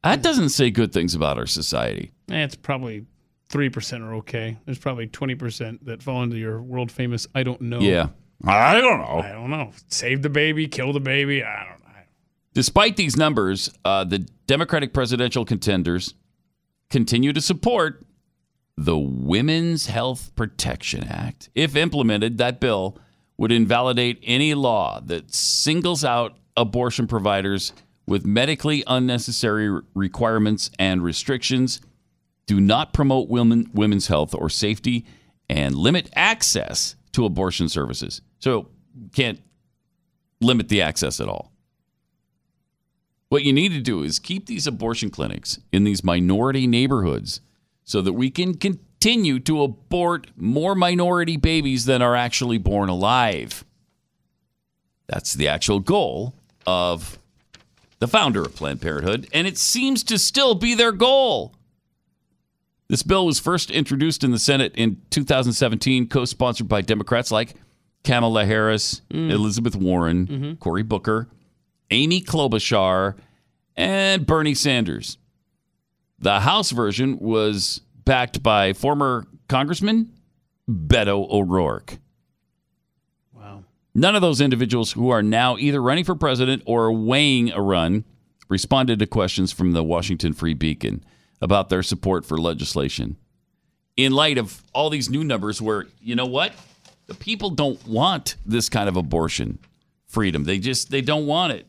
that 0.05 0.21
doesn't 0.21 0.51
say 0.51 0.71
good 0.71 0.93
things 0.93 1.15
about 1.15 1.37
our 1.37 1.47
society. 1.47 2.13
Eh, 2.31 2.45
It's 2.45 2.55
probably 2.55 3.07
three 3.49 3.69
percent 3.69 4.03
are 4.03 4.15
okay. 4.15 4.57
There's 4.65 4.79
probably 4.79 5.07
twenty 5.07 5.35
percent 5.35 5.85
that 5.85 6.01
fall 6.03 6.23
into 6.23 6.37
your 6.37 6.61
world 6.61 6.91
famous. 6.91 7.27
I 7.35 7.43
don't 7.43 7.61
know. 7.61 7.79
Yeah. 7.79 8.09
I 8.45 8.79
don't 8.79 8.99
know. 8.99 9.21
I 9.23 9.31
don't 9.31 9.49
know. 9.49 9.71
Save 9.87 10.21
the 10.21 10.29
baby, 10.29 10.67
kill 10.67 10.93
the 10.93 10.99
baby. 10.99 11.43
I 11.43 11.63
don't 11.63 11.79
know. 11.79 11.87
Despite 12.53 12.95
these 12.95 13.15
numbers, 13.15 13.71
uh, 13.85 14.03
the 14.03 14.27
Democratic 14.47 14.93
presidential 14.93 15.45
contenders 15.45 16.13
continue 16.89 17.33
to 17.33 17.41
support 17.41 18.05
the 18.77 18.97
Women's 18.97 19.87
Health 19.87 20.35
Protection 20.35 21.07
Act. 21.07 21.49
If 21.55 21.75
implemented, 21.75 22.37
that 22.37 22.59
bill 22.59 22.97
would 23.37 23.51
invalidate 23.51 24.19
any 24.23 24.53
law 24.53 24.99
that 25.01 25.33
singles 25.33 26.03
out 26.05 26.37
abortion 26.55 27.07
providers 27.07 27.73
with 28.07 28.25
medically 28.25 28.83
unnecessary 28.87 29.81
requirements 29.93 30.71
and 30.79 31.03
restrictions, 31.03 31.81
do 32.47 32.59
not 32.59 32.93
promote 32.93 33.29
women, 33.29 33.69
women's 33.73 34.07
health 34.07 34.33
or 34.33 34.49
safety, 34.49 35.05
and 35.49 35.75
limit 35.75 36.09
access 36.15 36.95
to 37.11 37.25
abortion 37.25 37.69
services. 37.69 38.21
So, 38.39 38.69
can't 39.13 39.39
limit 40.41 40.69
the 40.69 40.81
access 40.81 41.21
at 41.21 41.27
all. 41.27 41.51
What 43.29 43.43
you 43.43 43.53
need 43.53 43.73
to 43.73 43.81
do 43.81 44.03
is 44.03 44.19
keep 44.19 44.45
these 44.45 44.67
abortion 44.67 45.09
clinics 45.09 45.59
in 45.71 45.83
these 45.83 46.03
minority 46.03 46.65
neighborhoods 46.65 47.41
so 47.83 48.01
that 48.01 48.13
we 48.13 48.29
can 48.29 48.55
continue 48.55 49.39
to 49.41 49.63
abort 49.63 50.27
more 50.35 50.75
minority 50.75 51.37
babies 51.37 51.85
than 51.85 52.01
are 52.01 52.15
actually 52.15 52.57
born 52.57 52.89
alive. 52.89 53.65
That's 55.07 55.33
the 55.33 55.47
actual 55.47 55.79
goal 55.79 56.35
of 56.65 57.19
the 57.99 58.07
founder 58.07 58.41
of 58.41 58.55
Planned 58.55 58.81
Parenthood, 58.81 59.27
and 59.33 59.47
it 59.47 59.57
seems 59.57 60.03
to 60.03 60.17
still 60.17 60.55
be 60.55 60.75
their 60.75 60.91
goal. 60.91 61.55
This 62.89 63.03
bill 63.03 63.25
was 63.25 63.39
first 63.39 63.69
introduced 63.69 64.23
in 64.23 64.31
the 64.31 64.39
Senate 64.39 64.73
in 64.75 65.01
2017, 65.09 66.07
co 66.07 66.25
sponsored 66.25 66.67
by 66.67 66.81
Democrats 66.81 67.31
like 67.31 67.55
Kamala 68.03 68.45
Harris, 68.45 69.01
mm. 69.11 69.29
Elizabeth 69.29 69.75
Warren, 69.75 70.27
mm-hmm. 70.27 70.53
Cory 70.55 70.83
Booker, 70.83 71.27
Amy 71.91 72.21
Klobuchar, 72.21 73.15
and 73.75 74.25
Bernie 74.25 74.55
Sanders. 74.55 75.17
The 76.19 76.39
House 76.39 76.71
version 76.71 77.19
was 77.19 77.81
backed 78.05 78.41
by 78.41 78.71
former 78.71 79.27
Congressman 79.49 80.13
Beto 80.69 81.29
O'Rourke. 81.29 81.99
Wow. 83.33 83.65
None 83.93 84.15
of 84.15 84.21
those 84.21 84.39
individuals 84.39 84.93
who 84.93 85.09
are 85.09 85.21
now 85.21 85.57
either 85.57 85.81
running 85.81 86.05
for 86.05 86.15
president 86.15 86.63
or 86.65 86.91
weighing 86.93 87.51
a 87.51 87.61
run 87.61 88.05
responded 88.47 88.99
to 88.99 89.05
questions 89.05 89.51
from 89.51 89.73
the 89.73 89.83
Washington 89.83 90.31
Free 90.31 90.53
Beacon 90.53 91.03
about 91.41 91.69
their 91.69 91.83
support 91.83 92.25
for 92.25 92.37
legislation. 92.37 93.17
In 93.95 94.11
light 94.11 94.37
of 94.37 94.61
all 94.73 94.89
these 94.89 95.09
new 95.09 95.23
numbers, 95.23 95.61
where, 95.61 95.85
you 96.01 96.15
know 96.15 96.25
what? 96.25 96.53
The 97.07 97.15
people 97.15 97.49
don't 97.49 97.85
want 97.87 98.35
this 98.45 98.69
kind 98.69 98.89
of 98.89 98.95
abortion 98.97 99.59
freedom. 100.07 100.43
They 100.43 100.59
just 100.59 100.89
they 100.89 101.01
don't 101.01 101.25
want 101.25 101.53
it. 101.53 101.67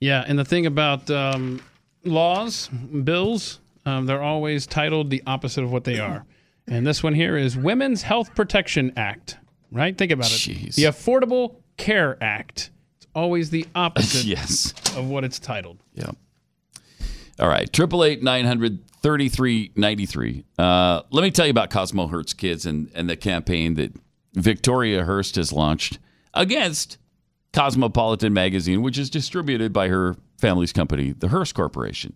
Yeah, 0.00 0.24
and 0.26 0.38
the 0.38 0.44
thing 0.44 0.66
about 0.66 1.10
um, 1.10 1.62
laws, 2.04 2.68
bills, 2.68 3.60
um, 3.86 4.06
they're 4.06 4.22
always 4.22 4.66
titled 4.66 5.10
the 5.10 5.22
opposite 5.26 5.62
of 5.64 5.72
what 5.72 5.84
they 5.84 5.98
are. 5.98 6.24
And 6.66 6.86
this 6.86 7.02
one 7.02 7.14
here 7.14 7.36
is 7.36 7.56
Women's 7.56 8.02
Health 8.02 8.34
Protection 8.34 8.92
Act, 8.96 9.38
right? 9.70 9.96
Think 9.96 10.12
about 10.12 10.26
it. 10.26 10.72
The 10.74 10.84
Affordable 10.84 11.56
Care 11.76 12.16
Act. 12.22 12.70
It's 12.96 13.06
always 13.14 13.50
the 13.50 13.66
opposite 13.74 14.24
yes. 14.24 14.72
of 14.96 15.08
what 15.08 15.24
it's 15.24 15.38
titled. 15.38 15.78
Yeah. 15.94 16.10
All 17.42 17.48
right. 17.48 17.70
Triple 17.72 18.04
eight 18.04 18.22
nine 18.22 18.44
hundred 18.44 18.88
thirty 19.02 19.28
three 19.28 19.72
ninety 19.74 20.06
three. 20.06 20.44
Uh, 20.56 21.02
let 21.10 21.22
me 21.22 21.30
tell 21.32 21.44
you 21.44 21.50
about 21.50 21.70
Cosmo 21.70 22.06
Hurts 22.06 22.32
Kids 22.32 22.66
and, 22.66 22.88
and 22.94 23.10
the 23.10 23.16
campaign 23.16 23.74
that 23.74 23.92
Victoria 24.34 25.04
Hearst 25.04 25.34
has 25.34 25.52
launched 25.52 25.98
against 26.34 26.98
Cosmopolitan 27.52 28.32
Magazine, 28.32 28.80
which 28.80 28.96
is 28.96 29.10
distributed 29.10 29.72
by 29.72 29.88
her 29.88 30.14
family's 30.38 30.72
company, 30.72 31.14
the 31.18 31.28
Hearst 31.28 31.56
Corporation. 31.56 32.14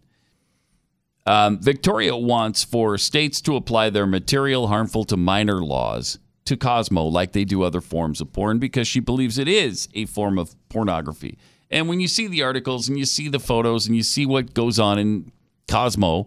Um, 1.26 1.60
Victoria 1.60 2.16
wants 2.16 2.62
for 2.62 2.96
states 2.96 3.40
to 3.40 3.56
apply 3.56 3.90
their 3.90 4.06
material 4.06 4.68
harmful 4.68 5.02
to 5.06 5.16
minor 5.16 5.60
laws 5.60 6.20
to 6.44 6.56
Cosmo 6.56 7.02
like 7.02 7.32
they 7.32 7.44
do 7.44 7.64
other 7.64 7.80
forms 7.80 8.20
of 8.20 8.32
porn 8.32 8.60
because 8.60 8.86
she 8.86 9.00
believes 9.00 9.38
it 9.38 9.48
is 9.48 9.88
a 9.92 10.04
form 10.06 10.38
of 10.38 10.54
pornography. 10.68 11.36
And 11.70 11.88
when 11.88 12.00
you 12.00 12.08
see 12.08 12.26
the 12.28 12.42
articles 12.42 12.88
and 12.88 12.98
you 12.98 13.04
see 13.04 13.28
the 13.28 13.40
photos 13.40 13.86
and 13.86 13.96
you 13.96 14.02
see 14.02 14.26
what 14.26 14.54
goes 14.54 14.78
on 14.78 14.98
in 14.98 15.32
Cosmo, 15.68 16.26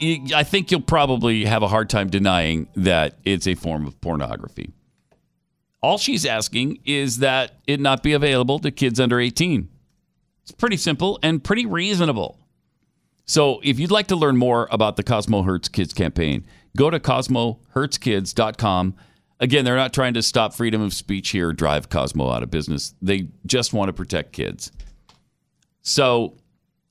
I 0.00 0.42
think 0.42 0.70
you'll 0.70 0.80
probably 0.80 1.44
have 1.44 1.62
a 1.62 1.68
hard 1.68 1.90
time 1.90 2.08
denying 2.08 2.68
that 2.74 3.16
it's 3.24 3.46
a 3.46 3.54
form 3.54 3.86
of 3.86 4.00
pornography. 4.00 4.72
All 5.82 5.98
she's 5.98 6.24
asking 6.24 6.80
is 6.84 7.18
that 7.18 7.52
it 7.66 7.78
not 7.78 8.02
be 8.02 8.14
available 8.14 8.58
to 8.60 8.70
kids 8.70 8.98
under 8.98 9.20
18. 9.20 9.68
It's 10.42 10.52
pretty 10.52 10.78
simple 10.78 11.18
and 11.22 11.44
pretty 11.44 11.66
reasonable. 11.66 12.38
So 13.26 13.60
if 13.62 13.78
you'd 13.78 13.90
like 13.90 14.06
to 14.08 14.16
learn 14.16 14.36
more 14.36 14.68
about 14.70 14.96
the 14.96 15.02
Cosmo 15.02 15.42
Hurts 15.42 15.68
Kids 15.68 15.94
campaign, 15.94 16.46
go 16.76 16.90
to 16.90 17.00
cosmohurtskids.com. 17.00 18.94
Again, 19.44 19.64
they're 19.64 19.76
not 19.76 19.92
trying 19.92 20.14
to 20.14 20.22
stop 20.22 20.54
freedom 20.54 20.80
of 20.80 20.94
speech 20.94 21.30
here, 21.30 21.50
or 21.50 21.52
drive 21.52 21.90
Cosmo 21.90 22.30
out 22.30 22.42
of 22.42 22.50
business. 22.50 22.94
They 23.02 23.28
just 23.46 23.72
want 23.72 23.88
to 23.88 23.92
protect 23.92 24.32
kids. 24.32 24.72
So 25.82 26.36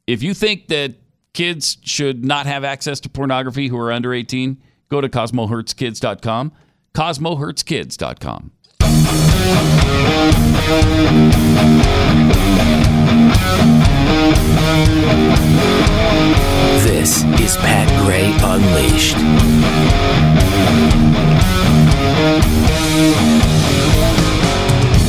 if 0.06 0.22
you 0.22 0.34
think 0.34 0.68
that 0.68 0.96
kids 1.34 1.78
should 1.84 2.24
not 2.24 2.46
have 2.46 2.64
access 2.64 3.00
to 3.02 3.10
pornography 3.10 3.70
who 3.70 3.78
are 3.78 3.92
under 3.92 4.14
18, 4.14 4.62
Go 4.94 5.02
to 5.02 5.10
CosmoHurtsKids.com. 5.10 6.52
CosmoHurtsKids.com. 6.94 8.52
This 16.84 17.24
is 17.42 17.58
Pat 17.58 17.90
Gray 18.06 18.32
Unleashed. 18.44 19.18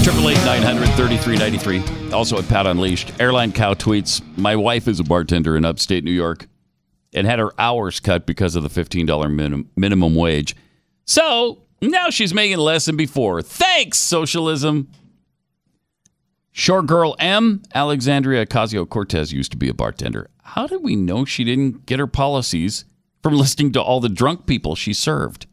Triple 0.03 0.29
eight 0.29 0.37
nine 0.45 0.63
hundred 0.63 0.89
thirty 0.91 1.17
three 1.17 1.37
ninety 1.37 1.57
three. 1.59 1.83
Also 2.13 2.39
at 2.39 2.47
Pat 2.49 2.67
Unleashed. 2.67 3.13
Airline 3.19 3.53
Cow 3.53 3.73
tweets: 3.75 4.21
My 4.37 4.55
wife 4.55 4.87
is 4.87 5.01
a 5.01 5.05
bartender 5.05 5.57
in 5.57 5.65
upstate 5.65 6.05
New 6.05 6.11
York, 6.13 6.47
and 7.15 7.27
had 7.27 7.39
her 7.39 7.53
hours 7.59 8.01
cut 8.01 8.27
because 8.27 8.55
of 8.55 8.63
the 8.63 8.69
fifteen 8.69 9.07
dollar 9.07 9.29
minim- 9.31 9.71
minimum 9.77 10.15
wage. 10.15 10.55
So 11.07 11.63
now 11.81 12.11
she's 12.11 12.35
making 12.35 12.59
less 12.59 12.85
than 12.85 12.97
before. 12.99 13.41
Thanks, 13.41 13.97
socialism. 13.99 14.89
Short 16.53 16.87
girl 16.87 17.17
M. 17.19 17.63
Alexandria 17.75 18.45
Ocasio 18.47 18.89
Cortez 18.89 19.33
used 19.33 19.51
to 19.53 19.57
be 19.57 19.69
a 19.71 19.75
bartender. 19.75 20.29
How 20.43 20.67
did 20.67 20.83
we 20.83 20.95
know 20.97 21.25
she 21.25 21.45
didn't 21.45 21.87
get 21.87 21.99
her 21.99 22.07
policies 22.07 22.85
from 23.23 23.35
listening 23.39 23.73
to 23.73 23.83
all 23.83 24.01
the 24.01 24.09
drunk 24.11 24.45
people 24.47 24.77
she 24.77 24.93
served? 24.93 25.47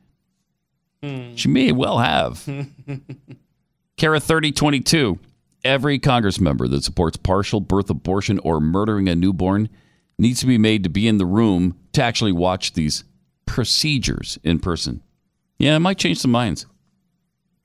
Hmm. 1.03 1.35
She 1.35 1.47
may 1.47 1.71
well 1.71 1.97
have. 1.99 2.43
Kara 3.97 4.19
3022. 4.19 5.19
Every 5.63 5.99
Congress 5.99 6.39
member 6.39 6.67
that 6.67 6.83
supports 6.83 7.17
partial 7.17 7.59
birth 7.59 7.89
abortion 7.89 8.39
or 8.39 8.59
murdering 8.59 9.07
a 9.07 9.15
newborn 9.15 9.69
needs 10.17 10.39
to 10.39 10.47
be 10.47 10.57
made 10.57 10.83
to 10.83 10.89
be 10.89 11.07
in 11.07 11.17
the 11.17 11.25
room 11.25 11.77
to 11.93 12.03
actually 12.03 12.31
watch 12.31 12.73
these 12.73 13.03
procedures 13.45 14.39
in 14.43 14.59
person. 14.59 15.01
Yeah, 15.59 15.75
it 15.75 15.79
might 15.79 15.99
change 15.99 16.19
some 16.19 16.31
minds. 16.31 16.65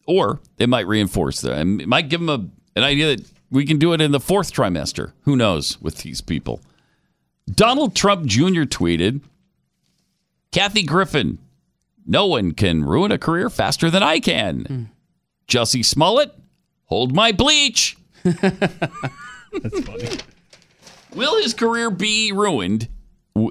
Or 0.07 0.41
it 0.59 0.69
might 0.69 0.87
reinforce 0.87 1.41
them. 1.41 1.81
It 1.81 1.89
might 1.89 2.09
give 2.11 2.21
them 2.21 2.29
a, 2.29 2.79
an 2.79 2.85
idea 2.85 3.17
that 3.17 3.27
we 3.51 3.65
can 3.65 3.79
do 3.79 3.93
it 3.93 4.01
in 4.01 4.13
the 4.13 4.21
fourth 4.21 4.53
trimester. 4.53 5.13
Who 5.23 5.37
knows 5.37 5.81
with 5.81 5.99
these 5.99 6.21
people? 6.21 6.61
Donald 7.51 7.95
Trump 7.95 8.27
Jr. 8.27 8.65
tweeted 8.65 9.23
Kathy 10.53 10.83
Griffin, 10.83 11.39
no 12.07 12.27
one 12.27 12.53
can 12.53 12.85
ruin 12.85 13.13
a 13.13 13.19
career 13.19 13.51
faster 13.51 13.91
than 13.91 14.03
I 14.03 14.21
can. 14.21 14.91
Jussie 15.49 15.85
Smollett, 15.85 16.33
hold 16.85 17.15
my 17.15 17.33
bleach. 17.33 17.97
That's 18.25 19.81
funny. 19.85 20.09
Will 21.15 21.41
his 21.43 21.55
career 21.55 21.91
be 21.91 22.33
ruined 22.33 22.89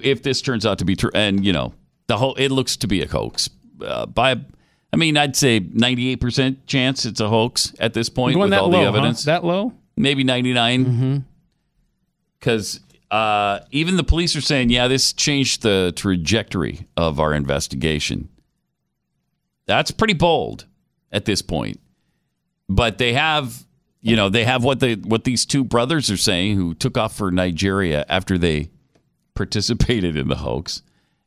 if 0.04 0.24
this 0.24 0.42
turns 0.42 0.66
out 0.66 0.80
to 0.80 0.86
be 0.86 0.96
true? 0.96 1.12
And 1.14 1.46
you 1.46 1.54
know, 1.54 1.74
the 2.08 2.18
whole 2.18 2.36
it 2.36 2.50
looks 2.50 2.78
to 2.78 2.88
be 2.88 3.02
a 3.02 3.08
hoax. 3.08 3.50
Uh, 3.82 4.06
by, 4.06 4.40
I 4.94 4.98
mean, 4.98 5.18
I'd 5.18 5.36
say 5.36 5.60
ninety-eight 5.60 6.22
percent 6.22 6.68
chance 6.68 7.06
it's 7.06 7.20
a 7.20 7.30
hoax 7.30 7.74
at 7.80 7.94
this 7.94 8.10
point 8.10 8.38
with 8.38 8.52
that 8.52 8.62
all 8.62 8.70
low, 8.70 8.80
the 8.80 8.84
huh? 8.84 8.98
evidence. 8.98 9.24
That 9.24 9.44
low? 9.44 9.74
Maybe 9.98 10.24
ninety-nine. 10.24 11.26
Because 12.40 12.80
uh, 13.10 13.60
even 13.72 13.98
the 13.98 14.04
police 14.04 14.36
are 14.36 14.42
saying, 14.42 14.70
yeah, 14.70 14.88
this 14.88 15.14
changed 15.14 15.64
the 15.64 15.94
trajectory 15.96 16.86
of 16.98 17.20
our 17.20 17.34
investigation. 17.34 18.30
That's 19.68 19.92
pretty 19.92 20.14
bold 20.14 20.66
at 21.12 21.26
this 21.26 21.42
point. 21.42 21.80
But 22.68 22.98
they 22.98 23.14
have, 23.14 23.66
you 24.02 24.16
know, 24.16 24.30
they 24.30 24.44
have 24.44 24.64
what 24.64 24.80
they 24.80 24.96
what 24.96 25.24
these 25.24 25.46
two 25.46 25.64
brothers 25.64 26.10
are 26.10 26.18
saying 26.18 26.56
who 26.56 26.74
took 26.74 26.98
off 26.98 27.16
for 27.16 27.32
Nigeria 27.32 28.06
after 28.10 28.38
they 28.38 28.70
participated 29.36 30.16
in 30.16 30.28
the 30.28 30.36
hoax. 30.36 30.82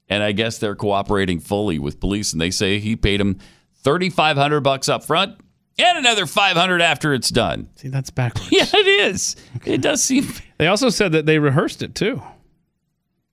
And 0.09 0.22
I 0.22 0.32
guess 0.32 0.59
they're 0.59 0.74
cooperating 0.76 1.39
fully 1.39 1.78
with 1.78 2.01
police 2.01 2.32
and 2.32 2.41
they 2.41 2.51
say 2.51 2.78
he 2.78 2.97
paid 2.97 3.20
them 3.20 3.39
3500 3.82 4.61
bucks 4.61 4.89
up 4.89 5.05
front 5.05 5.39
and 5.78 5.99
another 5.99 6.26
500 6.26 6.82
after 6.82 7.14
it's 7.14 7.28
done. 7.28 7.68
See, 7.76 7.89
that's 7.89 8.11
backwards. 8.11 8.49
Yeah, 8.53 8.64
it 8.72 8.86
is. 8.86 9.36
It 9.64 9.80
does 9.80 10.03
seem 10.03 10.26
They 10.59 10.66
also 10.66 10.89
said 10.89 11.12
that 11.12 11.26
they 11.26 11.39
rehearsed 11.39 11.82
it 11.82 11.95
too. 11.95 12.22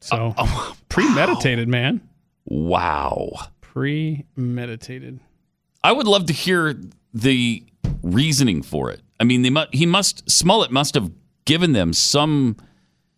So 0.02 0.18
oh, 0.18 0.34
oh, 0.38 0.78
premeditated, 0.90 1.68
man. 1.68 2.08
Wow. 2.46 3.32
Premeditated. 3.76 5.20
I 5.84 5.92
would 5.92 6.08
love 6.08 6.26
to 6.28 6.34
hear 6.34 6.76
the 7.14 7.64
reasoning 8.02 8.62
for 8.64 8.90
it. 8.90 9.02
I 9.20 9.24
mean, 9.26 9.42
they 9.42 9.50
mu- 9.50 9.66
he 9.72 9.86
must 9.86 10.30
Smollett 10.32 10.72
must 10.72 10.96
have 10.96 11.12
given 11.46 11.74
them 11.74 11.94
some 11.94 12.56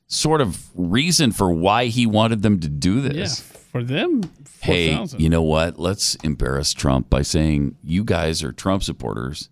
sort 0.07 0.41
of 0.41 0.67
reason 0.75 1.31
for 1.31 1.51
why 1.51 1.85
he 1.85 2.05
wanted 2.05 2.41
them 2.41 2.59
to 2.59 2.67
do 2.67 3.01
this. 3.01 3.39
Yeah, 3.39 3.59
for 3.71 3.83
them, 3.83 4.21
Hey, 4.59 4.89
4,000. 4.95 5.19
you 5.21 5.29
know 5.29 5.41
what? 5.43 5.79
Let's 5.79 6.15
embarrass 6.15 6.73
Trump 6.73 7.09
by 7.09 7.21
saying 7.21 7.77
you 7.83 8.03
guys 8.03 8.43
are 8.43 8.51
Trump 8.51 8.83
supporters 8.83 9.49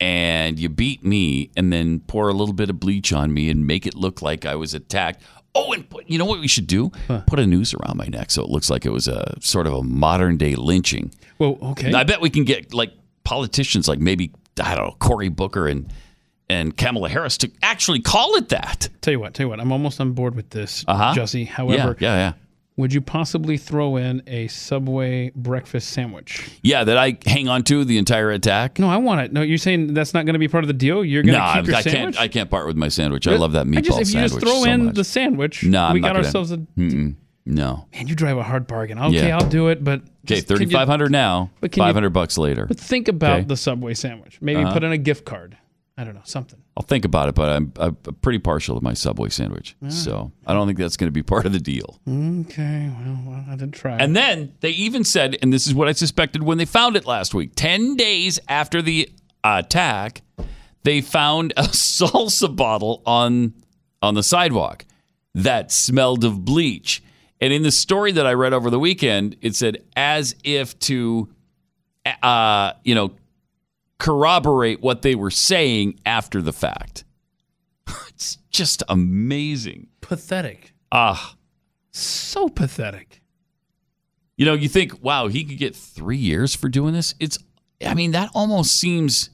and 0.00 0.58
you 0.58 0.68
beat 0.68 1.04
me 1.04 1.50
and 1.56 1.72
then 1.72 2.00
pour 2.00 2.28
a 2.28 2.32
little 2.32 2.54
bit 2.54 2.70
of 2.70 2.80
bleach 2.80 3.12
on 3.12 3.32
me 3.32 3.50
and 3.50 3.66
make 3.66 3.86
it 3.86 3.94
look 3.94 4.22
like 4.22 4.44
I 4.46 4.54
was 4.56 4.72
attacked. 4.74 5.22
Oh, 5.54 5.72
and 5.72 5.88
put, 5.88 6.08
you 6.08 6.18
know 6.18 6.24
what 6.24 6.40
we 6.40 6.48
should 6.48 6.66
do? 6.66 6.90
Put 7.26 7.38
a 7.38 7.46
noose 7.46 7.74
around 7.74 7.98
my 7.98 8.06
neck 8.06 8.30
so 8.30 8.42
it 8.42 8.48
looks 8.48 8.70
like 8.70 8.86
it 8.86 8.90
was 8.92 9.06
a 9.06 9.36
sort 9.40 9.66
of 9.66 9.74
a 9.74 9.82
modern 9.82 10.36
day 10.38 10.54
lynching. 10.54 11.12
Well, 11.38 11.58
okay. 11.62 11.92
I 11.92 12.04
bet 12.04 12.20
we 12.22 12.30
can 12.30 12.44
get 12.44 12.72
like 12.72 12.92
politicians 13.24 13.86
like 13.88 13.98
maybe 13.98 14.32
I 14.62 14.74
don't 14.74 14.86
know 14.86 14.96
Cory 14.98 15.28
Booker 15.28 15.68
and 15.68 15.92
and 16.48 16.76
Kamala 16.76 17.08
Harris 17.08 17.38
to 17.38 17.50
actually 17.62 18.00
call 18.00 18.34
it 18.36 18.48
that. 18.50 18.88
Tell 19.00 19.12
you 19.12 19.20
what, 19.20 19.34
tell 19.34 19.44
you 19.44 19.48
what, 19.50 19.60
I'm 19.60 19.72
almost 19.72 20.00
on 20.00 20.12
board 20.12 20.34
with 20.34 20.50
this, 20.50 20.84
Uh-huh. 20.88 21.14
Jussie. 21.14 21.46
However, 21.46 21.96
yeah, 22.00 22.14
yeah, 22.14 22.16
yeah. 22.18 22.32
Would 22.76 22.92
you 22.94 23.00
possibly 23.00 23.58
throw 23.58 23.96
in 23.96 24.22
a 24.26 24.48
Subway 24.48 25.30
breakfast 25.36 25.90
sandwich? 25.90 26.48
Yeah, 26.62 26.84
that 26.84 26.96
I 26.96 27.18
hang 27.26 27.48
on 27.48 27.62
to 27.64 27.84
the 27.84 27.98
entire 27.98 28.30
attack. 28.30 28.78
No, 28.78 28.88
I 28.88 28.96
want 28.96 29.20
it. 29.20 29.32
No, 29.32 29.42
you're 29.42 29.58
saying 29.58 29.94
that's 29.94 30.14
not 30.14 30.24
going 30.24 30.32
to 30.34 30.38
be 30.38 30.48
part 30.48 30.64
of 30.64 30.68
the 30.68 30.74
deal. 30.74 31.04
You're 31.04 31.22
going 31.22 31.32
No, 31.34 31.38
to 31.38 31.44
I, 31.44 31.54
keep 31.58 31.66
your 31.66 31.76
I 31.76 31.80
sandwich. 31.82 32.14
can't. 32.16 32.20
I 32.20 32.28
can't 32.28 32.50
part 32.50 32.66
with 32.66 32.76
my 32.76 32.88
sandwich. 32.88 33.28
I 33.28 33.36
love 33.36 33.52
that 33.52 33.66
meatball 33.66 33.78
I 33.78 33.80
just, 33.82 34.00
if 34.00 34.06
you 34.08 34.12
sandwich 34.12 34.32
just 34.32 34.40
throw 34.40 34.62
so 34.64 34.70
in 34.70 34.84
much. 34.86 34.94
the 34.94 35.04
sandwich, 35.04 35.64
no, 35.64 35.82
I'm 35.84 35.94
we 35.94 36.00
got 36.00 36.08
gonna- 36.14 36.24
ourselves 36.24 36.50
a. 36.52 36.56
Mm-mm. 36.58 37.14
no. 37.44 37.86
Man, 37.92 38.08
you 38.08 38.14
drive 38.14 38.38
a 38.38 38.42
hard 38.42 38.66
bargain. 38.66 38.98
Okay, 38.98 39.26
Yeah. 39.28 39.36
I'll 39.38 39.48
do 39.48 39.68
it, 39.68 39.84
but 39.84 40.00
Okay, 40.00 40.08
just- 40.24 40.46
can 40.46 40.54
you- 40.54 40.58
thirty 40.66 40.72
five 40.72 40.88
hundred 40.88 41.12
now. 41.12 41.50
But 41.60 41.74
Five 41.74 41.94
hundred 41.94 42.10
bucks 42.10 42.38
later. 42.38 42.66
But 42.66 42.78
think 42.80 43.08
about 43.08 43.40
Okay. 43.40 43.48
the 43.48 43.56
Subway 43.56 43.92
sandwich. 43.94 44.38
Maybe 44.40 44.62
Uh-huh. 44.62 44.72
put 44.72 44.82
in 44.82 44.92
a 44.92 44.98
gift 44.98 45.24
card. 45.26 45.56
I 45.98 46.04
don't 46.04 46.14
know 46.14 46.20
something. 46.24 46.58
I'll 46.76 46.82
think 46.82 47.04
about 47.04 47.28
it, 47.28 47.34
but 47.34 47.50
I'm, 47.50 47.72
I'm 47.76 47.96
pretty 48.22 48.38
partial 48.38 48.78
to 48.78 48.82
my 48.82 48.94
Subway 48.94 49.28
sandwich, 49.28 49.76
so 49.88 50.32
I 50.46 50.54
don't 50.54 50.66
think 50.66 50.78
that's 50.78 50.96
going 50.96 51.08
to 51.08 51.12
be 51.12 51.22
part 51.22 51.44
of 51.44 51.52
the 51.52 51.60
deal. 51.60 52.00
Okay, 52.08 52.90
well, 52.98 53.18
well 53.26 53.44
I 53.46 53.56
didn't 53.56 53.72
try. 53.72 53.98
And 53.98 54.16
then 54.16 54.54
they 54.60 54.70
even 54.70 55.04
said, 55.04 55.36
and 55.42 55.52
this 55.52 55.66
is 55.66 55.74
what 55.74 55.88
I 55.88 55.92
suspected 55.92 56.42
when 56.42 56.56
they 56.56 56.64
found 56.64 56.96
it 56.96 57.04
last 57.04 57.34
week 57.34 57.52
10 57.56 57.96
days 57.96 58.40
after 58.48 58.80
the 58.80 59.10
attack, 59.44 60.22
they 60.82 61.02
found 61.02 61.52
a 61.58 61.62
salsa 61.64 62.54
bottle 62.54 63.02
on, 63.04 63.52
on 64.00 64.14
the 64.14 64.22
sidewalk 64.22 64.86
that 65.34 65.70
smelled 65.70 66.24
of 66.24 66.44
bleach. 66.44 67.02
And 67.38 67.52
in 67.52 67.64
the 67.64 67.70
story 67.70 68.12
that 68.12 68.26
I 68.26 68.32
read 68.32 68.54
over 68.54 68.70
the 68.70 68.78
weekend, 68.78 69.36
it 69.42 69.56
said, 69.56 69.82
as 69.94 70.36
if 70.42 70.78
to, 70.80 71.28
uh, 72.22 72.72
you 72.82 72.94
know, 72.94 73.12
corroborate 74.02 74.80
what 74.82 75.02
they 75.02 75.14
were 75.14 75.30
saying 75.30 75.98
after 76.04 76.42
the 76.42 76.52
fact. 76.52 77.04
it's 78.08 78.38
just 78.50 78.82
amazing. 78.88 79.86
pathetic. 80.00 80.72
Ah. 80.90 81.36
So 81.92 82.48
pathetic. 82.48 83.20
You 84.36 84.44
know, 84.46 84.54
you 84.54 84.68
think, 84.68 85.02
wow, 85.04 85.28
he 85.28 85.44
could 85.44 85.58
get 85.58 85.76
three 85.76 86.16
years 86.16 86.54
for 86.54 86.68
doing 86.68 86.94
this. 86.94 87.14
It's, 87.20 87.38
I 87.86 87.94
mean, 87.94 88.10
that 88.10 88.30
almost 88.34 88.76
seems, 88.76 89.30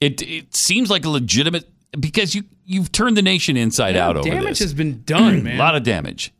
it 0.00 0.20
it 0.20 0.54
seems 0.54 0.90
like 0.90 1.04
a 1.06 1.08
legitimate 1.08 1.66
because 1.98 2.34
you 2.34 2.44
you've 2.66 2.92
turned 2.92 3.16
the 3.16 3.22
nation 3.22 3.56
inside 3.56 3.94
Yeah, 3.94 4.08
out 4.08 4.16
over 4.18 4.24
this. 4.28 4.34
damage 4.34 4.48
this. 4.50 4.58
has 4.58 4.74
been 4.74 5.02
done, 5.04 5.42
man. 5.44 5.54
a 5.56 5.58
lot 5.58 5.74
of 5.76 5.82
damage. 5.82 6.32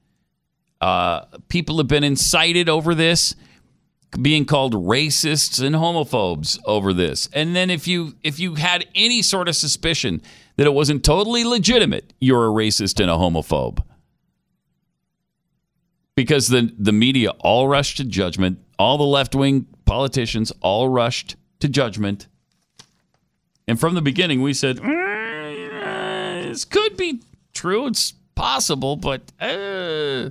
Uh, 0.80 1.24
people 1.48 1.78
have 1.78 1.88
been 1.88 2.04
incited 2.04 2.68
over 2.68 2.94
this, 2.94 3.34
being 4.20 4.44
called 4.44 4.74
racists 4.74 5.62
and 5.62 5.74
homophobes 5.74 6.58
over 6.64 6.92
this. 6.92 7.28
And 7.32 7.54
then 7.54 7.70
if 7.70 7.86
you 7.86 8.14
if 8.22 8.38
you 8.38 8.54
had 8.54 8.86
any 8.94 9.22
sort 9.22 9.48
of 9.48 9.56
suspicion 9.56 10.22
that 10.56 10.66
it 10.66 10.72
wasn't 10.72 11.04
totally 11.04 11.44
legitimate, 11.44 12.12
you're 12.20 12.46
a 12.46 12.50
racist 12.50 13.00
and 13.00 13.10
a 13.10 13.14
homophobe 13.14 13.82
because 16.14 16.48
the 16.48 16.72
the 16.78 16.92
media 16.92 17.30
all 17.40 17.68
rushed 17.68 17.98
to 17.98 18.04
judgment. 18.04 18.58
All 18.78 18.98
the 18.98 19.04
left 19.04 19.34
wing 19.34 19.66
politicians 19.84 20.52
all 20.60 20.88
rushed 20.88 21.36
to 21.60 21.68
judgment. 21.68 22.26
And 23.68 23.78
from 23.80 23.94
the 23.94 24.02
beginning, 24.02 24.42
we 24.42 24.54
said 24.54 24.78
"Mm, 24.78 26.42
this 26.44 26.64
could 26.64 26.96
be 26.96 27.20
true. 27.52 27.86
It's 27.86 28.14
possible, 28.34 28.96
but 28.96 29.32
uh, 29.40 30.30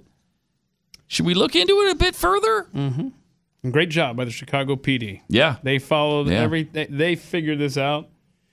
should 1.07 1.25
we 1.25 1.33
look 1.33 1.55
into 1.55 1.73
it 1.81 1.91
a 1.91 1.95
bit 1.95 2.15
further? 2.15 2.67
Mm-hmm. 2.75 3.09
Great 3.71 3.89
job 3.89 4.15
by 4.17 4.25
the 4.25 4.31
Chicago 4.31 4.75
PD. 4.75 5.21
Yeah, 5.27 5.57
They 5.63 5.79
followed 5.79 6.27
Yeah. 6.27 6.41
every. 6.41 6.63
They, 6.63 6.85
they 6.85 7.15
figured 7.15 7.59
this 7.59 7.77
out. 7.77 8.09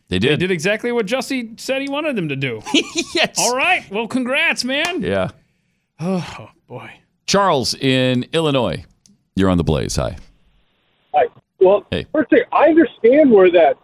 they 0.08 0.18
did. 0.18 0.32
They 0.32 0.36
did 0.36 0.50
exactly 0.50 0.92
what 0.92 1.06
Jussie 1.06 1.58
said 1.60 1.82
he 1.82 1.88
wanted 1.88 2.16
them 2.16 2.28
to 2.28 2.36
do. 2.36 2.60
yes. 3.14 3.36
All 3.38 3.56
right. 3.56 3.88
Well, 3.90 4.06
congrats, 4.08 4.64
man. 4.64 5.02
Yeah. 5.02 5.30
Oh 6.00 6.48
boy. 6.66 6.90
Charles 7.26 7.74
in 7.74 8.26
Illinois. 8.32 8.84
You're 9.36 9.48
on 9.50 9.58
the 9.58 9.64
blaze. 9.64 9.96
Hi. 9.96 10.16
Hi. 11.14 11.26
Well, 11.60 11.86
Hey. 11.90 12.06
first 12.12 12.30
thing, 12.30 12.42
I 12.52 12.66
understand 12.68 13.30
where 13.30 13.50
that 13.52 13.76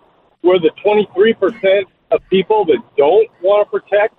where 0.43 0.59
the 0.59 0.71
23 0.83 1.35
percent 1.35 1.87
of 2.11 2.21
people 2.31 2.65
that 2.67 2.79
don't 2.97 3.29
want 3.43 3.67
to 3.67 3.81
protect 3.81 4.15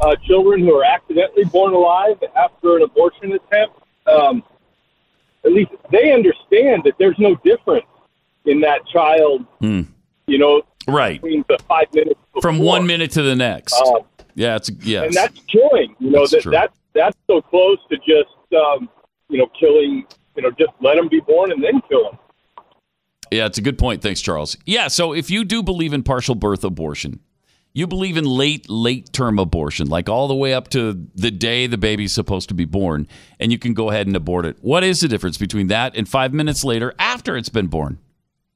uh, 0.00 0.14
children 0.26 0.60
who 0.60 0.74
are 0.74 0.84
accidentally 0.84 1.44
born 1.44 1.72
alive 1.72 2.16
after 2.36 2.76
an 2.76 2.82
abortion 2.82 3.32
attempt, 3.32 3.76
um, 4.06 4.42
at 5.46 5.52
least 5.52 5.70
they 5.90 6.12
understand 6.12 6.82
that 6.84 6.94
there's 6.98 7.18
no 7.18 7.34
difference 7.36 7.86
in 8.44 8.60
that 8.60 8.86
child. 8.88 9.46
Hmm. 9.60 9.82
You 10.26 10.38
know, 10.38 10.62
Right. 10.88 11.20
between 11.20 11.44
the 11.48 11.58
five 11.68 11.86
minutes 11.94 12.20
From 12.42 12.58
one 12.58 12.86
minute 12.86 13.10
to 13.12 13.22
the 13.22 13.34
next. 13.34 13.74
Um, 13.74 14.02
yeah, 14.34 14.56
it's 14.56 14.70
yes. 14.82 15.06
and 15.06 15.14
that's 15.14 15.38
killing. 15.48 15.96
You 15.98 16.10
know 16.10 16.20
That's 16.20 16.32
that 16.32 16.42
true. 16.42 16.52
that's 16.52 16.76
that's 16.94 17.16
so 17.26 17.40
close 17.42 17.78
to 17.90 17.96
just 17.98 18.54
um, 18.54 18.88
you 19.28 19.38
know 19.38 19.46
killing. 19.58 20.04
You 20.36 20.42
know, 20.42 20.50
just 20.50 20.72
let 20.82 20.96
them 20.96 21.08
be 21.08 21.20
born 21.20 21.50
and 21.50 21.64
then 21.64 21.80
kill 21.88 22.04
them. 22.04 22.18
Yeah, 23.30 23.46
it's 23.46 23.56
a 23.58 23.62
good 23.62 23.78
point. 23.78 24.02
Thanks, 24.02 24.20
Charles. 24.20 24.56
Yeah, 24.66 24.88
so 24.88 25.12
if 25.14 25.30
you 25.30 25.44
do 25.44 25.62
believe 25.62 25.92
in 25.94 26.02
partial 26.02 26.34
birth 26.34 26.62
abortion, 26.62 27.20
you 27.76 27.86
believe 27.86 28.16
in 28.16 28.24
late, 28.24 28.70
late 28.70 29.12
term 29.12 29.38
abortion, 29.38 29.88
like 29.88 30.08
all 30.08 30.28
the 30.28 30.34
way 30.34 30.54
up 30.54 30.68
to 30.68 31.06
the 31.14 31.30
day 31.30 31.66
the 31.66 31.76
baby's 31.76 32.14
supposed 32.14 32.48
to 32.48 32.54
be 32.54 32.64
born, 32.64 33.06
and 33.38 33.52
you 33.52 33.58
can 33.58 33.74
go 33.74 33.90
ahead 33.90 34.06
and 34.06 34.16
abort 34.16 34.46
it. 34.46 34.56
What 34.62 34.82
is 34.82 35.00
the 35.00 35.08
difference 35.08 35.36
between 35.36 35.66
that 35.66 35.94
and 35.94 36.08
five 36.08 36.32
minutes 36.32 36.64
later 36.64 36.94
after 36.98 37.36
it's 37.36 37.50
been 37.50 37.66
born? 37.66 37.98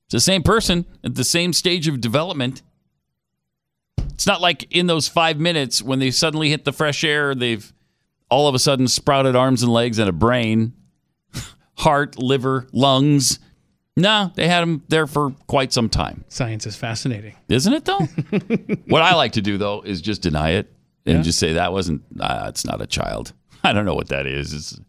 It's 0.06 0.14
the 0.14 0.20
same 0.20 0.42
person 0.42 0.86
at 1.04 1.16
the 1.16 1.24
same 1.24 1.52
stage 1.52 1.86
of 1.86 2.00
development. 2.00 2.62
It's 4.14 4.26
not 4.26 4.40
like 4.40 4.66
in 4.74 4.86
those 4.86 5.06
five 5.06 5.38
minutes 5.38 5.82
when 5.82 5.98
they 5.98 6.10
suddenly 6.10 6.48
hit 6.48 6.64
the 6.64 6.72
fresh 6.72 7.04
air, 7.04 7.34
they've 7.34 7.70
all 8.30 8.48
of 8.48 8.54
a 8.54 8.58
sudden 8.58 8.88
sprouted 8.88 9.36
arms 9.36 9.62
and 9.62 9.70
legs 9.70 9.98
and 9.98 10.08
a 10.08 10.12
brain, 10.12 10.72
heart, 11.76 12.16
liver, 12.16 12.68
lungs. 12.72 13.38
No, 14.00 14.32
they 14.34 14.48
had 14.48 14.60
them 14.62 14.82
there 14.88 15.06
for 15.06 15.30
quite 15.46 15.72
some 15.72 15.88
time. 15.88 16.24
Science 16.28 16.66
is 16.66 16.76
fascinating. 16.76 17.34
Isn't 17.48 17.72
it 17.72 17.84
though? 17.84 17.98
what 18.86 19.02
I 19.02 19.14
like 19.14 19.32
to 19.32 19.42
do 19.42 19.58
though 19.58 19.82
is 19.82 20.00
just 20.00 20.22
deny 20.22 20.50
it 20.50 20.72
and 21.06 21.16
Yeah. 21.18 21.22
just 21.22 21.38
say 21.38 21.52
that 21.54 21.72
wasn't. 21.72 22.02
Uh, 22.18 22.46
it's 22.48 22.64
not 22.64 22.80
a 22.80 22.86
child. 22.86 23.32
I 23.64 23.72
don't 23.72 23.84
know 23.84 23.94
what 23.94 24.08
that 24.08 24.26
is. 24.26 24.52
It's 24.54 24.80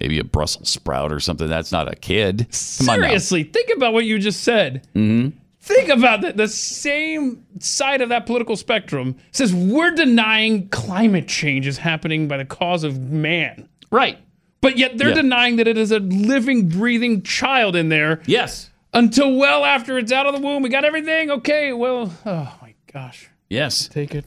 maybe 0.00 0.18
a 0.18 0.24
Brussels 0.24 0.68
sprout 0.68 1.12
or 1.12 1.20
something. 1.20 1.48
That's 1.48 1.72
not 1.72 1.90
a 1.92 1.96
kid. 1.96 2.38
Come. 2.38 2.52
Seriously, 2.52 3.44
think 3.44 3.70
about 3.76 3.92
what 3.92 4.04
you 4.04 4.18
just 4.18 4.42
said. 4.42 4.86
Mhm. 4.94 5.32
Think 5.60 5.88
about 5.90 6.22
that. 6.22 6.36
The 6.38 6.48
same 6.48 7.44
side 7.58 8.00
of 8.00 8.08
that 8.08 8.24
political 8.24 8.56
spectrum 8.56 9.16
says 9.32 9.54
we're 9.54 9.90
denying 9.90 10.68
climate 10.70 11.28
change 11.28 11.66
is 11.66 11.76
happening 11.78 12.26
by 12.26 12.38
the 12.38 12.44
cause 12.46 12.84
of 12.84 12.98
man. 13.10 13.68
Right. 13.90 14.18
But 14.60 14.76
yet 14.76 14.98
they're 14.98 15.08
Yeah. 15.10 15.14
denying 15.14 15.56
that 15.56 15.68
it 15.68 15.78
is 15.78 15.92
a 15.92 15.98
living, 16.00 16.68
breathing 16.68 17.22
child 17.22 17.76
in 17.76 17.88
there. 17.90 18.22
Yes. 18.26 18.70
Until 18.92 19.36
well 19.36 19.64
after 19.64 19.98
it's 19.98 20.10
out 20.12 20.26
of 20.26 20.34
the 20.34 20.40
womb. 20.40 20.62
We 20.62 20.68
got 20.68 20.84
everything. 20.84 21.30
Okay, 21.30 21.72
well, 21.72 22.12
oh 22.26 22.58
my 22.62 22.74
gosh. 22.92 23.28
Yes. 23.48 23.86
Take 23.88 24.14
it. 24.14 24.24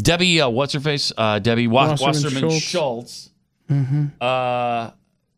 Debbie, 0.00 0.40
uh, 0.40 0.48
what's 0.50 0.74
her 0.74 0.80
face? 0.80 1.10
Uh, 1.16 1.38
Debbie 1.38 1.66
Wa- 1.66 1.88
Wasserman 1.90 2.06
Wasserman 2.12 2.40
Schultz. 2.60 2.60
Schultz. 2.64 3.30
Mm-hmm. 3.70 4.04
Uh, 4.20 4.90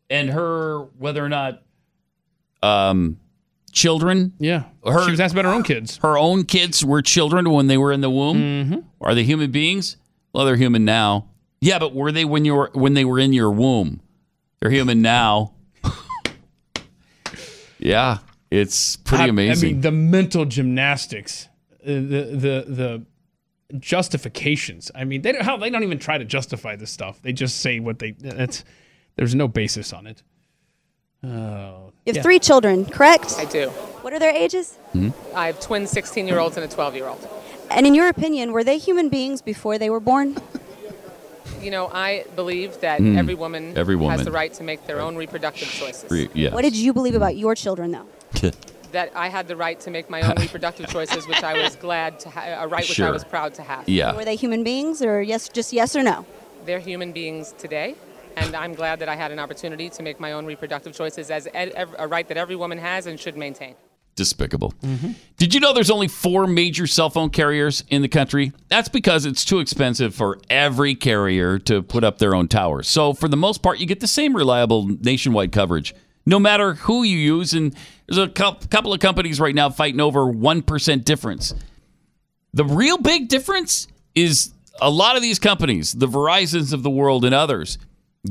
and 0.09 0.29
her 0.29 0.81
whether 0.97 1.23
or 1.25 1.29
not 1.29 1.63
um, 2.61 3.19
children. 3.71 4.33
Yeah. 4.39 4.63
Her, 4.85 5.05
she 5.05 5.11
was 5.11 5.19
asked 5.19 5.33
about 5.33 5.45
her 5.45 5.51
own 5.53 5.63
kids. 5.63 5.97
Her 5.97 6.17
own 6.17 6.43
kids 6.43 6.83
were 6.85 7.01
children 7.01 7.49
when 7.49 7.67
they 7.67 7.77
were 7.77 7.91
in 7.91 8.01
the 8.01 8.09
womb. 8.09 8.37
Mm-hmm. 8.37 8.79
Are 9.01 9.15
they 9.15 9.23
human 9.23 9.49
beings? 9.51 9.97
Well, 10.33 10.45
they're 10.45 10.55
human 10.57 10.85
now. 10.85 11.27
Yeah, 11.61 11.79
but 11.79 11.93
were 11.93 12.11
they 12.11 12.25
when 12.25 12.45
you 12.45 12.55
were 12.55 12.71
when 12.73 12.93
they 12.93 13.05
were 13.05 13.19
in 13.19 13.33
your 13.33 13.51
womb? 13.51 14.01
They're 14.59 14.71
human 14.71 15.01
now. 15.01 15.53
yeah, 17.79 18.19
it's 18.51 18.95
pretty 18.97 19.25
I- 19.25 19.27
amazing. 19.27 19.69
I 19.69 19.71
mean, 19.73 19.81
the 19.81 19.91
mental 19.91 20.45
gymnastics, 20.45 21.47
uh, 21.83 21.87
the 21.87 22.29
the 22.31 22.65
the 22.67 23.05
justifications. 23.77 24.91
I 24.95 25.03
mean, 25.03 25.21
they 25.21 25.31
don't 25.31 25.43
how 25.43 25.57
they 25.57 25.69
don't 25.69 25.83
even 25.83 25.99
try 25.99 26.17
to 26.17 26.25
justify 26.25 26.75
this 26.75 26.91
stuff. 26.91 27.21
They 27.21 27.33
just 27.33 27.57
say 27.57 27.79
what 27.79 27.99
they. 27.99 28.15
It's 28.21 28.63
there's 29.15 29.35
no 29.35 29.47
basis 29.47 29.93
on 29.93 30.07
it. 30.07 30.23
Oh, 31.21 31.91
You 32.05 32.11
have 32.11 32.15
yeah. 32.17 32.21
three 32.21 32.39
children, 32.39 32.85
correct? 32.85 33.35
I 33.37 33.43
do. 33.43 33.67
What 34.01 34.13
are 34.13 34.19
their 34.19 34.33
ages? 34.33 34.77
I 35.35 35.47
have 35.47 35.59
twin 35.59 35.85
16 35.85 36.25
year 36.25 36.39
olds 36.39 36.55
and 36.55 36.63
a 36.63 36.67
12 36.73 36.95
year 36.95 37.07
old. 37.07 37.27
And 37.69 37.85
in 37.85 37.93
your 37.93 38.07
opinion, 38.07 38.53
were 38.53 38.63
they 38.63 38.77
human 38.77 39.09
beings 39.09 39.41
before 39.41 39.77
they 39.77 39.89
were 39.89 39.99
born? 39.99 40.37
You 41.61 41.71
know, 41.71 41.87
I 41.93 42.25
believe 42.35 42.79
that 42.81 42.99
Hmm. 42.99 43.17
every 43.17 43.35
woman 43.35 43.77
Every 43.77 43.95
woman 43.95 44.15
has 44.17 44.25
the 44.25 44.31
right 44.31 44.53
to 44.53 44.63
make 44.63 44.85
their 44.87 45.01
own 45.01 45.15
reproductive 45.15 45.67
choices. 45.69 46.09
Re- 46.09 46.29
yes. 46.33 46.53
What 46.53 46.61
did 46.61 46.75
you 46.75 46.93
believe 46.93 47.15
about 47.15 47.35
your 47.35 47.55
children, 47.55 47.91
though? 47.91 48.51
That 48.91 49.11
I 49.15 49.27
had 49.29 49.47
the 49.47 49.55
right 49.55 49.79
to 49.81 49.91
make 49.91 50.09
my 50.09 50.21
own 50.23 50.33
reproductive 50.45 50.87
choices, 50.89 51.27
which 51.27 51.43
I 51.43 51.61
was 51.61 51.75
glad 51.75 52.19
to 52.21 52.29
have, 52.31 52.63
a 52.63 52.67
right 52.67 52.87
which 52.89 52.99
I 52.99 53.11
was 53.11 53.23
proud 53.23 53.53
to 53.55 53.61
have. 53.61 53.87
Yeah. 53.87 54.15
Were 54.15 54.25
they 54.25 54.35
human 54.35 54.63
beings, 54.63 55.03
or 55.03 55.21
yes, 55.21 55.47
just 55.47 55.71
yes 55.71 55.95
or 55.95 56.01
no? 56.01 56.25
They're 56.65 56.79
human 56.79 57.11
beings 57.11 57.53
today, 57.59 57.93
and 58.35 58.55
I'm 58.55 58.73
glad 58.73 58.97
that 59.01 59.07
I 59.07 59.15
had 59.15 59.31
an 59.31 59.37
opportunity 59.37 59.89
to 59.91 60.01
make 60.01 60.19
my 60.19 60.31
own 60.31 60.47
reproductive 60.47 60.93
choices 60.95 61.29
as 61.29 61.47
ed- 61.53 61.73
ev- 61.75 61.93
a 61.99 62.07
right 62.07 62.27
that 62.29 62.37
every 62.37 62.55
woman 62.55 62.79
has 62.79 63.05
and 63.05 63.19
should 63.19 63.37
maintain. 63.37 63.75
Despicable. 64.19 64.73
Mm-hmm. 64.83 65.11
Did 65.37 65.53
you 65.53 65.61
know 65.61 65.71
there's 65.71 65.89
only 65.89 66.09
four 66.09 66.45
major 66.45 66.85
cell 66.85 67.09
phone 67.09 67.29
carriers 67.29 67.85
in 67.87 68.01
the 68.01 68.09
country? 68.09 68.51
That's 68.67 68.89
because 68.89 69.25
it's 69.25 69.45
too 69.45 69.59
expensive 69.59 70.13
for 70.13 70.39
every 70.49 70.93
carrier 70.93 71.57
to 71.59 71.81
put 71.81 72.03
up 72.03 72.17
their 72.17 72.35
own 72.35 72.49
towers. 72.49 72.89
So, 72.89 73.13
for 73.13 73.29
the 73.29 73.37
most 73.37 73.63
part, 73.63 73.79
you 73.79 73.85
get 73.85 74.01
the 74.01 74.07
same 74.07 74.35
reliable 74.35 74.87
nationwide 74.87 75.53
coverage, 75.53 75.95
no 76.25 76.37
matter 76.37 76.73
who 76.73 77.03
you 77.03 77.17
use. 77.17 77.53
And 77.53 77.73
there's 78.07 78.17
a 78.17 78.27
couple 78.27 78.91
of 78.91 78.99
companies 78.99 79.39
right 79.39 79.55
now 79.55 79.69
fighting 79.69 80.01
over 80.01 80.25
1% 80.25 81.05
difference. 81.05 81.53
The 82.53 82.65
real 82.65 82.97
big 82.97 83.29
difference 83.29 83.87
is 84.15 84.53
a 84.81 84.89
lot 84.89 85.15
of 85.15 85.21
these 85.21 85.39
companies, 85.39 85.93
the 85.93 86.07
Verizons 86.07 86.73
of 86.73 86.83
the 86.83 86.89
world 86.89 87.23
and 87.23 87.33
others, 87.33 87.77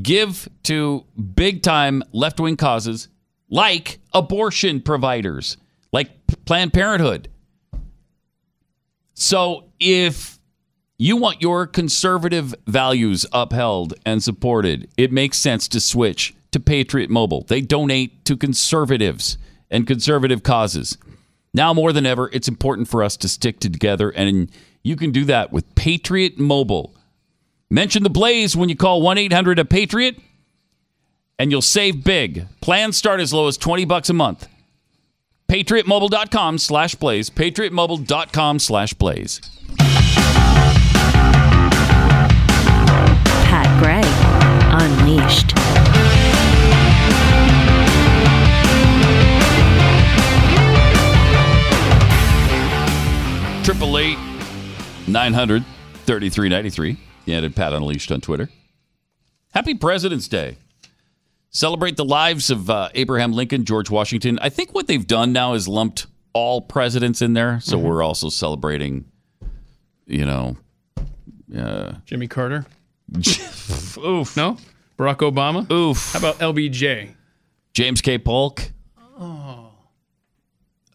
give 0.03 0.51
to 0.65 1.07
big 1.35 1.63
time 1.63 2.03
left 2.13 2.39
wing 2.39 2.59
causes 2.59 3.09
like 3.51 3.99
abortion 4.13 4.81
providers, 4.81 5.57
like 5.93 6.11
Planned 6.45 6.73
Parenthood. 6.73 7.29
So 9.15 9.65
if 9.81 10.39
you 10.99 11.17
want 11.17 11.43
your 11.43 11.67
conservative 11.67 12.55
values 12.67 13.27
upheld 13.33 13.95
and 14.05 14.23
supported, 14.23 14.89
it 14.97 15.13
makes 15.13 15.39
sense 15.39 15.69
to 15.69 15.81
switch 15.81 16.35
to 16.53 16.61
Patriot 16.61 17.11
Mobile. 17.11 17.43
They 17.43 17.61
donate 17.61 18.25
to 18.25 18.37
conservatives 18.37 19.39
and 19.71 19.87
conservative 19.87 20.43
causes. 20.43 20.99
Now 21.55 21.73
more 21.75 21.93
than 21.93 22.07
ever, 22.07 22.31
it's 22.33 22.49
important 22.49 22.89
for 22.89 23.03
us 23.03 23.17
to 23.19 23.29
stick 23.29 23.61
together, 23.61 24.11
and 24.11 24.51
you 24.83 24.97
can 24.97 25.13
do 25.13 25.25
that 25.27 25.53
with 25.53 25.75
Patriot 25.75 26.39
Mobile. 26.39 26.95
Mention 27.71 28.03
the 28.03 28.11
Blaze 28.11 28.57
when 28.57 28.69
you 28.69 28.77
call 28.77 29.03
1 29.03 29.19
800 29.19 29.59
a 29.59 29.65
Patriot, 29.65 30.19
and 31.39 31.51
you'll 31.51 31.63
save 31.63 32.03
big. 32.05 32.47
Plans 32.61 32.97
start 32.97 33.21
as 33.21 33.33
low 33.33 33.47
as 33.47 33.57
20 33.57 33.85
bucks 33.85 34.11
a 34.11 34.15
month. 34.15 34.49
PatriotMobile.com 35.51 36.59
slash 36.59 36.95
Blaze. 36.97 37.31
PatriotMobile.com 37.31 38.59
slash 38.59 38.93
Blaze. 38.93 39.41
Pat 43.47 43.81
Gray 43.81 44.03
Unleashed. 44.71 45.55
Triple 53.65 53.99
eight 53.99 54.19
nine 55.07 55.33
hundred 55.33 55.65
thirty 56.05 56.29
three 56.29 56.49
ninety 56.51 56.69
three. 56.71 56.99
Yeah, 57.25 57.39
at 57.39 57.55
Pat 57.55 57.73
Unleashed 57.73 58.13
on 58.13 58.21
Twitter. 58.21 58.51
Happy 59.53 59.75
President's 59.75 60.29
Day. 60.29 60.59
Celebrate 61.51 61.97
the 61.97 62.05
lives 62.05 62.51
of 62.51 62.69
uh, 62.69 62.89
Abraham 62.95 63.33
Lincoln, 63.33 63.65
George 63.65 63.91
Washington. 63.91 64.39
I 64.43 64.49
think 64.51 64.75
what 64.75 64.87
they've 64.87 65.07
done 65.07 65.33
now 65.33 65.55
is 65.55 65.67
lumped 65.67 66.07
all 66.35 66.61
presidents 66.61 67.23
in 67.23 67.33
there. 67.33 67.59
So 67.61 67.79
we're 67.79 68.03
also 68.03 68.29
celebrating, 68.29 69.07
you 70.07 70.27
know, 70.27 70.57
uh, 71.57 71.95
Jimmy 72.05 72.29
Carter. 72.29 72.67
Oof. 73.17 74.37
No? 74.37 74.59
Barack 74.99 75.19
Obama? 75.19 75.71
Oof. 75.73 76.13
How 76.13 76.19
about 76.19 76.39
LBJ? 76.39 77.15
James 77.73 78.01
K. 78.03 78.19
Polk, 78.19 78.71
Oh. 79.21 79.71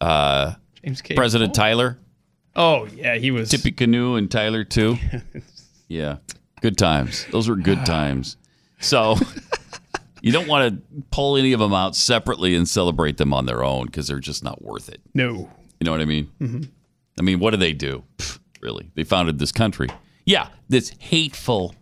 uh, 0.00 0.54
James 0.84 1.02
K. 1.02 1.14
President 1.14 1.48
Polk? 1.50 1.56
Tyler, 1.56 1.98
Oh, 2.56 2.86
yeah, 2.94 3.16
he 3.16 3.30
was. 3.32 3.50
Tippecanoe, 3.50 4.14
and 4.14 4.30
Tyler 4.30 4.62
too. 4.62 4.96
yeah, 5.88 6.18
good 6.60 6.78
times. 6.78 7.26
Those 7.32 7.48
were 7.48 7.56
good 7.56 7.84
times. 7.84 8.36
So 8.78 9.16
you 10.24 10.32
don't 10.32 10.48
want 10.48 10.74
to 10.74 11.02
pull 11.10 11.36
any 11.36 11.52
of 11.52 11.60
them 11.60 11.72
out 11.74 11.94
separately 11.94 12.54
and 12.54 12.68
celebrate 12.68 13.16
them 13.18 13.32
on 13.32 13.46
their 13.46 13.62
own 13.62 13.86
because 13.86 14.06
they're 14.08 14.18
just 14.20 14.42
not 14.42 14.62
worth 14.62 14.88
it. 14.88 15.00
No. 15.14 15.50
You 15.80 15.84
know 15.84 15.90
what 15.92 16.00
I 16.00 16.04
mean? 16.06 16.30
Mhm. 16.40 16.68
I 17.18 17.22
mean, 17.22 17.38
what 17.40 17.50
do 17.52 17.56
they 17.58 17.72
do? 17.72 18.04
Pfft, 18.18 18.38
really? 18.60 18.90
They 18.94 19.04
founded 19.04 19.38
this 19.38 19.52
country. 19.52 19.88
Yeah, 20.24 20.48
this 20.68 20.90
hateful 20.98 21.74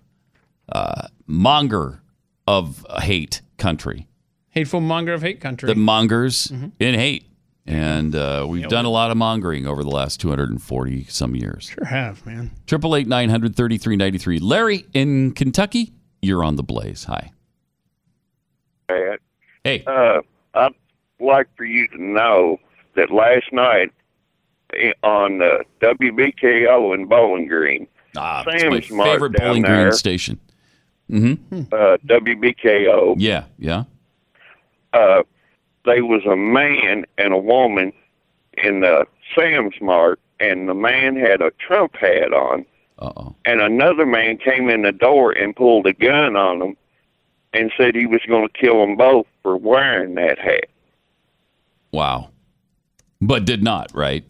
uh, 0.71 1.09
monger 1.27 2.03
of 2.47 2.85
hate 3.01 3.41
country 3.59 4.09
Hateful 4.51 4.81
monger 4.81 5.15
of 5.15 5.23
hate 5.23 5.41
country. 5.41 5.67
The 5.69 5.75
mongers 5.75 6.49
Mm-hmm. 6.49 6.67
in 6.79 6.95
hate. 6.95 7.25
And 7.65 8.15
uh, 8.17 8.45
we've 8.49 8.69
done 8.69 8.85
a 8.85 8.91
lot 8.91 9.11
of 9.13 9.17
mongering 9.17 9.67
over 9.69 9.83
the 9.85 9.89
last 9.91 10.19
240 10.21 11.05
some 11.05 11.37
years. 11.37 11.67
sure 11.73 11.85
have, 11.87 12.27
man. 12.27 12.51
Triple 12.67 12.97
eight 12.97 13.07
nine 13.07 13.31
hundred 13.31 13.55
thirty 13.57 13.79
three 13.79 13.95
ninety 13.97 14.19
three. 14.19 14.41
Larry 14.41 14.85
in 14.93 15.31
Kentucky, 15.33 15.93
you're 16.21 16.43
on 16.45 16.57
the 16.57 16.65
blaze. 16.65 17.05
Hi. 17.05 17.31
Pat. 18.93 19.21
Hey. 19.65 19.85
Uh, 19.87 20.21
I'd 20.55 20.75
like 21.21 21.49
for 21.57 21.65
you 21.65 21.89
to 21.89 22.03
know 22.03 22.59
that 22.95 23.11
last 23.11 23.53
night 23.53 23.91
eh, 24.75 24.93
on 25.03 25.41
uh, 25.43 25.59
WBKO 25.81 26.95
in 26.95 27.07
Bowling 27.07 27.47
Green, 27.47 27.87
Ah, 28.17 28.45
it's 28.47 28.61
Sam's 28.63 28.91
my 28.91 28.97
Mart 28.97 29.09
favorite 29.11 29.33
Bowling 29.39 29.63
there, 29.63 29.83
Green 29.85 29.93
station. 29.93 30.39
Mm-hmm. 31.11 31.63
uh, 31.73 31.97
WBKO, 32.07 33.15
Yeah, 33.19 33.45
yeah. 33.59 33.85
uh, 34.93 35.23
there 35.85 36.05
was 36.05 36.25
a 36.27 36.37
man 36.37 37.05
and 37.19 37.33
a 37.33 37.39
woman 37.39 37.93
in 38.63 38.81
the 38.81 39.07
Sam's 39.35 39.75
Mart, 39.81 40.21
and 40.41 40.69
the 40.69 40.75
man 40.75 41.17
had 41.17 41.41
a 41.41 41.51
Trump 41.53 41.97
hat 41.97 42.33
on. 42.33 42.65
Uh-oh. 42.99 43.35
And 43.47 43.61
another 43.61 44.07
man 44.07 44.37
came 44.39 44.69
in 44.69 44.83
the 44.83 44.93
door 44.93 45.33
and 45.33 45.57
pulled 45.57 45.87
a 45.87 45.93
gun 45.93 46.37
on 46.37 46.59
them 46.61 46.77
and 47.53 47.73
said 47.77 47.95
he 47.95 48.07
was 48.07 48.21
going 48.27 48.49
to 48.49 48.53
kill 48.53 48.81
them 48.81 48.97
both 48.97 49.27
for 49.43 49.57
wearing 49.57 50.15
that 50.15 50.39
hat. 50.39 50.67
Wow. 51.93 52.31
But 53.21 53.45
did 53.45 53.63
not, 53.63 53.95
right? 53.95 54.25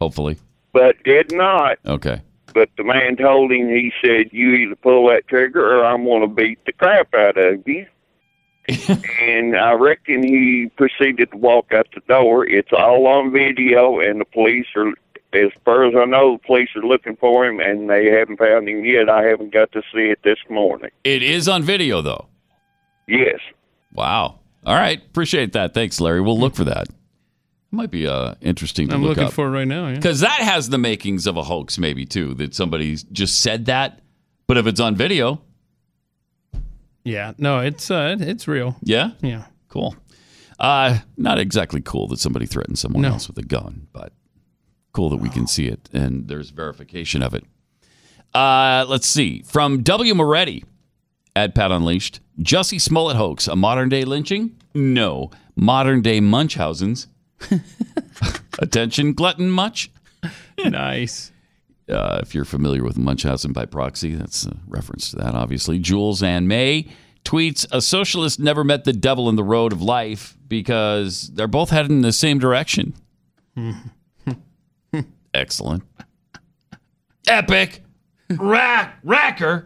Hopefully. 0.00 0.38
But 0.72 1.02
did 1.04 1.32
not. 1.32 1.78
Okay. 1.84 2.22
But 2.54 2.70
the 2.76 2.84
man 2.84 3.16
told 3.16 3.52
him, 3.52 3.68
he 3.68 3.92
said, 4.02 4.30
you 4.32 4.52
either 4.54 4.76
pull 4.76 5.08
that 5.08 5.28
trigger 5.28 5.78
or 5.78 5.84
I'm 5.84 6.04
going 6.04 6.22
to 6.22 6.28
beat 6.28 6.64
the 6.64 6.72
crap 6.72 7.14
out 7.14 7.36
of 7.36 7.66
you. 7.66 7.86
and 9.20 9.56
I 9.56 9.72
reckon 9.72 10.22
he 10.22 10.70
proceeded 10.76 11.30
to 11.32 11.36
walk 11.36 11.72
out 11.72 11.88
the 11.94 12.00
door. 12.08 12.46
It's 12.46 12.72
all 12.72 13.06
on 13.06 13.32
video, 13.32 13.98
and 13.98 14.20
the 14.20 14.24
police 14.24 14.66
are, 14.76 14.92
as 15.32 15.50
far 15.64 15.84
as 15.84 15.94
I 15.96 16.04
know, 16.04 16.36
the 16.36 16.46
police 16.46 16.68
are 16.76 16.82
looking 16.82 17.16
for 17.16 17.46
him, 17.46 17.58
and 17.58 17.90
they 17.90 18.06
haven't 18.06 18.38
found 18.38 18.68
him 18.68 18.84
yet. 18.84 19.08
I 19.08 19.24
haven't 19.24 19.52
got 19.52 19.72
to 19.72 19.82
see 19.92 20.10
it 20.10 20.20
this 20.22 20.38
morning. 20.48 20.90
It 21.02 21.22
is 21.22 21.48
on 21.48 21.62
video, 21.62 22.00
though. 22.00 22.26
Yes. 23.10 23.40
Wow. 23.92 24.38
All 24.64 24.74
right. 24.74 25.02
Appreciate 25.04 25.52
that. 25.54 25.74
Thanks, 25.74 26.00
Larry. 26.00 26.20
We'll 26.20 26.38
look 26.38 26.54
for 26.54 26.64
that. 26.64 26.86
Might 27.72 27.90
be 27.90 28.06
uh, 28.06 28.34
interesting 28.40 28.88
to 28.88 28.94
I'm 28.94 29.02
look 29.02 29.10
looking 29.10 29.24
up. 29.24 29.32
for 29.32 29.46
it 29.46 29.50
right 29.50 29.66
now. 29.66 29.88
Yeah. 29.88 29.94
Because 29.96 30.20
that 30.20 30.40
has 30.40 30.68
the 30.68 30.78
makings 30.78 31.26
of 31.26 31.36
a 31.36 31.42
hoax, 31.42 31.78
maybe, 31.78 32.04
too, 32.06 32.34
that 32.34 32.54
somebody 32.54 32.96
just 33.12 33.40
said 33.40 33.66
that. 33.66 34.00
But 34.46 34.56
if 34.58 34.66
it's 34.66 34.80
on 34.80 34.94
video, 34.96 35.40
Yeah. 37.04 37.32
No, 37.38 37.60
it's 37.60 37.90
uh, 37.90 38.16
it's 38.20 38.46
real. 38.48 38.76
yeah? 38.82 39.12
Yeah. 39.22 39.46
Cool. 39.68 39.96
Uh, 40.58 40.98
not 41.16 41.38
exactly 41.38 41.80
cool 41.80 42.06
that 42.08 42.18
somebody 42.18 42.44
threatened 42.46 42.78
someone 42.78 43.04
else 43.04 43.26
with 43.28 43.38
a 43.38 43.42
gun, 43.42 43.86
but 43.92 44.12
cool 44.92 45.08
that 45.08 45.16
we 45.16 45.30
can 45.30 45.46
see 45.46 45.68
it 45.68 45.88
and 45.92 46.28
there's 46.28 46.50
verification 46.50 47.22
of 47.22 47.32
it. 47.34 47.44
Uh, 48.34 48.84
let's 48.88 49.06
see. 49.06 49.42
From 49.42 49.82
W. 49.82 50.14
Moretti 50.14 50.64
at 51.44 51.54
Pat 51.54 51.72
Unleashed 51.72 52.20
Jussie 52.38 52.80
Smollett 52.80 53.16
hoax, 53.16 53.48
a 53.48 53.56
modern 53.56 53.88
day 53.88 54.04
lynching? 54.04 54.56
No. 54.74 55.30
Modern 55.56 56.02
day 56.02 56.20
Munchausen's. 56.20 57.06
Attention, 58.58 59.14
glutton 59.14 59.50
much? 59.50 59.90
nice. 60.58 61.32
Uh, 61.88 62.20
if 62.22 62.34
you're 62.34 62.44
familiar 62.44 62.84
with 62.84 62.98
Munchausen 62.98 63.52
by 63.52 63.64
proxy, 63.64 64.14
that's 64.14 64.46
a 64.46 64.56
reference 64.68 65.10
to 65.10 65.16
that, 65.16 65.34
obviously. 65.34 65.78
Jules 65.78 66.22
Ann 66.22 66.46
May 66.46 66.86
tweets 67.24 67.66
A 67.72 67.80
socialist 67.80 68.38
never 68.38 68.62
met 68.62 68.84
the 68.84 68.92
devil 68.92 69.28
in 69.28 69.36
the 69.36 69.44
road 69.44 69.72
of 69.72 69.82
life 69.82 70.36
because 70.46 71.28
they're 71.34 71.48
both 71.48 71.70
heading 71.70 71.92
in 71.92 72.02
the 72.02 72.12
same 72.12 72.38
direction. 72.38 72.94
Excellent. 75.34 75.84
Epic. 77.26 77.82
Rack, 78.30 79.02
racker. 79.04 79.64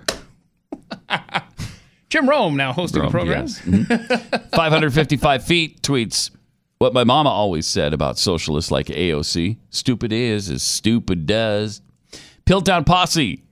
Jim 2.10 2.28
Rome 2.28 2.56
now 2.56 2.72
hosting 2.72 3.00
Rome, 3.02 3.08
a 3.08 3.10
program. 3.10 3.40
yes. 3.46 3.60
Mhm. 3.62 4.50
555 4.54 5.44
feet 5.46 5.82
tweets 5.82 6.30
what 6.78 6.92
my 6.92 7.04
mama 7.04 7.30
always 7.30 7.66
said 7.66 7.92
about 7.92 8.18
socialists 8.18 8.70
like 8.70 8.86
AOC 8.86 9.56
stupid 9.70 10.12
is 10.12 10.50
as 10.50 10.62
stupid 10.62 11.26
does. 11.26 11.80
Piltown 12.46 12.84
Posse, 12.84 13.42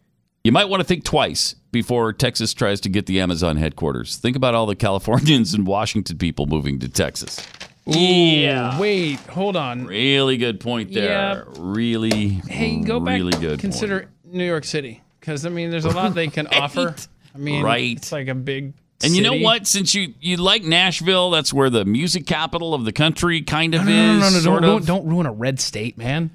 you 0.45 0.53
might 0.53 0.69
want 0.69 0.81
to 0.81 0.85
think 0.85 1.03
twice 1.05 1.55
before 1.73 2.13
Texas 2.13 2.53
tries 2.53 2.81
to 2.83 2.89
get 2.89 3.07
the 3.07 3.21
Amazon 3.21 3.57
headquarters. 3.57 4.17
Think 4.19 4.37
about 4.37 4.55
all 4.55 4.67
the 4.67 4.77
Californians 4.77 5.55
and 5.55 5.67
Washington 5.67 6.19
people 6.19 6.47
moving 6.47 6.79
to 6.81 6.89
Texas. 6.89 7.45
yeah. 7.87 8.79
Wait, 8.79 9.19
hold 9.21 9.57
on. 9.57 9.87
Really 9.87 10.37
good 10.37 10.61
point 10.61 10.93
there. 10.93 11.47
Really, 11.59 12.29
Hey, 12.49 12.77
go 12.81 13.01
back. 13.01 13.15
really 13.19 13.33
good 13.41 13.59
Consider 13.61 14.09
New 14.25 14.45
York 14.45 14.65
City, 14.65 15.02
because 15.23 15.47
I 15.47 15.51
mean, 15.51 15.71
there's 15.71 15.85
a 15.85 15.91
lot 15.91 16.15
they 16.15 16.27
can 16.27 16.47
offer. 16.53 16.95
I 17.35 17.39
mean, 17.39 17.63
Right. 17.63 17.97
It's 17.97 18.11
like 18.13 18.27
a 18.29 18.35
big. 18.35 18.75
And 19.05 19.15
you 19.17 19.23
know 19.23 19.37
what? 19.39 19.67
Since 19.67 19.95
you, 19.95 20.15
you 20.21 20.37
like 20.37 20.63
Nashville, 20.65 21.31
that's 21.31 21.53
where 21.53 21.71
the 21.71 21.85
music 21.85 22.27
capital 22.27 22.75
of 22.75 22.85
the 22.85 22.93
country 22.93 23.41
kind 23.43 23.75
of 23.75 23.85
No, 23.85 23.91
no, 23.91 24.19
no, 24.21 24.27
is. 24.27 24.33
no, 24.35 24.39
no, 24.39 24.41
sort 24.45 24.63
don't, 24.63 24.81
of. 24.83 24.87
don't 24.87 25.07
ruin 25.07 25.27
a 25.27 25.33
red 25.33 25.59
state, 25.61 25.97
man. 25.97 26.31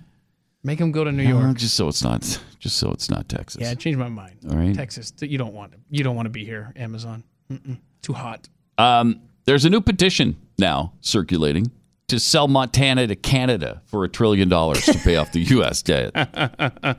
Make 0.63 0.79
them 0.79 0.91
go 0.91 1.03
to 1.03 1.11
New 1.11 1.23
No, 1.23 1.41
York. 1.41 1.57
just 1.57 1.75
so 1.75 1.87
it's 1.87 2.03
not, 2.03 2.21
just 2.59 2.77
so 2.77 2.91
it's 2.91 3.09
not 3.09 3.29
Texas. 3.29 3.61
Yeah, 3.61 3.73
change 3.75 3.95
my 3.97 4.09
mind. 4.09 4.35
All 4.49 4.57
right. 4.57 4.73
Texas, 4.75 5.13
you 5.21 5.37
don't 5.37 5.53
want 5.53 5.73
you 5.89 6.03
don't 6.03 6.15
want 6.15 6.25
to 6.25 6.29
be 6.31 6.43
here. 6.45 6.73
Amazon, 6.75 7.23
Mm-mm. 7.51 7.77
too 8.01 8.13
hot. 8.13 8.47
Um, 8.77 9.21
there's 9.45 9.63
a 9.65 9.69
new 9.69 9.79
petition 9.81 10.35
now 10.57 10.93
circulating 11.01 11.71
to 12.09 12.19
sell 12.19 12.47
Montana 12.49 13.05
to 13.07 13.15
Canada 13.15 13.81
for 13.85 14.03
a 14.03 14.09
trillion 14.09 14.49
dollars 14.49 14.83
to 14.85 14.93
pay 14.99 15.15
off 15.17 15.31
the 15.31 15.41
U.S. 15.41 15.81
debt. 15.81 16.11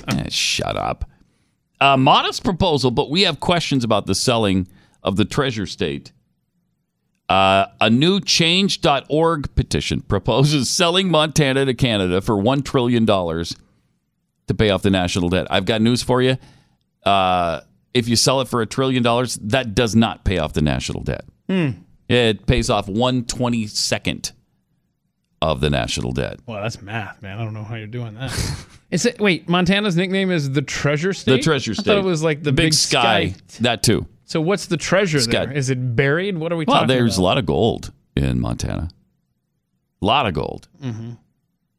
Eh, 0.09 0.29
shut 0.31 0.77
up. 0.77 1.08
A 1.81 1.97
modest 1.97 2.43
proposal, 2.45 2.91
but 2.91 3.11
we 3.11 3.23
have 3.23 3.41
questions 3.41 3.85
about 3.85 4.07
the 4.07 4.15
selling 4.15 4.67
of 5.03 5.17
the 5.17 5.25
treasure 5.25 5.67
state. 5.67 6.13
Uh, 7.29 7.67
a 7.81 7.91
new 7.91 8.21
change.org 8.21 9.55
petition 9.55 10.01
proposes 10.01 10.71
selling 10.71 11.11
Montana 11.11 11.67
to 11.67 11.75
Canada 11.75 12.21
for 12.21 12.35
$1 12.37 12.65
trillion 12.65 13.07
to 13.07 14.55
pay 14.57 14.71
off 14.71 14.83
the 14.83 14.91
national 14.91 15.29
debt. 15.29 15.47
I've 15.51 15.67
got 15.67 15.83
news 15.83 16.03
for 16.03 16.23
you. 16.23 16.39
Uh, 17.05 17.61
if 17.95 18.09
you 18.09 18.17
sell 18.17 18.41
it 18.41 18.49
for 18.49 18.61
a 18.61 18.67
trillion 18.67 19.03
dollars, 19.03 19.37
that 19.37 19.75
does 19.75 19.95
not 19.95 20.25
pay 20.25 20.39
off 20.39 20.53
the 20.53 20.63
national 20.63 21.03
debt. 21.03 21.25
Hmm. 21.49 21.71
It 22.09 22.47
pays 22.47 22.71
off 22.71 22.89
one 22.89 23.25
twenty 23.25 23.67
second 23.67 24.33
of 25.41 25.61
the 25.61 25.71
national 25.71 26.13
debt. 26.13 26.41
Well, 26.47 26.61
that's 26.63 26.81
math, 26.83 27.23
man. 27.23 27.39
I 27.39 27.45
don't 27.45 27.55
know 27.55 27.63
how 27.65 27.77
you're 27.77 27.87
doing 27.87 28.15
that. 28.15 28.33
Is 28.91 29.07
it 29.07 29.21
wait? 29.21 29.49
Montana's 29.49 29.97
nickname 29.97 30.31
is 30.31 30.51
the 30.53 30.63
Treasure 30.63 31.13
State. 31.13 31.33
The 31.33 31.39
treasure 31.43 31.73
I 31.73 31.75
state. 31.75 31.85
thought 31.85 31.99
it 31.99 32.05
was 32.05 32.23
like 32.23 32.43
the 32.43 32.53
big, 32.53 32.73
sky. 32.73 33.35
That 33.61 33.83
too. 33.83 34.07
So 34.25 34.41
what's 34.41 34.67
the 34.67 34.77
treasure 34.79 35.21
Sky. 35.21 35.47
there? 35.47 35.53
Is 35.57 35.69
it 35.71 35.95
buried? 35.97 36.37
What 36.39 36.53
are 36.53 36.57
we 36.57 36.65
Well, 36.67 36.77
talking 36.81 36.89
there's 36.89 37.19
a 37.19 37.23
lot 37.23 37.37
of 37.39 37.45
gold 37.47 37.93
in 38.17 38.41
Montana. 38.41 38.89
A 40.03 40.05
lot 40.07 40.27
of 40.27 40.35
gold. 40.35 40.69
Mhm. 40.83 41.19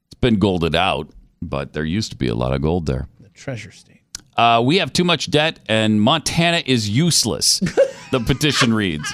It's 0.08 0.20
been 0.22 0.38
golded 0.40 0.76
out, 0.76 1.10
but 1.42 1.74
there 1.74 1.84
used 1.84 2.12
to 2.12 2.18
be 2.18 2.28
a 2.28 2.36
lot 2.36 2.54
of 2.54 2.62
gold 2.62 2.86
there. 2.86 3.08
The 3.20 3.30
Treasure 3.30 3.72
State. 3.72 4.02
Uh, 4.38 4.62
we 4.66 4.78
have 4.78 4.94
too 4.94 5.04
much 5.04 5.30
debt, 5.32 5.60
and 5.68 6.02
Montana 6.02 6.62
is 6.66 6.90
useless. 6.90 7.60
the 8.12 8.20
petition 8.20 8.74
reads. 8.74 9.12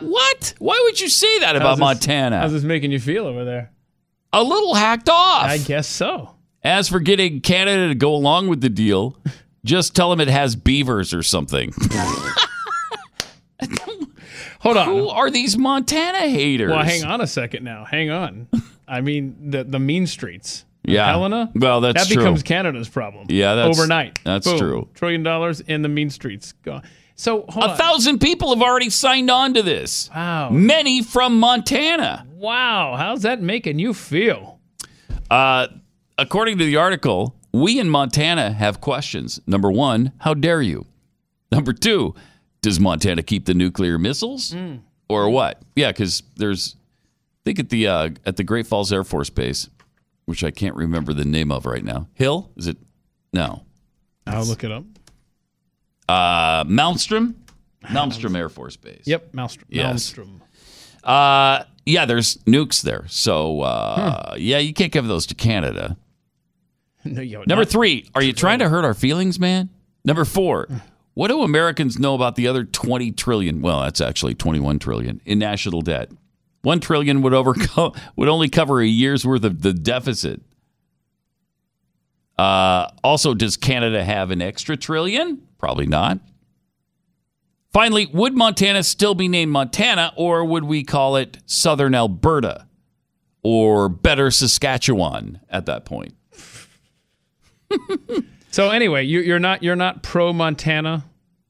What? 0.00 0.54
Why 0.58 0.80
would 0.84 1.00
you 1.00 1.08
say 1.08 1.38
that 1.40 1.54
about 1.56 1.68
How's 1.68 1.76
this- 1.76 1.80
Montana? 1.80 2.40
How's 2.40 2.52
this 2.52 2.62
making 2.64 2.90
you 2.92 2.98
feel 3.00 3.26
over 3.26 3.44
there? 3.44 3.70
A 4.40 4.42
little 4.42 4.74
hacked 4.74 5.08
off. 5.08 5.44
I 5.44 5.58
guess 5.58 5.86
so. 5.88 6.30
As 6.62 6.88
for 6.88 7.00
getting 7.00 7.40
Canada 7.40 7.88
to 7.88 7.94
go 7.94 8.14
along 8.14 8.48
with 8.48 8.60
the 8.60 8.68
deal, 8.70 9.16
just 9.64 9.94
tell 9.94 10.10
them 10.10 10.20
it 10.20 10.28
has 10.28 10.56
beavers 10.56 11.12
or 11.12 11.22
something. 11.22 11.72
Hold 14.60 14.76
on. 14.78 14.86
Who 14.86 15.08
are 15.08 15.30
these 15.30 15.58
Montana 15.58 16.20
haters? 16.28 16.70
Well, 16.70 16.82
hang 16.82 17.04
on 17.04 17.20
a 17.20 17.26
second 17.26 17.64
now. 17.64 17.84
Hang 17.84 18.10
on. 18.10 18.48
I 18.88 19.00
mean, 19.02 19.50
the 19.50 19.62
the 19.64 19.78
mean 19.78 20.06
streets. 20.06 20.64
Yeah. 20.86 21.06
Helena. 21.06 21.50
Well, 21.54 21.80
that's 21.82 21.94
true 21.94 22.08
that 22.08 22.14
true. 22.14 22.22
becomes 22.22 22.42
Canada's 22.42 22.88
problem. 22.88 23.26
Yeah, 23.30 23.54
that's- 23.54 23.78
overnight. 23.78 24.18
that's 24.24 24.46
Boom. 24.46 24.58
true. 24.58 24.88
Trillion 24.94 25.22
dollars 25.22 25.60
in 25.60 25.82
the 25.82 25.88
mean 25.88 26.10
streets. 26.10 26.52
Gone. 26.62 26.82
So 27.14 27.44
hold 27.48 27.64
A 27.66 27.70
on. 27.70 27.76
thousand 27.76 28.18
people 28.20 28.50
have 28.54 28.62
already 28.62 28.90
signed 28.90 29.30
on 29.30 29.54
to 29.54 29.62
this. 29.62 30.10
Wow. 30.14 30.50
Many 30.50 31.02
from 31.02 31.38
Montana. 31.38 32.26
Wow. 32.44 32.96
How's 32.96 33.22
that 33.22 33.40
making 33.40 33.78
you 33.78 33.94
feel? 33.94 34.60
Uh, 35.30 35.68
according 36.18 36.58
to 36.58 36.64
the 36.64 36.76
article, 36.76 37.34
we 37.52 37.78
in 37.80 37.88
Montana 37.88 38.52
have 38.52 38.80
questions. 38.80 39.40
Number 39.46 39.70
one, 39.70 40.12
how 40.18 40.34
dare 40.34 40.60
you? 40.60 40.86
Number 41.50 41.72
two, 41.72 42.14
does 42.60 42.78
Montana 42.78 43.22
keep 43.22 43.46
the 43.46 43.54
nuclear 43.54 43.98
missiles 43.98 44.50
Mm. 44.52 44.80
or 45.08 45.30
what? 45.30 45.62
Yeah, 45.74 45.90
because 45.92 46.22
there's, 46.36 46.76
I 46.76 47.40
think 47.46 47.58
at 47.60 47.68
the 47.70 47.86
uh, 47.86 48.10
at 48.26 48.36
the 48.36 48.44
Great 48.44 48.66
Falls 48.66 48.92
Air 48.92 49.04
Force 49.04 49.30
Base, 49.30 49.68
which 50.26 50.44
I 50.44 50.50
can't 50.50 50.74
remember 50.76 51.12
the 51.14 51.24
name 51.24 51.50
of 51.50 51.64
right 51.66 51.84
now. 51.84 52.08
Hill 52.14 52.50
is 52.56 52.66
it? 52.66 52.76
No. 53.32 53.62
I'll 54.26 54.44
look 54.44 54.64
it 54.64 54.70
up. 54.72 54.84
Uh, 56.08 56.64
Malmstrom, 56.64 57.34
Malmstrom 57.84 58.36
Air 58.36 58.48
Force 58.48 58.76
Base. 58.76 59.02
Yep, 59.06 59.32
Malmstrom. 59.32 59.64
Yes. 59.68 60.12
Malmstrom. 60.12 60.40
Uh, 61.02 61.64
yeah, 61.86 62.04
there's 62.06 62.36
nukes 62.38 62.82
there. 62.82 63.04
So, 63.08 63.60
uh, 63.62 64.34
yeah, 64.38 64.58
you 64.58 64.72
can't 64.74 64.92
give 64.92 65.06
those 65.06 65.26
to 65.26 65.34
Canada. 65.34 65.96
No, 67.06 67.22
Number 67.22 67.56
not- 67.64 67.68
three, 67.68 68.08
are 68.14 68.22
you 68.22 68.32
trying 68.32 68.60
to 68.60 68.68
hurt 68.70 68.82
our 68.82 68.94
feelings, 68.94 69.38
man? 69.38 69.68
Number 70.06 70.24
four, 70.24 70.68
what 71.12 71.28
do 71.28 71.42
Americans 71.42 71.98
know 71.98 72.14
about 72.14 72.34
the 72.34 72.48
other 72.48 72.64
20 72.64 73.12
trillion? 73.12 73.60
Well, 73.60 73.82
that's 73.82 74.00
actually 74.00 74.34
21 74.34 74.78
trillion 74.78 75.20
in 75.26 75.38
national 75.38 75.82
debt. 75.82 76.10
One 76.62 76.80
trillion 76.80 77.20
would 77.20 77.34
overcome 77.34 77.92
would 78.16 78.28
only 78.28 78.48
cover 78.48 78.80
a 78.80 78.86
year's 78.86 79.26
worth 79.26 79.44
of 79.44 79.60
the 79.60 79.74
deficit. 79.74 80.40
Uh, 82.38 82.88
also, 83.04 83.34
does 83.34 83.58
Canada 83.58 84.02
have 84.02 84.30
an 84.30 84.40
extra 84.42 84.74
trillion? 84.76 85.42
Probably 85.58 85.86
not. 85.86 86.20
Finally, 87.74 88.06
would 88.06 88.34
Montana 88.34 88.82
still 88.84 89.14
be 89.14 89.28
named 89.28 89.52
Montana, 89.52 90.12
or 90.16 90.44
would 90.44 90.64
we 90.64 90.82
call 90.84 91.16
it 91.16 91.38
Southern 91.44 91.94
Alberta, 91.94 92.66
or 93.42 93.90
better 93.90 94.30
Saskatchewan 94.30 95.40
at 95.50 95.66
that 95.66 95.84
point? 95.84 96.14
So 98.50 98.70
anyway, 98.70 99.02
you, 99.02 99.18
you're 99.18 99.40
not 99.40 99.64
you're 99.64 99.74
not 99.74 100.04
pro 100.04 100.32
Montana 100.32 101.04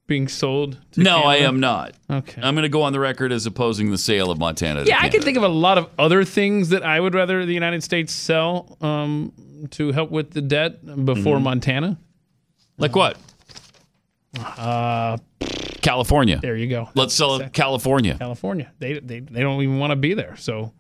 being 0.07 0.27
sold. 0.27 0.79
To 0.93 1.03
No, 1.03 1.19
I 1.19 1.37
am 1.37 1.61
not. 1.61 1.93
Okay. 2.11 2.41
I'm 2.43 2.55
going 2.55 2.63
to 2.63 2.71
go 2.71 2.81
on 2.81 2.95
the 2.95 2.99
record 3.01 3.31
as 3.31 3.45
opposing 3.45 3.91
the 3.91 3.99
sale 3.99 4.31
of 4.31 4.39
Montana. 4.39 4.85
To 4.85 4.89
Yeah, 4.89 4.97
I 5.03 5.11
can 5.11 5.21
think 5.21 5.37
of 5.37 5.43
a 5.43 5.49
lot 5.49 5.77
of 5.77 5.91
other 5.99 6.25
things 6.25 6.71
that 6.71 6.83
I 6.83 6.99
would 6.99 7.13
rather 7.15 7.45
the 7.45 7.53
United 7.53 7.83
States 7.85 8.11
sell 8.11 8.79
um, 8.81 9.35
to 9.73 9.93
help 9.93 10.11
with 10.11 10.31
the 10.31 10.41
debt 10.41 11.05
before 11.05 11.37
Mhm. 11.37 11.43
Montana. 11.43 11.99
Like 12.79 12.97
what? 12.97 13.19
Uh, 14.39 15.19
California. 15.85 16.39
There 16.41 16.57
you 16.57 16.67
go. 16.67 16.89
Let's 16.95 17.15
sell 17.15 17.37
it 17.37 17.53
California. 17.53 18.17
California. 18.19 18.73
They 18.79 18.95
they, 18.95 19.21
they 19.21 19.41
don't 19.41 19.63
even 19.63 19.79
want 19.79 19.91
to 19.93 19.97
be 19.97 20.15
there. 20.15 20.35
So 20.37 20.73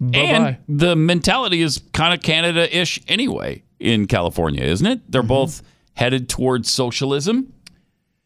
bye 0.00 0.18
And 0.18 0.56
the 0.68 0.96
mentality 0.96 1.60
is 1.60 1.82
kind 1.92 2.14
of 2.14 2.22
Canada-ish 2.22 3.00
anyway 3.08 3.64
in 3.80 4.06
California, 4.06 4.62
isn't 4.62 4.86
it? 4.86 4.98
Mm-hmm. 5.00 5.10
They're 5.10 5.22
both 5.22 5.62
headed 5.94 6.28
towards 6.28 6.70
socialism. 6.70 7.52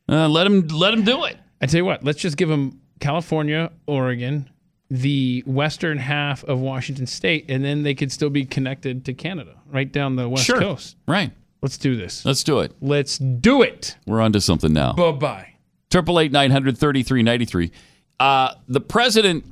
Uh, 0.08 0.28
let 0.28 0.44
them 0.44 0.68
let 0.68 0.92
them 0.92 1.02
do 1.04 1.24
it. 1.24 1.36
I 1.60 1.66
tell 1.66 1.78
you 1.78 1.84
what, 1.86 2.04
let's 2.04 2.20
just 2.20 2.36
give 2.36 2.48
them 2.50 2.80
California, 3.00 3.72
Oregon, 3.86 4.48
the 4.90 5.42
western 5.46 5.98
half 5.98 6.44
of 6.44 6.60
Washington 6.60 7.06
State, 7.06 7.46
and 7.48 7.64
then 7.64 7.82
they 7.82 7.94
could 7.94 8.12
still 8.12 8.30
be 8.30 8.44
connected 8.44 9.04
to 9.06 9.14
Canada, 9.14 9.54
right 9.68 9.90
down 9.90 10.16
the 10.16 10.28
west 10.28 10.44
Sure. 10.44 10.60
coast. 10.60 10.96
Right. 11.08 11.32
Let's 11.62 11.78
do 11.78 11.96
this. 11.96 12.24
Let's 12.24 12.44
do 12.44 12.60
it. 12.60 12.72
Let's 12.80 13.16
do 13.18 13.62
it. 13.62 13.96
We're 14.06 14.20
onto 14.20 14.38
something 14.40 14.72
now. 14.72 14.92
Bye 14.92 15.12
bye. 15.12 15.55
Triple 15.90 16.20
eight 16.20 16.32
nine 16.32 16.50
hundred 16.50 16.76
thirty 16.78 17.02
three 17.02 17.22
ninety 17.22 17.44
three. 17.44 17.72
Uh, 18.18 18.54
the 18.68 18.80
president 18.80 19.44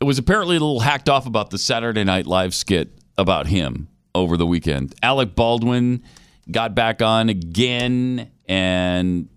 was 0.00 0.18
apparently 0.18 0.56
a 0.56 0.60
little 0.60 0.80
hacked 0.80 1.08
off 1.08 1.26
about 1.26 1.50
the 1.50 1.58
Saturday 1.58 2.04
Night 2.04 2.26
Live 2.26 2.54
skit 2.54 2.90
about 3.16 3.46
him 3.46 3.88
over 4.14 4.36
the 4.36 4.46
weekend. 4.46 4.94
Alec 5.02 5.34
Baldwin 5.34 6.02
got 6.50 6.74
back 6.74 7.00
on 7.00 7.28
again 7.28 8.30
and 8.48 9.28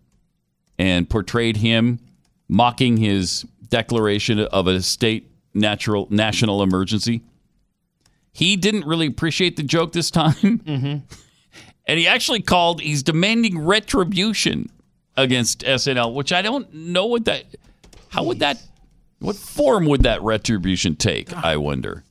and 0.77 1.09
portrayed 1.09 1.57
him 1.57 1.99
mocking 2.47 2.97
his 2.97 3.45
declaration 3.69 4.39
of 4.39 4.67
a 4.67 4.81
state 4.81 5.31
natural 5.53 6.07
national 6.09 6.63
emergency. 6.63 7.21
He 8.33 8.57
didn't 8.57 8.85
really 8.85 9.07
appreciate 9.07 9.55
the 9.55 9.63
joke 9.63 9.93
this 9.93 10.11
time. 10.11 10.33
Mm-hmm. 10.33 10.97
And 11.87 11.99
he 11.99 12.07
actually 12.07 12.41
called, 12.41 12.81
he's 12.81 13.03
demanding 13.03 13.59
retribution 13.59 14.71
against 15.17 15.61
SNL, 15.61 16.13
which 16.13 16.33
I 16.33 16.41
don't 16.41 16.73
know 16.73 17.05
what 17.05 17.25
that, 17.25 17.45
how 18.09 18.23
would 18.23 18.39
that, 18.39 18.61
what 19.19 19.35
form 19.35 19.85
would 19.85 20.03
that 20.03 20.21
retribution 20.21 20.95
take? 20.95 21.33
I 21.33 21.57
wonder. 21.57 22.03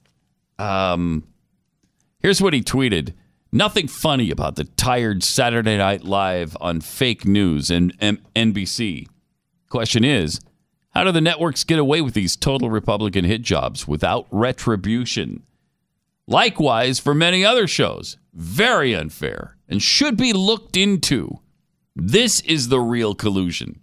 Um, 0.58 1.24
here's 2.20 2.40
what 2.40 2.54
he 2.54 2.62
tweeted 2.62 3.14
Nothing 3.54 3.86
funny 3.86 4.32
about 4.32 4.56
the 4.56 4.64
tired 4.64 5.22
Saturday 5.22 5.76
Night 5.76 6.02
Live 6.02 6.56
on 6.60 6.80
fake 6.80 7.24
news 7.24 7.70
and 7.70 7.96
M- 8.00 8.18
NBC. 8.34 9.06
Question 9.68 10.02
is, 10.02 10.40
how 10.90 11.04
do 11.04 11.12
the 11.12 11.20
networks 11.20 11.62
get 11.62 11.78
away 11.78 12.00
with 12.00 12.14
these 12.14 12.34
total 12.34 12.68
Republican 12.68 13.24
hit 13.24 13.42
jobs 13.42 13.86
without 13.86 14.26
retribution? 14.32 15.44
Likewise, 16.26 16.98
for 16.98 17.14
many 17.14 17.44
other 17.44 17.68
shows, 17.68 18.16
very 18.32 18.92
unfair 18.92 19.56
and 19.68 19.80
should 19.80 20.16
be 20.16 20.32
looked 20.32 20.76
into. 20.76 21.38
This 21.96 22.40
is 22.40 22.68
the 22.68 22.80
real 22.80 23.14
collusion. 23.14 23.80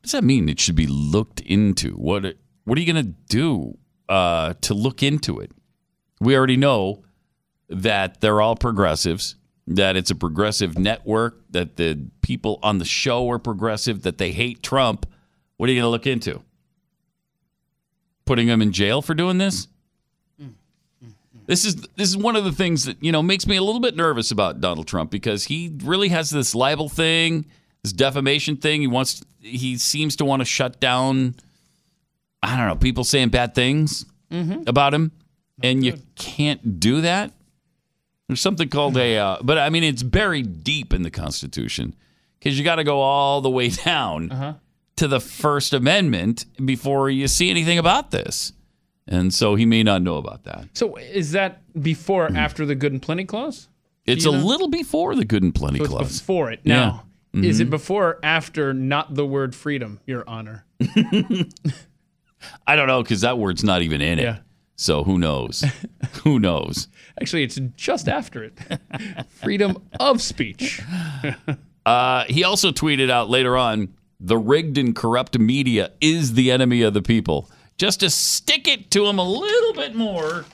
What 0.00 0.02
does 0.02 0.12
that 0.12 0.24
mean? 0.24 0.48
It 0.48 0.58
should 0.58 0.74
be 0.74 0.86
looked 0.86 1.40
into. 1.40 1.92
What 1.92 2.36
What 2.64 2.78
are 2.78 2.80
you 2.80 2.92
going 2.92 3.04
to 3.04 3.12
do 3.28 3.78
uh, 4.08 4.54
to 4.62 4.74
look 4.74 5.02
into 5.02 5.38
it? 5.38 5.52
We 6.20 6.36
already 6.36 6.56
know 6.56 7.04
that 7.68 8.20
they're 8.20 8.40
all 8.40 8.56
progressives. 8.56 9.36
That 9.68 9.96
it's 9.96 10.10
a 10.10 10.16
progressive 10.16 10.76
network. 10.76 11.40
That 11.50 11.76
the 11.76 12.08
people 12.20 12.58
on 12.62 12.78
the 12.78 12.84
show 12.84 13.30
are 13.30 13.38
progressive. 13.38 14.02
That 14.02 14.18
they 14.18 14.32
hate 14.32 14.62
Trump. 14.62 15.06
What 15.56 15.68
are 15.68 15.72
you 15.72 15.80
going 15.80 15.86
to 15.86 15.90
look 15.90 16.06
into? 16.06 16.42
Putting 18.24 18.48
them 18.48 18.62
in 18.62 18.72
jail 18.72 19.02
for 19.02 19.14
doing 19.14 19.38
this? 19.38 19.68
This 21.46 21.64
is 21.64 21.76
this 21.96 22.08
is 22.08 22.16
one 22.16 22.36
of 22.36 22.44
the 22.44 22.52
things 22.52 22.84
that 22.84 23.02
you 23.02 23.12
know 23.12 23.22
makes 23.22 23.46
me 23.46 23.56
a 23.56 23.62
little 23.62 23.80
bit 23.80 23.96
nervous 23.96 24.30
about 24.30 24.60
Donald 24.60 24.86
Trump 24.86 25.10
because 25.10 25.44
he 25.44 25.72
really 25.82 26.08
has 26.08 26.30
this 26.30 26.54
libel 26.54 26.88
thing, 26.88 27.46
this 27.82 27.92
defamation 27.92 28.56
thing. 28.56 28.80
He 28.80 28.86
wants 28.86 29.22
he 29.40 29.76
seems 29.76 30.16
to 30.16 30.24
want 30.24 30.40
to 30.40 30.44
shut 30.46 30.78
down. 30.80 31.34
I 32.42 32.56
don't 32.56 32.66
know 32.68 32.76
people 32.76 33.04
saying 33.04 33.30
bad 33.30 33.54
things 33.54 34.04
Mhm. 34.30 34.66
about 34.68 34.94
him, 34.94 35.12
and 35.62 35.84
you 35.84 35.98
can't 36.16 36.80
do 36.80 37.00
that. 37.02 37.32
There's 38.28 38.40
something 38.40 38.68
called 38.68 38.96
a, 38.96 39.18
uh, 39.18 39.36
but 39.42 39.58
I 39.58 39.68
mean 39.68 39.84
it's 39.84 40.02
buried 40.02 40.64
deep 40.64 40.94
in 40.94 41.02
the 41.02 41.10
Constitution 41.10 41.94
because 42.38 42.56
you 42.58 42.64
got 42.64 42.76
to 42.76 42.84
go 42.84 43.00
all 43.00 43.40
the 43.40 43.50
way 43.50 43.68
down 43.84 44.30
Uh-huh. 44.32 44.54
to 44.96 45.08
the 45.08 45.20
First 45.20 45.72
Amendment 45.74 46.46
before 46.64 47.10
you 47.10 47.28
see 47.28 47.50
anything 47.50 47.78
about 47.78 48.10
this, 48.10 48.52
and 49.08 49.32
so 49.34 49.54
he 49.54 49.66
may 49.66 49.82
not 49.82 50.02
know 50.02 50.16
about 50.16 50.44
that. 50.44 50.68
So 50.74 50.96
is 50.96 51.32
that 51.32 51.60
before 51.82 52.26
or 52.26 52.36
after 52.36 52.64
the 52.66 52.74
good 52.74 52.92
and 52.92 53.02
plenty 53.02 53.24
clause? 53.24 53.68
It's 54.06 54.24
you 54.24 54.32
a 54.32 54.36
know? 54.38 54.44
little 54.44 54.68
before 54.68 55.14
the 55.14 55.24
good 55.24 55.42
and 55.42 55.54
plenty 55.54 55.78
So 55.78 55.84
it's 55.84 55.92
clause. 55.92 56.18
before 56.20 56.50
it. 56.50 56.60
Yeah. 56.64 56.74
Now, 56.74 57.04
is 57.34 57.60
it 57.60 57.70
before 57.70 58.06
or 58.08 58.18
after 58.22 58.74
not 58.74 59.14
the 59.14 59.24
word 59.24 59.54
freedom, 59.54 60.00
Your 60.06 60.24
Honor? 60.28 60.66
I 62.66 62.76
don't 62.76 62.88
know 62.88 63.02
because 63.02 63.20
that 63.20 63.38
word's 63.38 63.62
not 63.64 63.82
even 63.82 64.00
in 64.00 64.18
it. 64.18 64.22
Yeah. 64.22 64.38
So 64.76 65.04
who 65.04 65.18
knows? 65.18 65.64
who 66.24 66.38
knows? 66.40 66.88
Actually, 67.20 67.44
it's 67.44 67.60
just 67.76 68.08
after 68.08 68.42
it. 68.42 68.58
freedom 69.28 69.82
of 70.00 70.20
speech. 70.20 70.80
Uh, 71.86 72.24
he 72.24 72.42
also 72.44 72.72
tweeted 72.72 73.10
out 73.10 73.30
later 73.30 73.56
on 73.56 73.94
the 74.18 74.36
rigged 74.38 74.78
and 74.78 74.94
corrupt 74.94 75.38
media 75.38 75.92
is 76.00 76.34
the 76.34 76.50
enemy 76.50 76.82
of 76.82 76.94
the 76.94 77.02
people. 77.02 77.48
Just 77.78 78.00
to 78.00 78.10
stick 78.10 78.68
it 78.68 78.90
to 78.92 79.06
him 79.06 79.18
a 79.18 79.24
little 79.28 79.72
bit 79.72 79.94
more. 79.94 80.44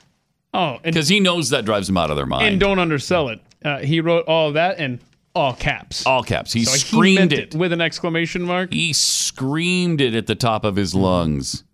Oh, 0.54 0.78
because 0.82 1.08
he 1.08 1.20
knows 1.20 1.50
that 1.50 1.64
drives 1.64 1.88
him 1.88 1.96
out 1.96 2.10
of 2.10 2.16
their 2.16 2.26
mind. 2.26 2.46
And 2.46 2.60
don't 2.60 2.78
undersell 2.78 3.28
it. 3.28 3.40
Uh, 3.64 3.78
he 3.78 4.00
wrote 4.00 4.24
all 4.26 4.48
of 4.48 4.54
that 4.54 4.78
in 4.78 5.00
all 5.34 5.52
caps. 5.54 6.06
All 6.06 6.22
caps. 6.22 6.52
He 6.52 6.64
So 6.64 6.72
screamed 6.76 7.18
meant 7.18 7.32
it. 7.32 7.54
with 7.54 7.72
an 7.72 7.80
exclamation 7.80 8.42
mark. 8.42 8.72
He 8.72 8.92
screamed 8.92 10.00
it 10.00 10.14
at 10.14 10.26
the 10.26 10.34
top 10.34 10.64
of 10.64 10.76
his 10.76 10.94
lungs. 10.94 11.64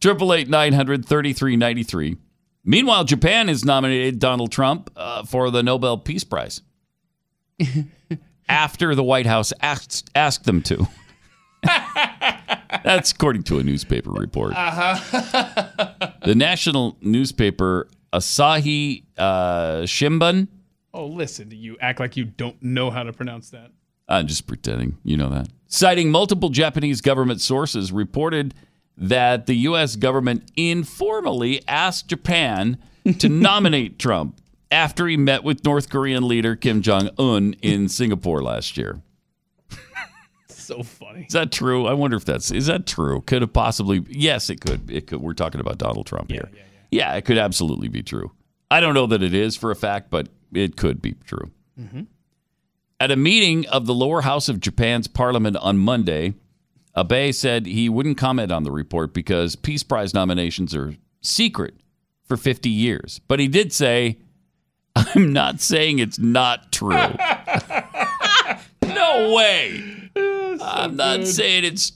Triple 0.00 0.32
eight 0.32 0.48
nine 0.48 0.72
hundred 0.74 1.04
thirty 1.04 1.32
three 1.32 1.56
ninety 1.56 1.82
three. 1.82 2.16
Meanwhile, 2.64 3.04
Japan 3.04 3.48
has 3.48 3.64
nominated 3.64 4.18
Donald 4.20 4.52
Trump 4.52 4.90
uh, 4.96 5.24
for 5.24 5.50
the 5.50 5.62
Nobel 5.62 5.98
Peace 5.98 6.22
Prize 6.22 6.60
after 8.48 8.94
the 8.94 9.02
White 9.02 9.26
House 9.26 9.52
asked 9.60 10.08
asked 10.14 10.44
them 10.44 10.62
to. 10.62 10.86
That's 12.84 13.10
according 13.12 13.44
to 13.44 13.58
a 13.58 13.62
newspaper 13.62 14.10
report. 14.10 14.54
Uh-huh. 14.54 15.94
The 16.24 16.34
national 16.34 16.98
newspaper 17.00 17.88
Asahi 18.12 19.04
uh, 19.16 19.82
Shimbun. 19.84 20.48
oh, 20.92 21.06
listen, 21.06 21.50
you 21.52 21.78
act 21.80 22.00
like 22.00 22.16
you 22.18 22.24
don't 22.24 22.60
know 22.62 22.90
how 22.90 23.02
to 23.02 23.12
pronounce 23.14 23.48
that. 23.50 23.70
I'm 24.08 24.26
just 24.26 24.46
pretending. 24.46 24.98
You 25.04 25.16
know 25.16 25.30
that. 25.30 25.48
Citing 25.68 26.10
multiple 26.10 26.50
Japanese 26.50 27.00
government 27.00 27.40
sources, 27.40 27.92
reported 27.92 28.52
that 28.96 29.46
the 29.46 29.54
U.S. 29.54 29.96
government 29.96 30.50
informally 30.56 31.62
asked 31.66 32.08
Japan 32.08 32.76
to 33.18 33.28
nominate 33.30 33.98
Trump 33.98 34.40
after 34.70 35.06
he 35.06 35.16
met 35.16 35.44
with 35.44 35.64
North 35.64 35.88
Korean 35.88 36.26
leader 36.28 36.56
Kim 36.56 36.82
Jong 36.82 37.08
un 37.18 37.54
in 37.62 37.88
Singapore 37.88 38.42
last 38.42 38.76
year. 38.76 39.00
So 40.68 40.82
funny. 40.82 41.22
Is 41.22 41.32
that 41.32 41.50
true? 41.50 41.86
I 41.86 41.94
wonder 41.94 42.18
if 42.18 42.26
that's 42.26 42.50
is 42.50 42.66
that 42.66 42.86
true? 42.86 43.22
Could 43.22 43.42
it 43.42 43.54
possibly? 43.54 44.04
Yes, 44.10 44.50
it 44.50 44.60
could. 44.60 44.90
It 44.90 45.06
could. 45.06 45.22
We're 45.22 45.32
talking 45.32 45.62
about 45.62 45.78
Donald 45.78 46.04
Trump 46.04 46.30
here. 46.30 46.50
Yeah, 46.90 47.14
it 47.14 47.24
could 47.24 47.38
absolutely 47.38 47.88
be 47.88 48.02
true. 48.02 48.32
I 48.70 48.80
don't 48.80 48.92
know 48.92 49.06
that 49.06 49.22
it 49.22 49.32
is 49.32 49.56
for 49.56 49.70
a 49.70 49.74
fact, 49.74 50.10
but 50.10 50.28
it 50.52 50.76
could 50.76 51.00
be 51.00 51.14
true. 51.24 51.50
Mm-hmm. 51.80 52.02
At 53.00 53.10
a 53.10 53.16
meeting 53.16 53.66
of 53.68 53.86
the 53.86 53.94
lower 53.94 54.20
house 54.20 54.50
of 54.50 54.60
Japan's 54.60 55.08
parliament 55.08 55.56
on 55.56 55.78
Monday, 55.78 56.34
Abe 56.94 57.32
said 57.32 57.64
he 57.64 57.88
wouldn't 57.88 58.18
comment 58.18 58.52
on 58.52 58.64
the 58.64 58.70
report 58.70 59.14
because 59.14 59.56
Peace 59.56 59.82
Prize 59.82 60.12
nominations 60.12 60.74
are 60.74 60.96
secret 61.22 61.76
for 62.24 62.36
50 62.36 62.68
years. 62.68 63.22
But 63.26 63.40
he 63.40 63.48
did 63.48 63.72
say, 63.72 64.18
I'm 64.94 65.32
not 65.32 65.62
saying 65.62 65.98
it's 65.98 66.18
not 66.18 66.72
true. 66.72 66.90
no 68.82 69.32
way. 69.34 69.94
I'm 70.60 70.96
not 70.96 71.26
saying 71.26 71.64
it's 71.64 71.92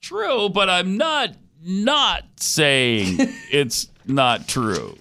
true, 0.00 0.48
but 0.48 0.68
I'm 0.70 0.96
not 0.96 1.30
not 1.62 2.24
saying 2.36 3.16
it's 3.50 3.88
not 4.06 4.46
true. 4.48 4.96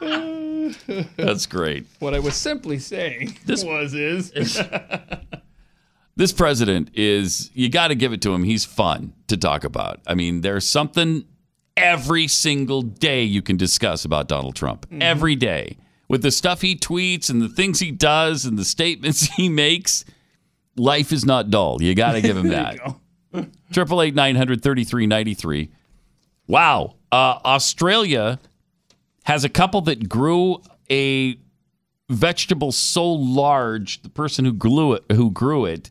That's 0.00 1.46
great. 1.46 1.86
What 1.98 2.14
I 2.14 2.18
was 2.18 2.34
simply 2.34 2.78
saying 2.78 3.38
This- 3.46 3.64
was 3.64 3.94
is 3.94 4.32
This 6.18 6.32
president 6.32 6.90
is, 6.94 7.50
you 7.52 7.68
got 7.68 7.88
to 7.88 7.94
give 7.94 8.14
it 8.14 8.22
to 8.22 8.32
him. 8.34 8.42
He's 8.42 8.64
fun 8.64 9.12
to 9.28 9.36
talk 9.36 9.64
about. 9.64 10.00
I 10.06 10.14
mean, 10.14 10.40
there's 10.40 10.66
something 10.66 11.26
every 11.76 12.26
single 12.26 12.80
day 12.80 13.22
you 13.22 13.42
can 13.42 13.58
discuss 13.58 14.06
about 14.06 14.26
Donald 14.26 14.56
Trump. 14.56 14.86
Mm-hmm. 14.86 15.02
Every 15.02 15.36
day. 15.36 15.76
With 16.08 16.22
the 16.22 16.30
stuff 16.30 16.62
he 16.62 16.74
tweets 16.74 17.28
and 17.28 17.42
the 17.42 17.50
things 17.50 17.80
he 17.80 17.90
does 17.90 18.46
and 18.46 18.58
the 18.58 18.64
statements 18.64 19.26
he 19.36 19.50
makes, 19.50 20.06
life 20.76 21.12
is 21.12 21.24
not 21.24 21.50
dull. 21.50 21.82
You 21.82 21.94
got 21.94 22.12
to 22.12 22.20
give 22.20 22.36
him 22.36 22.48
that. 22.50 22.78
Triple 23.72 24.00
eight 24.02 24.14
nine 24.14 24.36
hundred 24.36 24.62
thirty 24.62 24.84
three 24.84 25.06
ninety 25.06 25.34
three. 25.34 25.70
Wow, 26.46 26.94
uh, 27.10 27.38
Australia 27.44 28.38
has 29.24 29.44
a 29.44 29.48
couple 29.48 29.80
that 29.82 30.08
grew 30.08 30.62
a 30.90 31.36
vegetable 32.08 32.70
so 32.70 33.04
large 33.12 34.00
the 34.02 34.08
person 34.08 34.44
who 34.44 34.52
grew 34.52 34.92
it 34.92 35.04
who 35.10 35.30
grew 35.30 35.64
it 35.64 35.90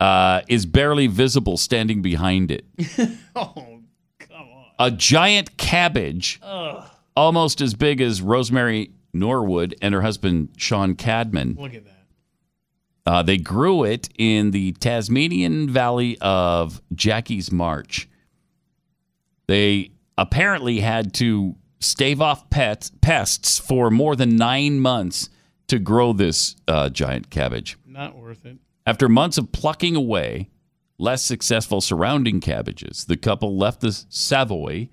uh, 0.00 0.42
is 0.48 0.66
barely 0.66 1.06
visible 1.06 1.56
standing 1.56 2.02
behind 2.02 2.50
it. 2.50 2.64
oh, 3.36 3.80
come 4.18 4.30
on! 4.48 4.64
A 4.78 4.90
giant 4.90 5.56
cabbage, 5.56 6.40
ugh. 6.42 6.84
almost 7.16 7.60
as 7.60 7.74
big 7.74 8.00
as 8.00 8.20
Rosemary 8.20 8.90
Norwood 9.14 9.74
and 9.80 9.94
her 9.94 10.02
husband 10.02 10.50
Sean 10.58 10.94
Cadman. 10.96 11.56
look 11.58 11.72
at 11.74 11.84
that. 11.84 11.92
Uh, 13.06 13.22
they 13.22 13.38
grew 13.38 13.84
it 13.84 14.08
in 14.18 14.50
the 14.50 14.72
Tasmanian 14.72 15.70
Valley 15.70 16.18
of 16.20 16.82
Jackeys 16.92 17.52
Marsh. 17.52 18.06
They 19.46 19.92
apparently 20.18 20.80
had 20.80 21.14
to 21.14 21.54
stave 21.78 22.20
off 22.20 22.50
pets, 22.50 22.90
pests 23.00 23.58
for 23.58 23.90
more 23.90 24.16
than 24.16 24.34
nine 24.34 24.80
months 24.80 25.28
to 25.68 25.78
grow 25.78 26.12
this 26.12 26.56
uh, 26.66 26.88
giant 26.88 27.30
cabbage. 27.30 27.76
Not 27.86 28.16
worth 28.16 28.44
it. 28.44 28.58
After 28.86 29.08
months 29.08 29.38
of 29.38 29.52
plucking 29.52 29.94
away 29.94 30.50
less 30.98 31.22
successful 31.22 31.80
surrounding 31.80 32.40
cabbages, 32.40 33.04
the 33.04 33.16
couple 33.16 33.56
left 33.56 33.80
the 33.80 33.92
Savoy 34.08 34.88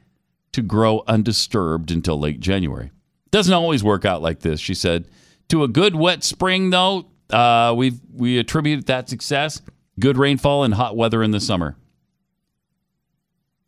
to 0.51 0.61
grow 0.61 1.03
undisturbed 1.07 1.89
until 1.89 2.19
late 2.19 2.39
January. 2.39 2.91
Doesn't 3.31 3.53
always 3.53 3.83
work 3.83 4.05
out 4.05 4.21
like 4.21 4.41
this, 4.41 4.59
she 4.59 4.75
said. 4.75 5.07
To 5.49 5.63
a 5.63 5.67
good 5.67 5.95
wet 5.95 6.23
spring, 6.23 6.69
though, 6.69 7.07
uh, 7.29 7.73
we 7.75 7.93
we 8.13 8.37
attribute 8.39 8.85
that 8.87 9.09
success. 9.09 9.61
Good 9.99 10.17
rainfall 10.17 10.63
and 10.63 10.73
hot 10.73 10.95
weather 10.97 11.21
in 11.23 11.31
the 11.31 11.39
summer. 11.39 11.75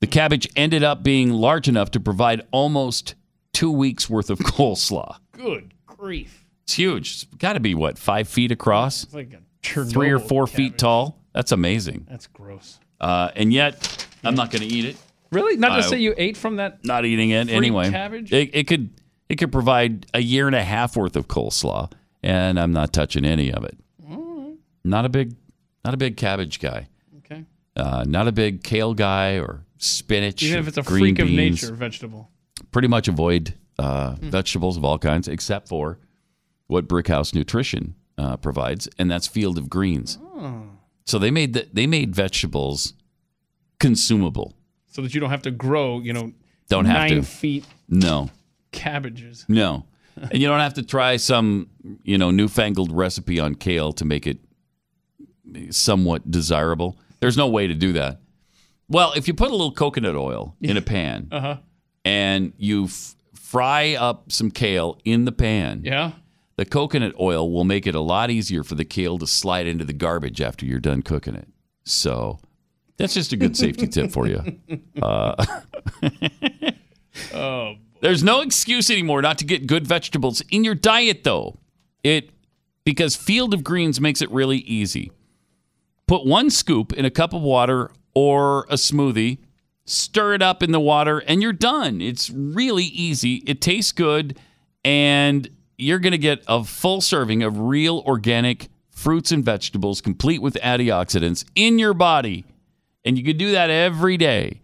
The 0.02 0.08
cabbage 0.08 0.48
ended 0.56 0.84
up 0.84 1.04
being 1.04 1.32
large 1.32 1.68
enough 1.68 1.92
to 1.92 2.00
provide 2.00 2.42
almost 2.52 3.16
two 3.54 3.72
weeks 3.72 4.10
worth 4.10 4.30
of 4.30 4.40
coleslaw. 4.40 5.18
Good 5.32 5.74
grief. 5.86 6.46
It's 6.64 6.74
huge. 6.74 7.12
It's 7.14 7.24
got 7.38 7.54
to 7.54 7.60
be 7.60 7.76
what 7.76 7.98
five 7.98 8.28
feet 8.28 8.52
across, 8.52 9.04
It's 9.04 9.14
like 9.14 9.34
a 9.34 9.86
three 9.86 10.10
or 10.12 10.20
four 10.20 10.48
feet 10.48 10.78
tall. 10.78 11.22
That's 11.34 11.52
amazing. 11.52 12.08
That's 12.10 12.28
gross. 12.28 12.80
Uh, 13.00 13.30
and 13.36 13.52
yet, 13.54 14.08
I'm 14.24 14.36
not 14.36 14.52
going 14.52 14.62
to 14.62 14.68
eat 14.74 14.86
it. 14.86 14.98
Really? 15.32 15.58
Not 15.58 15.70
to 15.70 15.76
I- 15.76 15.82
say 15.82 16.00
you 16.00 16.14
ate 16.18 16.38
from 16.38 16.58
that 16.58 16.84
Not 16.86 17.06
eating 17.06 17.30
it 17.32 17.50
anyway. 17.50 17.90
cabbage? 17.92 18.32
It, 18.32 18.52
it 18.54 18.68
could 18.68 18.90
it 19.28 19.36
could 19.38 19.52
provide 19.52 20.06
a 20.14 20.20
year 20.22 20.48
and 20.48 20.56
a 20.56 20.64
half 20.64 20.96
worth 20.96 21.16
of 21.16 21.28
coleslaw, 21.28 21.92
and 22.26 22.60
I'm 22.60 22.72
not 22.74 22.92
touching 22.92 23.24
any 23.24 23.52
of 23.54 23.64
it. 23.64 23.78
Not 24.84 25.06
a 25.06 25.10
big 25.10 25.36
not 25.84 25.94
a 25.94 25.98
big 25.98 26.16
cabbage 26.18 26.60
guy. 26.60 26.88
Okay. 27.20 27.44
Uh, 27.76 28.04
not 28.08 28.28
a 28.28 28.32
big 28.32 28.64
kale 28.64 28.94
guy 28.94 29.40
or 29.40 29.64
spinach. 29.78 30.44
Even 30.44 30.60
if 30.60 30.68
it's 30.68 30.78
a 30.78 30.84
freak 30.84 31.20
of 31.20 31.30
nature 31.30 31.74
vegetable. 31.74 32.30
Pretty 32.72 32.88
much 32.88 33.08
avoid 33.08 33.54
uh, 33.80 34.16
Hmm. 34.16 34.30
vegetables 34.30 34.78
of 34.78 34.86
all 34.86 34.98
kinds, 35.00 35.28
except 35.28 35.68
for 35.68 36.00
what 36.68 36.88
Brickhouse 36.88 37.34
Nutrition 37.34 37.96
uh, 38.18 38.38
provides, 38.38 38.88
and 38.98 39.10
that's 39.12 39.28
Field 39.28 39.58
of 39.58 39.70
Greens. 39.70 40.18
Oh. 40.22 40.64
So 41.06 41.20
they 41.20 41.30
made 41.32 41.54
the, 41.54 41.68
they 41.74 41.86
made 41.88 42.16
vegetables 42.16 42.94
consumable. 43.80 44.54
So 44.88 45.02
that 45.02 45.14
you 45.14 45.20
don't 45.20 45.30
have 45.30 45.42
to 45.44 45.52
grow, 45.52 46.00
you 46.00 46.14
know, 46.14 46.32
Don't 46.70 46.86
have 46.86 47.10
nine 47.10 47.16
to. 47.18 47.24
feet 47.24 47.66
No, 47.90 48.30
cabbages. 48.72 49.46
no, 49.50 49.86
and 50.16 50.42
you 50.42 50.48
don't 50.48 50.60
have 50.60 50.74
to 50.76 50.84
try 50.84 51.18
some 51.18 51.70
you 52.04 52.18
know 52.18 52.32
newfangled 52.32 52.92
recipe 52.92 53.40
on 53.40 53.56
kale 53.56 53.94
to 53.94 54.06
make 54.06 54.26
it 54.28 54.40
somewhat 55.72 56.30
desirable. 56.30 56.98
There's 57.20 57.38
no 57.38 57.48
way 57.48 57.68
to 57.68 57.74
do 57.74 57.94
that. 57.94 58.20
Well, 58.90 59.14
if 59.16 59.28
you 59.28 59.34
put 59.34 59.50
a 59.50 59.52
little 59.52 59.72
coconut 59.72 60.16
oil 60.16 60.56
in 60.62 60.78
a 60.78 60.82
pan 60.82 61.28
Uh 61.32 61.40
huh. 61.40 61.58
and 62.04 62.54
you 62.58 62.86
f- 62.86 63.16
fry 63.34 63.94
up 63.96 64.32
some 64.32 64.52
kale 64.52 65.00
in 65.06 65.26
the 65.26 65.32
pan, 65.32 65.82
Yeah. 65.84 66.12
the 66.58 66.66
coconut 66.66 67.14
oil 67.20 67.52
will 67.52 67.64
make 67.64 67.88
it 67.88 67.96
a 67.96 68.00
lot 68.00 68.30
easier 68.30 68.64
for 68.64 68.76
the 68.76 68.86
kale 68.86 69.18
to 69.20 69.28
slide 69.28 69.66
into 69.68 69.86
the 69.86 69.94
garbage 69.94 70.42
after 70.42 70.66
you're 70.66 70.80
done 70.80 71.02
cooking 71.02 71.36
it. 71.36 71.48
So 71.84 72.40
that's 72.98 73.14
just 73.14 73.34
a 73.34 73.38
good 73.38 73.56
safety 73.58 73.88
tip 73.88 74.12
for 74.12 74.28
you. 74.28 74.42
Uh, 75.02 75.36
Oh. 77.34 77.76
There's 78.06 78.24
no 78.24 78.42
excuse 78.42 78.92
anymore 78.92 79.24
not 79.24 79.40
to 79.40 79.46
get 79.46 79.66
good 79.66 79.88
vegetables 79.88 80.42
in 80.52 80.64
your 80.64 80.76
diet, 80.76 81.24
though. 81.24 81.58
It 82.04 82.30
because 82.84 83.16
Field 83.16 83.52
of 83.52 83.64
Greens 83.64 84.00
makes 84.00 84.22
it 84.22 84.30
really 84.30 84.60
easy. 84.60 85.12
Put 86.06 86.24
one 86.24 86.52
scoop 86.52 86.94
in 86.94 87.04
a 87.04 87.10
cup 87.10 87.34
of 87.34 87.42
water 87.42 87.90
or 88.14 88.68
a 88.70 88.76
smoothie, 88.76 89.40
stir 89.86 90.36
it 90.36 90.44
up 90.44 90.62
in 90.62 90.72
the 90.72 90.80
water, 90.80 91.18
and 91.18 91.42
you're 91.42 91.52
done. 91.52 92.00
It's 92.00 92.30
really 92.30 92.84
easy. 92.84 93.38
It 93.48 93.60
tastes 93.60 93.92
good, 93.92 94.38
and 94.84 95.50
you're 95.80 95.98
going 95.98 96.12
to 96.12 96.20
get 96.20 96.44
a 96.48 96.64
full 96.64 97.02
serving 97.02 97.42
of 97.42 97.58
real 97.58 98.04
organic 98.06 98.70
fruits 98.92 99.32
and 99.32 99.44
vegetables, 99.44 100.00
complete 100.00 100.44
with 100.44 100.54
antioxidants 100.62 101.44
in 101.56 101.80
your 101.80 101.96
body. 101.96 102.46
And 103.04 103.18
you 103.18 103.24
can 103.24 103.38
do 103.38 103.54
that 103.54 103.72
every 103.72 104.16
day. 104.16 104.62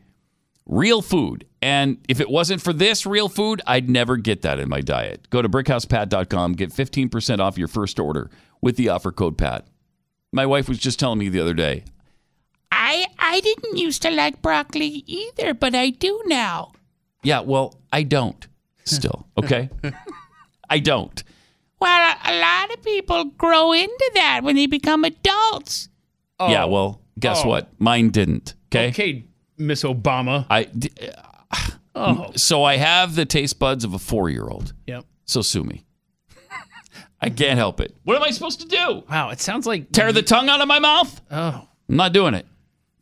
Real 0.71 1.01
food. 1.01 1.45
And 1.61 1.97
if 2.07 2.19
it 2.19 2.29
wasn't 2.29 2.61
for 2.61 2.71
this 2.73 3.05
real 3.05 3.27
food, 3.29 3.61
I'd 3.67 3.89
never 3.89 4.15
get 4.17 4.41
that 4.41 4.57
in 4.57 4.69
my 4.69 4.79
diet. 4.81 5.29
Go 5.29 5.41
to 5.41 5.49
brickhousepat.com, 5.49 6.53
get 6.53 6.71
15% 6.71 7.39
off 7.39 7.57
your 7.57 7.67
first 7.67 7.99
order 7.99 8.31
with 8.61 8.77
the 8.77 8.89
offer 8.89 9.11
code 9.11 9.37
PAT. 9.37 9.67
My 10.31 10.45
wife 10.45 10.69
was 10.69 10.79
just 10.79 10.97
telling 10.97 11.19
me 11.19 11.27
the 11.29 11.41
other 11.41 11.53
day, 11.53 11.83
I 12.71 13.05
I 13.19 13.41
didn't 13.41 13.77
used 13.77 14.01
to 14.03 14.09
like 14.09 14.41
broccoli 14.41 15.03
either, 15.05 15.53
but 15.53 15.75
I 15.75 15.89
do 15.89 16.21
now. 16.25 16.71
yeah, 17.21 17.41
well, 17.41 17.79
I 17.91 18.03
don't 18.03 18.47
still, 18.85 19.27
okay? 19.37 19.69
I 20.69 20.79
don't. 20.79 21.21
Well, 21.81 22.15
a, 22.25 22.39
lot 22.39 22.73
of 22.73 22.81
people 22.83 23.25
grow 23.25 23.73
into 23.73 24.11
that 24.15 24.39
when 24.43 24.55
they 24.55 24.67
become 24.67 25.03
adults. 25.03 25.89
Yeah, 26.39 26.63
well, 26.65 27.01
guess 27.19 27.41
Oh. 27.43 27.49
what? 27.49 27.69
Mine 27.77 28.09
didn't, 28.09 28.53
okay? 28.69 28.87
Okay, 28.89 29.25
Miss 29.67 29.83
Obama. 29.83 30.45
I 30.49 30.63
d- 30.65 30.89
Oh. 31.93 32.31
so 32.37 32.63
I 32.63 32.77
have 32.77 33.15
the 33.15 33.25
taste 33.25 33.59
buds 33.59 33.83
of 33.83 33.93
a 33.93 33.97
4-year-old. 33.97 34.71
Yep. 34.87 35.03
So 35.25 35.41
sue 35.41 35.63
me. 35.65 35.83
I 37.19 37.29
can't 37.29 37.57
help 37.57 37.81
it. 37.81 37.95
What 38.03 38.15
am 38.15 38.23
I 38.23 38.31
supposed 38.31 38.61
to 38.61 38.67
do? 38.67 39.03
Wow, 39.09 39.29
it 39.29 39.41
sounds 39.41 39.67
like 39.67 39.91
Tear 39.91 40.11
the 40.13 40.21
tongue 40.23 40.47
out 40.49 40.61
of 40.61 40.67
my 40.69 40.79
mouth? 40.79 41.21
Oh. 41.29 41.67
I'm 41.89 41.95
not 41.97 42.13
doing 42.13 42.33
it. 42.33 42.45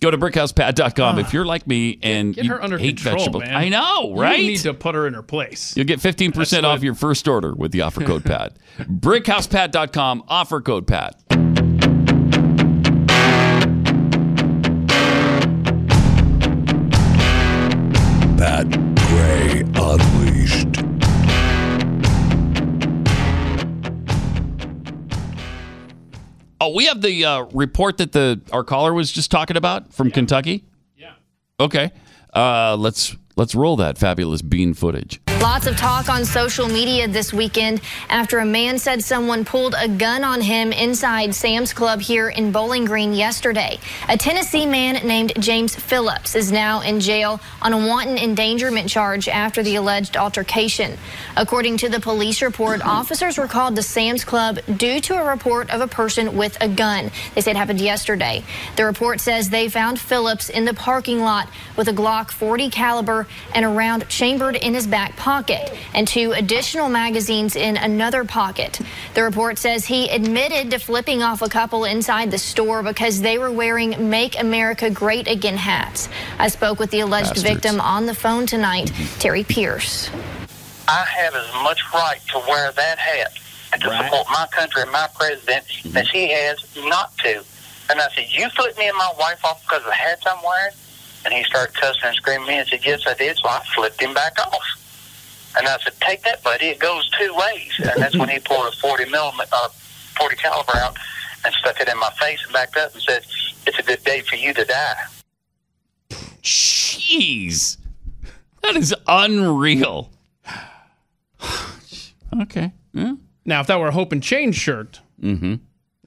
Go 0.02 0.10
to 0.10 0.18
brickhousepat.com 0.18 1.16
ah. 1.18 1.20
if 1.20 1.34
you're 1.34 1.46
like 1.46 1.68
me 1.68 2.00
and 2.02 2.34
Get 2.34 2.46
you 2.46 2.50
her 2.52 2.64
under 2.64 2.78
hate 2.80 2.98
control, 2.98 3.18
vegetables. 3.18 3.44
man. 3.44 3.56
I 3.56 3.70
know, 3.70 4.16
right? 4.16 4.40
You 4.40 4.48
need 4.52 4.58
to 4.62 4.74
put 4.74 4.96
her 4.96 5.06
in 5.06 5.14
her 5.14 5.22
place. 5.24 5.78
You'll 5.78 5.86
get 5.86 6.00
15% 6.00 6.34
That's 6.34 6.54
off 6.56 6.64
what- 6.80 6.82
your 6.84 6.96
first 6.96 7.28
order 7.28 7.54
with 7.54 7.72
the 7.72 7.82
offer 7.82 8.02
code 8.04 8.26
PAT. 8.26 8.58
brickhousepat.com, 8.80 10.24
offer 10.28 10.62
code 10.62 10.88
PAT. 10.88 11.16
Pat 18.60 18.96
Gray 19.08 19.64
Unleashed. 19.76 20.84
Oh, 26.60 26.74
we 26.76 26.88
have 26.88 27.02
the 27.02 27.24
uh, 27.24 27.44
report 27.54 28.00
that 28.00 28.12
the 28.12 28.42
our 28.52 28.66
caller 28.66 28.94
was 28.94 29.14
just 29.14 29.32
talking 29.32 29.56
about 29.56 29.94
from 29.94 30.12
Kentucky. 30.12 30.66
Yeah. 30.98 31.14
Okay. 31.58 31.92
Uh, 32.34 32.76
let's 32.78 33.16
let's 33.38 33.56
roll 33.56 33.78
that 33.78 33.98
fabulous 33.98 34.42
bean 34.42 34.74
footage. 34.74 35.22
Lots 35.42 35.68
of 35.68 35.78
talk 35.78 36.10
on 36.10 36.26
social 36.26 36.68
media 36.68 37.08
this 37.08 37.32
weekend 37.32 37.80
after 38.10 38.40
a 38.40 38.46
man 38.46 38.78
said 38.78 39.02
someone 39.02 39.46
pulled 39.46 39.74
a 39.78 39.88
gun 39.88 40.26
on 40.26 40.42
him 40.42 40.74
inside 40.74 41.34
Sam's 41.34 41.72
Club 41.72 42.02
here 42.02 42.28
in 42.28 42.52
Bowling 42.52 42.84
Green 42.84 43.14
yesterday. 43.14 43.80
A 44.10 44.18
Tennessee 44.18 44.66
man 44.66 44.96
named 45.08 45.32
James 45.40 45.74
Phillips 45.74 46.36
is 46.36 46.52
now 46.52 46.82
in 46.82 47.00
jail 47.00 47.40
on 47.62 47.72
a 47.72 47.78
wanton 47.88 48.18
endangerment 48.18 48.90
charge 48.90 49.30
after 49.30 49.64
the 49.64 49.76
alleged 49.76 50.18
altercation. 50.18 50.98
According 51.38 51.78
to 51.78 51.90
the 51.90 52.02
police 52.02 52.42
report, 52.42 52.86
officers 52.86 53.38
were 53.38 53.48
called 53.48 53.78
to 53.78 53.82
Sam's 53.82 54.26
Club 54.26 54.60
due 54.76 55.00
to 55.00 55.16
a 55.16 55.24
report 55.24 55.70
of 55.70 55.80
a 55.80 55.88
person 55.88 56.36
with 56.36 56.58
a 56.60 56.68
gun. 56.68 57.12
They 57.34 57.40
say 57.40 57.52
it 57.52 57.58
happened 57.58 57.80
yesterday. 57.80 58.44
The 58.76 58.84
report 58.84 59.22
says 59.22 59.50
they 59.50 59.70
found 59.70 60.02
Phillips 60.02 60.50
in 60.50 60.66
the 60.66 60.74
parking 60.74 61.22
lot 61.22 61.48
with 61.78 61.88
a 61.88 61.94
Glock 61.94 62.30
40 62.30 62.70
caliber 62.70 63.26
and 63.56 63.64
a 63.64 63.70
round 63.70 64.10
chambered 64.10 64.58
in 64.58 64.74
his 64.74 64.86
back 64.86 65.16
pocket 65.16 65.29
and 65.94 66.08
two 66.08 66.32
additional 66.32 66.90
magazines 66.90 67.56
in 67.56 67.78
another 67.78 68.24
pocket. 68.26 68.80
The 69.14 69.24
report 69.24 69.58
says 69.58 69.86
he 69.86 70.10
admitted 70.10 70.72
to 70.72 70.80
flipping 70.80 71.22
off 71.22 71.42
a 71.42 71.50
couple 71.50 71.86
inside 71.86 72.32
the 72.32 72.38
store 72.38 72.82
because 72.82 73.22
they 73.22 73.38
were 73.38 73.52
wearing 73.52 74.10
Make 74.10 74.40
America 74.40 74.90
Great 74.90 75.28
Again 75.28 75.58
hats. 75.58 76.10
I 76.40 76.48
spoke 76.48 76.80
with 76.80 76.92
the 76.92 77.02
alleged 77.02 77.36
Bastards. 77.36 77.44
victim 77.44 77.82
on 77.82 78.06
the 78.06 78.16
phone 78.16 78.46
tonight, 78.46 78.92
Terry 79.20 79.44
Pierce. 79.44 80.10
I 80.88 81.06
have 81.06 81.36
as 81.36 81.54
much 81.64 81.80
right 81.94 82.20
to 82.32 82.40
wear 82.48 82.72
that 82.72 82.98
hat 82.98 83.32
and 83.72 83.82
to 83.84 83.90
support 83.90 84.28
my 84.32 84.48
country 84.52 84.82
and 84.82 84.92
my 84.92 85.08
president 85.16 85.66
mm-hmm. 85.66 85.98
as 85.98 86.10
he 86.10 86.32
has 86.32 86.58
not 86.86 87.16
to. 87.20 87.44
And 87.92 88.00
I 88.00 88.08
said, 88.16 88.26
you 88.30 88.50
flipped 88.50 88.78
me 88.80 88.88
and 88.88 88.98
my 88.98 89.14
wife 89.20 89.44
off 89.46 89.64
because 89.64 89.82
of 89.82 89.88
the 89.88 89.94
hats 89.94 90.24
I'm 90.26 90.44
wearing? 90.44 90.74
And 91.26 91.34
he 91.34 91.44
started 91.44 91.76
cussing 91.76 92.02
and 92.06 92.16
screaming 92.16 92.48
at 92.48 92.48
me 92.48 92.58
and 92.60 92.68
said, 92.68 92.86
yes, 92.86 93.04
I 93.06 93.14
did. 93.14 93.38
So 93.38 93.50
I 93.50 93.62
flipped 93.76 94.02
him 94.02 94.14
back 94.14 94.40
off. 94.40 94.79
And 95.58 95.68
I 95.68 95.78
said, 95.80 95.94
take 96.02 96.22
that, 96.24 96.44
buddy. 96.44 96.68
It 96.68 96.80
goes 96.80 97.10
two 97.20 97.34
ways. 97.36 97.72
And 97.80 98.02
that's 98.02 98.16
when 98.16 98.30
he 98.30 98.40
pulled 98.40 98.72
a 98.74 98.78
40 98.78 99.06
millimeter, 99.10 99.50
uh, 99.52 99.70
40 100.18 100.36
caliber 100.36 100.76
out 100.78 100.96
and 101.46 101.54
stuck 101.56 101.80
it 101.82 101.88
in 101.88 101.98
my 102.00 102.10
face 102.20 102.40
and 102.44 102.54
backed 102.54 102.78
up 102.78 102.94
and 102.94 103.02
said, 103.02 103.24
it's 103.66 103.80
a 103.80 103.84
good 103.84 104.04
day 104.04 104.22
for 104.22 104.36
you 104.36 104.54
to 104.54 104.64
die. 104.66 104.96
Jeez. 106.44 107.78
That 108.62 108.76
is 108.76 108.94
unreal. 109.08 110.12
okay. 112.42 112.72
Yeah. 112.94 113.14
Now, 113.46 113.62
if 113.62 113.68
that 113.68 113.80
were 113.80 113.88
a 113.88 113.92
Hope 113.92 114.12
and 114.12 114.22
Change 114.24 114.56
shirt 114.56 115.02
Mm-hmm. 115.22 115.56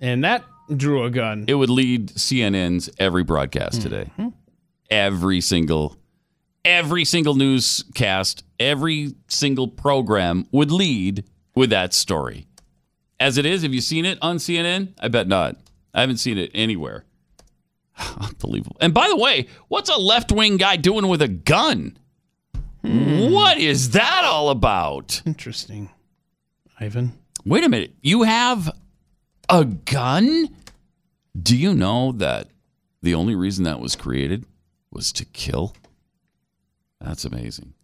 and 0.01 0.25
that 0.25 0.43
drew 0.75 1.05
a 1.05 1.11
gun, 1.11 1.45
It 1.47 1.55
would 1.55 1.69
lead 1.69 2.09
CNN's 2.15 2.89
every 2.99 3.23
broadcast 3.25 3.83
today. 3.83 4.11
Every 4.91 5.41
single 5.43 5.97
every 6.65 7.05
single 7.05 7.35
newscast, 7.35 8.45
every 8.63 9.15
single 9.29 9.69
program 9.69 10.47
would 10.53 10.71
lead 10.71 11.25
with 11.55 11.71
that 11.71 11.93
story. 11.93 12.47
As 13.21 13.39
it 13.39 13.47
is, 13.47 13.63
have 13.63 13.75
you 13.75 13.81
seen 13.81 14.05
it 14.05 14.19
on 14.23 14.39
CNN? 14.39 14.95
I 14.99 15.09
bet 15.09 15.29
not. 15.29 15.57
I 15.95 16.01
haven't 16.01 16.17
seen 16.17 16.39
it 16.39 16.51
anywhere. 16.55 17.05
Unbelievable. 18.21 18.77
And 18.81 18.93
by 18.93 19.09
the 19.09 19.17
way, 19.17 19.47
what's 19.69 19.91
a 19.91 19.97
left-wing 19.97 20.57
guy 20.57 20.77
doing 20.77 21.07
with 21.09 21.23
a 21.23 21.29
gun? 21.29 21.97
Hmm. 22.83 23.33
What 23.33 23.59
is 23.59 23.91
that 23.91 24.25
all 24.25 24.51
about? 24.51 25.23
Interesting. 25.25 25.91
Ivan. 26.81 27.13
Wait 27.45 27.65
a 27.65 27.69
minute. 27.69 27.95
You 28.03 28.23
have 28.25 28.71
a 29.49 29.65
gun? 29.65 30.49
Do 31.41 31.57
you 31.57 31.75
know 31.75 32.13
that 32.13 32.49
the 33.03 33.15
only 33.15 33.35
reason 33.35 33.65
that 33.65 33.81
was 33.81 33.95
created 33.97 34.45
was 34.91 35.13
to 35.13 35.25
kill? 35.25 35.75
That's 37.01 37.25
amazing. 37.25 37.75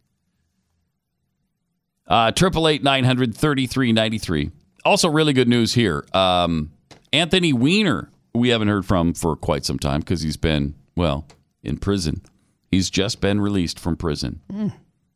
Uh, 2.09 2.33
Triple 2.33 2.67
eight 2.67 2.83
nine 2.83 3.05
hundred 3.05 3.37
thirty 3.37 3.67
three 3.67 3.93
ninety 3.93 4.19
three. 4.19 4.51
Also, 4.85 5.09
really 5.09 5.33
good 5.33 5.49
news 5.49 5.75
here. 5.75 6.07
Um, 6.15 6.73
Anthony 7.13 7.53
Weiner, 7.53 8.11
we 8.35 8.49
haven't 8.49 8.69
heard 8.69 8.87
from 8.87 9.13
for 9.13 9.37
quite 9.37 9.65
some 9.65 9.79
time 9.79 10.01
because 10.01 10.23
he's 10.23 10.37
been 10.39 10.75
well 10.97 11.27
in 11.63 11.77
prison. 11.77 12.23
He's 12.71 12.89
just 12.91 13.21
been 13.21 13.41
released 13.41 13.79
from 13.79 13.97
prison. 13.97 14.41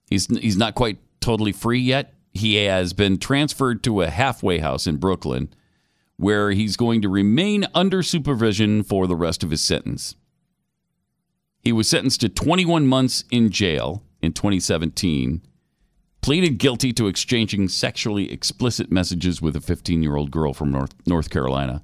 He's 0.09 0.27
he's 0.27 0.57
not 0.57 0.75
quite 0.75 0.99
totally 1.21 1.53
free 1.53 1.81
yet. 1.81 2.15
He 2.35 2.57
has 2.65 2.93
been 2.93 3.19
transferred 3.19 3.83
to 3.85 4.03
a 4.03 4.11
halfway 4.11 4.59
house 4.59 4.87
in 4.87 4.97
Brooklyn 4.97 5.53
where 6.17 6.53
he's 6.53 6.77
going 6.77 7.03
to 7.03 7.09
remain 7.09 7.67
under 7.75 8.03
supervision 8.03 8.83
for 8.83 9.07
the 9.07 9.17
rest 9.17 9.43
of 9.43 9.51
his 9.51 9.61
sentence. 9.61 10.15
He 11.63 11.73
was 11.73 11.89
sentenced 11.89 12.21
to 12.21 12.29
21 12.29 12.87
months 12.87 13.25
in 13.31 13.51
jail 13.51 14.03
in 14.21 14.33
2017, 14.33 15.43
pleaded 16.23 16.59
guilty 16.59 16.93
to 16.95 17.09
exchanging 17.09 17.69
sexually 17.69 18.33
explicit 18.33 18.91
messages 18.91 19.43
with 19.43 19.55
a 19.57 19.61
15-year-old 19.61 20.31
girl 20.31 20.55
from 20.55 20.73
North 20.73 20.95
North 21.07 21.29
Carolina. 21.29 21.83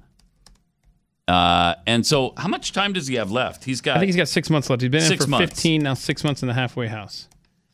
Uh, 1.27 1.75
and 1.85 2.07
so, 2.07 2.33
how 2.37 2.47
much 2.47 2.71
time 2.73 2.91
does 2.91 3.07
he 3.07 3.15
have 3.15 3.31
left? 3.31 3.63
He's 3.63 3.81
got. 3.81 3.97
I 3.97 3.99
think 3.99 4.07
he's 4.07 4.15
got 4.15 4.27
six 4.27 4.49
months 4.49 4.67
left. 4.69 4.81
He's 4.81 4.89
been 4.89 5.03
in 5.03 5.17
for 5.17 5.27
months. 5.27 5.51
15, 5.51 5.83
now 5.83 5.93
six 5.93 6.23
months 6.23 6.41
in 6.41 6.47
the 6.47 6.55
halfway 6.55 6.87
house. 6.87 7.27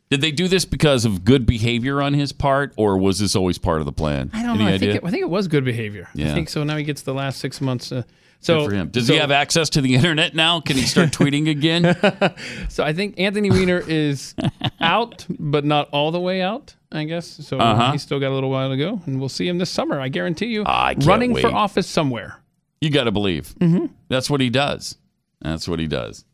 Did 0.10 0.22
they 0.22 0.32
do 0.32 0.48
this 0.48 0.66
because 0.66 1.06
of 1.06 1.24
good 1.24 1.46
behavior 1.46 2.02
on 2.02 2.14
his 2.14 2.32
part, 2.32 2.74
or 2.76 2.98
was 2.98 3.20
this 3.20 3.36
always 3.36 3.58
part 3.58 3.80
of 3.80 3.86
the 3.86 3.94
plan? 3.94 4.30
I 4.34 4.44
don't 4.44 4.56
Any 4.56 4.66
know. 4.66 4.74
I 4.74 4.78
think, 4.78 4.96
it, 4.96 5.04
I 5.06 5.10
think 5.10 5.24
it 5.24 5.30
was 5.30 5.48
good 5.48 5.64
behavior. 5.64 6.10
Yeah. 6.14 6.32
I 6.32 6.34
think 6.34 6.50
so. 6.50 6.64
Now 6.64 6.76
he 6.78 6.84
gets 6.84 7.02
the 7.02 7.14
last 7.14 7.40
six 7.40 7.62
months. 7.62 7.92
Uh, 7.92 8.04
so 8.46 8.60
Good 8.60 8.70
for 8.70 8.76
him. 8.76 8.88
Does 8.90 9.08
so- 9.08 9.14
he 9.14 9.20
have 9.20 9.32
access 9.32 9.70
to 9.72 9.82
the 9.82 9.96
internet 9.96 10.36
now? 10.36 10.60
Can 10.62 10.78
he 10.78 10.84
start 10.84 11.10
tweeting 11.12 11.50
again? 11.50 11.96
So 12.70 12.84
I 12.84 12.94
think 12.94 13.20
Anthony 13.20 13.50
Weiner 13.50 13.82
is 13.88 14.36
out, 14.80 15.26
but 15.30 15.64
not 15.66 15.90
all 15.92 16.12
the 16.12 16.20
way 16.20 16.42
out. 16.42 16.76
I 16.92 17.04
guess 17.06 17.28
so. 17.28 17.58
Uh-huh. 17.58 17.92
He's 17.92 18.02
still 18.04 18.20
got 18.20 18.30
a 18.32 18.36
little 18.36 18.50
while 18.50 18.70
to 18.70 18.78
go, 18.78 19.02
and 19.06 19.20
we'll 19.20 19.30
see 19.30 19.48
him 19.48 19.58
this 19.58 19.70
summer. 19.70 20.00
I 20.00 20.08
guarantee 20.10 20.48
you. 20.48 20.64
I 20.66 20.94
can't 20.94 21.06
running 21.06 21.36
for 21.36 21.48
office 21.54 21.88
somewhere. 21.88 22.38
You 22.82 22.90
got 22.90 23.06
to 23.06 23.12
believe. 23.12 23.56
Mhm. 23.60 23.90
That's 24.10 24.30
what 24.30 24.42
he 24.42 24.50
does. 24.50 24.98
That's 25.42 25.68
what 25.68 25.80
he 25.80 25.88
does. 25.88 26.26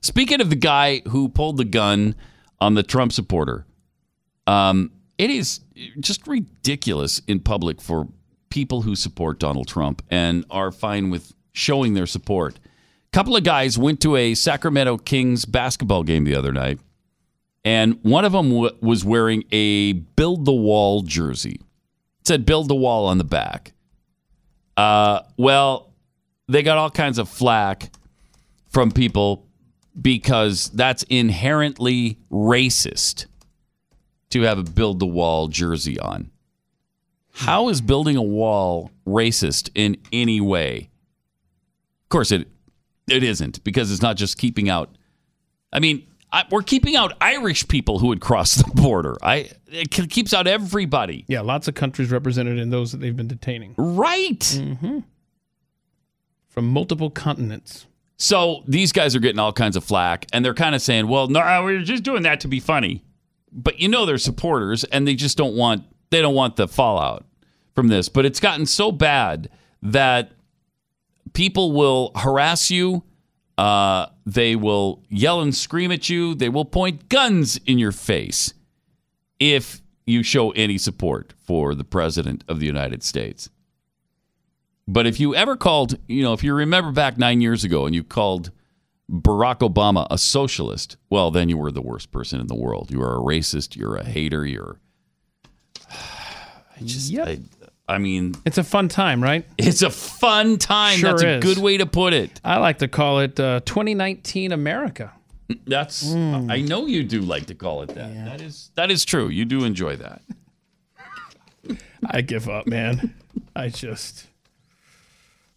Speaking 0.00 0.40
of 0.40 0.50
the 0.50 0.56
guy 0.56 1.02
who 1.08 1.28
pulled 1.28 1.56
the 1.56 1.64
gun 1.64 2.14
on 2.60 2.74
the 2.74 2.82
Trump 2.82 3.12
supporter, 3.12 3.66
um, 4.46 4.92
it 5.16 5.30
is 5.30 5.60
just 6.00 6.26
ridiculous 6.26 7.20
in 7.26 7.40
public 7.40 7.80
for 7.80 8.08
people 8.50 8.82
who 8.82 8.94
support 8.94 9.38
Donald 9.38 9.68
Trump 9.68 10.02
and 10.10 10.44
are 10.50 10.70
fine 10.70 11.10
with 11.10 11.32
showing 11.52 11.94
their 11.94 12.06
support. 12.06 12.56
A 12.56 13.10
couple 13.12 13.36
of 13.36 13.44
guys 13.44 13.78
went 13.78 14.00
to 14.02 14.16
a 14.16 14.34
Sacramento 14.34 14.98
Kings 14.98 15.44
basketball 15.44 16.02
game 16.02 16.24
the 16.24 16.34
other 16.34 16.52
night, 16.52 16.78
and 17.64 17.98
one 18.02 18.24
of 18.24 18.32
them 18.32 18.50
w- 18.50 18.76
was 18.80 19.04
wearing 19.04 19.44
a 19.50 19.92
Build 19.92 20.44
the 20.44 20.52
Wall 20.52 21.02
jersey. 21.02 21.60
It 22.20 22.26
said 22.26 22.46
Build 22.46 22.68
the 22.68 22.74
Wall 22.74 23.06
on 23.06 23.18
the 23.18 23.24
back. 23.24 23.72
Uh, 24.76 25.22
well, 25.36 25.92
they 26.48 26.62
got 26.62 26.78
all 26.78 26.90
kinds 26.90 27.18
of 27.18 27.28
flack 27.28 27.90
from 28.68 28.92
people 28.92 29.46
because 30.00 30.70
that's 30.70 31.02
inherently 31.04 32.18
racist 32.30 33.26
to 34.30 34.42
have 34.42 34.58
a 34.58 34.62
build 34.62 34.98
the 34.98 35.06
wall 35.06 35.48
jersey 35.48 35.98
on. 35.98 36.30
How 37.38 37.68
is 37.68 37.80
building 37.80 38.16
a 38.16 38.22
wall 38.22 38.90
racist 39.06 39.70
in 39.74 39.96
any 40.12 40.40
way? 40.40 40.90
Of 42.04 42.08
course 42.08 42.32
it 42.32 42.48
it 43.08 43.22
isn't 43.22 43.62
because 43.64 43.90
it's 43.90 44.02
not 44.02 44.16
just 44.16 44.38
keeping 44.38 44.68
out 44.68 44.90
I 45.72 45.80
mean, 45.80 46.06
I, 46.32 46.44
we're 46.50 46.62
keeping 46.62 46.96
out 46.96 47.16
Irish 47.20 47.68
people 47.68 47.98
who 47.98 48.08
would 48.08 48.20
cross 48.20 48.54
the 48.54 48.70
border. 48.74 49.16
I 49.22 49.50
it 49.68 49.90
keeps 49.90 50.34
out 50.34 50.46
everybody. 50.46 51.24
Yeah, 51.28 51.42
lots 51.42 51.68
of 51.68 51.74
countries 51.74 52.10
represented 52.10 52.58
in 52.58 52.70
those 52.70 52.92
that 52.92 52.98
they've 52.98 53.16
been 53.16 53.28
detaining. 53.28 53.74
Right. 53.76 54.40
Mm-hmm. 54.40 55.00
From 56.48 56.68
multiple 56.68 57.10
continents. 57.10 57.86
So 58.16 58.64
these 58.66 58.90
guys 58.90 59.14
are 59.14 59.20
getting 59.20 59.38
all 59.38 59.52
kinds 59.52 59.76
of 59.76 59.84
flack, 59.84 60.26
and 60.32 60.44
they're 60.44 60.54
kind 60.54 60.74
of 60.74 60.82
saying, 60.82 61.06
"Well, 61.06 61.28
no, 61.28 61.40
we're 61.62 61.82
just 61.82 62.02
doing 62.02 62.24
that 62.24 62.40
to 62.40 62.48
be 62.48 62.58
funny." 62.58 63.04
But 63.52 63.78
you 63.78 63.88
know, 63.88 64.06
they're 64.06 64.18
supporters, 64.18 64.82
and 64.84 65.06
they 65.06 65.14
just 65.14 65.38
don't 65.38 65.54
want 65.54 65.84
they 66.10 66.20
don't 66.20 66.34
want 66.34 66.56
the 66.56 66.66
fallout 66.66 67.24
from 67.78 67.86
this. 67.86 68.08
But 68.08 68.26
it's 68.26 68.40
gotten 68.40 68.66
so 68.66 68.90
bad 68.90 69.50
that 69.82 70.32
people 71.32 71.70
will 71.70 72.10
harass 72.16 72.72
you. 72.72 73.04
Uh, 73.56 74.06
they 74.26 74.56
will 74.56 75.04
yell 75.08 75.40
and 75.40 75.54
scream 75.54 75.92
at 75.92 76.08
you. 76.08 76.34
They 76.34 76.48
will 76.48 76.64
point 76.64 77.08
guns 77.08 77.56
in 77.66 77.78
your 77.78 77.92
face 77.92 78.52
if 79.38 79.80
you 80.06 80.24
show 80.24 80.50
any 80.50 80.76
support 80.76 81.34
for 81.38 81.76
the 81.76 81.84
president 81.84 82.42
of 82.48 82.58
the 82.58 82.66
United 82.66 83.04
States. 83.04 83.48
But 84.88 85.06
if 85.06 85.20
you 85.20 85.36
ever 85.36 85.56
called, 85.56 85.98
you 86.08 86.24
know, 86.24 86.32
if 86.32 86.42
you 86.42 86.54
remember 86.54 86.90
back 86.90 87.16
nine 87.16 87.40
years 87.40 87.62
ago 87.62 87.86
and 87.86 87.94
you 87.94 88.02
called 88.02 88.50
Barack 89.08 89.58
Obama 89.58 90.08
a 90.10 90.18
socialist, 90.18 90.96
well, 91.10 91.30
then 91.30 91.48
you 91.48 91.56
were 91.56 91.70
the 91.70 91.80
worst 91.80 92.10
person 92.10 92.40
in 92.40 92.48
the 92.48 92.56
world. 92.56 92.90
You 92.90 93.00
are 93.02 93.18
a 93.18 93.20
racist. 93.20 93.76
You're 93.76 93.94
a 93.94 94.04
hater. 94.04 94.44
You're. 94.44 94.80
I 95.92 96.84
just, 96.84 97.16
I, 97.16 97.40
I 97.88 97.98
mean, 97.98 98.34
It's 98.44 98.58
a 98.58 98.64
fun 98.64 98.88
time, 98.88 99.22
right? 99.22 99.46
it's 99.56 99.82
a 99.82 99.90
fun 99.90 100.58
time. 100.58 100.98
Sure 100.98 101.10
That's 101.12 101.22
a 101.22 101.28
is. 101.38 101.42
good 101.44 101.58
way 101.58 101.78
to 101.78 101.86
put 101.86 102.12
it. 102.12 102.40
I 102.44 102.58
like 102.58 102.78
to 102.78 102.88
call 102.88 103.20
it 103.20 103.40
uh, 103.40 103.60
2019 103.64 104.52
America. 104.52 105.12
That's 105.66 106.12
I 106.14 106.60
know 106.60 106.84
you 106.86 107.02
do 107.04 107.22
like 107.22 107.46
to 107.46 107.54
call 107.54 107.80
it 107.82 107.88
that. 107.94 108.14
That 108.26 108.40
is 108.42 108.70
that 108.74 108.90
is 108.90 109.06
true. 109.06 109.28
You 109.28 109.46
do 109.46 109.64
enjoy 109.64 109.96
that. 109.96 110.20
I 112.10 112.20
give 112.20 112.48
up, 112.48 112.66
man. 112.66 113.14
I 113.56 113.68
just 113.70 114.26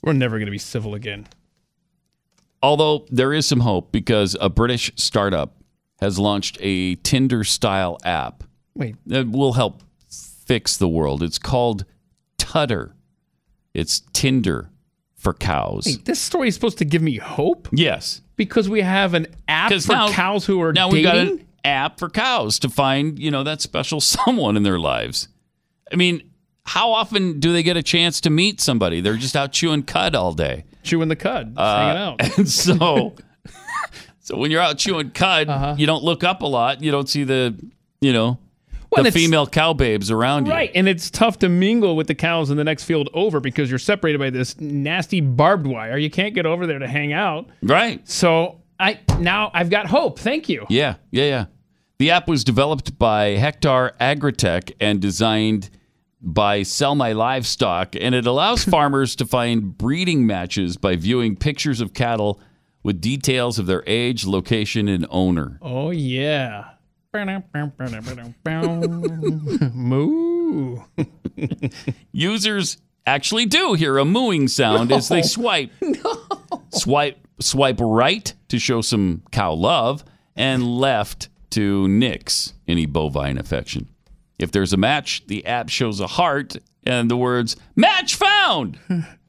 we're 0.01 0.13
never 0.13 0.37
going 0.37 0.45
to 0.47 0.51
be 0.51 0.57
civil 0.57 0.95
again. 0.95 1.27
Although 2.63 3.05
there 3.09 3.33
is 3.33 3.45
some 3.45 3.59
hope 3.61 3.91
because 3.91 4.37
a 4.39 4.49
British 4.49 4.91
startup 4.95 5.55
has 5.99 6.17
launched 6.17 6.57
a 6.61 6.95
Tinder 6.95 7.43
style 7.43 7.97
app 8.05 8.43
Wait, 8.75 8.95
that 9.07 9.29
will 9.29 9.53
help 9.53 9.81
fix 10.45 10.77
the 10.77 10.87
world. 10.87 11.21
It's 11.21 11.37
called 11.39 11.85
Tudder. 12.41 12.93
It's 13.73 14.01
Tinder 14.13 14.69
for 15.15 15.33
cows. 15.33 15.83
wait, 15.85 16.05
this 16.05 16.19
story 16.19 16.47
is 16.47 16.55
supposed 16.55 16.79
to 16.79 16.85
give 16.85 17.01
me 17.01 17.17
hope 17.17 17.67
Yes. 17.71 18.21
because 18.35 18.67
we 18.67 18.81
have 18.81 19.13
an 19.13 19.27
app 19.47 19.71
for 19.71 19.91
now- 19.93 20.11
cows 20.11 20.45
who 20.45 20.59
are 20.61 20.73
Now 20.73 20.89
dating. 20.89 20.93
we've 20.93 21.03
got 21.05 21.17
an 21.17 21.45
app 21.63 21.99
for 21.99 22.09
cows 22.09 22.57
to 22.59 22.69
find, 22.69 23.19
you 23.19 23.29
know, 23.29 23.43
that 23.43 23.61
special 23.61 24.01
someone 24.15 24.57
in 24.57 24.63
their 24.63 24.79
lives. 24.79 25.27
I 25.91 25.95
mean, 25.95 26.23
how 26.65 26.91
often 26.91 27.39
do 27.39 27.53
they 27.53 27.61
get 27.63 27.77
a 27.77 27.83
chance 27.83 28.19
to 28.21 28.29
meet 28.31 28.59
somebody? 28.59 28.99
They're 29.01 29.15
just 29.17 29.35
out 29.35 29.51
chewing 29.51 29.83
cud 29.83 30.15
all 30.15 30.33
day. 30.33 30.63
chewing 30.83 31.09
the 31.09 31.15
cud, 31.15 31.53
Uh, 31.55 31.77
hanging 31.77 32.01
out. 32.01 32.37
And 32.39 32.49
so, 32.49 33.15
so 34.21 34.37
when 34.37 34.49
you're 34.49 34.61
out 34.61 34.79
chewing 34.79 35.11
cud, 35.11 35.49
Uh-huh. 35.49 35.75
you 35.77 35.85
don't 35.85 36.03
look 36.03 36.23
up 36.23 36.41
a 36.41 36.47
lot. 36.47 36.81
You 36.81 36.89
don't 36.91 37.07
see 37.07 37.23
the, 37.23 37.55
you 38.01 38.11
know, 38.11 38.39
Well, 38.91 39.03
the 39.03 39.11
female 39.11 39.47
cow 39.47 39.73
babes 39.73 40.11
around 40.11 40.47
you. 40.47 40.51
Right, 40.51 40.71
and 40.75 40.87
it's 40.87 41.09
tough 41.09 41.39
to 41.39 41.49
mingle 41.49 41.95
with 41.95 42.07
the 42.07 42.15
cows 42.15 42.49
in 42.49 42.57
the 42.57 42.63
next 42.63 42.83
field 42.83 43.09
over 43.13 43.39
because 43.39 43.69
you're 43.69 43.79
separated 43.79 44.17
by 44.17 44.29
this 44.29 44.59
nasty 44.59 45.21
barbed 45.21 45.65
wire. 45.65 45.97
You 45.97 46.09
can't 46.09 46.35
get 46.35 46.45
over 46.45 46.67
there 46.67 46.79
to 46.79 46.87
hang 46.87 47.13
out. 47.13 47.49
Right. 47.63 48.07
So 48.07 48.61
I 48.79 48.99
now 49.19 49.49
I've 49.53 49.69
got 49.69 49.87
hope. 49.87 50.19
Thank 50.19 50.49
you. 50.49 50.65
Yeah, 50.69 50.95
yeah, 51.11 51.23
yeah. 51.23 51.45
The 51.99 52.11
app 52.11 52.27
was 52.27 52.43
developed 52.43 52.97
by 52.97 53.37
Hectare 53.37 53.93
Agritech 54.01 54.73
and 54.79 54.99
designed 54.99 55.69
by 56.19 56.63
Sell 56.63 56.95
My 56.95 57.13
Livestock, 57.13 57.95
and 57.95 58.13
it 58.13 58.25
allows 58.25 58.63
farmers 58.65 59.15
to 59.17 59.25
find 59.25 59.77
breeding 59.77 60.25
matches 60.25 60.77
by 60.77 60.95
viewing 60.95 61.35
pictures 61.35 61.79
of 61.79 61.93
cattle 61.93 62.41
with 62.83 62.99
details 62.99 63.59
of 63.59 63.67
their 63.67 63.83
age, 63.87 64.25
location, 64.25 64.87
and 64.87 65.05
owner. 65.09 65.59
Oh 65.61 65.91
yeah. 65.91 66.71
Moo. 69.73 70.77
Users 72.11 72.77
actually 73.05 73.45
do 73.45 73.73
hear 73.73 73.97
a 73.97 74.05
mooing 74.05 74.47
sound 74.47 74.91
as 74.91 75.09
they 75.09 75.17
No. 75.21 75.27
swipe. 75.27 75.71
Swipe 76.73 77.17
swipe 77.39 77.79
right 77.81 78.33
to 78.47 78.57
show 78.59 78.81
some 78.81 79.23
cow 79.31 79.51
love 79.53 80.05
and 80.37 80.63
left 80.65 81.27
to 81.49 81.85
nix 81.89 82.53
any 82.67 82.85
bovine 82.85 83.37
affection. 83.37 83.89
If 84.39 84.51
there's 84.51 84.71
a 84.71 84.77
match, 84.77 85.27
the 85.27 85.45
app 85.45 85.67
shows 85.69 85.99
a 85.99 86.07
heart 86.07 86.55
and 86.85 87.11
the 87.11 87.17
words 87.17 87.57
match 87.75 88.15
found. 88.15 88.79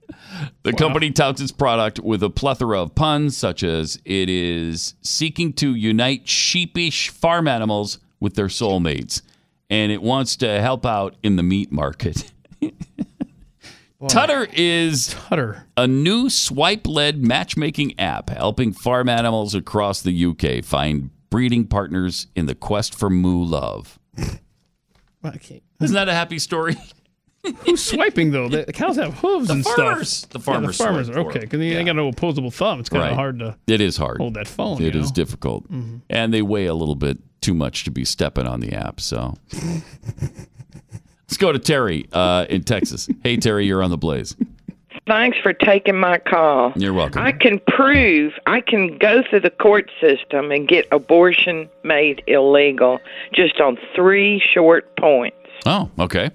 The 0.63 0.73
company 0.73 1.11
touts 1.11 1.41
its 1.41 1.53
product 1.53 1.99
with 2.01 2.23
a 2.23 2.31
plethora 2.31 2.81
of 2.81 2.95
puns, 2.95 3.37
such 3.37 3.63
as 3.63 4.01
it 4.05 4.29
is 4.29 4.95
seeking 5.03 5.53
to 5.55 5.75
unite 5.75 6.29
sheepish 6.29 7.11
farm 7.11 7.47
animals 7.49 7.99
with 8.21 8.35
their 8.35 8.47
soulmates, 8.47 9.23
and 9.69 9.91
it 9.93 10.03
wants 10.03 10.37
to 10.37 10.61
help 10.61 10.87
out 10.87 11.17
in 11.23 11.37
the 11.37 11.43
meat 11.43 11.71
market. 11.73 12.31
Tudder 14.09 14.49
is 14.53 15.15
Tudder. 15.29 15.65
a 15.77 15.87
new 15.87 16.29
swipe-led 16.29 17.25
matchmaking 17.25 17.99
app 18.01 18.31
helping 18.31 18.73
farm 18.73 19.09
animals 19.09 19.55
across 19.55 20.03
the 20.03 20.27
UK 20.27 20.65
find 20.65 21.11
breeding 21.31 21.67
partners 21.67 22.27
in 22.35 22.47
the 22.47 22.55
quest 22.55 22.95
for 22.95 23.09
moo 23.11 23.43
love. 23.43 23.99
Okay. 25.25 25.63
Isn't 25.81 25.95
that 25.95 26.09
a 26.09 26.13
happy 26.15 26.41
story? 26.41 26.77
Who's 27.67 27.83
swiping 27.85 28.31
though? 28.31 28.49
The 28.49 28.65
the 28.67 28.73
cows 28.73 28.97
have 28.97 29.15
hooves 29.15 29.49
The 29.49 29.55
and 29.55 29.65
farmers. 29.65 30.09
stuff. 30.11 30.31
The 30.31 30.39
Yeah, 30.39 30.45
farmers 30.45 30.79
the 30.79 30.85
farmers. 30.85 31.07
swipe 31.07 31.15
for 31.17 31.29
Okay, 31.31 31.41
because 31.41 31.59
they 31.59 31.75
ain't 31.77 31.87
got 31.87 31.97
no 31.97 32.09
opposable 32.09 32.51
thumb. 32.53 32.79
It's 32.81 32.89
kind 32.89 33.03
of 33.03 33.09
Right. 33.11 33.17
hard 33.17 33.39
to. 33.41 33.57
It 33.67 33.81
is 33.81 33.97
hard. 33.97 34.19
hold 34.19 34.35
that 34.35 34.47
phone, 34.47 34.81
It 34.83 34.95
you 34.95 35.01
is 35.01 35.09
know? 35.11 35.15
difficult, 35.15 35.71
Mhm. 35.73 36.03
and 36.09 36.33
they 36.33 36.43
weigh 36.43 36.67
a 36.67 36.75
little 36.75 36.95
bit 36.95 37.19
too 37.41 37.55
much 37.55 37.83
to 37.85 37.91
be 37.91 38.05
stepping 38.05 38.47
on 38.47 38.61
the 38.61 38.73
app. 38.73 39.01
So 39.01 39.35
let's 41.29 41.37
go 41.39 41.51
to 41.53 41.59
Terry 41.59 42.07
uh, 42.13 42.47
in 42.49 42.63
Texas. 42.63 43.09
Hey, 43.25 43.37
Terry, 43.37 43.67
you're 43.67 43.83
on 43.83 43.91
the 43.91 43.99
Blaze. 43.99 44.37
Thanks 45.09 45.37
for 45.43 45.53
taking 45.53 45.97
my 45.99 46.19
call. 46.19 46.73
You're 46.77 46.93
welcome. 46.93 47.23
I 47.23 47.33
can 47.33 47.59
prove, 47.67 48.35
I 48.47 48.61
can 48.61 48.99
go 48.99 49.25
through 49.29 49.41
the 49.41 49.51
court 49.51 49.91
system 50.01 50.53
and 50.53 50.69
get 50.69 50.87
abortion 50.93 51.69
made 51.83 52.23
illegal 52.29 53.01
just 53.35 53.61
on 53.61 53.79
three 53.97 54.41
short 54.55 54.95
points. 54.97 55.37
Oh, 55.67 55.91
okay. 55.99 56.31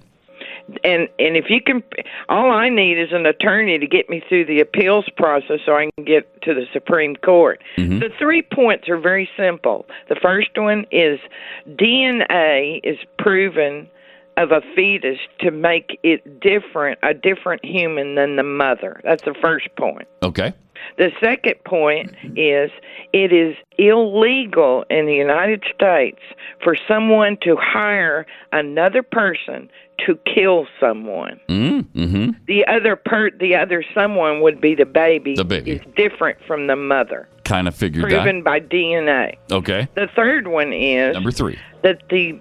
And 0.84 1.07
and 1.18 1.38
if 1.38 1.45
you 1.49 1.61
can, 1.61 1.84
all 2.30 2.52
I 2.52 2.69
need 2.69 2.99
is 2.99 3.10
an 3.11 3.26
attorney 3.26 3.80
to 3.80 3.88
get 3.88 4.10
me 4.10 4.22
through 4.27 4.45
the 4.45 4.60
appeals 4.60 5.06
process 5.15 5.60
so 5.65 5.73
I 5.73 5.89
can 5.95 6.06
get 6.06 6.41
to 6.44 6.53
the 6.53 6.65
Supreme 6.73 7.15
Court. 7.15 7.61
Mm-hmm. 7.77 7.99
The 7.99 8.10
three 8.19 8.41
points 8.41 8.89
are 8.89 8.99
very 8.99 9.30
simple. 9.38 9.85
The 10.10 10.18
first 10.22 10.49
one 10.56 10.85
is 10.91 11.19
DNA 11.68 12.81
is 12.84 12.98
proven 13.18 13.89
of 14.38 14.52
a 14.52 14.61
fetus 14.76 15.18
to 15.39 15.52
make 15.52 15.99
it 16.03 16.39
different, 16.39 16.99
a 17.02 17.14
different 17.14 17.65
human 17.65 18.15
than 18.15 18.35
the 18.35 18.44
mother. 18.44 19.02
That's 19.03 19.23
the 19.23 19.34
first 19.41 19.68
point. 19.76 20.07
Okay. 20.22 20.53
The 20.97 21.11
second 21.21 21.55
point 21.65 22.15
is 22.35 22.71
it 23.13 23.31
is 23.33 23.55
illegal 23.77 24.83
in 24.89 25.05
the 25.05 25.13
United 25.13 25.63
States 25.73 26.19
for 26.63 26.75
someone 26.87 27.37
to 27.43 27.55
hire 27.59 28.25
another 28.51 29.03
person 29.03 29.69
to 30.05 30.17
kill 30.33 30.67
someone. 30.79 31.39
Mm-hmm. 31.49 32.31
The 32.45 32.65
other 32.67 32.95
per 32.95 33.31
the 33.31 33.55
other 33.55 33.83
someone 33.93 34.41
would 34.41 34.61
be 34.61 34.75
the 34.75 34.85
baby. 34.85 35.35
The 35.35 35.45
baby. 35.45 35.71
is 35.71 35.81
different 35.95 36.37
from 36.45 36.67
the 36.67 36.75
mother, 36.75 37.27
Kind 37.43 37.67
of 37.67 37.75
figured 37.75 38.03
proven 38.03 38.43
by 38.43 38.59
DNA. 38.59 39.37
Okay. 39.51 39.87
The 39.95 40.07
third 40.15 40.47
one 40.47 40.73
is 40.73 41.13
Number 41.13 41.31
three. 41.31 41.57
that 41.83 42.01
the 42.09 42.39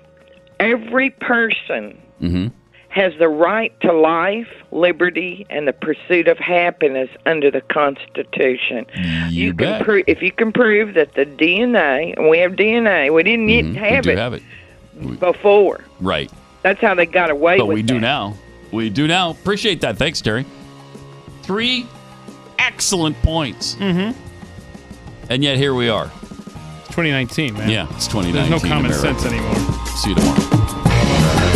every 0.61 1.11
person 1.11 2.03
Mm-hmm. 2.21 2.47
Has 2.97 3.13
the 3.19 3.29
right 3.29 3.79
to 3.83 3.93
life, 3.93 4.49
liberty, 4.73 5.47
and 5.51 5.69
the 5.69 5.73
pursuit 5.73 6.27
of 6.29 6.39
happiness 6.39 7.09
under 7.27 7.51
the 7.51 7.61
Constitution. 7.61 8.87
You, 9.29 9.51
can 9.53 9.57
bet. 9.57 9.85
prove 9.85 10.05
if 10.07 10.23
you 10.23 10.33
can 10.33 10.51
prove 10.53 10.95
that 10.95 11.15
the 11.15 11.27
DNA, 11.27 12.15
and 12.17 12.29
we 12.31 12.39
have 12.39 12.53
DNA, 12.53 13.13
we 13.13 13.23
didn't 13.23 13.49
yet 13.51 13.65
Mhm. 13.67 13.73
We 13.73 13.79
have 13.79 14.03
do 14.05 14.11
it 14.11 14.19
have 14.19 14.33
it. 14.35 14.43
before. 15.21 15.81
Right. 16.01 16.31
That's 16.63 16.81
how 16.81 16.95
they 16.95 17.07
got 17.07 17.31
away 17.31 17.53
with 17.55 17.57
it. 17.57 17.59
But 17.61 17.67
with 17.67 17.75
we 17.75 17.83
do 17.83 17.95
that. 17.95 18.01
now. 18.01 18.35
We 18.73 18.89
do 18.91 19.07
now. 19.07 19.31
Appreciate 19.31 19.83
that. 19.83 19.99
Thanks, 19.99 20.21
Terry. 20.21 20.45
Three 21.43 21.87
excellent 22.59 23.21
points. 23.23 23.77
Mm-hmm. 23.77 24.19
And 25.31 25.45
yet 25.45 25.59
here 25.59 25.75
we 25.75 25.89
are. 25.91 26.07
2019, 26.87 27.55
man. 27.55 27.69
Yeah, 27.69 27.87
it's 27.95 28.07
2019. 28.09 28.33
There's 28.51 28.63
no 28.63 28.69
common 28.69 28.87
America. 28.91 29.21
sense 29.21 29.27
anymore. 29.27 29.55
See 29.99 30.09
you 30.11 30.15
tomorrow. 30.17 31.53